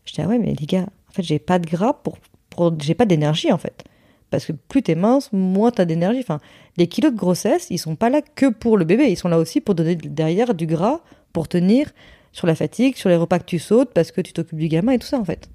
Je 0.05 0.13
dis, 0.13 0.21
ah 0.21 0.27
ouais, 0.27 0.37
mais 0.37 0.53
les 0.53 0.65
gars, 0.65 0.85
en 1.09 1.11
fait, 1.13 1.23
j'ai 1.23 1.39
pas 1.39 1.57
de 1.59 1.67
gras 1.67 1.93
pour, 1.93 2.17
pour 2.49 2.73
j'ai 2.79 2.93
pas 2.93 3.05
d'énergie, 3.05 3.51
en 3.51 3.57
fait. 3.57 3.83
Parce 4.29 4.45
que 4.45 4.53
plus 4.53 4.81
t'es 4.81 4.95
mince, 4.95 5.31
moins 5.33 5.71
t'as 5.71 5.85
d'énergie. 5.85 6.19
Enfin, 6.19 6.39
les 6.77 6.87
kilos 6.87 7.11
de 7.11 7.17
grossesse, 7.17 7.67
ils 7.69 7.79
sont 7.79 7.95
pas 7.95 8.09
là 8.09 8.21
que 8.21 8.49
pour 8.49 8.77
le 8.77 8.85
bébé, 8.85 9.09
ils 9.09 9.17
sont 9.17 9.27
là 9.27 9.37
aussi 9.37 9.61
pour 9.61 9.75
donner 9.75 9.95
derrière 9.95 10.53
du 10.53 10.67
gras, 10.67 11.01
pour 11.33 11.47
tenir 11.47 11.91
sur 12.31 12.47
la 12.47 12.55
fatigue, 12.55 12.95
sur 12.95 13.09
les 13.09 13.17
repas 13.17 13.39
que 13.39 13.45
tu 13.45 13.59
sautes, 13.59 13.91
parce 13.93 14.11
que 14.11 14.21
tu 14.21 14.31
t'occupes 14.31 14.59
du 14.59 14.67
gamin 14.67 14.93
et 14.93 14.99
tout 14.99 15.07
ça, 15.07 15.19
en 15.19 15.25
fait. 15.25 15.49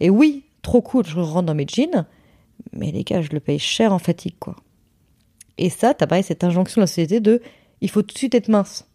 Et 0.00 0.10
oui, 0.10 0.44
trop 0.62 0.82
cool, 0.82 1.06
je 1.06 1.18
rentre 1.18 1.46
dans 1.46 1.54
mes 1.54 1.66
jeans, 1.66 2.06
mais 2.72 2.90
les 2.90 3.04
gars, 3.04 3.22
je 3.22 3.30
le 3.30 3.40
paye 3.40 3.58
cher 3.58 3.92
en 3.92 3.98
fatigue, 3.98 4.34
quoi. 4.38 4.56
Et 5.56 5.70
ça, 5.70 5.94
t'as 5.94 6.06
pareil 6.06 6.22
cette 6.22 6.44
injonction 6.44 6.80
de 6.80 6.82
la 6.82 6.86
société 6.86 7.20
de 7.20 7.40
il 7.80 7.90
faut 7.90 8.02
tout 8.02 8.14
de 8.14 8.18
suite 8.18 8.34
être 8.34 8.48
mince. 8.48 8.86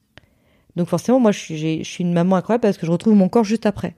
Donc 0.76 0.88
forcément, 0.88 1.20
moi, 1.20 1.32
je 1.32 1.40
suis, 1.40 1.84
je 1.84 1.90
suis 1.90 2.04
une 2.04 2.14
maman 2.14 2.36
incroyable 2.36 2.62
parce 2.62 2.78
que 2.78 2.86
je 2.86 2.92
retrouve 2.92 3.14
mon 3.14 3.30
corps 3.30 3.44
juste 3.44 3.66
après. 3.66 3.96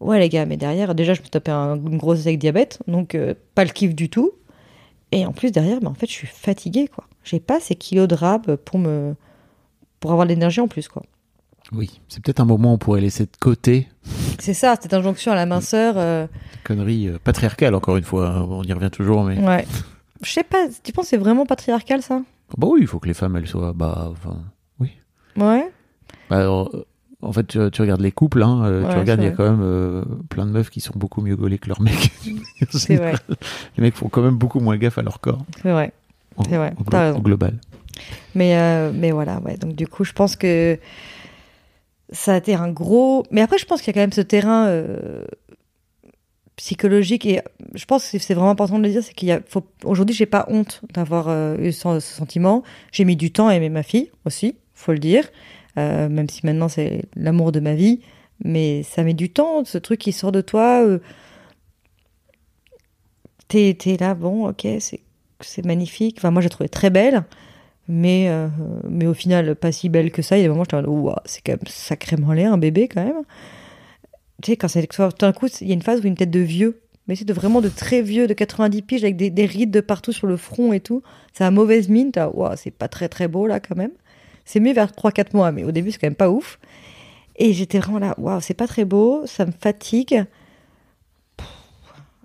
Ouais, 0.00 0.20
les 0.20 0.28
gars, 0.28 0.46
mais 0.46 0.56
derrière, 0.56 0.94
déjà, 0.94 1.14
je 1.14 1.22
me 1.22 1.26
tapais 1.26 1.50
un, 1.50 1.74
une 1.76 1.98
grosse 1.98 2.20
avec 2.20 2.38
diabète, 2.38 2.78
donc 2.86 3.14
euh, 3.14 3.34
pas 3.54 3.64
le 3.64 3.70
kiff 3.70 3.94
du 3.94 4.08
tout. 4.08 4.32
Et 5.10 5.26
en 5.26 5.32
plus, 5.32 5.50
derrière, 5.50 5.78
mais 5.80 5.88
en 5.88 5.94
fait, 5.94 6.06
je 6.06 6.12
suis 6.12 6.26
fatiguée, 6.26 6.88
quoi. 6.88 7.04
J'ai 7.24 7.40
pas 7.40 7.60
ces 7.60 7.74
kilos 7.74 8.06
de 8.06 8.14
rab 8.14 8.56
pour 8.56 8.78
me. 8.78 9.14
pour 10.00 10.12
avoir 10.12 10.26
de 10.26 10.32
l'énergie 10.32 10.60
en 10.60 10.68
plus, 10.68 10.86
quoi. 10.86 11.02
Oui, 11.72 12.00
c'est 12.08 12.22
peut-être 12.22 12.40
un 12.40 12.44
moment 12.44 12.70
où 12.70 12.74
on 12.74 12.78
pourrait 12.78 13.00
laisser 13.00 13.24
de 13.24 13.36
côté. 13.40 13.88
C'est 14.38 14.54
ça, 14.54 14.76
cette 14.80 14.94
injonction 14.94 15.32
à 15.32 15.34
la 15.34 15.44
minceur. 15.44 15.94
Euh... 15.98 16.26
Connerie 16.64 17.08
euh, 17.08 17.18
patriarcale, 17.22 17.74
encore 17.74 17.96
une 17.96 18.04
fois. 18.04 18.46
On 18.48 18.62
y 18.62 18.72
revient 18.72 18.90
toujours, 18.90 19.24
mais. 19.24 19.38
Ouais. 19.38 19.66
Je 20.22 20.30
sais 20.30 20.44
pas, 20.44 20.68
tu 20.82 20.92
penses 20.92 21.06
que 21.06 21.10
c'est 21.10 21.16
vraiment 21.16 21.44
patriarcal, 21.44 22.02
ça? 22.02 22.22
Bah 22.56 22.66
oui, 22.70 22.80
il 22.82 22.86
faut 22.86 22.98
que 22.98 23.08
les 23.08 23.14
femmes, 23.14 23.36
elles 23.36 23.46
soient. 23.46 23.72
Bah, 23.74 24.08
enfin, 24.10 24.38
oui. 24.80 24.90
Ouais. 25.36 25.70
Bah, 26.30 26.38
alors, 26.38 26.74
en 27.20 27.32
fait, 27.32 27.46
tu, 27.46 27.58
tu, 27.70 27.82
regardes 27.82 28.00
les 28.00 28.12
couples, 28.12 28.42
hein, 28.42 28.64
euh, 28.64 28.84
Ouais, 28.84 28.92
tu 28.92 28.98
regardes, 28.98 29.20
il 29.20 29.24
y 29.26 29.28
a 29.28 29.32
quand 29.32 29.50
même 29.50 29.60
euh, 29.62 30.04
plein 30.28 30.46
de 30.46 30.50
meufs 30.52 30.70
qui 30.70 30.80
sont 30.80 30.94
beaucoup 30.96 31.20
mieux 31.20 31.36
gaulées 31.36 31.58
que 31.58 31.68
leurs 31.68 31.82
mecs. 31.82 32.10
C'est 32.70 32.96
vrai. 32.96 33.14
Les 33.76 33.82
mecs 33.82 33.94
font 33.96 34.08
quand 34.08 34.22
même 34.22 34.36
beaucoup 34.36 34.60
moins 34.60 34.76
gaffe 34.76 34.98
à 34.98 35.02
leur 35.02 35.20
corps. 35.20 35.44
C'est 35.62 35.72
vrai. 35.72 35.92
C'est 36.48 36.56
vrai, 36.56 36.72
au, 36.78 36.84
glo- 36.84 37.20
global. 37.20 37.58
Mais, 38.34 38.56
euh, 38.56 38.92
mais 38.94 39.10
voilà, 39.10 39.40
ouais. 39.40 39.56
Donc, 39.56 39.74
du 39.74 39.88
coup, 39.88 40.04
je 40.04 40.12
pense 40.12 40.36
que 40.36 40.78
ça 42.10 42.34
a 42.34 42.36
été 42.36 42.54
un 42.54 42.70
gros. 42.70 43.24
Mais 43.30 43.40
après, 43.40 43.58
je 43.58 43.66
pense 43.66 43.82
qu'il 43.82 43.88
y 43.88 43.90
a 43.90 43.94
quand 43.94 44.04
même 44.04 44.12
ce 44.12 44.20
terrain 44.20 44.66
euh, 44.68 45.24
psychologique. 46.58 47.26
Et 47.26 47.40
je 47.74 47.86
pense 47.86 48.10
que 48.10 48.18
c'est- 48.18 48.34
vraiment 48.34 48.50
important 48.50 48.78
de 48.78 48.84
le 48.84 48.90
dire 48.90 49.02
c'est 49.02 49.14
qu'il 49.14 49.28
y 49.28 49.32
a. 49.32 49.40
Aujourd'hui, 49.84 50.14
j'ai 50.16 50.26
pas 50.26 50.46
honte 50.50 50.82
d'avoir 50.94 51.28
euh, 51.30 51.56
eu 51.58 51.72
ce, 51.72 52.00
sentiment. 52.00 52.62
J'ai 52.92 53.06
mis 53.06 53.16
du 53.16 53.32
temps 53.32 53.48
à 53.48 53.54
aimer 53.56 53.70
ma 53.70 53.84
fille 53.84 54.10
aussi, 54.26 54.56
faut 54.74 54.92
le 54.92 55.00
dire. 55.00 55.24
Euh, 55.78 56.08
même 56.10 56.28
si 56.28 56.44
maintenant, 56.46 56.68
c'est 56.68 57.04
l'amour 57.16 57.52
de 57.52 57.60
ma 57.60 57.74
vie. 57.74 58.00
Mais 58.44 58.82
ça 58.84 59.04
met 59.04 59.14
du 59.14 59.30
temps, 59.30 59.64
ce 59.64 59.78
truc 59.78 60.00
qui 60.00 60.12
sort 60.12 60.32
de 60.32 60.42
toi. 60.42 60.82
euh, 60.84 61.00
T'es 63.48 63.74
t'es 63.78 63.96
là, 63.96 64.14
bon, 64.14 64.48
ok, 64.48 64.66
c'est 64.80 65.00
c'est 65.40 65.64
magnifique. 65.64 66.16
Enfin, 66.18 66.30
moi, 66.32 66.42
j'ai 66.42 66.48
trouvé 66.50 66.68
très 66.68 66.90
belle 66.90 67.24
mais, 67.88 68.28
euh, 68.30 68.48
mais 68.88 69.06
au 69.06 69.14
final 69.14 69.56
pas 69.56 69.72
si 69.72 69.90
belle 69.90 70.12
que 70.12 70.22
ça. 70.22 70.38
Il 70.38 70.42
y 70.42 70.44
a 70.44 70.46
des 70.46 70.50
moments 70.50 70.64
j'étais 70.64 70.76
en 70.76 70.82
mode, 70.82 70.90
Ouah, 70.90 71.22
c'est 71.26 71.42
quand 71.44 71.52
même 71.52 71.60
sacrément 71.68 72.32
laid 72.32 72.46
un 72.46 72.58
bébé 72.58 72.88
quand 72.88 73.04
même. 73.04 73.24
Tu 74.42 74.52
sais, 74.52 74.56
quand 74.56 74.68
c'est 74.68 74.86
tout 74.86 75.02
d'un 75.18 75.32
coup, 75.32 75.46
il 75.60 75.68
y 75.68 75.70
a 75.70 75.74
une 75.74 75.82
phase 75.82 76.00
où 76.00 76.06
une 76.06 76.14
tête 76.14 76.30
de 76.30 76.40
vieux, 76.40 76.80
mais 77.06 77.16
c'est 77.16 77.24
de 77.24 77.32
vraiment 77.32 77.60
de 77.60 77.68
très 77.68 78.02
vieux, 78.02 78.26
de 78.26 78.34
90 78.34 78.82
piges 78.82 79.02
avec 79.02 79.16
des, 79.16 79.30
des 79.30 79.46
rides 79.46 79.70
de 79.70 79.80
partout 79.80 80.12
sur 80.12 80.26
le 80.26 80.36
front 80.36 80.72
et 80.72 80.80
tout. 80.80 81.02
C'est 81.32 81.44
un 81.44 81.50
mauvaise 81.50 81.88
mine, 81.88 82.12
t'as, 82.12 82.28
Ouah, 82.30 82.56
c'est 82.56 82.70
pas 82.70 82.88
très 82.88 83.08
très 83.08 83.28
beau 83.28 83.46
là 83.46 83.60
quand 83.60 83.76
même. 83.76 83.92
C'est 84.44 84.60
mieux 84.60 84.72
vers 84.72 84.92
3-4 84.92 85.34
mois, 85.34 85.52
mais 85.52 85.64
au 85.64 85.72
début 85.72 85.90
c'est 85.90 85.98
quand 85.98 86.06
même 86.06 86.14
pas 86.14 86.30
ouf. 86.30 86.58
Et 87.36 87.52
j'étais 87.52 87.78
vraiment 87.78 87.98
là, 87.98 88.14
waouh, 88.18 88.40
c'est 88.40 88.54
pas 88.54 88.66
très 88.66 88.84
beau, 88.84 89.26
ça 89.26 89.46
me 89.46 89.52
fatigue. 89.52 90.24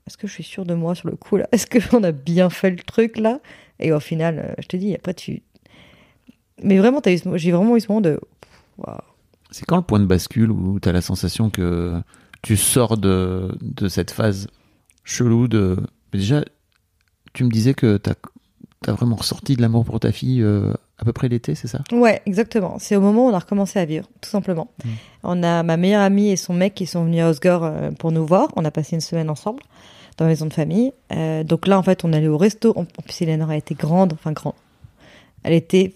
Est-ce 0.06 0.18
que 0.18 0.28
je 0.28 0.34
suis 0.34 0.44
sûre 0.44 0.66
de 0.66 0.74
moi 0.74 0.96
sur 0.96 1.10
le 1.10 1.16
coup 1.16 1.38
là? 1.38 1.48
Est-ce 1.52 1.68
qu'on 1.68 2.04
a 2.04 2.12
bien 2.12 2.50
fait 2.50 2.72
le 2.72 2.78
truc 2.78 3.18
là? 3.18 3.40
Et 3.80 3.92
au 3.92 4.00
final, 4.00 4.40
euh, 4.40 4.54
je 4.60 4.68
te 4.68 4.78
dis, 4.78 4.94
après 4.96 5.14
tu, 5.14 5.44
mais 6.62 6.78
vraiment, 6.78 7.02
j'ai 7.06 7.52
vraiment 7.52 7.76
eu 7.76 7.82
ce 7.82 7.88
moment 7.90 8.02
de. 8.02 8.20
Waouh. 8.78 8.98
C'est 9.54 9.66
quand 9.66 9.78
le 9.78 9.84
point 9.84 10.00
de 10.00 10.06
bascule 10.06 10.52
où 10.52 10.80
tu 10.80 10.90
as 10.90 10.92
la 10.92 11.02
sensation 11.02 11.50
que 11.50 11.94
tu 12.42 12.58
sors 12.58 12.98
de, 12.98 13.56
de 13.62 13.88
cette 13.88 14.12
phase 14.12 14.48
chelou 15.04 15.48
de. 15.48 15.78
Mais 16.12 16.20
déjà, 16.20 16.44
tu 17.34 17.44
me 17.44 17.50
disais 17.50 17.76
que 17.76 17.98
tu 17.98 18.10
as, 18.10 18.94
vraiment 18.94 19.16
ressorti 19.16 19.56
de 19.56 19.62
l'amour 19.62 19.86
pour 19.86 20.00
ta 20.00 20.12
fille 20.12 20.42
euh, 20.42 20.74
à 20.98 21.06
peu 21.06 21.14
près 21.14 21.30
l'été, 21.30 21.54
c'est 21.54 21.68
ça? 21.68 21.80
Ouais, 21.92 22.22
exactement. 22.26 22.78
C'est 22.80 22.96
au 22.96 23.02
moment 23.02 23.28
où 23.28 23.30
on 23.30 23.34
a 23.34 23.40
recommencé 23.40 23.80
à 23.80 23.86
vivre, 23.86 24.08
tout 24.22 24.30
simplement. 24.30 24.72
Mm. 24.84 24.90
On 25.24 25.44
a 25.44 25.64
ma 25.64 25.78
meilleure 25.78 26.02
amie 26.02 26.32
et 26.32 26.36
son 26.36 26.54
mec 26.54 26.74
qui 26.74 26.86
sont 26.88 27.06
venus 27.06 27.22
à 27.22 27.30
Osgore 27.30 27.64
euh, 27.64 27.92
pour 27.92 28.12
nous 28.12 28.26
voir. 28.26 28.50
On 28.56 28.66
a 28.66 28.72
passé 28.72 28.96
une 28.96 29.02
semaine 29.02 29.30
ensemble 29.30 29.62
dans 30.18 30.26
la 30.26 30.30
maison 30.30 30.48
de 30.48 30.54
famille. 30.54 30.94
Euh, 31.14 31.44
donc 31.44 31.68
là, 31.68 31.78
en 31.78 31.84
fait, 31.84 32.04
on 32.04 32.12
allait 32.12 32.28
au 32.28 32.38
resto. 32.38 32.74
En 32.76 32.86
plus, 32.86 33.22
Eleanor 33.22 33.52
a 33.52 33.58
été 33.58 33.76
grande, 33.76 34.14
enfin 34.14 34.32
grande. 34.32 34.56
Elle 35.44 35.54
était 35.54 35.94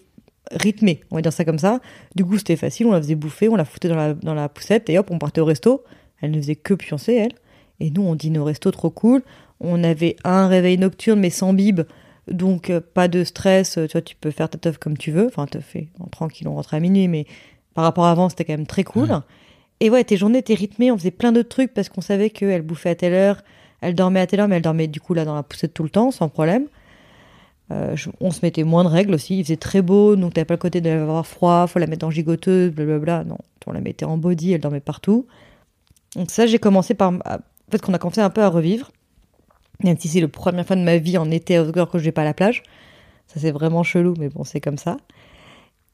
rythmée, 0.51 1.01
on 1.11 1.15
va 1.15 1.21
dire 1.21 1.33
ça 1.33 1.45
comme 1.45 1.59
ça. 1.59 1.79
Du 2.15 2.25
coup, 2.25 2.37
c'était 2.37 2.55
facile. 2.55 2.87
On 2.87 2.91
la 2.91 3.01
faisait 3.01 3.15
bouffer, 3.15 3.49
on 3.49 3.55
la 3.55 3.65
foutait 3.65 3.89
dans 3.89 3.95
la, 3.95 4.13
dans 4.13 4.33
la 4.33 4.49
poussette 4.49 4.89
et 4.89 4.97
hop, 4.97 5.09
on 5.11 5.19
partait 5.19 5.41
au 5.41 5.45
resto. 5.45 5.83
Elle 6.21 6.31
ne 6.31 6.37
faisait 6.37 6.55
que 6.55 6.73
pioncer, 6.73 7.13
elle. 7.13 7.33
Et 7.79 7.91
nous, 7.91 8.01
on 8.01 8.15
dînait 8.15 8.39
au 8.39 8.43
resto, 8.43 8.71
trop 8.71 8.89
cool. 8.89 9.21
On 9.59 9.83
avait 9.83 10.15
un 10.23 10.47
réveil 10.47 10.77
nocturne, 10.77 11.19
mais 11.19 11.29
sans 11.29 11.53
bib. 11.53 11.81
Donc, 12.27 12.69
euh, 12.69 12.81
pas 12.81 13.07
de 13.07 13.23
stress. 13.23 13.77
euh, 13.77 13.87
Tu 13.87 13.93
vois, 13.93 14.01
tu 14.01 14.15
peux 14.15 14.31
faire 14.31 14.49
ta 14.49 14.57
teuf 14.57 14.77
comme 14.77 14.97
tu 14.97 15.11
veux. 15.11 15.27
Enfin, 15.27 15.45
teuf 15.47 15.63
fait 15.63 15.87
en 15.99 16.07
tranquille, 16.07 16.47
on 16.47 16.55
rentre 16.55 16.73
à 16.73 16.79
minuit, 16.79 17.07
mais 17.07 17.25
par 17.73 17.83
rapport 17.83 18.05
à 18.05 18.11
avant, 18.11 18.29
c'était 18.29 18.45
quand 18.45 18.53
même 18.53 18.65
très 18.67 18.83
cool. 18.83 19.09
Et 19.79 19.89
ouais, 19.91 20.03
tes 20.03 20.17
journées 20.17 20.39
étaient 20.39 20.55
rythmées. 20.55 20.91
On 20.91 20.97
faisait 20.97 21.11
plein 21.11 21.31
de 21.31 21.43
trucs 21.43 21.73
parce 21.73 21.89
qu'on 21.89 22.01
savait 22.01 22.31
qu'elle 22.31 22.63
bouffait 22.63 22.89
à 22.89 22.95
telle 22.95 23.13
heure, 23.13 23.43
elle 23.81 23.93
dormait 23.93 24.19
à 24.19 24.25
telle 24.27 24.39
heure, 24.39 24.47
mais 24.47 24.55
elle 24.55 24.63
dormait 24.63 24.87
du 24.87 24.99
coup 24.99 25.13
là 25.13 25.23
dans 25.23 25.35
la 25.35 25.43
poussette 25.43 25.73
tout 25.75 25.83
le 25.83 25.89
temps, 25.89 26.09
sans 26.09 26.29
problème. 26.29 26.65
Euh, 27.71 27.95
je- 27.95 28.09
on 28.21 28.31
se 28.31 28.39
mettait 28.43 28.63
moins 28.63 28.83
de 28.83 28.89
règles 28.89 29.13
aussi. 29.13 29.39
Il 29.39 29.43
faisait 29.43 29.57
très 29.57 29.81
beau, 29.81 30.15
donc 30.15 30.33
t'avais 30.33 30.45
pas 30.45 30.53
le 30.53 30.59
côté 30.59 30.79
d'avoir 30.81 31.27
froid, 31.27 31.67
faut 31.67 31.79
la 31.79 31.87
mettre 31.87 32.05
en 32.05 32.11
gigoteuse, 32.11 32.71
blablabla. 32.71 33.23
Non, 33.25 33.37
on 33.65 33.71
la 33.73 33.81
mettait 33.81 34.05
en 34.05 34.17
body, 34.17 34.53
elle 34.53 34.61
dormait 34.61 34.79
partout. 34.79 35.27
Donc 36.15 36.31
ça, 36.31 36.47
j'ai 36.47 36.59
commencé 36.59 36.93
par... 36.93 37.13
à- 37.25 37.35
En 37.35 37.71
fait, 37.71 37.81
qu'on 37.81 37.93
a 37.93 37.97
commencé 37.99 38.21
un 38.21 38.29
peu 38.29 38.41
à 38.41 38.47
revivre. 38.49 38.91
Même 39.83 39.97
si 39.99 40.07
c'est 40.07 40.21
la 40.21 40.27
première 40.29 40.65
fois 40.65 40.75
de 40.77 40.81
ma 40.81 40.97
vie 40.97 41.17
en 41.17 41.29
été 41.29 41.57
à 41.57 41.61
Osgore 41.63 41.89
que 41.91 41.99
je 41.99 42.05
vais 42.05 42.11
pas 42.13 42.21
à 42.21 42.25
la 42.25 42.33
plage. 42.33 42.63
Ça, 43.27 43.39
c'est 43.41 43.51
vraiment 43.51 43.83
chelou, 43.83 44.13
mais 44.17 44.29
bon, 44.29 44.43
c'est 44.45 44.61
comme 44.61 44.77
ça. 44.77 44.97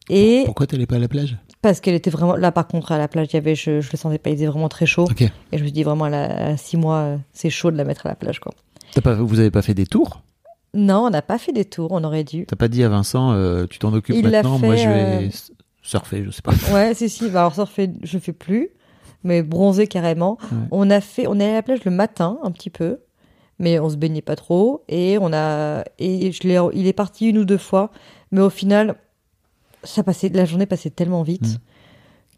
Et 0.10 0.44
Pourquoi 0.46 0.68
t'allais 0.68 0.86
pas 0.86 0.98
à 0.98 1.00
la 1.00 1.08
plage? 1.08 1.38
Parce 1.62 1.80
qu'elle 1.80 1.96
était 1.96 2.10
vraiment... 2.10 2.36
Là, 2.36 2.52
par 2.52 2.68
contre, 2.68 2.92
à 2.92 2.98
la 2.98 3.08
plage, 3.08 3.28
il 3.32 3.34
y 3.36 3.38
avait... 3.38 3.56
Je, 3.56 3.82
je 3.82 3.90
le 3.92 3.98
sentais 3.98 4.18
pas, 4.20 4.30
il 4.30 4.36
faisait 4.36 4.46
vraiment 4.48 4.70
très 4.70 4.86
chaud. 4.86 5.06
Et 5.52 5.58
je 5.58 5.64
me 5.64 5.68
suis 5.68 5.72
dit, 5.72 5.84
vraiment, 5.84 6.06
à, 6.06 6.10
la- 6.10 6.46
à 6.50 6.58
six 6.58 6.78
mois, 6.78 6.98
euh, 6.98 7.18
c'est 7.34 7.50
chaud 7.50 7.72
de 7.72 7.78
la 7.78 7.86
mettre 7.86 8.06
à 8.06 8.10
la 8.10 8.16
plage, 8.16 8.40
quoi. 8.40 8.54
T'as 8.94 9.02
Pas, 9.02 9.16
vous 9.16 9.40
avez 9.40 9.50
pas 9.52 9.62
fait 9.62 9.74
des 9.74 9.86
tours? 9.86 10.22
Non, 10.74 11.06
on 11.06 11.10
n'a 11.10 11.22
pas 11.22 11.38
fait 11.38 11.52
des 11.52 11.66
tours, 11.66 11.92
on 11.92 12.04
aurait 12.04 12.24
dû. 12.24 12.46
T'as 12.48 12.56
pas 12.56 12.68
dit 12.68 12.84
à 12.84 12.90
Vincent, 12.90 13.32
euh, 13.34 13.68
tu 13.70 13.78
t'en 13.78 13.94
occupes 13.94 14.16
Il 14.16 14.28
maintenant, 14.28 14.58
fait, 14.58 14.66
moi 14.66 14.76
je 14.76 14.90
vais 14.90 15.26
euh, 15.26 15.30
surfer, 15.84 16.24
je 16.26 16.32
sais 16.32 16.42
pas. 16.42 16.54
Ouais, 16.74 16.94
si, 16.96 17.10
si. 17.10 17.30
Bah, 17.30 17.42
alors, 17.42 17.54
surfer, 17.54 17.92
je 18.02 18.18
fais 18.18 18.34
plus, 18.34 18.70
mais 19.24 19.44
bronzer 19.44 19.88
carrément. 19.88 20.38
Ouais. 20.42 20.58
On 20.72 20.90
a 20.90 21.00
fait, 21.00 21.28
on 21.28 21.40
est 21.40 21.44
allé 21.44 21.52
à 21.54 21.56
la 21.56 21.64
plage 21.64 21.84
le 21.86 21.92
matin, 21.92 22.40
un 22.42 22.52
petit 22.52 22.72
peu, 22.72 23.02
mais 23.60 23.80
on 23.80 23.90
se 23.90 23.98
baignait 23.98 24.24
pas 24.24 24.36
trop. 24.36 24.84
Et 24.90 25.18
on 25.22 25.32
a, 25.32 25.84
et 26.00 26.32
je 26.32 26.48
l'ai, 26.48 26.60
il 26.74 26.88
est 26.88 26.94
parti 26.94 27.30
une 27.30 27.38
ou 27.38 27.46
deux 27.46 27.60
fois, 27.60 27.92
mais 28.32 28.42
au 28.42 28.50
final, 28.50 28.96
ça 29.84 30.04
passait, 30.04 30.30
la 30.30 30.46
journée 30.46 30.66
passait 30.66 30.90
tellement 30.90 31.24
vite. 31.24 31.48
Mm. 31.48 31.58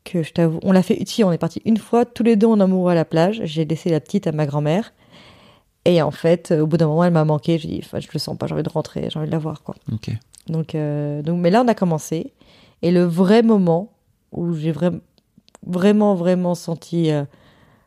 Que 0.04 0.22
je 0.22 0.34
t'avoue, 0.34 0.60
on 0.62 0.72
l'a 0.72 0.84
fait, 0.84 1.02
si, 1.08 1.24
on 1.24 1.32
est 1.32 1.40
parti 1.40 1.64
une 1.66 1.78
fois, 1.78 2.06
tous 2.06 2.22
les 2.22 2.36
deux 2.36 2.46
en 2.46 2.60
amoureux 2.60 2.92
à 2.92 2.96
la 2.96 3.06
plage. 3.06 3.42
J'ai 3.46 3.66
laissé 3.66 3.90
la 3.90 4.00
petite 4.00 4.28
à 4.28 4.32
ma 4.32 4.46
grand-mère. 4.46 4.94
Et 5.86 6.02
en 6.02 6.12
fait, 6.12 6.52
au 6.52 6.66
bout 6.68 6.78
d'un 6.78 6.88
moment, 6.88 7.04
elle 7.04 7.14
m'a 7.14 7.26
manqué. 7.26 7.58
Dit, 7.58 7.80
enfin, 7.84 8.00
je 8.00 8.08
le 8.14 8.20
sens 8.20 8.38
pas, 8.38 8.48
j'ai 8.48 8.54
envie 8.54 8.64
de 8.64 8.70
rentrer, 8.70 9.08
j'ai 9.12 9.20
envie 9.20 9.28
de 9.28 9.32
la 9.32 9.38
voir, 9.40 9.62
quoi. 9.64 9.76
Donc, 10.48 10.76
euh, 10.76 11.22
donc, 11.22 11.40
mais 11.40 11.52
là, 11.52 11.62
on 11.64 11.68
a 11.68 11.76
commencé. 11.76 12.34
Et 12.82 12.92
le 12.92 13.04
vrai 13.04 13.44
moment 13.44 13.92
où 14.32 14.54
j'ai 14.54 14.72
vraiment, 14.72 15.00
vraiment, 15.66 16.16
vraiment 16.16 16.56
senti 16.56 17.12
euh, 17.12 17.24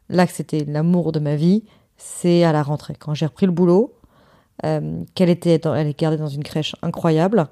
là 0.08 0.26
que 0.26 0.32
c'était 0.32 0.64
l'amour 0.64 1.12
de 1.12 1.18
ma 1.20 1.36
vie, 1.36 1.64
c'est 1.96 2.44
à 2.44 2.52
la 2.52 2.62
rentrée. 2.62 2.94
Quand 2.98 3.14
j'ai 3.14 3.26
repris 3.26 3.46
le 3.46 3.52
boulot, 3.52 3.94
euh, 4.64 5.02
qu'elle 5.14 5.28
était, 5.30 5.58
dans- 5.58 5.74
elle 5.74 5.86
est 5.88 5.98
gardée 5.98 6.16
dans 6.16 6.28
une 6.28 6.42
crèche 6.44 6.74
incroyable. 6.82 7.46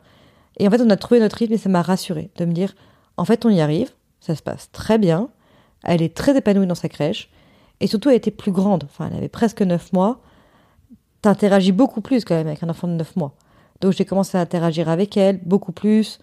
Et 0.58 0.66
en 0.66 0.70
fait, 0.70 0.80
on 0.80 0.90
a 0.90 0.96
trouvé 0.96 1.20
notre 1.20 1.36
rythme 1.36 1.52
et 1.54 1.58
ça 1.58 1.68
m'a 1.68 1.82
rassurée 1.82 2.30
de 2.36 2.44
me 2.44 2.52
dire, 2.52 2.74
en 3.16 3.24
fait, 3.24 3.44
on 3.44 3.50
y 3.50 3.60
arrive, 3.60 3.90
ça 4.20 4.34
se 4.34 4.42
passe 4.42 4.70
très 4.72 4.98
bien. 4.98 5.28
Elle 5.84 6.02
est 6.02 6.14
très 6.16 6.36
épanouie 6.36 6.66
dans 6.66 6.74
sa 6.74 6.88
crèche. 6.88 7.30
Et 7.80 7.86
surtout, 7.86 8.08
elle 8.10 8.16
était 8.16 8.30
plus 8.30 8.52
grande. 8.52 8.84
Enfin, 8.84 9.08
elle 9.10 9.18
avait 9.18 9.28
presque 9.28 9.62
9 9.62 9.92
mois. 9.92 10.20
T'interagis 11.26 11.72
beaucoup 11.72 12.02
plus 12.02 12.24
quand 12.24 12.36
même 12.36 12.46
avec 12.46 12.62
un 12.62 12.68
enfant 12.68 12.86
de 12.86 12.92
9 12.92 13.16
mois. 13.16 13.34
Donc 13.80 13.94
j'ai 13.94 14.04
commencé 14.04 14.38
à 14.38 14.40
interagir 14.40 14.88
avec 14.88 15.16
elle 15.16 15.40
beaucoup 15.44 15.72
plus, 15.72 16.20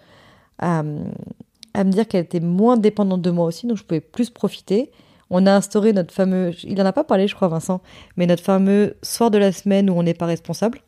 à, 0.60 0.82
me 0.82 1.92
dire 1.92 2.08
qu'elle 2.08 2.24
était 2.24 2.40
moins 2.40 2.78
dépendante 2.78 3.22
de 3.22 3.30
moi 3.30 3.46
aussi, 3.46 3.68
donc 3.68 3.76
je 3.76 3.84
pouvais 3.84 4.00
plus 4.00 4.30
profiter. 4.30 4.92
On 5.30 5.46
a 5.46 5.52
instauré 5.52 5.92
notre 5.92 6.14
fameux, 6.14 6.52
il 6.64 6.82
en 6.82 6.86
a 6.86 6.94
pas 6.94 7.04
parlé 7.04 7.28
je 7.28 7.36
crois 7.36 7.50
Vincent, 7.50 7.82
mais 8.16 8.28
notre 8.28 8.44
fameux 8.44 8.96
soir 9.04 9.30
de 9.30 9.38
la 9.38 9.52
semaine 9.52 9.90
où 9.90 9.94
on 9.94 10.04
n'est 10.04 10.14
pas 10.14 10.26
responsable. 10.26 10.80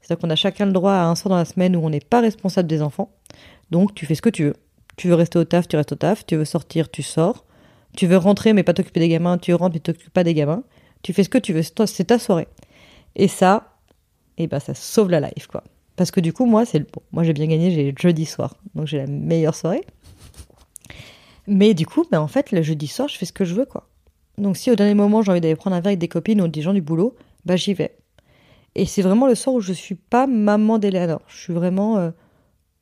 C'est-à-dire 0.00 0.22
qu'on 0.22 0.30
a 0.30 0.36
chacun 0.36 0.64
le 0.64 0.72
droit 0.72 0.92
à 0.92 1.04
un 1.04 1.14
soir 1.14 1.28
dans 1.28 1.36
la 1.36 1.44
semaine 1.44 1.76
où 1.76 1.80
on 1.84 1.90
n'est 1.90 2.00
pas 2.00 2.22
responsable 2.22 2.68
des 2.68 2.80
enfants. 2.80 3.10
Donc, 3.70 3.94
tu 3.94 4.06
fais 4.06 4.14
ce 4.14 4.22
que 4.22 4.30
tu 4.30 4.44
veux. 4.44 4.56
Tu 4.96 5.08
veux 5.08 5.14
rester 5.14 5.38
au 5.38 5.44
taf, 5.44 5.68
tu 5.68 5.76
restes 5.76 5.92
au 5.92 5.96
taf. 5.96 6.24
Tu 6.24 6.36
veux 6.36 6.46
sortir, 6.46 6.90
tu 6.90 7.02
sors. 7.02 7.44
Tu 7.94 8.06
veux 8.06 8.16
rentrer, 8.16 8.54
mais 8.54 8.62
pas 8.62 8.72
t'occuper 8.72 9.00
des 9.00 9.10
gamins. 9.10 9.36
Tu 9.36 9.52
rentres, 9.52 9.74
mais 9.74 9.80
t'occupes 9.80 10.12
pas 10.12 10.24
des 10.24 10.32
gamins. 10.32 10.62
Tu 11.02 11.12
fais 11.12 11.22
ce 11.22 11.28
que 11.28 11.36
tu 11.36 11.52
veux. 11.52 11.62
C'est 11.62 12.04
ta 12.04 12.18
soirée. 12.18 12.48
Et 13.16 13.28
ça, 13.28 13.78
eh 14.36 14.46
ben, 14.46 14.60
ça 14.60 14.74
sauve 14.74 15.10
la 15.10 15.20
life, 15.20 15.46
quoi. 15.48 15.64
Parce 15.96 16.10
que 16.10 16.20
du 16.20 16.32
coup, 16.32 16.46
moi, 16.46 16.64
c'est 16.64 16.78
le 16.78 16.84
bon. 16.84 17.02
Moi, 17.12 17.24
j'ai 17.24 17.32
bien 17.32 17.46
gagné. 17.46 17.70
J'ai 17.72 17.92
jeudi 17.98 18.24
soir. 18.24 18.54
Donc, 18.74 18.86
j'ai 18.86 18.98
la 18.98 19.06
meilleure 19.06 19.54
soirée. 19.54 19.80
Mais 21.46 21.74
du 21.74 21.86
coup, 21.86 22.04
ben, 22.10 22.20
en 22.20 22.28
fait, 22.28 22.52
le 22.52 22.62
jeudi 22.62 22.86
soir, 22.86 23.08
je 23.08 23.16
fais 23.16 23.26
ce 23.26 23.32
que 23.32 23.44
je 23.44 23.54
veux, 23.54 23.64
quoi. 23.64 23.88
Donc, 24.36 24.56
si 24.56 24.70
au 24.70 24.76
dernier 24.76 24.94
moment, 24.94 25.22
j'ai 25.22 25.32
envie 25.32 25.40
d'aller 25.40 25.56
prendre 25.56 25.74
un 25.74 25.80
verre 25.80 25.88
avec 25.90 25.98
des 25.98 26.08
copines 26.08 26.40
ou 26.40 26.48
des 26.48 26.62
gens 26.62 26.72
du 26.74 26.82
boulot, 26.82 27.16
bah, 27.44 27.56
j'y 27.56 27.74
vais. 27.74 27.96
Et 28.74 28.86
c'est 28.86 29.02
vraiment 29.02 29.26
le 29.26 29.34
soir 29.34 29.56
où 29.56 29.60
je 29.60 29.72
suis 29.72 29.94
pas 29.96 30.26
maman 30.26 30.78
d'Eleanor. 30.78 31.22
Je 31.26 31.36
suis 31.36 31.52
vraiment 31.52 31.96
euh, 31.98 32.10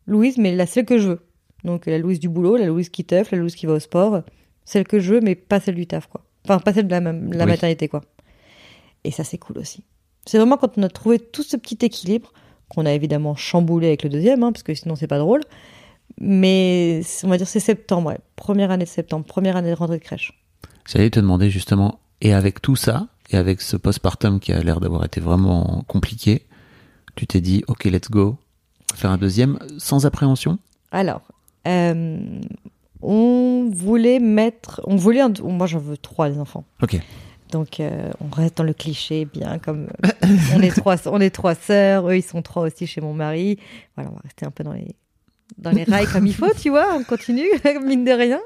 Louise, 0.07 0.37
mais 0.37 0.55
la 0.55 0.66
celle 0.66 0.85
que 0.85 0.99
je 0.99 1.09
veux. 1.09 1.20
Donc, 1.64 1.87
la 1.87 1.99
Louise 1.99 2.20
du 2.20 2.29
boulot, 2.29 2.57
la 2.57 2.66
Louise 2.66 2.91
qui 2.91 3.05
teuf, 3.05 3.31
la 3.31 3.39
Louise 3.39 3.55
qui 3.55 3.64
va 3.66 3.74
au 3.74 3.79
sport, 3.79 4.22
celle 4.66 4.87
que 4.87 4.99
je 5.01 5.14
veux, 5.14 5.20
mais 5.20 5.35
pas 5.37 5.61
celle 5.61 5.77
du 5.77 5.87
taf, 5.87 6.07
quoi. 6.09 6.22
Enfin, 6.45 6.59
pas 6.59 6.74
celle 6.74 6.87
de 6.87 6.91
la, 6.93 7.01
la 7.01 7.12
Oui. 7.12 7.47
maternité, 7.47 7.89
quoi. 7.89 8.03
Et 9.05 9.11
ça, 9.11 9.24
c'est 9.24 9.39
cool 9.39 9.59
aussi. 9.59 9.85
C'est 10.27 10.39
vraiment 10.39 10.57
quand 10.57 10.77
on 10.77 10.83
a 10.83 10.89
trouvé 10.89 11.18
tout 11.18 11.43
ce 11.43 11.57
petit 11.57 11.79
équilibre, 11.83 12.33
qu'on 12.68 12.85
a 12.85 12.93
évidemment 12.93 13.35
chamboulé 13.37 13.87
avec 13.87 14.03
le 14.03 14.09
deuxième, 14.11 14.43
hein, 14.43 14.53
parce 14.53 14.62
que 14.64 14.74
sinon, 14.74 14.97
c'est 14.97 15.07
pas 15.07 15.18
drôle. 15.18 15.41
Mais 16.20 17.03
on 17.24 17.29
va 17.29 17.37
dire 17.37 17.47
c'est 17.49 17.61
septembre, 17.61 18.09
ouais. 18.09 18.18
Première 18.37 18.70
année 18.70 18.85
de 18.85 18.89
septembre, 18.91 19.24
première 19.27 19.57
année 19.57 19.70
de 19.70 19.74
rentrée 19.77 19.99
de 19.99 20.03
crèche. 20.03 20.33
J'allais 20.89 21.11
te 21.11 21.20
demander 21.20 21.51
justement, 21.51 22.01
et 22.20 22.33
avec 22.33 22.62
tout 22.62 22.77
ça, 22.77 23.09
et 23.31 23.37
avec 23.37 23.61
ce 23.61 23.77
postpartum 23.77 24.41
qui 24.41 24.53
a 24.53 24.61
l'air 24.62 24.81
d'avoir 24.81 25.05
été 25.05 25.20
vraiment 25.20 25.85
compliqué, 25.89 26.47
tu 27.16 27.27
t'es 27.27 27.41
dit, 27.41 27.64
ok, 27.66 27.85
let's 27.85 28.11
go, 28.11 28.37
faire 28.95 29.11
un 29.11 29.18
deuxième 29.18 29.59
sans 29.79 30.07
appréhension? 30.07 30.59
Alors, 30.91 31.22
euh, 31.66 32.18
on 33.03 33.68
voulait 33.74 34.20
mettre, 34.20 34.81
on 34.87 34.97
voulait, 34.97 35.20
un- 35.20 35.33
moi 35.43 35.66
j'en 35.66 35.79
veux 35.81 35.97
trois 35.99 36.31
des 36.31 36.39
enfants. 36.39 36.64
Ok. 36.83 36.99
Donc 37.57 37.80
euh, 37.80 38.11
on 38.20 38.28
reste 38.34 38.59
dans 38.59 38.64
le 38.64 38.74
cliché, 38.74 39.24
bien 39.24 39.59
comme 39.59 39.88
euh, 40.04 40.11
on 40.54 40.61
est 40.61 40.76
trois, 40.76 40.96
on 41.07 41.22
est 41.22 41.30
trois 41.30 41.54
sœurs, 41.54 42.07
eux 42.11 42.16
ils 42.16 42.22
sont 42.22 42.42
trois 42.42 42.64
aussi 42.64 42.86
chez 42.86 43.00
mon 43.00 43.14
mari. 43.14 43.59
Voilà, 43.94 44.11
on 44.11 44.14
va 44.14 44.20
rester 44.24 44.44
un 44.44 44.50
peu 44.50 44.62
dans 44.62 44.74
les 44.74 44.94
dans 45.57 45.70
les 45.70 45.84
rails 45.84 46.07
comme 46.07 46.26
il 46.26 46.34
faut, 46.34 46.52
tu 46.61 46.68
vois. 46.68 46.94
On 46.94 47.02
continue 47.02 47.46
mine 47.82 48.04
de 48.04 48.11
rien. 48.12 48.40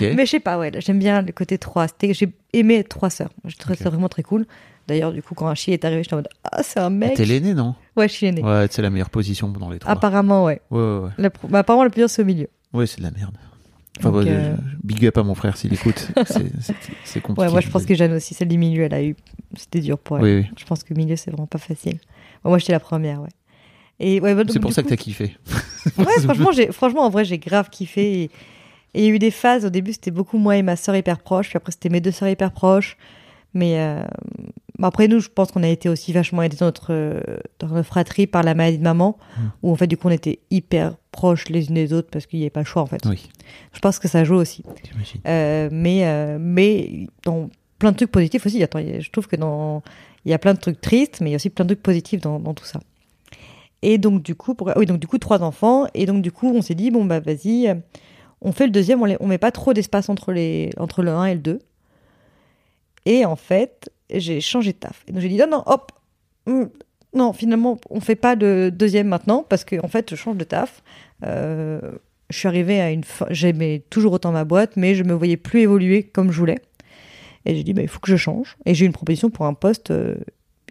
Mais 0.00 0.24
je 0.24 0.30
sais 0.30 0.40
pas, 0.40 0.58
ouais, 0.58 0.72
j'aime 0.78 0.98
bien 0.98 1.20
le 1.20 1.32
côté 1.32 1.58
trois. 1.58 1.86
J'ai 2.02 2.32
aimé 2.54 2.82
trois 2.82 3.10
sœurs. 3.10 3.28
Moi, 3.44 3.50
J'ai 3.50 3.58
trouvé 3.58 3.74
Ok. 3.74 3.82
ça 3.82 3.90
vraiment 3.90 4.08
très 4.08 4.22
cool. 4.22 4.46
D'ailleurs, 4.88 5.12
du 5.12 5.22
coup, 5.22 5.34
quand 5.34 5.48
Achille 5.48 5.74
est 5.74 5.84
arrivé, 5.84 6.02
j'étais 6.02 6.14
en 6.14 6.18
mode 6.18 6.28
ah 6.44 6.62
c'est 6.62 6.80
un 6.80 6.88
mec. 6.88 7.14
T'es 7.14 7.26
l'aîné, 7.26 7.52
non? 7.52 7.74
Ouais, 7.94 8.08
je 8.08 8.14
suis 8.14 8.26
aînée. 8.26 8.42
Ouais, 8.42 8.68
c'est 8.70 8.80
la 8.80 8.88
meilleure 8.88 9.10
position 9.10 9.48
dans 9.48 9.68
les 9.68 9.80
trois. 9.80 9.92
Apparemment, 9.92 10.44
ouais. 10.44 10.62
Ouais, 10.70 10.80
ouais, 10.80 10.98
ouais. 11.00 11.10
La 11.18 11.28
bah, 11.50 11.58
apparemment, 11.58 11.84
le 11.84 11.90
plus 11.90 12.00
dur 12.00 12.08
c'est 12.08 12.22
au 12.22 12.24
milieu. 12.24 12.48
Ouais, 12.72 12.86
c'est 12.86 13.00
de 13.00 13.02
la 13.02 13.10
merde. 13.10 13.36
Enfin, 13.98 14.10
Donc, 14.10 14.24
ouais, 14.24 14.30
euh, 14.30 14.54
big 14.82 15.06
up 15.06 15.18
à 15.18 15.22
mon 15.22 15.34
frère 15.34 15.56
s'il 15.56 15.72
écoute. 15.72 16.08
C'est- 16.26 17.20
compliqué. 17.20 17.40
Ouais, 17.40 17.50
moi 17.50 17.60
je 17.60 17.68
pense 17.68 17.84
que 17.86 17.94
Jeanne 17.94 18.12
aussi, 18.12 18.34
celle 18.34 18.48
du 18.48 18.58
milieu, 18.58 18.82
elle 18.84 18.94
a 18.94 19.02
eu. 19.02 19.16
C'était 19.56 19.80
dur 19.80 19.98
pour 19.98 20.18
elle. 20.18 20.24
Oui, 20.24 20.34
oui. 20.42 20.46
Je 20.58 20.64
pense 20.64 20.82
que 20.84 20.92
milieu, 20.94 21.16
c'est 21.16 21.30
vraiment 21.30 21.46
pas 21.46 21.58
facile. 21.58 21.98
Moi, 22.44 22.50
moi, 22.52 22.58
j'étais 22.58 22.72
la 22.72 22.80
première, 22.80 23.20
ouais. 23.22 24.20
Ouais, 24.20 24.34
bah, 24.34 24.42
C'est 24.48 24.60
pour 24.60 24.72
ça 24.72 24.82
que 24.82 24.88
t'as 24.88 24.96
kiffé. 24.96 25.36
Ouais, 25.98 26.04
franchement, 26.24 26.50
franchement, 26.72 27.02
en 27.02 27.10
vrai, 27.10 27.24
j'ai 27.24 27.38
grave 27.38 27.70
kiffé. 27.70 28.22
Et 28.24 28.30
il 28.94 29.04
y 29.04 29.06
a 29.06 29.10
eu 29.10 29.18
des 29.20 29.30
phases. 29.30 29.64
Au 29.64 29.70
début, 29.70 29.92
c'était 29.92 30.10
beaucoup 30.10 30.36
moi 30.36 30.56
et 30.56 30.62
ma 30.62 30.74
sœur 30.74 30.96
hyper 30.96 31.18
proches. 31.20 31.48
Puis 31.50 31.56
après, 31.56 31.70
c'était 31.70 31.90
mes 31.90 32.00
deux 32.00 32.10
sœurs 32.10 32.28
hyper 32.28 32.50
proches. 32.50 32.96
Mais 33.56 33.80
euh, 33.80 34.02
après, 34.82 35.08
nous, 35.08 35.18
je 35.18 35.30
pense 35.30 35.50
qu'on 35.50 35.62
a 35.62 35.68
été 35.68 35.88
aussi 35.88 36.12
vachement 36.12 36.42
aidés 36.42 36.58
dans 36.58 36.66
notre, 36.66 37.22
dans 37.58 37.68
notre 37.68 37.88
fratrie 37.88 38.26
par 38.26 38.42
la 38.42 38.54
maladie 38.54 38.78
de 38.78 38.82
maman. 38.82 39.16
Mm. 39.18 39.42
Où 39.62 39.72
en 39.72 39.76
fait, 39.76 39.86
du 39.86 39.96
coup, 39.96 40.08
on 40.08 40.12
était 40.12 40.40
hyper 40.50 40.94
proches 41.10 41.48
les 41.48 41.68
unes 41.68 41.74
des 41.74 41.94
autres 41.94 42.08
parce 42.10 42.26
qu'il 42.26 42.38
n'y 42.38 42.44
avait 42.44 42.50
pas 42.50 42.60
le 42.60 42.66
choix, 42.66 42.82
en 42.82 42.86
fait. 42.86 43.00
Oui, 43.06 43.28
Je 43.72 43.80
pense 43.80 43.98
que 43.98 44.08
ça 44.08 44.24
joue 44.24 44.34
aussi. 44.34 44.62
Euh, 45.26 45.70
mais, 45.72 46.06
euh, 46.06 46.36
mais 46.38 47.06
dans 47.24 47.48
plein 47.78 47.92
de 47.92 47.96
trucs 47.96 48.12
positifs 48.12 48.44
aussi. 48.44 48.62
Attends, 48.62 48.80
je 48.80 49.10
trouve 49.10 49.26
que 49.26 49.36
dans 49.36 49.82
il 50.26 50.30
y 50.30 50.34
a 50.34 50.38
plein 50.38 50.54
de 50.54 50.58
trucs 50.58 50.80
tristes, 50.80 51.20
mais 51.20 51.30
il 51.30 51.32
y 51.32 51.34
a 51.34 51.36
aussi 51.36 51.50
plein 51.50 51.64
de 51.64 51.72
trucs 51.74 51.82
positifs 51.82 52.20
dans, 52.20 52.38
dans 52.40 52.52
tout 52.52 52.64
ça. 52.64 52.80
Et 53.82 53.96
donc 53.96 54.22
du 54.22 54.34
coup, 54.34 54.54
pour... 54.54 54.72
oui, 54.76 54.84
donc 54.84 54.98
du 54.98 55.06
coup 55.06 55.18
trois 55.18 55.42
enfants. 55.42 55.86
Et 55.94 56.04
donc 56.04 56.20
du 56.20 56.32
coup, 56.32 56.52
on 56.52 56.62
s'est 56.62 56.74
dit 56.74 56.90
bon 56.90 57.04
bah 57.04 57.20
vas-y, 57.20 57.74
on 58.42 58.52
fait 58.52 58.66
le 58.66 58.72
deuxième. 58.72 59.00
On, 59.00 59.04
les... 59.04 59.16
on 59.20 59.26
met 59.26 59.38
pas 59.38 59.52
trop 59.52 59.72
d'espace 59.72 60.08
entre 60.08 60.32
les 60.32 60.70
entre 60.76 61.02
le 61.02 61.12
1 61.12 61.26
et 61.26 61.34
le 61.34 61.40
2. 61.40 61.58
Et 63.06 63.24
en 63.24 63.36
fait, 63.36 63.90
j'ai 64.10 64.42
changé 64.42 64.72
de 64.72 64.78
taf. 64.78 65.06
Donc 65.06 65.20
j'ai 65.20 65.28
dit 65.28 65.38
non 65.38 65.48
non 65.48 65.62
hop. 65.64 65.92
hum, 66.46 66.68
non, 67.14 67.32
finalement, 67.32 67.80
on 67.88 68.00
fait 68.00 68.16
pas 68.16 68.36
de 68.36 68.70
deuxième 68.74 69.08
maintenant 69.08 69.42
parce 69.48 69.64
que 69.64 69.82
en 69.82 69.88
fait, 69.88 70.10
je 70.10 70.16
change 70.16 70.36
de 70.36 70.44
taf. 70.44 70.82
Euh, 71.24 71.80
je 72.28 72.38
suis 72.38 72.48
arrivée 72.48 72.80
à 72.80 72.90
une 72.90 73.04
fin. 73.04 73.26
J'aimais 73.30 73.84
toujours 73.88 74.12
autant 74.12 74.32
ma 74.32 74.44
boîte, 74.44 74.76
mais 74.76 74.94
je 74.94 75.02
me 75.02 75.14
voyais 75.14 75.38
plus 75.38 75.60
évoluer 75.60 76.02
comme 76.02 76.30
je 76.30 76.38
voulais. 76.38 76.58
Et 77.46 77.54
j'ai 77.54 77.62
dit, 77.62 77.72
bah, 77.72 77.82
il 77.82 77.88
faut 77.88 78.00
que 78.00 78.10
je 78.10 78.16
change. 78.16 78.56
Et 78.66 78.74
j'ai 78.74 78.84
eu 78.84 78.86
une 78.86 78.92
proposition 78.92 79.30
pour 79.30 79.46
un 79.46 79.54
poste 79.54 79.92
euh, 79.92 80.16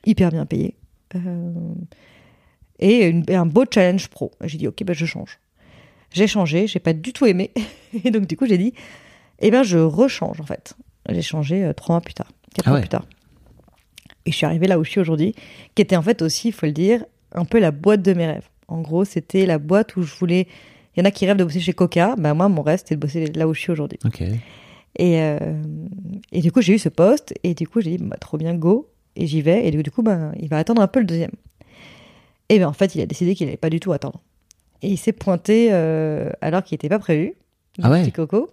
hyper 0.06 0.30
bien 0.30 0.46
payé. 0.46 0.76
Euh, 1.16 1.52
et, 2.80 3.14
un 3.30 3.46
beau 3.46 3.64
challenge 3.74 4.10
pro. 4.10 4.32
J'ai 4.44 4.58
dit, 4.58 4.68
ok, 4.68 4.84
bah, 4.84 4.94
je 4.94 5.06
change. 5.06 5.40
J'ai 6.12 6.28
changé, 6.28 6.68
j'ai 6.68 6.80
pas 6.80 6.94
du 6.94 7.14
tout 7.14 7.26
aimé. 7.26 7.52
Et 8.04 8.12
donc, 8.12 8.28
du 8.28 8.36
coup, 8.38 8.46
j'ai 8.46 8.58
dit, 8.58 8.74
eh 9.40 9.50
ben, 9.52 9.64
je 9.64 9.78
rechange, 9.78 10.42
en 10.42 10.46
fait. 10.46 10.76
J'ai 11.10 11.22
changé 11.22 11.64
euh, 11.64 11.74
trois 11.74 11.96
mois 11.96 12.02
plus 12.02 12.14
tard, 12.14 12.32
quatre 12.54 12.68
Ah 12.68 12.70
mois 12.72 12.78
ouais. 12.78 12.82
plus 12.84 12.90
tard. 12.90 13.06
Et 14.26 14.32
je 14.32 14.36
suis 14.38 14.46
arrivée 14.46 14.68
là 14.68 14.80
où 14.80 14.84
je 14.84 14.90
suis 14.90 15.00
aujourd'hui, 15.00 15.36
qui 15.76 15.82
était 15.82 15.96
en 15.96 16.02
fait 16.02 16.22
aussi, 16.22 16.48
il 16.48 16.52
faut 16.52 16.66
le 16.66 16.72
dire, 16.72 17.06
un 17.34 17.46
peu 17.46 17.60
la 17.60 17.72
boîte 17.72 18.02
de 18.02 18.14
mes 18.14 18.26
rêves. 18.26 18.48
En 18.68 18.82
gros, 18.82 19.06
c'était 19.06 19.46
la 19.46 19.60
boîte 19.60 19.96
où 19.98 20.02
je 20.02 20.16
voulais. 20.16 20.48
Il 20.96 21.00
y 21.00 21.04
en 21.04 21.06
a 21.06 21.12
qui 21.12 21.26
rêvent 21.28 21.38
de 21.38 21.44
bosser 21.44 21.60
chez 21.60 21.74
Coca. 21.74 22.16
Ben 22.18 22.34
moi, 22.34 22.50
mon 22.50 22.64
rêve, 22.64 22.80
c'était 22.80 22.96
de 22.96 23.00
bosser 23.02 23.28
là 23.28 23.48
où 23.48 23.54
je 23.54 23.60
suis 23.60 23.72
aujourd'hui. 23.72 24.00
Ok. 24.06 24.22
Et, 24.22 25.22
euh, 25.22 25.38
et 26.32 26.42
du 26.42 26.52
coup, 26.52 26.62
j'ai 26.62 26.74
eu 26.74 26.80
ce 26.80 26.90
poste. 26.90 27.34
Et 27.44 27.54
du 27.54 27.68
coup, 27.68 27.82
j'ai 27.82 27.98
dit, 27.98 28.04
bah, 28.04 28.18
trop 28.20 28.38
bien, 28.38 28.56
go. 28.56 28.90
Et 29.16 29.28
j'y 29.28 29.42
vais. 29.42 29.68
Et 29.68 29.72
du 29.72 29.92
coup, 29.92 30.02
ben, 30.02 30.32
il 30.40 30.48
va 30.50 30.58
attendre 30.58 30.82
un 30.82 30.88
peu 30.88 31.00
le 31.00 31.06
deuxième. 31.06 31.32
Et 32.50 32.58
ben, 32.60 32.68
en 32.68 32.74
fait, 32.74 32.96
il 32.96 33.02
a 33.02 33.06
décidé 33.06 33.36
qu'il 33.36 33.46
n'allait 33.46 33.58
pas 33.58 33.70
du 33.70 33.80
tout 33.80 33.92
attendre. 33.92 34.22
Et 34.82 34.88
il 34.90 34.98
s'est 34.98 35.12
pointé 35.14 35.70
euh, 35.72 36.30
alors 36.42 36.64
qu'il 36.64 36.76
n'était 36.76 36.90
pas 36.90 37.00
prévu. 37.00 37.34
Ah 37.82 37.92
ouais. 37.92 38.02
Petit 38.04 38.12
coco. 38.14 38.50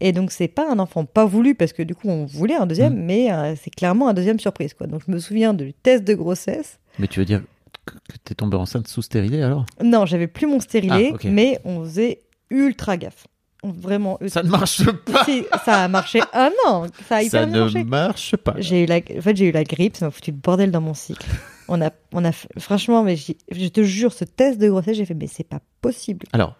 Et 0.00 0.12
donc, 0.12 0.30
c'est 0.32 0.48
pas 0.48 0.70
un 0.70 0.78
enfant 0.78 1.04
pas 1.04 1.24
voulu, 1.26 1.54
parce 1.54 1.72
que 1.72 1.82
du 1.82 1.94
coup, 1.94 2.08
on 2.08 2.24
voulait 2.24 2.54
un 2.56 2.66
deuxième, 2.66 2.94
Mm. 2.94 3.04
mais 3.04 3.32
euh, 3.32 3.54
c'est 3.60 3.70
clairement 3.70 4.08
un 4.08 4.14
deuxième 4.14 4.38
surprise. 4.40 4.74
Quoi. 4.74 4.86
Donc, 4.86 5.02
je 5.06 5.12
me 5.12 5.18
souviens 5.18 5.52
du 5.54 5.72
test 5.74 6.04
de 6.04 6.14
grossesse. 6.14 6.78
Mais 6.98 7.06
tu 7.06 7.20
veux 7.20 7.26
dire 7.26 7.42
que 7.86 7.94
t'es 8.24 8.34
tombée 8.34 8.56
enceinte 8.56 8.88
sous 8.88 9.02
stérilé 9.02 9.42
alors? 9.42 9.66
Non, 9.82 10.06
j'avais 10.06 10.26
plus 10.26 10.46
mon 10.46 10.60
stérilet, 10.60 11.10
Ah, 11.12 11.14
ok. 11.14 11.24
mais 11.24 11.58
on 11.64 11.82
faisait 11.84 12.20
ultra 12.50 12.96
gaffe. 12.96 13.26
Vraiment. 13.62 14.18
Ça 14.28 14.42
ne 14.42 14.48
marche 14.48 14.82
pas 14.90 15.22
Si, 15.26 15.44
ça 15.66 15.84
a 15.84 15.88
marché 15.88 16.20
un 16.32 16.50
an. 16.66 16.86
Ça 17.08 17.16
a 17.16 17.22
hyper 17.22 17.40
Ça 17.42 17.46
bien 17.46 17.56
ne 17.56 17.60
marché. 17.64 17.84
marche 17.84 18.36
pas. 18.36 18.54
J'ai 18.56 18.84
eu 18.84 18.86
la, 18.86 18.96
en 18.96 19.20
fait, 19.20 19.36
j'ai 19.36 19.48
eu 19.48 19.52
la 19.52 19.64
grippe, 19.64 19.96
ça 19.98 20.06
m'a 20.06 20.10
foutu 20.10 20.30
le 20.30 20.38
bordel 20.38 20.70
dans 20.70 20.80
mon 20.80 20.94
cycle. 20.94 21.26
On 21.68 21.82
a, 21.82 21.90
on 22.14 22.24
a, 22.24 22.32
franchement, 22.58 23.02
mais 23.02 23.16
je 23.16 23.68
te 23.68 23.82
jure, 23.82 24.14
ce 24.14 24.24
test 24.24 24.58
de 24.58 24.68
grossesse, 24.70 24.96
j'ai 24.96 25.04
fait, 25.04 25.12
mais 25.14 25.26
c'est 25.26 25.44
pas 25.44 25.60
possible. 25.82 26.24
Alors, 26.32 26.56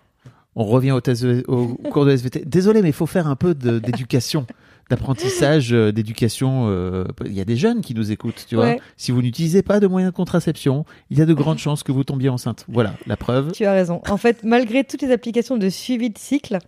on 0.57 0.65
revient 0.65 0.93
au, 0.93 1.01
cours 1.91 2.05
de 2.05 2.11
SVT. 2.11 2.45
Désolé, 2.47 2.83
mais 2.83 2.89
il 2.89 2.95
faut 2.95 3.07
faire 3.07 3.27
un 3.27 3.37
peu 3.37 3.55
d'éducation, 3.55 4.47
d'apprentissage, 4.89 5.73
euh, 5.73 5.93
d'éducation. 5.93 6.67
euh, 6.69 7.05
Il 7.25 7.33
y 7.33 7.41
a 7.41 7.45
des 7.45 7.57
jeunes 7.57 7.81
qui 7.81 7.95
nous 7.95 8.11
écoutent, 8.11 8.47
tu 8.49 8.57
vois. 8.57 8.65
Ouais. 8.65 8.81
Si 8.97 9.13
vous 9.13 9.23
n'utilisez 9.23 9.63
pas 9.63 9.81
de 9.81 9.87
moyens 9.87 10.13
de 10.13 10.17
contraception, 10.17 10.85
il 11.11 11.19
y 11.19 11.23
a 11.23 11.27
de 11.27 11.35
grandes 11.35 11.59
chances 11.59 11.83
que 11.83 11.93
vous 11.93 12.05
tombiez 12.05 12.29
enceinte. 12.29 12.65
Voilà, 12.69 12.95
la 13.07 13.17
preuve, 13.17 13.53
Tu 13.53 13.65
as 13.65 13.73
raison. 13.73 14.03
En 14.09 14.17
fait, 14.17 14.43
malgré 14.45 14.85
toutes 14.85 15.03
les 15.03 15.13
applications 15.13 15.57
de 15.57 15.69
suivi 15.69 16.11
de 16.11 16.19
cycle, 16.19 16.59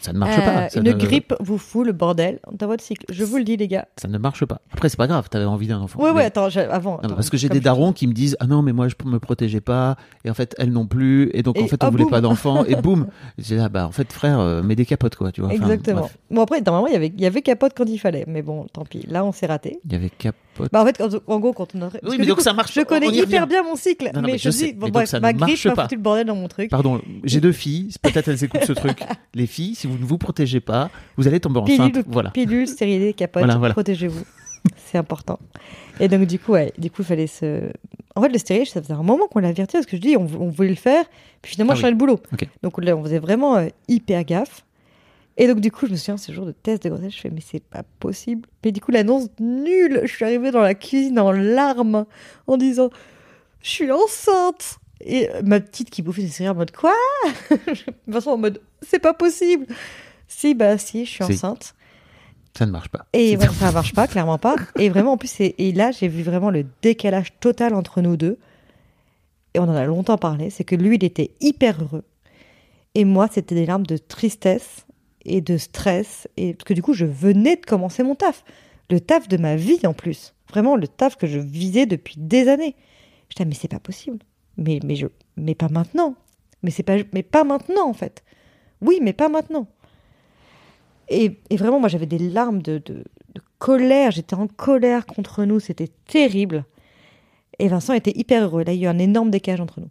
ça 0.00 0.12
ne 0.12 0.18
marche 0.18 0.38
euh, 0.38 0.44
pas. 0.44 0.68
Ça 0.70 0.80
une 0.80 0.86
ne, 0.86 0.92
grippe 0.92 1.34
vous 1.40 1.58
fout 1.58 1.86
le 1.86 1.92
bordel 1.92 2.38
dans 2.52 2.66
votre 2.66 2.82
cycle. 2.82 3.04
Je 3.10 3.24
vous 3.24 3.36
le 3.36 3.44
dis, 3.44 3.56
les 3.56 3.68
gars. 3.68 3.86
Ça 3.96 4.08
ne 4.08 4.18
marche 4.18 4.44
pas. 4.46 4.60
Après, 4.72 4.88
c'est 4.88 4.96
pas 4.96 5.06
grave, 5.06 5.28
t'avais 5.28 5.44
envie 5.44 5.66
d'un 5.66 5.80
enfant. 5.80 5.98
Mais- 6.02 6.10
ouais, 6.10 6.24
attends, 6.24 6.46
avant. 6.70 6.92
Non, 6.92 6.98
attends, 7.00 7.14
parce 7.14 7.30
que 7.30 7.36
j'ai 7.36 7.48
des 7.48 7.58
je- 7.58 7.62
darons 7.62 7.92
qui 7.92 8.06
me 8.06 8.12
disent 8.12 8.36
ah 8.40 8.46
non 8.46 8.62
mais 8.62 8.72
moi 8.72 8.88
je 8.88 8.94
me 9.04 9.18
protégeais 9.18 9.60
pas 9.60 9.96
et 10.24 10.30
en 10.30 10.34
fait 10.34 10.54
elles 10.58 10.70
non 10.72 10.86
plus 10.86 11.30
et 11.34 11.42
donc 11.42 11.58
en 11.58 11.66
fait 11.66 11.82
on 11.82 11.86
ah, 11.86 11.90
voulait 11.90 12.04
boum. 12.04 12.10
pas 12.10 12.20
d'enfants 12.20 12.64
et 12.64 12.74
boum 12.82 13.06
j'ai 13.38 13.56
là 13.56 13.68
bah 13.68 13.86
en 13.86 13.92
fait 13.92 14.12
frère 14.12 14.40
euh, 14.40 14.62
mets 14.62 14.76
des 14.76 14.86
capotes 14.86 15.16
quoi 15.16 15.32
tu 15.32 15.40
vois 15.40 15.50
Enfin, 15.50 15.62
Exactement. 15.62 16.00
bref. 16.02 16.16
Bon, 16.30 16.42
après, 16.42 16.60
normalement, 16.60 16.86
il 16.86 16.92
y 16.92 16.96
avait, 16.96 17.12
il 17.14 17.20
y 17.20 17.26
avait 17.26 17.42
capote 17.42 17.72
quand 17.76 17.84
il 17.86 17.98
fallait. 17.98 18.24
Mais 18.28 18.42
bon, 18.42 18.66
tant 18.72 18.84
pis. 18.84 19.04
Là, 19.08 19.24
on 19.24 19.32
s'est 19.32 19.46
raté. 19.46 19.80
il 19.84 19.92
y 19.92 19.96
avait 19.96 20.10
capote 20.10 20.70
Bah, 20.72 20.82
en 20.82 20.86
fait, 20.86 21.02
en 21.26 21.38
gros, 21.40 21.52
quand 21.52 21.74
on 21.74 21.82
a. 21.82 21.90
parce 21.90 22.04
oui 22.08 22.16
mais 22.18 22.26
donc 22.26 22.36
coup, 22.38 22.42
ça 22.42 22.52
marche 22.52 22.72
Je 22.74 22.80
on 22.80 22.84
connais 22.84 23.08
hyper 23.08 23.46
bien 23.46 23.62
mon 23.62 23.76
cycle, 23.76 24.10
mais, 24.22 24.38
je, 24.38 24.48
dis, 24.50 24.72
bon, 24.72 24.88
bref, 24.88 25.12
ne 25.12 25.18
ma 25.20 25.32
grippe 25.32 25.64
m'a 25.64 25.74
pas. 25.74 25.82
foutu 25.82 25.96
le 25.96 26.02
bordel 26.02 26.26
dans 26.26 26.36
mon 26.36 26.48
truc. 26.48 26.70
pardon 26.70 27.00
j'ai 27.24 27.40
deux 27.40 27.52
filles 27.52 27.90
peut-être 28.02 28.28
elles 28.28 28.44
écoutent 28.44 28.64
ce 28.64 28.72
truc 28.72 29.02
les 29.34 29.46
filles 29.46 29.69
si 29.74 29.86
vous 29.86 29.98
ne 29.98 30.04
vous 30.04 30.18
protégez 30.18 30.60
pas 30.60 30.90
vous 31.16 31.26
allez 31.28 31.40
tomber 31.40 31.60
enceinte 31.60 31.92
Pilule, 31.92 32.04
voilà 32.08 32.30
pilule, 32.30 32.66
stérilité, 32.68 33.12
capote, 33.14 33.42
Voilà, 33.42 33.56
voilà. 33.58 33.74
protégez-vous. 33.74 34.24
C'est 34.76 34.98
important. 34.98 35.38
Et 36.00 36.08
donc, 36.08 36.26
du 36.26 36.38
coup, 36.38 36.52
ouais, 36.52 36.72
du 36.78 36.90
coup, 36.90 37.02
il 37.02 37.04
fallait 37.06 37.26
se. 37.26 37.70
En 38.14 38.22
fait, 38.22 38.28
le 38.28 38.38
stérile, 38.38 38.66
ça 38.66 38.82
faisait 38.82 38.92
un 38.92 39.02
moment 39.02 39.26
qu'on 39.28 39.38
l'a 39.38 39.48
averti, 39.48 39.72
parce 39.72 39.86
que 39.86 39.96
je 39.96 40.02
dis, 40.02 40.16
on, 40.16 40.22
on 40.38 40.48
voulait 40.50 40.68
le 40.68 40.74
faire, 40.74 41.04
puis 41.40 41.52
finalement, 41.52 41.72
Ah 41.72 41.76
je 41.76 41.78
oui. 41.78 41.82
changeais 41.82 41.92
le 41.92 41.96
boulot. 41.98 42.20
Ok. 42.32 42.46
Donc 42.62 42.82
là, 42.82 42.96
on 42.96 43.02
faisait 43.02 43.18
vraiment 43.20 43.56
euh, 43.56 43.68
hyper 43.88 44.24
gaffe. 44.24 44.64
Et 45.38 45.46
donc, 45.46 45.60
du 45.60 45.70
coup, 45.72 45.86
je 45.86 45.92
me 45.92 45.96
souviens, 45.96 46.18
ce 46.18 46.32
jour 46.32 46.44
de 46.44 46.52
test 46.52 46.82
de 46.84 46.90
grossesse, 46.90 47.14
je 47.14 47.20
fais, 47.20 47.30
mais 47.30 47.40
c'est 47.40 47.62
pas 47.62 47.82
possible. 48.00 48.46
Mais 48.64 48.72
du 48.72 48.80
coup, 48.82 48.90
l'annonce 48.90 49.28
nulle, 49.38 50.00
je 50.04 50.12
suis 50.12 50.24
arrivée 50.24 50.50
dans 50.50 50.60
la 50.60 50.74
cuisine 50.74 51.18
en 51.18 51.30
larmes, 51.32 52.04
en 52.46 52.56
disant, 52.58 52.90
je 53.62 53.68
suis 53.70 53.90
enceinte. 53.90 54.78
Et 55.02 55.28
ma 55.44 55.60
petite 55.60 55.90
qui 55.90 56.02
bouffait 56.02 56.22
ses 56.22 56.28
céréales 56.28 56.54
en 56.54 56.58
mode 56.58 56.72
quoi? 56.72 56.92
Vincent 58.06 58.32
en 58.32 58.38
mode 58.38 58.60
c'est 58.82 58.98
pas 58.98 59.14
possible. 59.14 59.66
Si, 60.28 60.54
bah 60.54 60.78
si, 60.78 61.04
je 61.06 61.10
suis 61.10 61.24
Si. 61.24 61.32
enceinte. 61.32 61.74
Ça 62.56 62.66
ne 62.66 62.70
marche 62.72 62.88
pas. 62.88 63.06
Et 63.12 63.36
ouais, 63.36 63.46
ça 63.48 63.70
marche 63.72 63.94
pas, 63.94 64.06
clairement 64.08 64.38
pas. 64.38 64.56
Et 64.78 64.88
vraiment, 64.88 65.12
en 65.12 65.16
plus, 65.16 65.32
et 65.40 65.72
là, 65.72 65.92
j'ai 65.92 66.08
vu 66.08 66.22
vraiment 66.22 66.50
le 66.50 66.66
décalage 66.82 67.32
total 67.38 67.74
entre 67.74 68.00
nous 68.00 68.16
deux. 68.16 68.38
Et 69.54 69.58
on 69.60 69.64
en 69.64 69.74
a 69.74 69.84
longtemps 69.84 70.18
parlé. 70.18 70.50
C'est 70.50 70.64
que 70.64 70.74
lui, 70.74 70.96
il 70.96 71.04
était 71.04 71.30
hyper 71.40 71.80
heureux. 71.82 72.04
Et 72.96 73.04
moi, 73.04 73.28
c'était 73.30 73.54
des 73.54 73.66
larmes 73.66 73.86
de 73.86 73.96
tristesse 73.96 74.84
et 75.24 75.40
de 75.40 75.56
stress. 75.58 76.26
Et 76.36 76.54
parce 76.54 76.64
que 76.64 76.74
du 76.74 76.82
coup, 76.82 76.92
je 76.92 77.04
venais 77.06 77.54
de 77.56 77.64
commencer 77.64 78.02
mon 78.02 78.16
taf. 78.16 78.44
Le 78.90 79.00
taf 79.00 79.28
de 79.28 79.36
ma 79.36 79.54
vie, 79.54 79.86
en 79.86 79.92
plus. 79.94 80.34
Vraiment, 80.48 80.74
le 80.74 80.88
taf 80.88 81.16
que 81.16 81.28
je 81.28 81.38
visais 81.38 81.86
depuis 81.86 82.16
des 82.18 82.48
années. 82.48 82.74
Je 83.28 83.36
disais, 83.36 83.44
mais 83.48 83.54
c'est 83.54 83.68
pas 83.68 83.78
possible. 83.78 84.18
Mais, 84.60 84.78
mais, 84.84 84.94
je, 84.94 85.06
mais 85.36 85.54
pas 85.56 85.68
maintenant. 85.68 86.14
Mais, 86.62 86.70
c'est 86.70 86.82
pas, 86.84 86.96
mais 87.12 87.22
pas 87.22 87.42
maintenant, 87.44 87.88
en 87.88 87.94
fait. 87.94 88.22
Oui, 88.80 88.98
mais 89.02 89.12
pas 89.12 89.28
maintenant. 89.28 89.66
Et, 91.08 91.38
et 91.50 91.56
vraiment, 91.56 91.80
moi, 91.80 91.88
j'avais 91.88 92.06
des 92.06 92.18
larmes 92.18 92.62
de, 92.62 92.78
de- 92.78 93.04
de 93.34 93.40
colère. 93.58 94.10
J'étais 94.12 94.34
en 94.34 94.46
colère 94.46 95.06
contre 95.06 95.44
nous. 95.44 95.58
C'était 95.60 95.88
terrible. 96.06 96.64
Et 97.58 97.68
Vincent 97.68 97.94
était 97.94 98.12
hyper 98.16 98.44
heureux. 98.44 98.62
Là, 98.64 98.72
il 98.72 98.80
y 98.80 98.86
a 98.86 98.90
eu 98.90 98.94
un 98.94 98.98
énorme 98.98 99.30
décalage 99.30 99.60
entre 99.60 99.80
nous. 99.80 99.88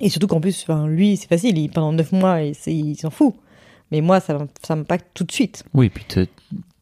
Et 0.00 0.08
surtout 0.08 0.26
qu'en 0.26 0.40
plus, 0.40 0.62
enfin, 0.62 0.86
lui, 0.86 1.16
c'est 1.16 1.28
facile. 1.28 1.58
Il, 1.58 1.70
pendant 1.70 1.92
neuf 1.92 2.12
mois, 2.12 2.40
il, 2.42 2.96
s'en 2.96 3.10
fout. 3.10 3.34
Mais 3.90 4.00
moi, 4.00 4.20
ça, 4.20 4.38
ça 4.62 4.76
m'impacte 4.76 5.08
tout 5.14 5.24
de 5.24 5.32
suite. 5.32 5.64
Oui, 5.74 5.88
puis 5.88 6.04
t'es 6.06 6.28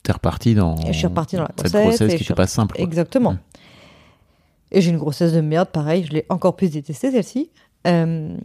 t'es 0.03 0.13
reparti 0.13 0.55
dans. 0.55 0.77
Et 0.77 0.93
je 0.93 0.99
suis 0.99 1.07
repartie 1.07 1.37
dans 1.37 1.43
la 1.43 1.49
et 1.95 1.99
qui 1.99 2.05
n'était 2.05 2.35
pas 2.35 2.47
simple. 2.47 2.77
quoi. 2.77 2.85
Exactement. 2.85 3.37
Et 4.77 4.83
j'ai 4.83 4.91
une 4.91 4.99
grossesse 4.99 5.33
de 5.33 5.41
merde, 5.41 5.71
pareil, 5.71 6.05
je 6.05 6.13
l'ai 6.13 6.27
encore 6.29 6.55
plus 6.55 6.71
détestée 6.71 7.11
celle-ci. 7.11 7.51
Euh, 7.87 8.37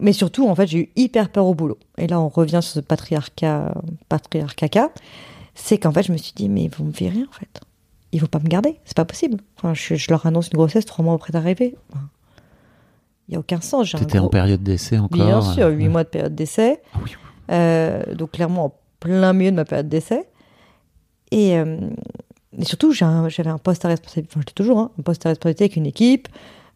mais 0.00 0.12
surtout, 0.12 0.48
en 0.48 0.54
fait, 0.56 0.66
j'ai 0.66 0.78
eu 0.78 0.88
hyper 0.96 1.28
peur 1.30 1.46
au 1.46 1.54
boulot. 1.54 1.78
Et 1.98 2.08
là, 2.08 2.18
on 2.20 2.28
revient 2.28 2.58
sur 2.62 2.72
ce 2.74 2.80
patriarcat, 2.80 3.74
patriarcat, 4.08 4.90
c'est 5.54 5.78
qu'en 5.78 5.92
fait, 5.92 6.02
je 6.02 6.10
me 6.10 6.16
suis 6.16 6.32
dit, 6.34 6.48
mais 6.48 6.68
vous 6.76 6.84
me 6.84 6.90
virez, 6.90 7.22
en 7.28 7.32
fait. 7.32 7.60
Ils 8.10 8.20
vont 8.20 8.26
pas 8.26 8.40
me 8.40 8.48
garder, 8.48 8.76
c'est 8.84 8.96
pas 8.96 9.04
possible. 9.04 9.38
Enfin, 9.56 9.72
je, 9.74 9.94
je 9.94 10.06
leur 10.10 10.26
annonce 10.26 10.48
une 10.48 10.56
grossesse 10.56 10.84
trois 10.84 11.04
mois 11.04 11.14
après 11.14 11.32
d'arriver. 11.32 11.76
Enfin, 11.92 12.08
Il 13.28 13.34
y 13.34 13.36
a 13.36 13.40
aucun 13.40 13.60
sens. 13.60 13.92
T'étais 13.92 14.18
en 14.18 14.22
gros- 14.22 14.30
période 14.30 14.62
d'essai 14.62 14.98
encore. 14.98 15.16
Bien 15.24 15.42
sûr, 15.42 15.66
euh, 15.66 15.70
huit 15.70 15.84
ouais. 15.84 15.88
mois 15.90 16.02
de 16.04 16.08
période 16.08 16.34
d'essai. 16.34 16.80
Ah 16.94 16.98
oui. 17.04 17.12
Euh, 17.52 18.14
donc 18.14 18.32
clairement 18.32 18.64
en 18.66 18.74
plein 18.98 19.32
milieu 19.32 19.50
de 19.52 19.56
ma 19.56 19.64
période 19.64 19.88
d'essai. 19.88 20.24
Et, 21.30 21.56
euh, 21.58 21.78
et 22.56 22.64
surtout, 22.64 22.92
j'avais 22.92 23.50
un 23.50 23.58
poste 23.58 23.84
à 23.84 23.88
responsabilité, 23.88 24.30
enfin, 24.32 24.40
j'étais 24.40 24.54
toujours, 24.54 24.78
hein, 24.78 24.90
un 24.98 25.02
poste 25.02 25.26
à 25.26 25.30
responsabilité 25.30 25.64
avec 25.64 25.76
une 25.76 25.86
équipe. 25.86 26.28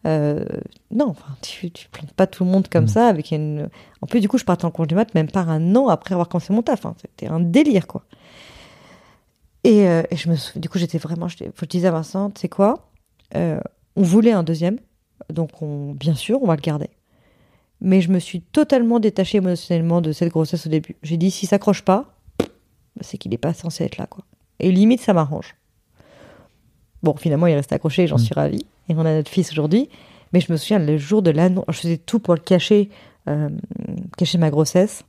Euh, 0.05 0.43
non, 0.91 1.07
enfin, 1.07 1.35
tu, 1.41 1.71
tu 1.71 1.87
plantes 1.89 2.11
pas 2.11 2.27
tout 2.27 2.43
le 2.43 2.49
monde 2.51 2.67
comme 2.67 2.83
Mm. 2.85 2.89
ça. 2.89 3.07
Avec 3.07 3.31
une... 3.31 3.69
En 4.01 4.05
plus, 4.07 4.19
du 4.19 4.27
coup, 4.27 4.37
je 4.37 4.43
partais 4.43 4.65
en 4.65 4.71
congé 4.71 4.93
mat 4.95 5.13
même 5.15 5.31
pas 5.31 5.41
un 5.41 5.75
an 5.75 5.87
après 5.87 6.13
avoir 6.13 6.27
commencé 6.29 6.51
mon 6.53 6.61
taf. 6.61 6.85
hein. 6.85 6.93
C'était 7.01 7.27
un 7.27 7.39
délire, 7.39 7.87
quoi. 7.87 8.03
Et, 9.63 9.87
euh, 9.87 10.03
et 10.11 10.15
je 10.17 10.29
me 10.29 10.35
sou- 10.35 10.59
du 10.59 10.67
coup, 10.69 10.77
j'étais 10.77 10.97
vraiment. 10.97 11.27
Je 11.29 11.45
disais 11.69 11.87
à 11.87 11.91
Vincent, 11.91 12.29
tu 12.31 12.41
sais 12.41 12.49
quoi 12.49 12.89
Euh, 13.35 13.59
On 13.95 14.01
voulait 14.03 14.33
un 14.33 14.43
deuxième. 14.43 14.77
Donc, 15.31 15.61
on, 15.61 15.93
bien 15.93 16.15
sûr, 16.15 16.41
on 16.43 16.47
va 16.47 16.55
le 16.57 16.61
garder. 16.61 16.89
Mais 17.79 18.01
je 18.01 18.11
me 18.11 18.19
suis 18.19 18.41
totalement 18.41 18.99
détachée 18.99 19.37
émotionnellement 19.37 20.01
de 20.01 20.11
cette 20.11 20.29
grossesse 20.31 20.65
au 20.67 20.69
début. 20.69 20.95
J'ai 21.01 21.15
dit, 21.17 21.31
si 21.31 21.45
ça 21.45 21.55
accroche 21.55 21.81
pas, 21.81 22.13
c'est 23.01 23.17
qu'il 23.17 23.31
n'est 23.31 23.37
pas 23.37 23.53
censé 23.53 23.85
être 23.85 23.97
là, 23.97 24.05
quoi. 24.05 24.25
Et 24.59 24.71
limite, 24.71 24.99
ça 25.01 25.13
m'arrange. 25.13 25.55
Bon, 27.03 27.15
finalement, 27.15 27.47
il 27.47 27.51
est 27.51 27.55
resté 27.57 27.75
accroché 27.75 28.07
j'en 28.07 28.15
Mm. 28.15 28.19
suis 28.19 28.33
ravie. 28.33 28.65
Et 28.89 28.95
on 28.95 29.01
a 29.05 29.13
notre 29.15 29.29
fils 29.29 29.51
aujourd'hui. 29.51 29.89
Mais 30.31 30.39
je 30.39 30.51
me 30.51 30.57
souviens, 30.57 30.79
le 30.79 30.97
jour 30.97 31.21
de 31.21 31.29
l'annonce, 31.29 31.65
je 31.69 31.73
faisais 31.77 31.97
tout 31.97 32.19
pour 32.19 32.33
le 32.33 32.39
cacher, 32.39 32.89
euh, 33.29 33.49
cacher 34.17 34.37
ma 34.39 34.49
grossesse. 34.49 35.03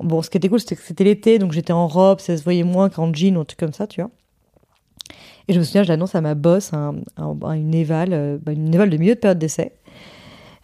Bon, 0.00 0.20
ce 0.20 0.28
qui 0.28 0.36
était 0.36 0.48
cool, 0.50 0.60
c'était 0.60 0.76
que 0.76 0.82
c'était 0.82 1.04
l'été, 1.04 1.38
donc 1.38 1.52
j'étais 1.52 1.72
en 1.72 1.86
robe, 1.88 2.20
ça 2.20 2.36
se 2.36 2.42
voyait 2.44 2.62
moins 2.64 2.90
qu'en 2.90 3.12
jean 3.14 3.36
ou 3.36 3.40
un 3.40 3.44
truc 3.46 3.58
comme 3.58 3.72
ça, 3.72 3.86
tu 3.86 4.02
vois. 4.02 4.10
Et 5.48 5.54
je 5.54 5.58
me 5.58 5.64
souviens, 5.64 5.82
je 5.84 5.88
l'annonce 5.88 6.14
à 6.14 6.20
ma 6.20 6.34
boss, 6.34 6.72
à, 6.74 6.76
un- 6.76 7.38
à 7.48 7.56
une 7.56 7.74
éval, 7.74 8.12
euh, 8.12 8.36
bah, 8.42 8.52
une 8.52 8.74
éval 8.74 8.90
de 8.90 8.96
milieu 8.98 9.14
de 9.14 9.20
période 9.20 9.38
d'essai, 9.38 9.72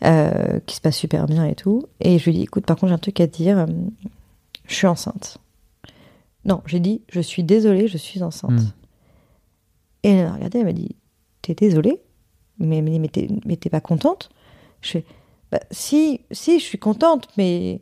euh, 0.04 0.58
qui 0.66 0.76
se 0.76 0.80
passe 0.82 0.96
super 0.96 1.26
bien 1.26 1.46
et 1.46 1.54
tout. 1.54 1.84
Et 2.00 2.18
je 2.18 2.24
lui 2.26 2.32
dis, 2.34 2.42
écoute, 2.42 2.66
par 2.66 2.76
contre, 2.76 2.88
j'ai 2.88 2.94
un 2.94 2.98
truc 2.98 3.20
à 3.20 3.26
te 3.28 3.36
dire, 3.36 3.64
je 4.66 4.74
suis 4.74 4.86
enceinte. 4.88 5.38
Non, 6.44 6.60
j'ai 6.66 6.80
dit, 6.80 7.00
je 7.08 7.20
suis 7.20 7.44
désolée, 7.44 7.86
je 7.88 7.96
suis 7.96 8.22
enceinte. 8.22 8.50
Mm. 8.60 8.72
Et 10.02 10.10
elle 10.10 10.26
m'a 10.26 10.34
regardé, 10.34 10.58
elle 10.58 10.64
m'a 10.66 10.72
dit, 10.72 10.96
t'es 11.42 11.54
désolée 11.54 12.00
Mais, 12.58 12.82
mais, 12.82 12.98
mais 12.98 13.08
t'es 13.08 13.28
mais 13.44 13.56
t'es 13.56 13.70
pas 13.70 13.80
contente 13.80 14.30
Je 14.80 14.90
fais, 14.90 15.04
bah, 15.50 15.60
si, 15.70 16.20
si, 16.30 16.58
je 16.58 16.64
suis 16.64 16.78
contente, 16.78 17.28
mais, 17.36 17.80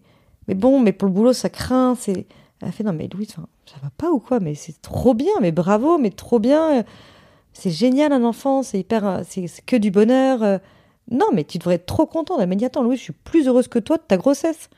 mais 0.49 0.55
bon, 0.55 0.81
mais 0.81 0.93
pour 0.93 1.07
le 1.09 1.14
boulot, 1.14 1.33
ça 1.33 1.49
craint. 1.49 1.95
C'est... 1.95 2.27
Elle 2.61 2.68
a 2.68 2.73
fait, 2.73 2.85
non, 2.85 2.93
mais 2.93 3.09
Louise, 3.09 3.31
ça 3.31 3.77
va 3.83 3.91
pas 3.97 4.11
ou 4.11 4.18
quoi 4.18 4.41
Mais 4.41 4.55
c'est 4.55 4.83
trop 4.83 5.14
bien, 5.14 5.33
mais 5.41 5.53
bravo, 5.53 5.97
mais 5.97 6.11
trop 6.11 6.39
bien. 6.41 6.85
C'est 7.53 7.71
génial 7.71 8.12
un 8.12 8.25
enfant, 8.25 8.62
c'est 8.62 8.81
hyper, 8.81 9.23
c'est 9.27 9.47
que 9.64 9.77
du 9.77 9.91
bonheur. 9.91 10.43
euh. 10.43 10.59
Non, 11.11 11.27
mais 11.33 11.45
tu 11.45 11.59
devrais 11.59 11.77
être 11.77 11.87
trop 11.87 12.07
contente. 12.07 12.39
Elle 12.41 12.49
m'a 12.49 12.55
dit, 12.55 12.64
attends, 12.64 12.83
Louise, 12.83 12.99
je 12.99 13.05
suis 13.05 13.12
plus 13.12 13.49
heureuse 13.49 13.68
que 13.68 13.79
toi 13.79 13.97
de 13.97 14.03
ta 14.03 14.16
grossesse. 14.16 14.68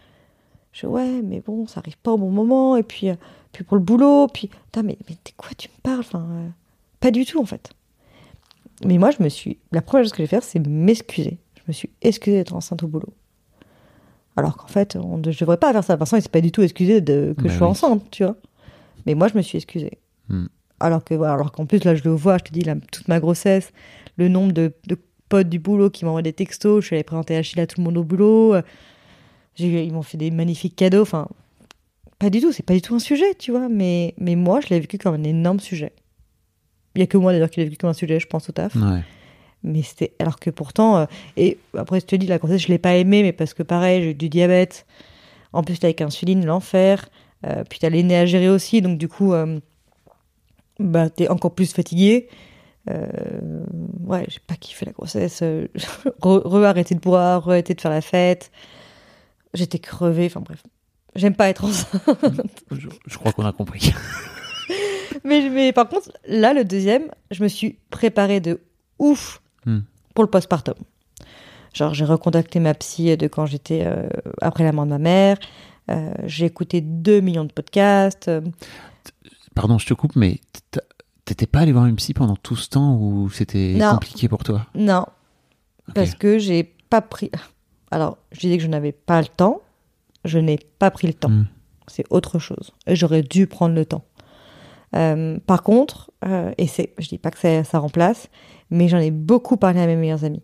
Je 0.73 0.87
ouais, 0.87 1.21
mais 1.23 1.41
bon, 1.41 1.67
ça 1.67 1.81
arrive 1.81 1.99
pas 1.99 2.13
au 2.13 2.19
bon 2.19 2.31
moment. 2.31 2.77
Et 2.77 2.83
puis, 2.83 3.11
euh, 3.11 3.15
puis 3.53 3.65
pour 3.65 3.77
le 3.77 3.83
boulot, 3.83 4.27
puis, 4.29 4.51
mais, 4.77 4.97
mais 5.09 5.17
t'es 5.23 5.33
quoi, 5.37 5.51
tu 5.57 5.69
me 5.69 5.81
parles 5.83 6.05
euh, 6.15 6.49
Pas 7.03 7.11
du 7.11 7.27
tout, 7.27 7.41
en 7.41 7.45
fait. 7.45 7.71
Mais 8.87 8.97
moi, 8.99 9.11
je 9.11 9.23
me 9.23 9.29
suis. 9.29 9.59
La 9.71 9.83
première 9.83 10.05
chose 10.05 10.13
que 10.13 10.19
je 10.19 10.23
vais 10.23 10.29
faire, 10.29 10.43
c'est 10.43 10.59
m'excuser. 10.67 11.39
Je 11.57 11.63
me 11.69 11.73
suis 11.73 11.91
excusée 12.01 12.39
d'être 12.39 12.55
enceinte 12.55 12.83
au 12.83 12.89
boulot. 12.89 13.13
Alors 14.37 14.57
qu'en 14.57 14.67
fait, 14.67 14.97
on 14.97 15.19
ne 15.19 15.31
je 15.31 15.39
devrais 15.39 15.59
pas 15.59 15.73
faire 15.73 15.85
ça. 15.85 15.95
Vincent, 15.97 16.17
il 16.17 16.23
s'est 16.23 16.29
pas 16.31 16.41
du 16.41 16.51
tout 16.51 16.63
excusé 16.63 17.01
de, 17.01 17.35
que 17.37 17.43
Bah 17.45 17.49
je 17.51 17.59
sois 17.59 17.67
oui. 17.67 17.73
enceinte, 17.73 18.03
tu 18.11 18.25
vois. 18.25 18.37
Mais 19.05 19.15
moi, 19.15 19.29
je 19.29 19.37
me 19.37 19.43
suis 19.43 19.59
excusée. 19.59 19.99
Hmm. 20.29 20.47
Alors 20.81 21.05
que, 21.05 21.15
voilà, 21.15 21.35
alors 21.35 21.53
qu'en 21.53 21.67
plus, 21.67 21.85
là, 21.85 21.95
je 21.95 22.03
le 22.05 22.11
vois, 22.13 22.39
je 22.39 22.45
te 22.45 22.53
dis, 22.53 22.63
là, 22.63 22.75
toute 22.91 23.09
ma 23.09 23.21
grossesse, 23.21 23.73
le 24.17 24.29
nombre 24.29 24.53
de, 24.53 24.73
de 24.87 24.97
potes 25.29 25.49
du 25.49 25.59
boulot 25.59 25.91
qui 25.91 26.05
m'envoient 26.05 26.23
des 26.23 26.33
textos, 26.33 26.81
je 26.83 26.87
suis 26.87 26.97
allée 26.97 27.05
présenter 27.05 27.37
Achille 27.37 27.61
à 27.61 27.67
tout 27.67 27.79
le 27.81 27.85
monde 27.85 27.99
au 27.99 28.05
boulot. 28.05 28.55
j'ai 29.55 29.85
ils 29.85 29.93
m'ont 29.93 30.03
fait 30.03 30.19
des 30.19 30.31
magnifiques 30.31 30.77
cadeaux. 30.77 31.03
Enfin, 31.03 31.29
pas 32.19 32.31
du 32.31 32.41
tout, 32.41 32.53
c'est 32.53 32.65
pas 32.65 32.75
du 32.75 32.83
tout 32.83 32.95
un 32.95 32.99
sujet, 33.01 33.35
tu 33.39 33.51
vois. 33.51 33.69
Mais, 33.69 34.15
mais 34.19 34.35
moi, 34.35 34.61
je 34.61 34.69
l'ai 34.71 34.81
vécu 34.81 34.99
comme 34.99 35.15
un 35.15 35.25
énorme 35.25 35.61
sujet. 35.61 35.93
Il 36.95 37.01
y 37.01 37.03
a 37.03 37.07
que 37.07 37.17
moi 37.17 37.33
d'ailleurs 37.33 37.51
qui 37.51 37.61
l'ai 37.61 37.65
vécu 37.67 37.77
comme 37.79 37.91
un 37.91 37.95
sujet, 37.95 38.21
je 38.21 38.27
pense 38.27 38.49
au 38.49 38.53
taf. 38.53 38.75
Ouais. 38.77 39.01
Mais 39.63 39.83
c'était. 39.83 40.13
Alors 40.19 40.39
que 40.41 40.51
pourtant. 40.51 40.97
euh, 40.99 41.07
et 41.37 41.59
après, 41.77 42.01
je 42.01 42.07
te 42.07 42.17
dis, 42.17 42.27
la 42.27 42.39
grossesse, 42.39 42.63
je 42.63 42.69
l'ai 42.69 42.79
pas 42.79 42.97
aimée, 42.97 43.23
mais 43.23 43.33
parce 43.33 43.55
que 43.55 43.63
pareil, 43.63 44.03
j'ai 44.03 44.11
eu 44.11 44.15
du 44.15 44.29
diabète. 44.29 44.87
En 45.53 45.63
plus, 45.63 45.79
t'as 45.79 45.87
avec 45.89 46.01
insuline, 46.01 46.45
l'enfer. 46.45 47.09
Euh, 47.47 47.65
puis 47.69 47.79
t'as 47.79 47.89
l'aîné 47.91 48.17
à 48.17 48.27
gérer 48.27 48.49
aussi, 48.49 48.83
donc 48.83 48.99
du 48.99 49.09
coup, 49.09 49.33
euh, 49.33 49.59
bah, 50.79 51.11
t'es 51.11 51.29
encore 51.29 51.55
plus 51.55 51.73
fatigué. 51.73 52.29
Euh, 52.91 53.07
ouais, 54.01 54.25
j'ai 54.29 54.41
pas 54.47 54.55
kiffé 54.57 54.87
la 54.87 54.93
grossesse. 54.93 55.41
euh, 55.43 55.69
re, 56.21 56.39
re- 56.45 56.65
arrêter 56.65 56.95
de 56.95 57.01
boire, 57.01 57.47
re- 57.47 57.51
arrêter 57.51 57.75
de 57.75 57.81
faire 57.81 57.91
la 57.91 58.01
fête. 58.01 58.51
J'étais 59.55 59.79
crevée, 59.79 60.27
enfin 60.27 60.41
bref. 60.41 60.63
J'aime 61.15 61.35
pas 61.35 61.49
être 61.49 61.65
enceinte. 61.65 62.03
Je, 62.71 62.89
je 63.07 63.19
crois 63.19 63.33
qu'on 63.33 63.45
a 63.45 63.53
compris. 63.53 63.93
mais, 65.25 65.49
mais 65.51 65.73
par 65.73 65.89
contre, 65.89 66.11
là, 66.27 66.53
le 66.55 66.65
deuxième, 66.65 67.05
je 67.31 67.43
me 67.43 67.49
suis 67.49 67.79
préparée 67.91 68.41
de 68.41 68.61
ouf 68.99 69.41
Hmm. 69.65 69.83
pour 70.15 70.25
le 70.25 70.31
postpartum. 70.31 70.75
Genre, 71.73 71.95
j'ai 71.95 72.05
recontacté 72.05 72.59
ma 72.59 72.75
psy 72.75 73.17
de 73.17 73.29
quand 73.29 73.47
j'étais 73.47 73.85
euh, 73.87 74.09
après 74.41 74.65
la 74.65 74.73
mort 74.73 74.85
de 74.87 74.91
ma 74.91 74.99
mère. 74.99 75.39
Euh, 75.89 76.13
j'ai 76.25 76.47
écouté 76.47 76.81
2 76.81 77.21
millions 77.21 77.45
de 77.45 77.53
podcasts. 77.53 78.27
Euh, 78.27 78.41
Pardon, 79.55 79.79
je 79.79 79.87
te 79.87 79.95
coupe, 79.95 80.17
mais 80.17 80.41
t'étais 81.25 81.47
pas 81.47 81.61
allé 81.61 81.71
voir 81.73 81.87
une 81.87 81.95
psy 81.95 82.13
pendant 82.13 82.35
tout 82.35 82.57
ce 82.57 82.69
temps 82.69 82.97
où 82.97 83.31
c'était 83.31 83.79
compliqué 83.91 84.29
pour 84.29 84.43
toi? 84.43 84.67
Non, 84.75 85.07
parce 85.95 86.15
que 86.17 86.39
j'ai 86.39 86.65
pas 86.91 87.01
pris. 87.01 87.31
Alors, 87.93 88.19
je 88.33 88.41
disais 88.41 88.57
que 88.57 88.63
je 88.65 88.69
n'avais 88.69 88.93
pas 88.93 89.21
le 89.21 89.29
temps. 89.29 89.63
Je 90.25 90.39
n'ai 90.39 90.59
pas 90.79 90.91
pris 90.91 91.07
le 91.07 91.15
temps. 91.15 91.31
Hmm. 91.31 91.47
C'est 91.87 92.05
autre 92.11 92.39
chose. 92.39 92.73
Et 92.87 92.97
j'aurais 92.97 93.23
dû 93.23 93.47
prendre 93.47 93.75
le 93.75 93.85
temps. 93.87 94.05
Euh, 94.95 95.39
par 95.47 95.63
contre, 95.63 96.11
euh, 96.25 96.53
et 96.59 96.67
c'est, 96.67 96.93
je 96.99 97.09
dis 97.09 97.19
pas 97.19 97.31
que 97.31 97.39
ça, 97.39 97.65
ça 97.65 97.79
remplace, 97.79 98.29
mais 98.71 98.89
j'en 98.89 98.99
ai 98.99 99.11
beaucoup 99.11 99.57
parlé 99.57 99.81
à 99.81 99.87
mes 99.87 99.97
meilleures 99.97 100.25
amies. 100.25 100.43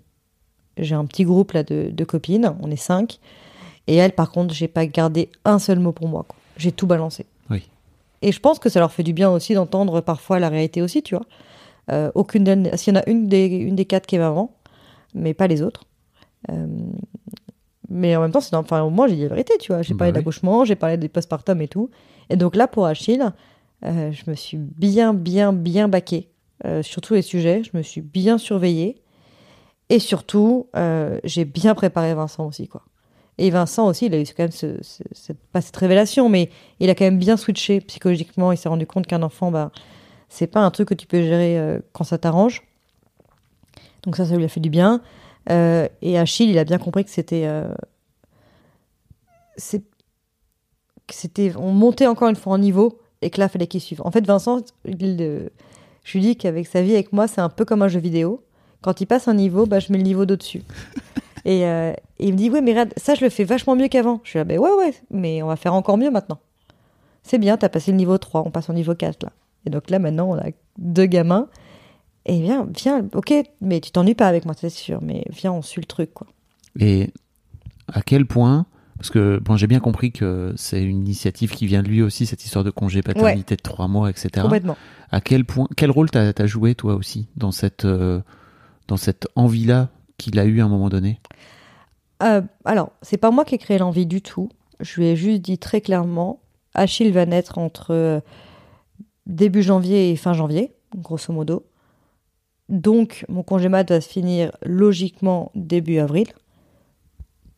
J'ai 0.78 0.94
un 0.94 1.04
petit 1.04 1.24
groupe 1.24 1.52
là 1.52 1.62
de, 1.62 1.90
de 1.92 2.04
copines, 2.04 2.54
on 2.62 2.70
est 2.70 2.76
cinq, 2.76 3.18
et 3.86 3.96
elles, 3.96 4.12
par 4.12 4.30
contre, 4.30 4.54
j'ai 4.54 4.68
pas 4.68 4.86
gardé 4.86 5.30
un 5.44 5.58
seul 5.58 5.78
mot 5.80 5.92
pour 5.92 6.08
moi. 6.08 6.24
J'ai 6.56 6.72
tout 6.72 6.86
balancé. 6.86 7.26
Oui. 7.50 7.68
Et 8.22 8.32
je 8.32 8.40
pense 8.40 8.58
que 8.58 8.68
ça 8.68 8.80
leur 8.80 8.92
fait 8.92 9.02
du 9.02 9.12
bien 9.12 9.30
aussi 9.30 9.54
d'entendre 9.54 10.00
parfois 10.00 10.38
la 10.38 10.48
réalité 10.48 10.82
aussi, 10.82 11.02
tu 11.02 11.14
vois. 11.14 11.26
Euh, 11.90 12.10
aucune 12.14 12.44
d'elles- 12.44 12.76
s'il 12.78 12.94
y 12.94 12.96
en 12.96 13.00
a 13.00 13.08
une 13.08 13.28
des, 13.28 13.46
une 13.46 13.76
des 13.76 13.84
quatre 13.86 14.06
qui 14.06 14.16
est 14.16 14.18
maman, 14.18 14.52
mais 15.14 15.34
pas 15.34 15.46
les 15.46 15.62
autres. 15.62 15.84
Mais 17.90 18.14
en 18.16 18.20
même 18.20 18.30
temps, 18.32 18.40
c'est 18.40 18.54
enfin, 18.54 18.88
moi, 18.90 19.08
j'ai 19.08 19.16
dit 19.16 19.22
la 19.22 19.28
vérité, 19.28 19.54
tu 19.58 19.72
vois. 19.72 19.80
J'ai 19.82 19.94
Bah 19.94 19.98
parlé 20.00 20.10
oui. 20.12 20.14
d'accouchement, 20.16 20.64
j'ai 20.64 20.74
parlé 20.76 20.96
des 20.98 21.08
postpartum 21.08 21.60
et 21.62 21.68
tout. 21.68 21.88
Et 22.28 22.36
donc 22.36 22.54
là, 22.54 22.66
pour 22.68 22.84
Achille, 22.84 23.24
euh, 23.84 24.12
je 24.12 24.30
me 24.30 24.34
suis 24.34 24.58
bien, 24.58 25.14
bien, 25.14 25.52
bien 25.52 25.88
baquée 25.88 26.28
euh, 26.64 26.82
sur 26.82 27.00
tous 27.00 27.14
les 27.14 27.22
sujets. 27.22 27.62
Je 27.64 27.76
me 27.76 27.82
suis 27.82 28.00
bien 28.00 28.38
surveillée. 28.38 29.02
Et 29.88 29.98
surtout, 29.98 30.68
euh, 30.76 31.18
j'ai 31.24 31.44
bien 31.44 31.74
préparé 31.74 32.14
Vincent 32.14 32.46
aussi, 32.46 32.68
quoi. 32.68 32.82
Et 33.38 33.50
Vincent 33.50 33.86
aussi, 33.86 34.06
il 34.06 34.14
a 34.14 34.20
eu 34.20 34.24
quand 34.24 34.42
même 34.42 34.50
ce, 34.50 34.76
ce- 34.82 35.02
cette, 35.12 35.38
pas 35.52 35.60
cette 35.60 35.76
révélation, 35.76 36.28
mais 36.28 36.50
il 36.80 36.90
a 36.90 36.94
quand 36.94 37.04
même 37.04 37.18
bien 37.18 37.36
switché 37.36 37.80
psychologiquement. 37.80 38.52
Il 38.52 38.58
s'est 38.58 38.68
rendu 38.68 38.86
compte 38.86 39.06
qu'un 39.06 39.22
enfant, 39.22 39.50
bah, 39.50 39.70
c'est 40.28 40.48
pas 40.48 40.60
un 40.60 40.70
truc 40.70 40.88
que 40.88 40.94
tu 40.94 41.06
peux 41.06 41.22
gérer 41.22 41.78
quand 41.92 42.04
ça 42.04 42.18
t'arrange. 42.18 42.62
Donc 44.02 44.16
ça, 44.16 44.26
ça 44.26 44.36
lui 44.36 44.44
a 44.44 44.48
fait 44.48 44.60
du 44.60 44.70
bien. 44.70 45.00
Et 45.48 46.18
Achille, 46.18 46.50
il 46.50 46.58
a 46.58 46.64
bien 46.64 46.78
compris 46.78 47.04
que 47.04 47.10
c'était, 47.10 47.48
c'était, 51.08 51.54
on 51.56 51.72
montait 51.72 52.06
encore 52.06 52.28
une 52.28 52.36
fois 52.36 52.52
en 52.54 52.58
niveau 52.58 52.98
et 53.22 53.30
que 53.30 53.40
là, 53.40 53.48
fallait 53.48 53.66
qu'il 53.66 53.80
suive. 53.80 54.02
En 54.04 54.10
fait, 54.10 54.24
Vincent, 54.26 54.60
il, 54.84 55.18
euh, 55.20 55.48
je 56.04 56.18
lui 56.18 56.20
dis 56.20 56.36
qu'avec 56.36 56.66
sa 56.66 56.82
vie, 56.82 56.94
avec 56.94 57.12
moi, 57.12 57.28
c'est 57.28 57.40
un 57.40 57.48
peu 57.48 57.64
comme 57.64 57.82
un 57.82 57.88
jeu 57.88 58.00
vidéo. 58.00 58.42
Quand 58.80 59.00
il 59.00 59.06
passe 59.06 59.28
un 59.28 59.34
niveau, 59.34 59.66
bah, 59.66 59.80
je 59.80 59.92
mets 59.92 59.98
le 59.98 60.04
niveau 60.04 60.24
d'au-dessus. 60.24 60.62
et, 61.44 61.66
euh, 61.66 61.92
et 62.18 62.28
il 62.28 62.32
me 62.32 62.38
dit, 62.38 62.50
ouais, 62.50 62.60
mais 62.60 62.72
regarde, 62.72 62.94
ça, 62.96 63.14
je 63.14 63.24
le 63.24 63.30
fais 63.30 63.44
vachement 63.44 63.76
mieux 63.76 63.88
qu'avant. 63.88 64.20
Je 64.24 64.30
suis 64.30 64.38
là, 64.38 64.44
ben 64.44 64.58
ouais, 64.58 64.70
ouais, 64.70 64.94
mais 65.10 65.42
on 65.42 65.48
va 65.48 65.56
faire 65.56 65.74
encore 65.74 65.98
mieux 65.98 66.10
maintenant. 66.10 66.38
C'est 67.22 67.38
bien, 67.38 67.56
t'as 67.56 67.68
passé 67.68 67.90
le 67.90 67.96
niveau 67.96 68.16
3, 68.16 68.42
on 68.46 68.50
passe 68.50 68.70
au 68.70 68.72
niveau 68.72 68.94
4 68.94 69.22
là. 69.24 69.32
Et 69.66 69.70
donc 69.70 69.90
là, 69.90 69.98
maintenant, 69.98 70.30
on 70.30 70.38
a 70.38 70.50
deux 70.78 71.06
gamins. 71.06 71.48
Et 72.24 72.40
viens, 72.40 72.66
viens, 72.74 73.06
ok, 73.14 73.34
mais 73.60 73.80
tu 73.80 73.90
t'ennuies 73.90 74.14
pas 74.14 74.28
avec 74.28 74.44
moi, 74.44 74.54
c'est 74.56 74.70
sûr, 74.70 75.00
mais 75.02 75.24
viens, 75.30 75.52
on 75.52 75.62
suit 75.62 75.80
le 75.80 75.86
truc, 75.86 76.12
quoi. 76.12 76.26
Et 76.78 77.10
à 77.92 78.02
quel 78.02 78.26
point, 78.26 78.66
parce 78.98 79.10
que 79.10 79.38
bon, 79.38 79.56
j'ai 79.56 79.68
bien 79.68 79.78
compris 79.78 80.10
que 80.10 80.52
c'est 80.56 80.82
une 80.82 80.98
initiative 80.98 81.52
qui 81.52 81.66
vient 81.66 81.82
de 81.82 81.88
lui 81.88 82.02
aussi, 82.02 82.26
cette 82.26 82.44
histoire 82.44 82.64
de 82.64 82.70
congé 82.70 83.00
paternité 83.00 83.54
de 83.54 83.62
trois 83.62 83.86
mois, 83.86 84.10
etc. 84.10 84.42
Complètement. 84.42 84.76
À 85.10 85.20
quel 85.20 85.44
point, 85.44 85.68
quel 85.76 85.90
rôle 85.90 86.10
t'as 86.10 86.32
as 86.36 86.46
joué 86.46 86.74
toi 86.74 86.94
aussi 86.94 87.28
dans 87.36 87.52
cette 87.52 87.84
euh, 87.84 88.20
dans 88.88 88.96
cette 88.96 89.28
envie-là 89.36 89.88
qu'il 90.18 90.38
a 90.40 90.44
eu 90.44 90.60
à 90.60 90.64
un 90.64 90.68
moment 90.68 90.88
donné? 90.88 91.20
Euh, 92.24 92.42
alors, 92.64 92.90
c'est 93.00 93.18
pas 93.18 93.30
moi 93.30 93.44
qui 93.44 93.54
ai 93.54 93.58
créé 93.58 93.78
l'envie 93.78 94.06
du 94.06 94.20
tout. 94.20 94.48
Je 94.80 95.00
lui 95.00 95.06
ai 95.06 95.16
juste 95.16 95.42
dit 95.42 95.58
très 95.58 95.80
clairement, 95.80 96.40
Achille 96.74 97.12
va 97.12 97.24
naître 97.24 97.58
entre 97.58 97.92
euh, 97.92 98.20
début 99.26 99.62
janvier 99.62 100.10
et 100.10 100.16
fin 100.16 100.32
janvier, 100.32 100.72
grosso 100.96 101.32
modo. 101.32 101.64
Donc, 102.68 103.24
mon 103.28 103.44
congé 103.44 103.68
mat 103.68 103.88
va 103.88 104.00
se 104.00 104.08
finir 104.08 104.50
logiquement 104.64 105.52
début 105.54 105.98
avril. 105.98 106.26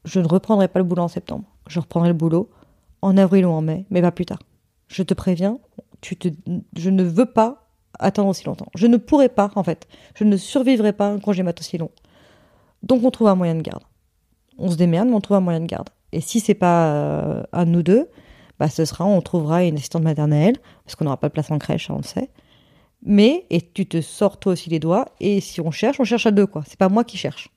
Je 0.04 0.20
ne 0.20 0.26
reprendrai 0.26 0.68
pas 0.68 0.78
le 0.78 0.84
boulot 0.84 1.02
en 1.02 1.08
septembre. 1.08 1.44
Je 1.66 1.80
reprendrai 1.80 2.08
le 2.08 2.14
boulot 2.14 2.50
en 3.02 3.16
avril 3.16 3.46
ou 3.46 3.50
en 3.50 3.62
mai, 3.62 3.86
mais 3.90 4.02
pas 4.02 4.12
plus 4.12 4.26
tard. 4.26 4.40
Je 4.88 5.02
te 5.02 5.14
préviens, 5.14 5.58
tu 6.00 6.16
te, 6.16 6.28
je 6.76 6.90
ne 6.90 7.02
veux 7.02 7.26
pas 7.26 7.68
attendre 7.98 8.28
aussi 8.28 8.44
longtemps. 8.44 8.68
Je 8.74 8.86
ne 8.86 8.96
pourrai 8.96 9.28
pas, 9.28 9.50
en 9.54 9.62
fait. 9.62 9.86
Je 10.14 10.24
ne 10.24 10.36
survivrai 10.36 10.92
pas 10.92 11.06
à 11.06 11.10
un 11.10 11.18
congé 11.18 11.42
mat 11.42 11.58
aussi 11.60 11.78
long. 11.78 11.90
Donc, 12.82 13.04
on 13.04 13.10
trouve 13.10 13.28
un 13.28 13.34
moyen 13.34 13.54
de 13.54 13.62
garde 13.62 13.82
on 14.60 14.70
se 14.70 14.76
démerde, 14.76 15.08
mais 15.08 15.14
on 15.14 15.20
trouve 15.20 15.38
un 15.38 15.40
moyen 15.40 15.60
de 15.60 15.66
garde. 15.66 15.88
Et 16.12 16.20
si 16.20 16.38
c'est 16.38 16.54
pas 16.54 16.92
euh, 16.92 17.42
à 17.52 17.64
nous 17.64 17.82
deux, 17.82 18.08
bah 18.58 18.68
ce 18.68 18.84
sera, 18.84 19.06
on 19.06 19.20
trouvera 19.22 19.64
une 19.64 19.76
assistante 19.76 20.02
maternelle, 20.02 20.56
parce 20.84 20.94
qu'on 20.94 21.06
n'aura 21.06 21.16
pas 21.16 21.28
de 21.28 21.32
place 21.32 21.50
en 21.50 21.58
crèche, 21.58 21.88
ça, 21.88 21.94
on 21.94 21.98
le 21.98 22.02
sait. 22.02 22.30
Mais, 23.02 23.46
et 23.48 23.62
tu 23.62 23.86
te 23.86 24.00
sors 24.02 24.38
toi 24.38 24.52
aussi 24.52 24.68
les 24.68 24.78
doigts, 24.78 25.06
et 25.18 25.40
si 25.40 25.60
on 25.60 25.70
cherche, 25.70 25.98
on 25.98 26.04
cherche 26.04 26.26
à 26.26 26.30
deux, 26.30 26.46
quoi. 26.46 26.62
C'est 26.66 26.78
pas 26.78 26.90
moi 26.90 27.02
qui 27.02 27.16
cherche. 27.16 27.48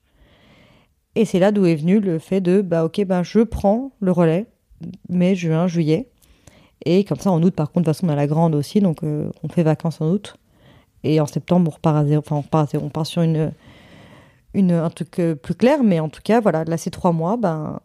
Et 1.16 1.24
c'est 1.24 1.38
là 1.38 1.52
d'où 1.52 1.64
est 1.66 1.76
venu 1.76 2.00
le 2.00 2.18
fait 2.18 2.40
de, 2.40 2.60
bah 2.60 2.84
ok, 2.84 3.04
bah 3.04 3.22
je 3.22 3.40
prends 3.40 3.92
le 4.00 4.10
relais, 4.10 4.46
mai, 5.08 5.34
juin, 5.34 5.66
juillet. 5.68 6.08
Et 6.84 7.04
comme 7.04 7.18
ça, 7.18 7.30
en 7.30 7.42
août, 7.42 7.54
par 7.54 7.68
contre, 7.70 7.86
de 7.86 7.90
toute 7.90 7.96
façon, 7.96 8.06
on 8.08 8.12
a 8.12 8.16
la 8.16 8.26
grande 8.26 8.54
aussi, 8.54 8.80
donc 8.80 9.02
euh, 9.02 9.30
on 9.42 9.48
fait 9.48 9.62
vacances 9.62 10.00
en 10.00 10.08
août. 10.08 10.36
Et 11.04 11.20
en 11.20 11.26
septembre, 11.26 11.70
on 11.70 11.74
repart 11.74 12.06
enfin, 12.16 12.42
on 12.80 12.88
part 12.88 13.06
sur 13.06 13.22
une, 13.22 13.52
une, 14.54 14.72
un 14.72 14.90
truc 14.90 15.18
euh, 15.18 15.34
plus 15.34 15.54
clair, 15.54 15.82
mais 15.84 16.00
en 16.00 16.08
tout 16.08 16.20
cas, 16.22 16.40
voilà, 16.40 16.64
là, 16.64 16.76
ces 16.76 16.90
trois 16.90 17.12
mois, 17.12 17.36
ben, 17.36 17.80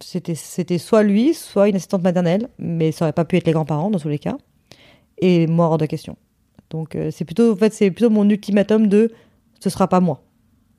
c'était, 0.00 0.34
c'était 0.34 0.78
soit 0.78 1.02
lui, 1.02 1.34
soit 1.34 1.68
une 1.68 1.76
assistante 1.76 2.02
maternelle, 2.02 2.48
mais 2.58 2.92
ça 2.92 3.06
aurait 3.06 3.12
pas 3.12 3.24
pu 3.24 3.36
être 3.36 3.46
les 3.46 3.52
grands-parents 3.52 3.90
dans 3.90 3.98
tous 3.98 4.08
les 4.08 4.18
cas. 4.18 4.36
Et 5.18 5.46
moi, 5.46 5.66
hors 5.66 5.78
de 5.78 5.86
question. 5.86 6.16
Donc, 6.70 6.94
euh, 6.94 7.10
c'est 7.10 7.24
plutôt, 7.24 7.52
en 7.52 7.56
fait, 7.56 7.72
c'est 7.72 7.90
plutôt 7.90 8.10
mon 8.10 8.28
ultimatum 8.28 8.88
de 8.88 9.10
ce 9.60 9.70
sera 9.70 9.88
pas 9.88 10.00
moi. 10.00 10.22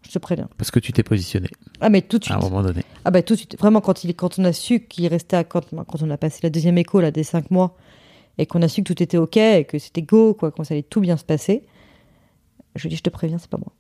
Je 0.08 0.12
te 0.14 0.20
préviens. 0.20 0.50
Parce 0.58 0.72
que 0.72 0.80
tu 0.80 0.92
t'es 0.94 1.04
positionné 1.04 1.48
Ah, 1.82 1.90
mais 1.90 2.02
tout 2.02 2.18
de 2.20 2.26
à 2.32 2.36
un 2.36 2.40
suite. 2.40 2.50
moment 2.52 2.64
donné. 2.64 2.84
Ah, 3.06 3.12
bah, 3.12 3.22
tout 3.22 3.34
de 3.34 3.40
suite. 3.40 3.58
Vraiment, 3.60 3.82
quand, 3.82 4.04
il, 4.04 4.16
quand 4.16 4.40
on 4.40 4.46
a 4.46 4.54
su 4.54 4.80
qu'il 4.82 5.06
restait 5.08 5.38
à, 5.38 5.44
quand, 5.44 5.70
quand 5.72 6.02
on 6.02 6.10
a 6.10 6.18
passé 6.18 6.40
la 6.44 6.50
deuxième 6.50 6.78
écho, 6.78 7.00
là, 7.02 7.12
des 7.12 7.24
cinq 7.24 7.52
mois, 7.52 7.76
et 8.38 8.46
qu'on 8.46 8.62
a 8.62 8.68
su 8.68 8.82
que 8.84 8.94
tout 8.94 9.04
était 9.04 9.18
OK, 9.18 9.38
et 9.38 9.66
que 9.66 9.78
c'était 9.78 10.02
go, 10.02 10.34
quoi, 10.34 10.52
qu'on 10.52 10.64
allait 10.64 10.84
tout 10.84 11.02
bien 11.02 11.18
se 11.18 11.26
passer, 11.26 11.64
je 12.76 12.84
lui 12.84 12.90
dis, 12.90 12.96
je 12.96 13.04
te 13.04 13.10
préviens, 13.10 13.38
c'est 13.38 13.50
pas 13.50 13.58
moi. 13.58 13.74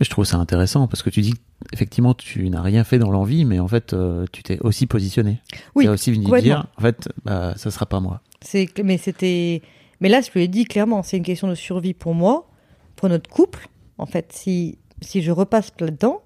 Je 0.00 0.08
trouve 0.10 0.24
ça 0.24 0.36
intéressant 0.36 0.86
parce 0.86 1.02
que 1.02 1.10
tu 1.10 1.22
dis 1.22 1.34
effectivement 1.72 2.14
tu 2.14 2.48
n'as 2.50 2.62
rien 2.62 2.84
fait 2.84 3.00
dans 3.00 3.10
l'envie, 3.10 3.44
mais 3.44 3.58
en 3.58 3.66
fait 3.66 3.94
euh, 3.94 4.26
tu 4.30 4.44
t'es 4.44 4.60
aussi 4.60 4.86
positionné. 4.86 5.42
Oui, 5.74 5.84
tu 5.86 5.90
as 5.90 5.92
aussi 5.92 6.12
venu 6.12 6.24
dire 6.40 6.68
en 6.76 6.80
fait 6.82 7.08
bah, 7.24 7.54
ça 7.56 7.72
sera 7.72 7.84
pas 7.84 7.98
moi. 7.98 8.20
C'est, 8.40 8.68
mais 8.84 8.96
c'était, 8.96 9.60
mais 10.00 10.08
là, 10.08 10.20
je 10.20 10.30
lui 10.30 10.44
ai 10.44 10.46
dit 10.48 10.66
clairement, 10.66 11.02
c'est 11.02 11.16
une 11.16 11.24
question 11.24 11.48
de 11.48 11.56
survie 11.56 11.94
pour 11.94 12.14
moi, 12.14 12.48
pour 12.94 13.08
notre 13.08 13.28
couple. 13.28 13.68
En 13.98 14.06
fait, 14.06 14.32
si 14.32 14.78
si 15.00 15.22
je 15.22 15.30
repasse 15.30 15.72
là-dedans, 15.80 16.22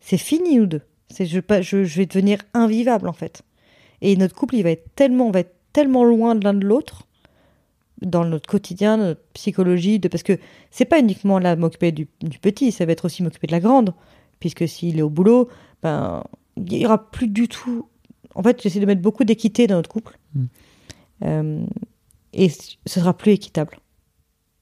c'est 0.00 0.18
fini 0.18 0.56
nous 0.56 0.66
deux. 0.66 0.82
C'est 1.08 1.26
je, 1.26 1.40
je 1.60 1.84
je 1.84 1.96
vais 1.96 2.06
devenir 2.06 2.38
invivable 2.54 3.08
en 3.08 3.12
fait. 3.12 3.42
Et 4.00 4.16
notre 4.16 4.34
couple, 4.34 4.56
il 4.56 4.62
va 4.62 4.70
être 4.70 4.94
tellement, 4.94 5.26
on 5.26 5.30
va 5.30 5.40
être 5.40 5.54
tellement 5.72 6.04
loin 6.04 6.34
de 6.34 6.44
l'un 6.44 6.54
de 6.54 6.66
l'autre 6.66 7.06
dans 8.00 8.24
notre 8.24 8.48
quotidien, 8.48 8.96
notre 8.96 9.22
psychologie, 9.34 9.98
de 9.98 10.08
parce 10.08 10.22
que 10.22 10.38
c'est 10.70 10.86
pas 10.86 10.98
uniquement 10.98 11.38
là 11.38 11.54
m'occuper 11.56 11.92
du, 11.92 12.08
du 12.22 12.38
petit, 12.38 12.72
ça 12.72 12.86
va 12.86 12.92
être 12.92 13.04
aussi 13.04 13.22
m'occuper 13.22 13.46
de 13.46 13.52
la 13.52 13.60
grande, 13.60 13.94
puisque 14.38 14.66
s'il 14.66 14.98
est 14.98 15.02
au 15.02 15.10
boulot, 15.10 15.48
ben 15.82 16.24
il 16.56 16.78
y 16.78 16.86
aura 16.86 17.10
plus 17.10 17.28
du 17.28 17.48
tout. 17.48 17.88
En 18.34 18.42
fait, 18.42 18.62
j'essaie 18.62 18.80
de 18.80 18.86
mettre 18.86 19.02
beaucoup 19.02 19.24
d'équité 19.24 19.66
dans 19.66 19.76
notre 19.76 19.90
couple. 19.90 20.18
Mm. 20.34 20.44
Euh, 21.24 21.66
et 22.32 22.48
ce 22.48 22.76
sera 22.86 23.16
plus 23.16 23.32
équitable. 23.32 23.78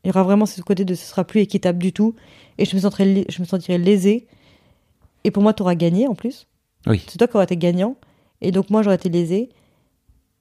Il 0.04 0.08
y 0.08 0.10
aura 0.10 0.22
vraiment 0.22 0.46
ce 0.46 0.60
côté 0.62 0.84
de 0.84 0.94
ce 0.94 1.04
sera 1.04 1.24
plus 1.24 1.40
équitable 1.40 1.78
du 1.78 1.92
tout. 1.92 2.14
Et 2.58 2.64
je 2.64 2.74
me 2.76 2.80
sentirai, 2.80 3.04
lé- 3.04 3.26
je 3.28 3.40
me 3.40 3.46
sentirai 3.46 3.78
lésée. 3.78 4.26
Et 5.24 5.30
pour 5.30 5.42
moi, 5.42 5.52
tu 5.54 5.62
auras 5.62 5.74
gagné 5.74 6.06
en 6.08 6.14
plus. 6.14 6.46
Oui. 6.86 7.02
C'est 7.08 7.18
toi 7.18 7.26
qui 7.28 7.34
auras 7.36 7.44
été 7.44 7.56
gagnant. 7.56 7.96
Et 8.40 8.50
donc 8.52 8.70
moi, 8.70 8.82
j'aurais 8.82 8.96
été 8.96 9.08
lésée. 9.08 9.48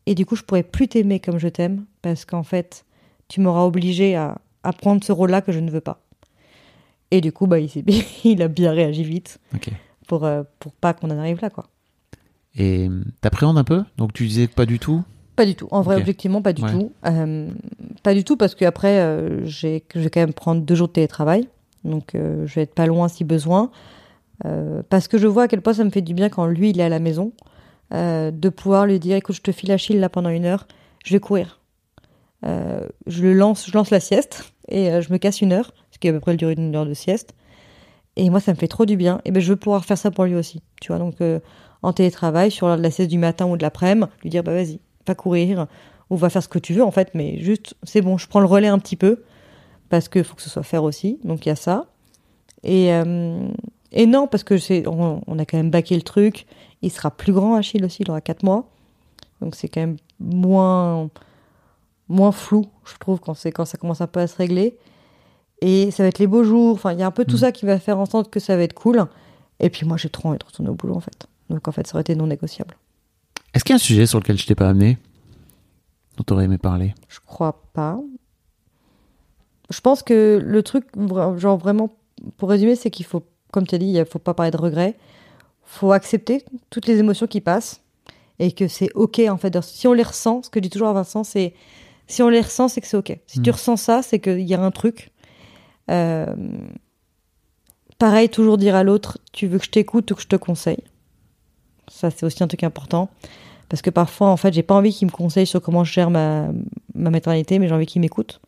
Et 0.05 0.15
du 0.15 0.25
coup, 0.25 0.35
je 0.35 0.43
pourrais 0.43 0.63
plus 0.63 0.87
t'aimer 0.87 1.19
comme 1.19 1.37
je 1.37 1.47
t'aime. 1.47 1.85
Parce 2.01 2.25
qu'en 2.25 2.43
fait, 2.43 2.85
tu 3.27 3.41
m'auras 3.41 3.63
obligé 3.65 4.15
à, 4.15 4.37
à 4.63 4.73
prendre 4.73 5.03
ce 5.03 5.11
rôle-là 5.11 5.41
que 5.41 5.51
je 5.51 5.59
ne 5.59 5.69
veux 5.69 5.81
pas. 5.81 6.01
Et 7.11 7.21
du 7.21 7.31
coup, 7.31 7.47
bah, 7.47 7.59
il, 7.59 7.69
s'est- 7.69 7.83
il 8.23 8.41
a 8.41 8.47
bien 8.47 8.71
réagi 8.71 9.03
vite 9.03 9.39
pour, 10.07 10.25
euh, 10.25 10.43
pour 10.59 10.71
pas 10.73 10.93
qu'on 10.93 11.09
en 11.11 11.17
arrive 11.17 11.39
là, 11.41 11.49
quoi. 11.49 11.65
Et 12.59 12.89
t'appréhendes 13.21 13.57
un 13.57 13.63
peu? 13.63 13.83
Donc 13.97 14.13
tu 14.13 14.25
disais 14.27 14.47
pas 14.47 14.65
du 14.65 14.79
tout? 14.79 15.03
Pas 15.35 15.45
du 15.45 15.53
tout. 15.53 15.67
En 15.69 15.81
vrai, 15.83 15.95
objectivement, 15.97 16.41
pas 16.41 16.53
du 16.53 16.63
Ouais. 16.63 16.71
tout. 16.71 16.91
Euh, 17.05 17.47
pas 18.01 18.15
du 18.15 18.23
tout 18.23 18.35
parce 18.37 18.55
qu'après, 18.55 18.99
euh, 18.99 19.45
j'ai, 19.45 19.83
je 19.93 19.99
vais 19.99 20.09
quand 20.09 20.19
même 20.21 20.33
prendre 20.33 20.61
deux 20.63 20.73
jours 20.73 20.87
de 20.87 20.93
télétravail. 20.93 21.47
Donc, 21.83 22.15
euh, 22.15 22.45
je 22.45 22.55
vais 22.55 22.61
être 22.61 22.73
pas 22.73 22.85
loin 22.85 23.07
si 23.07 23.23
besoin. 23.23 23.71
Euh, 24.45 24.83
parce 24.89 25.07
que 25.07 25.17
je 25.17 25.27
vois 25.27 25.43
à 25.43 25.47
quel 25.47 25.61
point 25.61 25.73
ça 25.73 25.83
me 25.83 25.89
fait 25.89 26.01
du 26.01 26.13
bien 26.13 26.29
quand 26.29 26.45
lui, 26.45 26.69
il 26.69 26.79
est 26.79 26.83
à 26.83 26.89
la 26.89 26.99
maison. 26.99 27.33
euh, 27.93 28.31
de 28.31 28.49
pouvoir 28.49 28.85
lui 28.85 28.99
dire, 28.99 29.15
écoute, 29.15 29.35
je 29.35 29.41
te 29.41 29.51
file 29.51 29.71
Achille 29.71 29.99
là 29.99 30.09
pendant 30.09 30.29
une 30.29 30.45
heure. 30.45 30.67
Je 31.05 31.13
vais 31.13 31.19
courir. 31.19 31.61
Je 32.43 33.23
le 33.23 33.33
lance, 33.33 33.67
je 33.69 33.73
lance 33.73 33.89
la 33.89 33.99
sieste 33.99 34.53
et 34.67 35.01
je 35.01 35.11
me 35.11 35.17
casse 35.17 35.41
une 35.41 35.53
heure, 35.53 35.73
ce 35.91 35.97
qui 35.99 36.07
est 36.07 36.11
à 36.11 36.13
peu 36.13 36.19
près 36.19 36.31
le 36.31 36.37
durée 36.37 36.55
d'une 36.55 36.75
heure 36.75 36.85
de 36.85 36.93
sieste. 36.93 37.33
Et 38.15 38.29
moi, 38.29 38.39
ça 38.39 38.51
me 38.51 38.57
fait 38.57 38.67
trop 38.67 38.85
du 38.85 38.97
bien. 38.97 39.21
Et 39.25 39.31
ben, 39.31 39.41
je 39.41 39.49
veux 39.49 39.55
pouvoir 39.55 39.85
faire 39.85 39.97
ça 39.97 40.11
pour 40.11 40.25
lui 40.25 40.35
aussi. 40.35 40.61
Tu 40.81 40.89
vois, 40.89 40.99
donc 40.99 41.15
en 41.81 41.93
télétravail, 41.93 42.51
sur 42.51 42.67
l'heure 42.67 42.77
de 42.77 42.83
la 42.83 42.91
sieste 42.91 43.09
du 43.09 43.17
matin 43.17 43.47
ou 43.47 43.57
de 43.57 43.63
l'après-midi, 43.63 44.07
lui 44.23 44.29
dire, 44.29 44.43
bah 44.43 44.53
vas-y, 44.53 44.79
va 45.07 45.15
courir 45.15 45.67
ou 46.09 46.15
va 46.15 46.29
faire 46.29 46.43
ce 46.43 46.47
que 46.47 46.59
tu 46.59 46.73
veux 46.73 46.83
en 46.83 46.91
fait, 46.91 47.11
mais 47.13 47.39
juste, 47.39 47.75
c'est 47.83 48.01
bon, 48.01 48.17
je 48.17 48.27
prends 48.27 48.39
le 48.39 48.45
relais 48.45 48.67
un 48.67 48.79
petit 48.79 48.95
peu 48.95 49.23
parce 49.89 50.09
qu'il 50.09 50.23
faut 50.23 50.35
que 50.35 50.41
ce 50.41 50.49
soit 50.49 50.63
faire 50.63 50.83
aussi. 50.83 51.19
Donc 51.23 51.45
il 51.45 51.49
y 51.49 51.51
a 51.51 51.55
ça. 51.55 51.85
Et, 52.63 52.93
euh, 52.93 53.47
et 53.91 54.05
non, 54.05 54.27
parce 54.27 54.43
que 54.43 54.57
c'est, 54.57 54.87
on, 54.87 55.21
on 55.27 55.39
a 55.39 55.45
quand 55.45 55.57
même 55.57 55.71
baqué 55.71 55.95
le 55.95 56.01
truc. 56.01 56.45
Il 56.81 56.91
sera 56.91 57.11
plus 57.11 57.33
grand, 57.33 57.55
Achille 57.55 57.83
aussi, 57.85 58.03
il 58.03 58.09
aura 58.11 58.21
4 58.21 58.43
mois. 58.43 58.69
Donc 59.41 59.55
c'est 59.55 59.67
quand 59.67 59.81
même 59.81 59.97
moins, 60.19 61.09
moins 62.09 62.31
flou, 62.31 62.65
je 62.85 62.97
trouve, 62.97 63.19
quand, 63.19 63.33
c'est, 63.33 63.51
quand 63.51 63.65
ça 63.65 63.77
commence 63.77 64.01
un 64.01 64.07
peu 64.07 64.19
à 64.19 64.27
se 64.27 64.35
régler. 64.35 64.77
Et 65.61 65.89
ça 65.91 66.03
va 66.03 66.09
être 66.09 66.19
les 66.19 66.27
beaux 66.27 66.43
jours. 66.43 66.73
Enfin, 66.75 66.93
il 66.93 66.99
y 66.99 67.03
a 67.03 67.07
un 67.07 67.11
peu 67.11 67.25
tout 67.25 67.35
Mm. 67.35 67.39
ça 67.39 67.51
qui 67.51 67.65
va 67.65 67.79
faire 67.79 67.99
en 67.99 68.05
sorte 68.05 68.29
que 68.29 68.39
ça 68.39 68.55
va 68.57 68.63
être 68.63 68.73
cool. 68.73 69.05
Et 69.59 69.69
puis 69.69 69.85
moi, 69.87 69.97
j'ai 69.97 70.09
trop 70.09 70.29
envie 70.29 70.37
de 70.37 70.45
retourner 70.45 70.69
au 70.69 70.75
boulot, 70.75 70.95
en 70.95 70.99
fait. 70.99 71.27
Donc 71.49 71.67
en 71.67 71.71
fait, 71.71 71.87
ça 71.87 71.95
aurait 71.95 72.01
été 72.01 72.15
non 72.15 72.27
négociable. 72.27 72.75
Est-ce 73.53 73.63
qu'il 73.63 73.73
y 73.73 73.75
a 73.75 73.77
un 73.77 73.79
sujet 73.79 74.05
sur 74.05 74.19
lequel 74.19 74.37
je 74.37 74.45
t'ai 74.45 74.53
pas 74.55 74.69
amené 74.69 74.97
dont 76.17 76.23
t'aurais 76.23 76.45
aimé 76.45 76.57
parler? 76.57 76.93
Je 77.07 77.19
crois 77.25 77.63
pas. 77.73 77.99
Je 79.69 79.81
pense 79.81 80.01
que 80.03 80.41
le 80.43 80.63
truc, 80.63 80.85
genre 81.37 81.57
vraiment, 81.57 81.89
pour 82.37 82.49
résumer, 82.49 82.75
c'est 82.75 82.89
qu'il 82.91 83.05
faut, 83.05 83.23
comme 83.51 83.67
tu 83.67 83.75
as 83.75 83.77
dit, 83.77 83.87
il 83.87 84.05
faut 84.05 84.19
pas 84.19 84.33
parler 84.33 84.51
de 84.51 84.57
regrets. 84.57 84.95
faut 85.63 85.91
accepter 85.91 86.45
toutes 86.69 86.87
les 86.87 86.99
émotions 86.99 87.27
qui 87.27 87.41
passent 87.41 87.81
et 88.39 88.51
que 88.53 88.67
c'est 88.67 88.89
OK, 88.95 89.19
en 89.29 89.37
fait. 89.37 89.61
Si 89.61 89.87
on 89.87 89.93
les 89.93 90.03
ressent, 90.03 90.41
ce 90.43 90.49
que 90.49 90.59
je 90.59 90.63
dis 90.63 90.69
toujours 90.69 90.87
à 90.87 90.93
Vincent, 90.93 91.23
c'est 91.25 91.53
si 92.07 92.23
on 92.23 92.29
les 92.29 92.39
ressent, 92.41 92.69
c'est 92.69 92.79
que 92.79 92.87
c'est 92.87 92.95
OK. 92.97 93.17
Si 93.27 93.41
tu 93.41 93.49
Mm. 93.49 93.53
ressens 93.53 93.77
ça, 93.77 94.01
c'est 94.01 94.19
qu'il 94.19 94.41
y 94.47 94.53
a 94.53 94.61
un 94.61 94.71
truc. 94.71 95.11
Euh, 95.91 96.33
pareil, 97.97 98.29
toujours 98.29 98.57
dire 98.57 98.75
à 98.75 98.83
l'autre, 98.83 99.17
tu 99.33 99.47
veux 99.47 99.57
que 99.59 99.65
je 99.65 99.71
t'écoute 99.71 100.09
ou 100.11 100.15
que 100.15 100.21
je 100.21 100.27
te 100.27 100.35
conseille. 100.35 100.83
Ça, 101.89 102.11
c'est 102.11 102.25
aussi 102.25 102.43
un 102.43 102.47
truc 102.47 102.63
important. 102.63 103.09
Parce 103.69 103.81
que 103.81 103.89
parfois, 103.89 104.29
en 104.29 104.37
fait, 104.37 104.53
j'ai 104.53 104.63
pas 104.63 104.75
envie 104.75 104.93
qu'il 104.93 105.07
me 105.07 105.11
conseille 105.11 105.45
sur 105.47 105.61
comment 105.61 105.83
je 105.83 105.91
gère 105.91 106.09
ma, 106.09 106.47
ma 106.95 107.09
maternité, 107.09 107.59
mais 107.59 107.67
j'ai 107.67 107.73
envie 107.75 107.85
qu'il 107.85 108.01
m'écoute. 108.01 108.39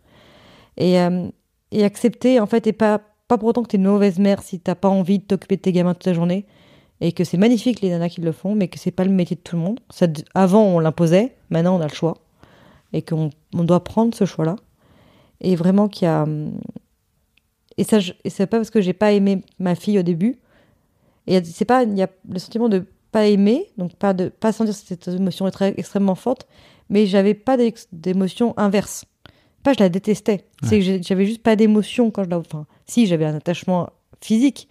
Et, 0.80 1.00
euh, 1.00 1.28
et 1.72 1.84
accepter, 1.84 2.40
en 2.40 2.46
fait, 2.48 2.66
et 2.68 2.74
pas, 2.74 3.02
pas 3.28 3.38
pour 3.38 3.50
autant 3.50 3.64
que 3.64 3.68
tu 3.68 3.76
es 3.76 3.80
une 3.80 3.86
mauvaise 3.86 4.18
mère 4.18 4.42
si 4.42 4.60
t'as 4.60 4.76
pas 4.76 4.90
envie 4.90 5.20
de 5.20 5.24
t'occuper 5.24 5.58
de 5.58 5.62
tes 5.62 5.72
gamins 5.72 5.94
toute 5.94 6.08
la 6.08 6.14
journée. 6.14 6.46
Et 7.02 7.12
que 7.12 7.24
c'est 7.24 7.38
magnifique 7.38 7.82
les 7.82 7.90
nanas 7.90 8.10
qui 8.10 8.22
le 8.22 8.32
font, 8.32 8.56
mais 8.56 8.68
que 8.68 8.80
c'est 8.80 8.92
pas 8.92 9.06
le 9.06 9.12
métier 9.12 9.36
de 9.36 9.42
tout 9.42 9.56
le 9.56 9.62
monde. 9.62 9.80
Ça, 9.90 10.08
avant, 10.34 10.64
on 10.64 10.80
l'imposait, 10.80 11.36
maintenant, 11.50 11.78
on 11.78 11.82
a 11.82 11.88
le 11.88 11.94
choix. 11.94 12.18
Et 12.92 13.02
qu'on 13.02 13.30
on 13.54 13.64
doit 13.64 13.84
prendre 13.84 14.16
ce 14.16 14.26
choix-là. 14.26 14.56
Et 15.42 15.56
vraiment 15.56 15.88
qu'il 15.88 16.06
y 16.06 16.10
a. 16.10 16.26
Et 17.78 17.84
ça, 17.86 18.00
et 18.26 18.30
c'est 18.30 18.48
pas 18.48 18.58
parce 18.58 18.72
que 18.72 18.82
j'ai 18.82 18.94
pas 18.94 19.14
aimé 19.14 19.42
ma 19.60 19.76
fille 19.76 19.98
au 20.00 20.04
début. 20.04 20.40
Et 21.28 21.42
c'est 21.44 21.66
pas. 21.66 21.84
Il 21.84 21.98
y 21.98 22.02
a 22.02 22.10
le 22.28 22.40
sentiment 22.40 22.68
de 22.68 22.86
pas 23.12 23.28
aimer, 23.28 23.68
donc 23.78 23.96
pas 23.96 24.14
de 24.14 24.30
pas 24.30 24.52
sentir 24.52 24.74
cette 24.74 25.08
émotion 25.08 25.48
est 25.48 25.52
très, 25.52 25.74
extrêmement 25.78 26.16
forte, 26.16 26.48
mais 26.90 27.06
j'avais 27.06 27.34
pas 27.34 27.58
d'émotion 27.92 28.54
inverse. 28.58 29.06
Pas 29.64 29.74
je 29.74 29.80
la 29.80 29.90
détestais, 29.90 30.46
c'est 30.64 30.80
que 30.80 31.02
j'avais 31.04 31.26
juste 31.26 31.44
pas 31.44 31.56
d'émotion 31.56 32.12
quand 32.12 32.24
je 32.24 32.30
la. 32.30 32.40
Enfin, 32.40 32.66
si 32.86 33.08
j'avais 33.08 33.26
un 33.26 33.36
attachement 33.36 33.90
physique, 34.22 34.70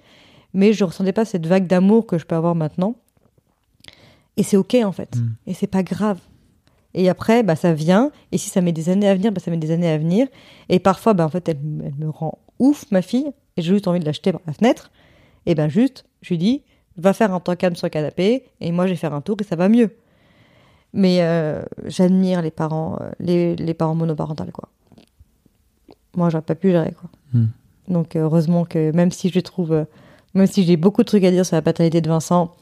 mais 0.54 0.72
je 0.72 0.84
ressentais 0.84 1.12
pas 1.12 1.24
cette 1.24 1.46
vague 1.46 1.66
d'amour 1.66 2.06
que 2.06 2.18
je 2.18 2.24
peux 2.24 2.34
avoir 2.34 2.54
maintenant. 2.54 2.94
Et 4.36 4.42
c'est 4.42 4.56
ok 4.56 4.76
en 4.84 4.92
fait, 4.92 5.16
Mm. 5.16 5.30
et 5.48 5.54
c'est 5.54 5.66
pas 5.66 5.82
grave. 5.82 6.18
Et 6.94 7.08
après, 7.08 7.42
bah, 7.42 7.54
ça 7.54 7.72
vient. 7.74 8.10
Et 8.32 8.38
si 8.38 8.48
ça 8.48 8.60
met 8.62 8.72
des 8.72 8.88
années 8.88 9.08
à 9.08 9.14
venir, 9.14 9.30
bah, 9.30 9.40
ça 9.44 9.50
met 9.50 9.56
des 9.58 9.70
années 9.72 9.90
à 9.90 9.98
venir. 9.98 10.26
Et 10.70 10.78
parfois, 10.78 11.12
bah, 11.12 11.24
en 11.24 11.28
fait, 11.28 11.48
elle, 11.48 11.58
elle 11.84 11.94
me 11.98 12.08
rend 12.08 12.38
ouf, 12.58 12.86
ma 12.90 13.02
fille. 13.02 13.30
Et 13.56 13.62
j'ai 13.62 13.72
juste 13.74 13.86
envie 13.88 14.00
de 14.00 14.06
l'acheter 14.06 14.32
par 14.32 14.40
la 14.46 14.52
fenêtre. 14.54 14.90
Et 15.44 15.54
ben 15.54 15.68
juste, 15.68 16.06
je 16.22 16.30
lui 16.30 16.38
dis, 16.38 16.62
va 16.96 17.12
faire 17.12 17.32
un 17.34 17.40
temps 17.40 17.56
calme 17.56 17.76
sur 17.76 17.86
le 17.86 17.90
canapé. 17.90 18.44
Et 18.60 18.72
moi, 18.72 18.86
je 18.86 18.92
vais 18.92 18.96
faire 18.96 19.12
un 19.12 19.20
tour 19.20 19.36
et 19.40 19.44
ça 19.44 19.54
va 19.54 19.68
mieux. 19.68 19.90
Mais 20.94 21.18
euh, 21.20 21.62
j'admire 21.84 22.40
les 22.40 22.50
parents, 22.50 22.96
euh, 23.02 23.10
les, 23.20 23.54
les 23.56 23.74
parents 23.74 23.94
monoparentales, 23.94 24.50
quoi. 24.52 24.68
Moi, 26.18 26.30
j'aurais 26.30 26.42
pas 26.42 26.54
pu 26.54 26.70
gérer, 26.70 26.92
quoi. 27.00 27.08
Hmm. 27.32 27.46
Donc, 27.88 28.16
euh, 28.16 28.20
heureusement 28.22 28.64
que 28.64 28.92
même 28.92 29.10
si 29.12 29.30
je 29.30 29.40
trouve, 29.40 29.72
euh, 29.72 29.84
même 30.34 30.46
si 30.46 30.64
j'ai 30.64 30.76
beaucoup 30.76 31.02
de 31.02 31.06
trucs 31.06 31.24
à 31.24 31.30
dire 31.30 31.46
sur 31.46 31.56
la 31.56 31.62
paternité 31.62 32.00
de 32.00 32.08
Vincent, 32.08 32.54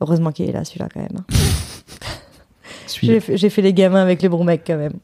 heureusement 0.00 0.30
qu'il 0.30 0.48
est 0.48 0.52
là, 0.52 0.64
celui-là, 0.64 0.88
quand 0.92 1.00
même. 1.00 1.16
hein. 1.18 1.24
J'ai 3.02 3.50
fait, 3.50 3.62
les 3.62 3.72
gamins 3.72 4.02
avec 4.02 4.20
les 4.22 4.28
bons 4.28 4.44
mecs 4.44 4.62
quand 4.66 4.76
même. 4.76 4.94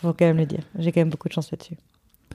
Faut 0.00 0.12
quand 0.12 0.24
même 0.26 0.36
le 0.36 0.46
dire. 0.46 0.60
J'ai 0.78 0.92
quand 0.92 1.00
même 1.00 1.10
beaucoup 1.10 1.28
de 1.28 1.32
chance 1.32 1.50
là-dessus. 1.50 1.76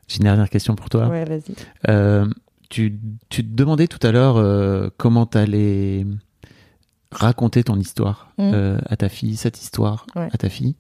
J'ai 0.08 0.18
une 0.18 0.24
dernière 0.24 0.50
question 0.50 0.76
pour 0.76 0.90
toi. 0.90 1.08
Ouais, 1.08 1.24
vas-y. 1.26 1.54
Euh, 1.90 2.26
tu, 2.70 2.98
tu 3.30 3.44
te 3.44 3.54
demandais 3.56 3.88
tout 3.88 4.06
à 4.06 4.12
l'heure 4.12 4.38
euh, 4.38 4.90
comment 4.98 5.26
t'allais 5.26 6.06
raconter 7.12 7.64
ton 7.64 7.78
histoire 7.78 8.32
Mm. 8.38 8.52
euh, 8.54 8.78
à 8.88 8.96
ta 8.98 9.10
fille, 9.10 9.36
cette 9.38 9.62
histoire 9.62 10.06
Ouais. 10.16 10.30
à 10.32 10.38
ta 10.38 10.50
fille. 10.50 10.76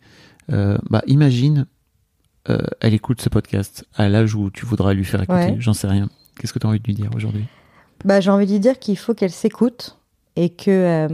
Bah, 0.50 1.02
imagine, 1.08 1.66
euh, 2.50 2.60
elle 2.80 2.94
écoute 2.94 3.22
ce 3.22 3.30
podcast 3.30 3.86
à 3.96 4.10
l'âge 4.10 4.36
où 4.36 4.50
tu 4.52 4.66
voudras 4.66 4.94
lui 4.94 5.06
faire 5.06 5.22
écouter. 5.22 5.52
Ouais. 5.52 5.58
J'en 5.60 5.74
sais 5.74 5.88
rien. 5.88 6.10
Qu'est-ce 6.40 6.54
que 6.54 6.60
tu 6.60 6.66
as 6.66 6.70
envie 6.70 6.80
de 6.80 6.86
lui 6.86 6.94
dire 6.94 7.10
aujourd'hui? 7.16 7.46
Bah, 8.06 8.20
j'ai 8.20 8.30
envie 8.32 8.46
de 8.46 8.52
lui 8.52 8.60
dire 8.60 8.78
qu'il 8.80 8.98
faut 8.98 9.14
qu'elle 9.14 9.32
s'écoute 9.32 9.98
et 10.36 10.50
que 10.50 10.70
euh, 10.72 11.08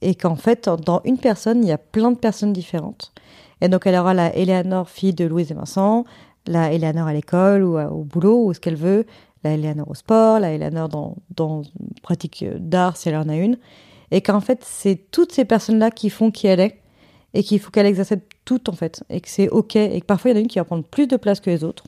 et 0.00 0.14
qu'en 0.14 0.36
fait, 0.36 0.68
dans 0.84 1.00
une 1.04 1.18
personne, 1.18 1.62
il 1.64 1.68
y 1.68 1.72
a 1.72 1.78
plein 1.78 2.12
de 2.12 2.18
personnes 2.18 2.52
différentes. 2.52 3.12
Et 3.60 3.68
donc, 3.68 3.86
elle 3.86 3.96
aura 3.96 4.14
la 4.14 4.34
Eleanor, 4.36 4.88
fille 4.88 5.14
de 5.14 5.24
Louise 5.24 5.50
et 5.50 5.54
Vincent, 5.54 6.04
la 6.46 6.72
Eleanor 6.72 7.08
à 7.08 7.12
l'école 7.12 7.64
ou 7.64 7.76
à- 7.78 7.90
au 7.90 8.04
boulot 8.04 8.44
ou 8.44 8.54
ce 8.54 8.60
qu'elle 8.60 8.76
veut, 8.76 9.06
la 9.42 9.54
Eleanor 9.54 9.90
au 9.90 9.94
sport, 9.94 10.38
la 10.38 10.52
Eleanor 10.52 10.88
dans, 10.88 11.16
dans 11.34 11.62
une 11.62 11.94
pratique 12.02 12.44
d'art 12.58 12.96
si 12.96 13.08
elle 13.08 13.16
en 13.16 13.28
a 13.28 13.34
une. 13.36 13.58
Et 14.12 14.20
qu'en 14.20 14.40
fait, 14.40 14.62
c'est 14.64 15.10
toutes 15.10 15.32
ces 15.32 15.44
personnes-là 15.44 15.90
qui 15.90 16.08
font 16.10 16.30
qui 16.30 16.46
elle 16.46 16.60
est 16.60 16.78
et 17.34 17.42
qu'il 17.42 17.58
faut 17.58 17.70
qu'elle 17.70 17.86
les 17.86 17.98
accepte 18.00 18.32
toutes 18.48 18.68
en 18.70 18.72
fait. 18.72 19.04
Et 19.10 19.20
que 19.20 19.28
c'est 19.28 19.48
OK. 19.50 19.76
Et 19.76 20.00
que 20.00 20.06
parfois, 20.06 20.30
il 20.30 20.34
y 20.34 20.36
en 20.36 20.38
a 20.38 20.40
une 20.40 20.48
qui 20.48 20.58
va 20.58 20.64
prendre 20.64 20.84
plus 20.84 21.06
de 21.06 21.16
place 21.16 21.40
que 21.40 21.50
les 21.50 21.64
autres. 21.64 21.84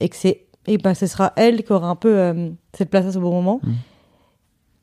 Et 0.00 0.08
que 0.08 0.16
c'est 0.16 0.42
et 0.66 0.78
ben 0.78 0.94
ce 0.94 1.06
sera 1.06 1.32
elle 1.36 1.62
qui 1.62 1.72
aura 1.72 1.88
un 1.88 1.94
peu 1.94 2.18
euh, 2.18 2.50
cette 2.76 2.90
place 2.90 3.06
à 3.06 3.12
ce 3.12 3.18
bon 3.20 3.30
moment. 3.30 3.60
Mhm. 3.62 3.74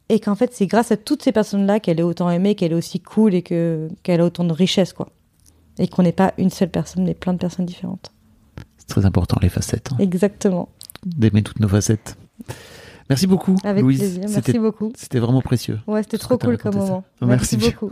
Et 0.10 0.20
qu'en 0.20 0.36
fait, 0.36 0.52
c'est 0.54 0.68
grâce 0.68 0.92
à 0.92 0.98
toutes 0.98 1.24
ces 1.24 1.32
personnes-là 1.32 1.80
qu'elle 1.82 2.00
est 2.00 2.04
autant 2.04 2.30
aimée, 2.30 2.56
qu'elle 2.56 2.72
est 2.72 2.76
aussi 2.76 3.00
cool 3.02 3.34
et 3.34 3.42
que 3.42 3.90
qu'elle 4.04 4.22
a 4.22 4.26
autant 4.26 4.44
de 4.46 4.54
richesse, 4.54 4.94
quoi. 4.94 5.10
Et 5.80 5.88
qu'on 5.88 6.04
n'est 6.04 6.12
pas 6.14 6.34
une 6.38 6.50
seule 6.52 6.70
personne, 6.70 7.04
mais 7.04 7.14
plein 7.16 7.34
de 7.34 7.38
personnes 7.40 7.66
différentes. 7.66 8.12
C'est 8.78 8.88
très 8.88 9.06
important, 9.06 9.38
les 9.42 9.50
facettes. 9.50 9.90
hein. 9.92 9.98
Exactement. 10.00 10.70
D'aimer 11.06 11.42
toutes 11.44 11.60
nos 11.60 11.68
facettes. 11.68 12.16
Merci 13.10 13.28
beaucoup, 13.28 13.56
Avec 13.64 13.82
Louise. 13.84 14.00
plaisir. 14.00 14.24
Merci 14.30 14.60
beaucoup. 14.60 14.94
C'était 14.96 15.20
vraiment 15.20 15.42
précieux. 15.42 15.80
Ouais, 15.88 16.04
c'était 16.04 16.18
trop 16.18 16.38
cool 16.38 16.58
comme 16.58 16.76
moment. 16.76 17.04
Merci 17.22 17.58
beaucoup. 17.58 17.92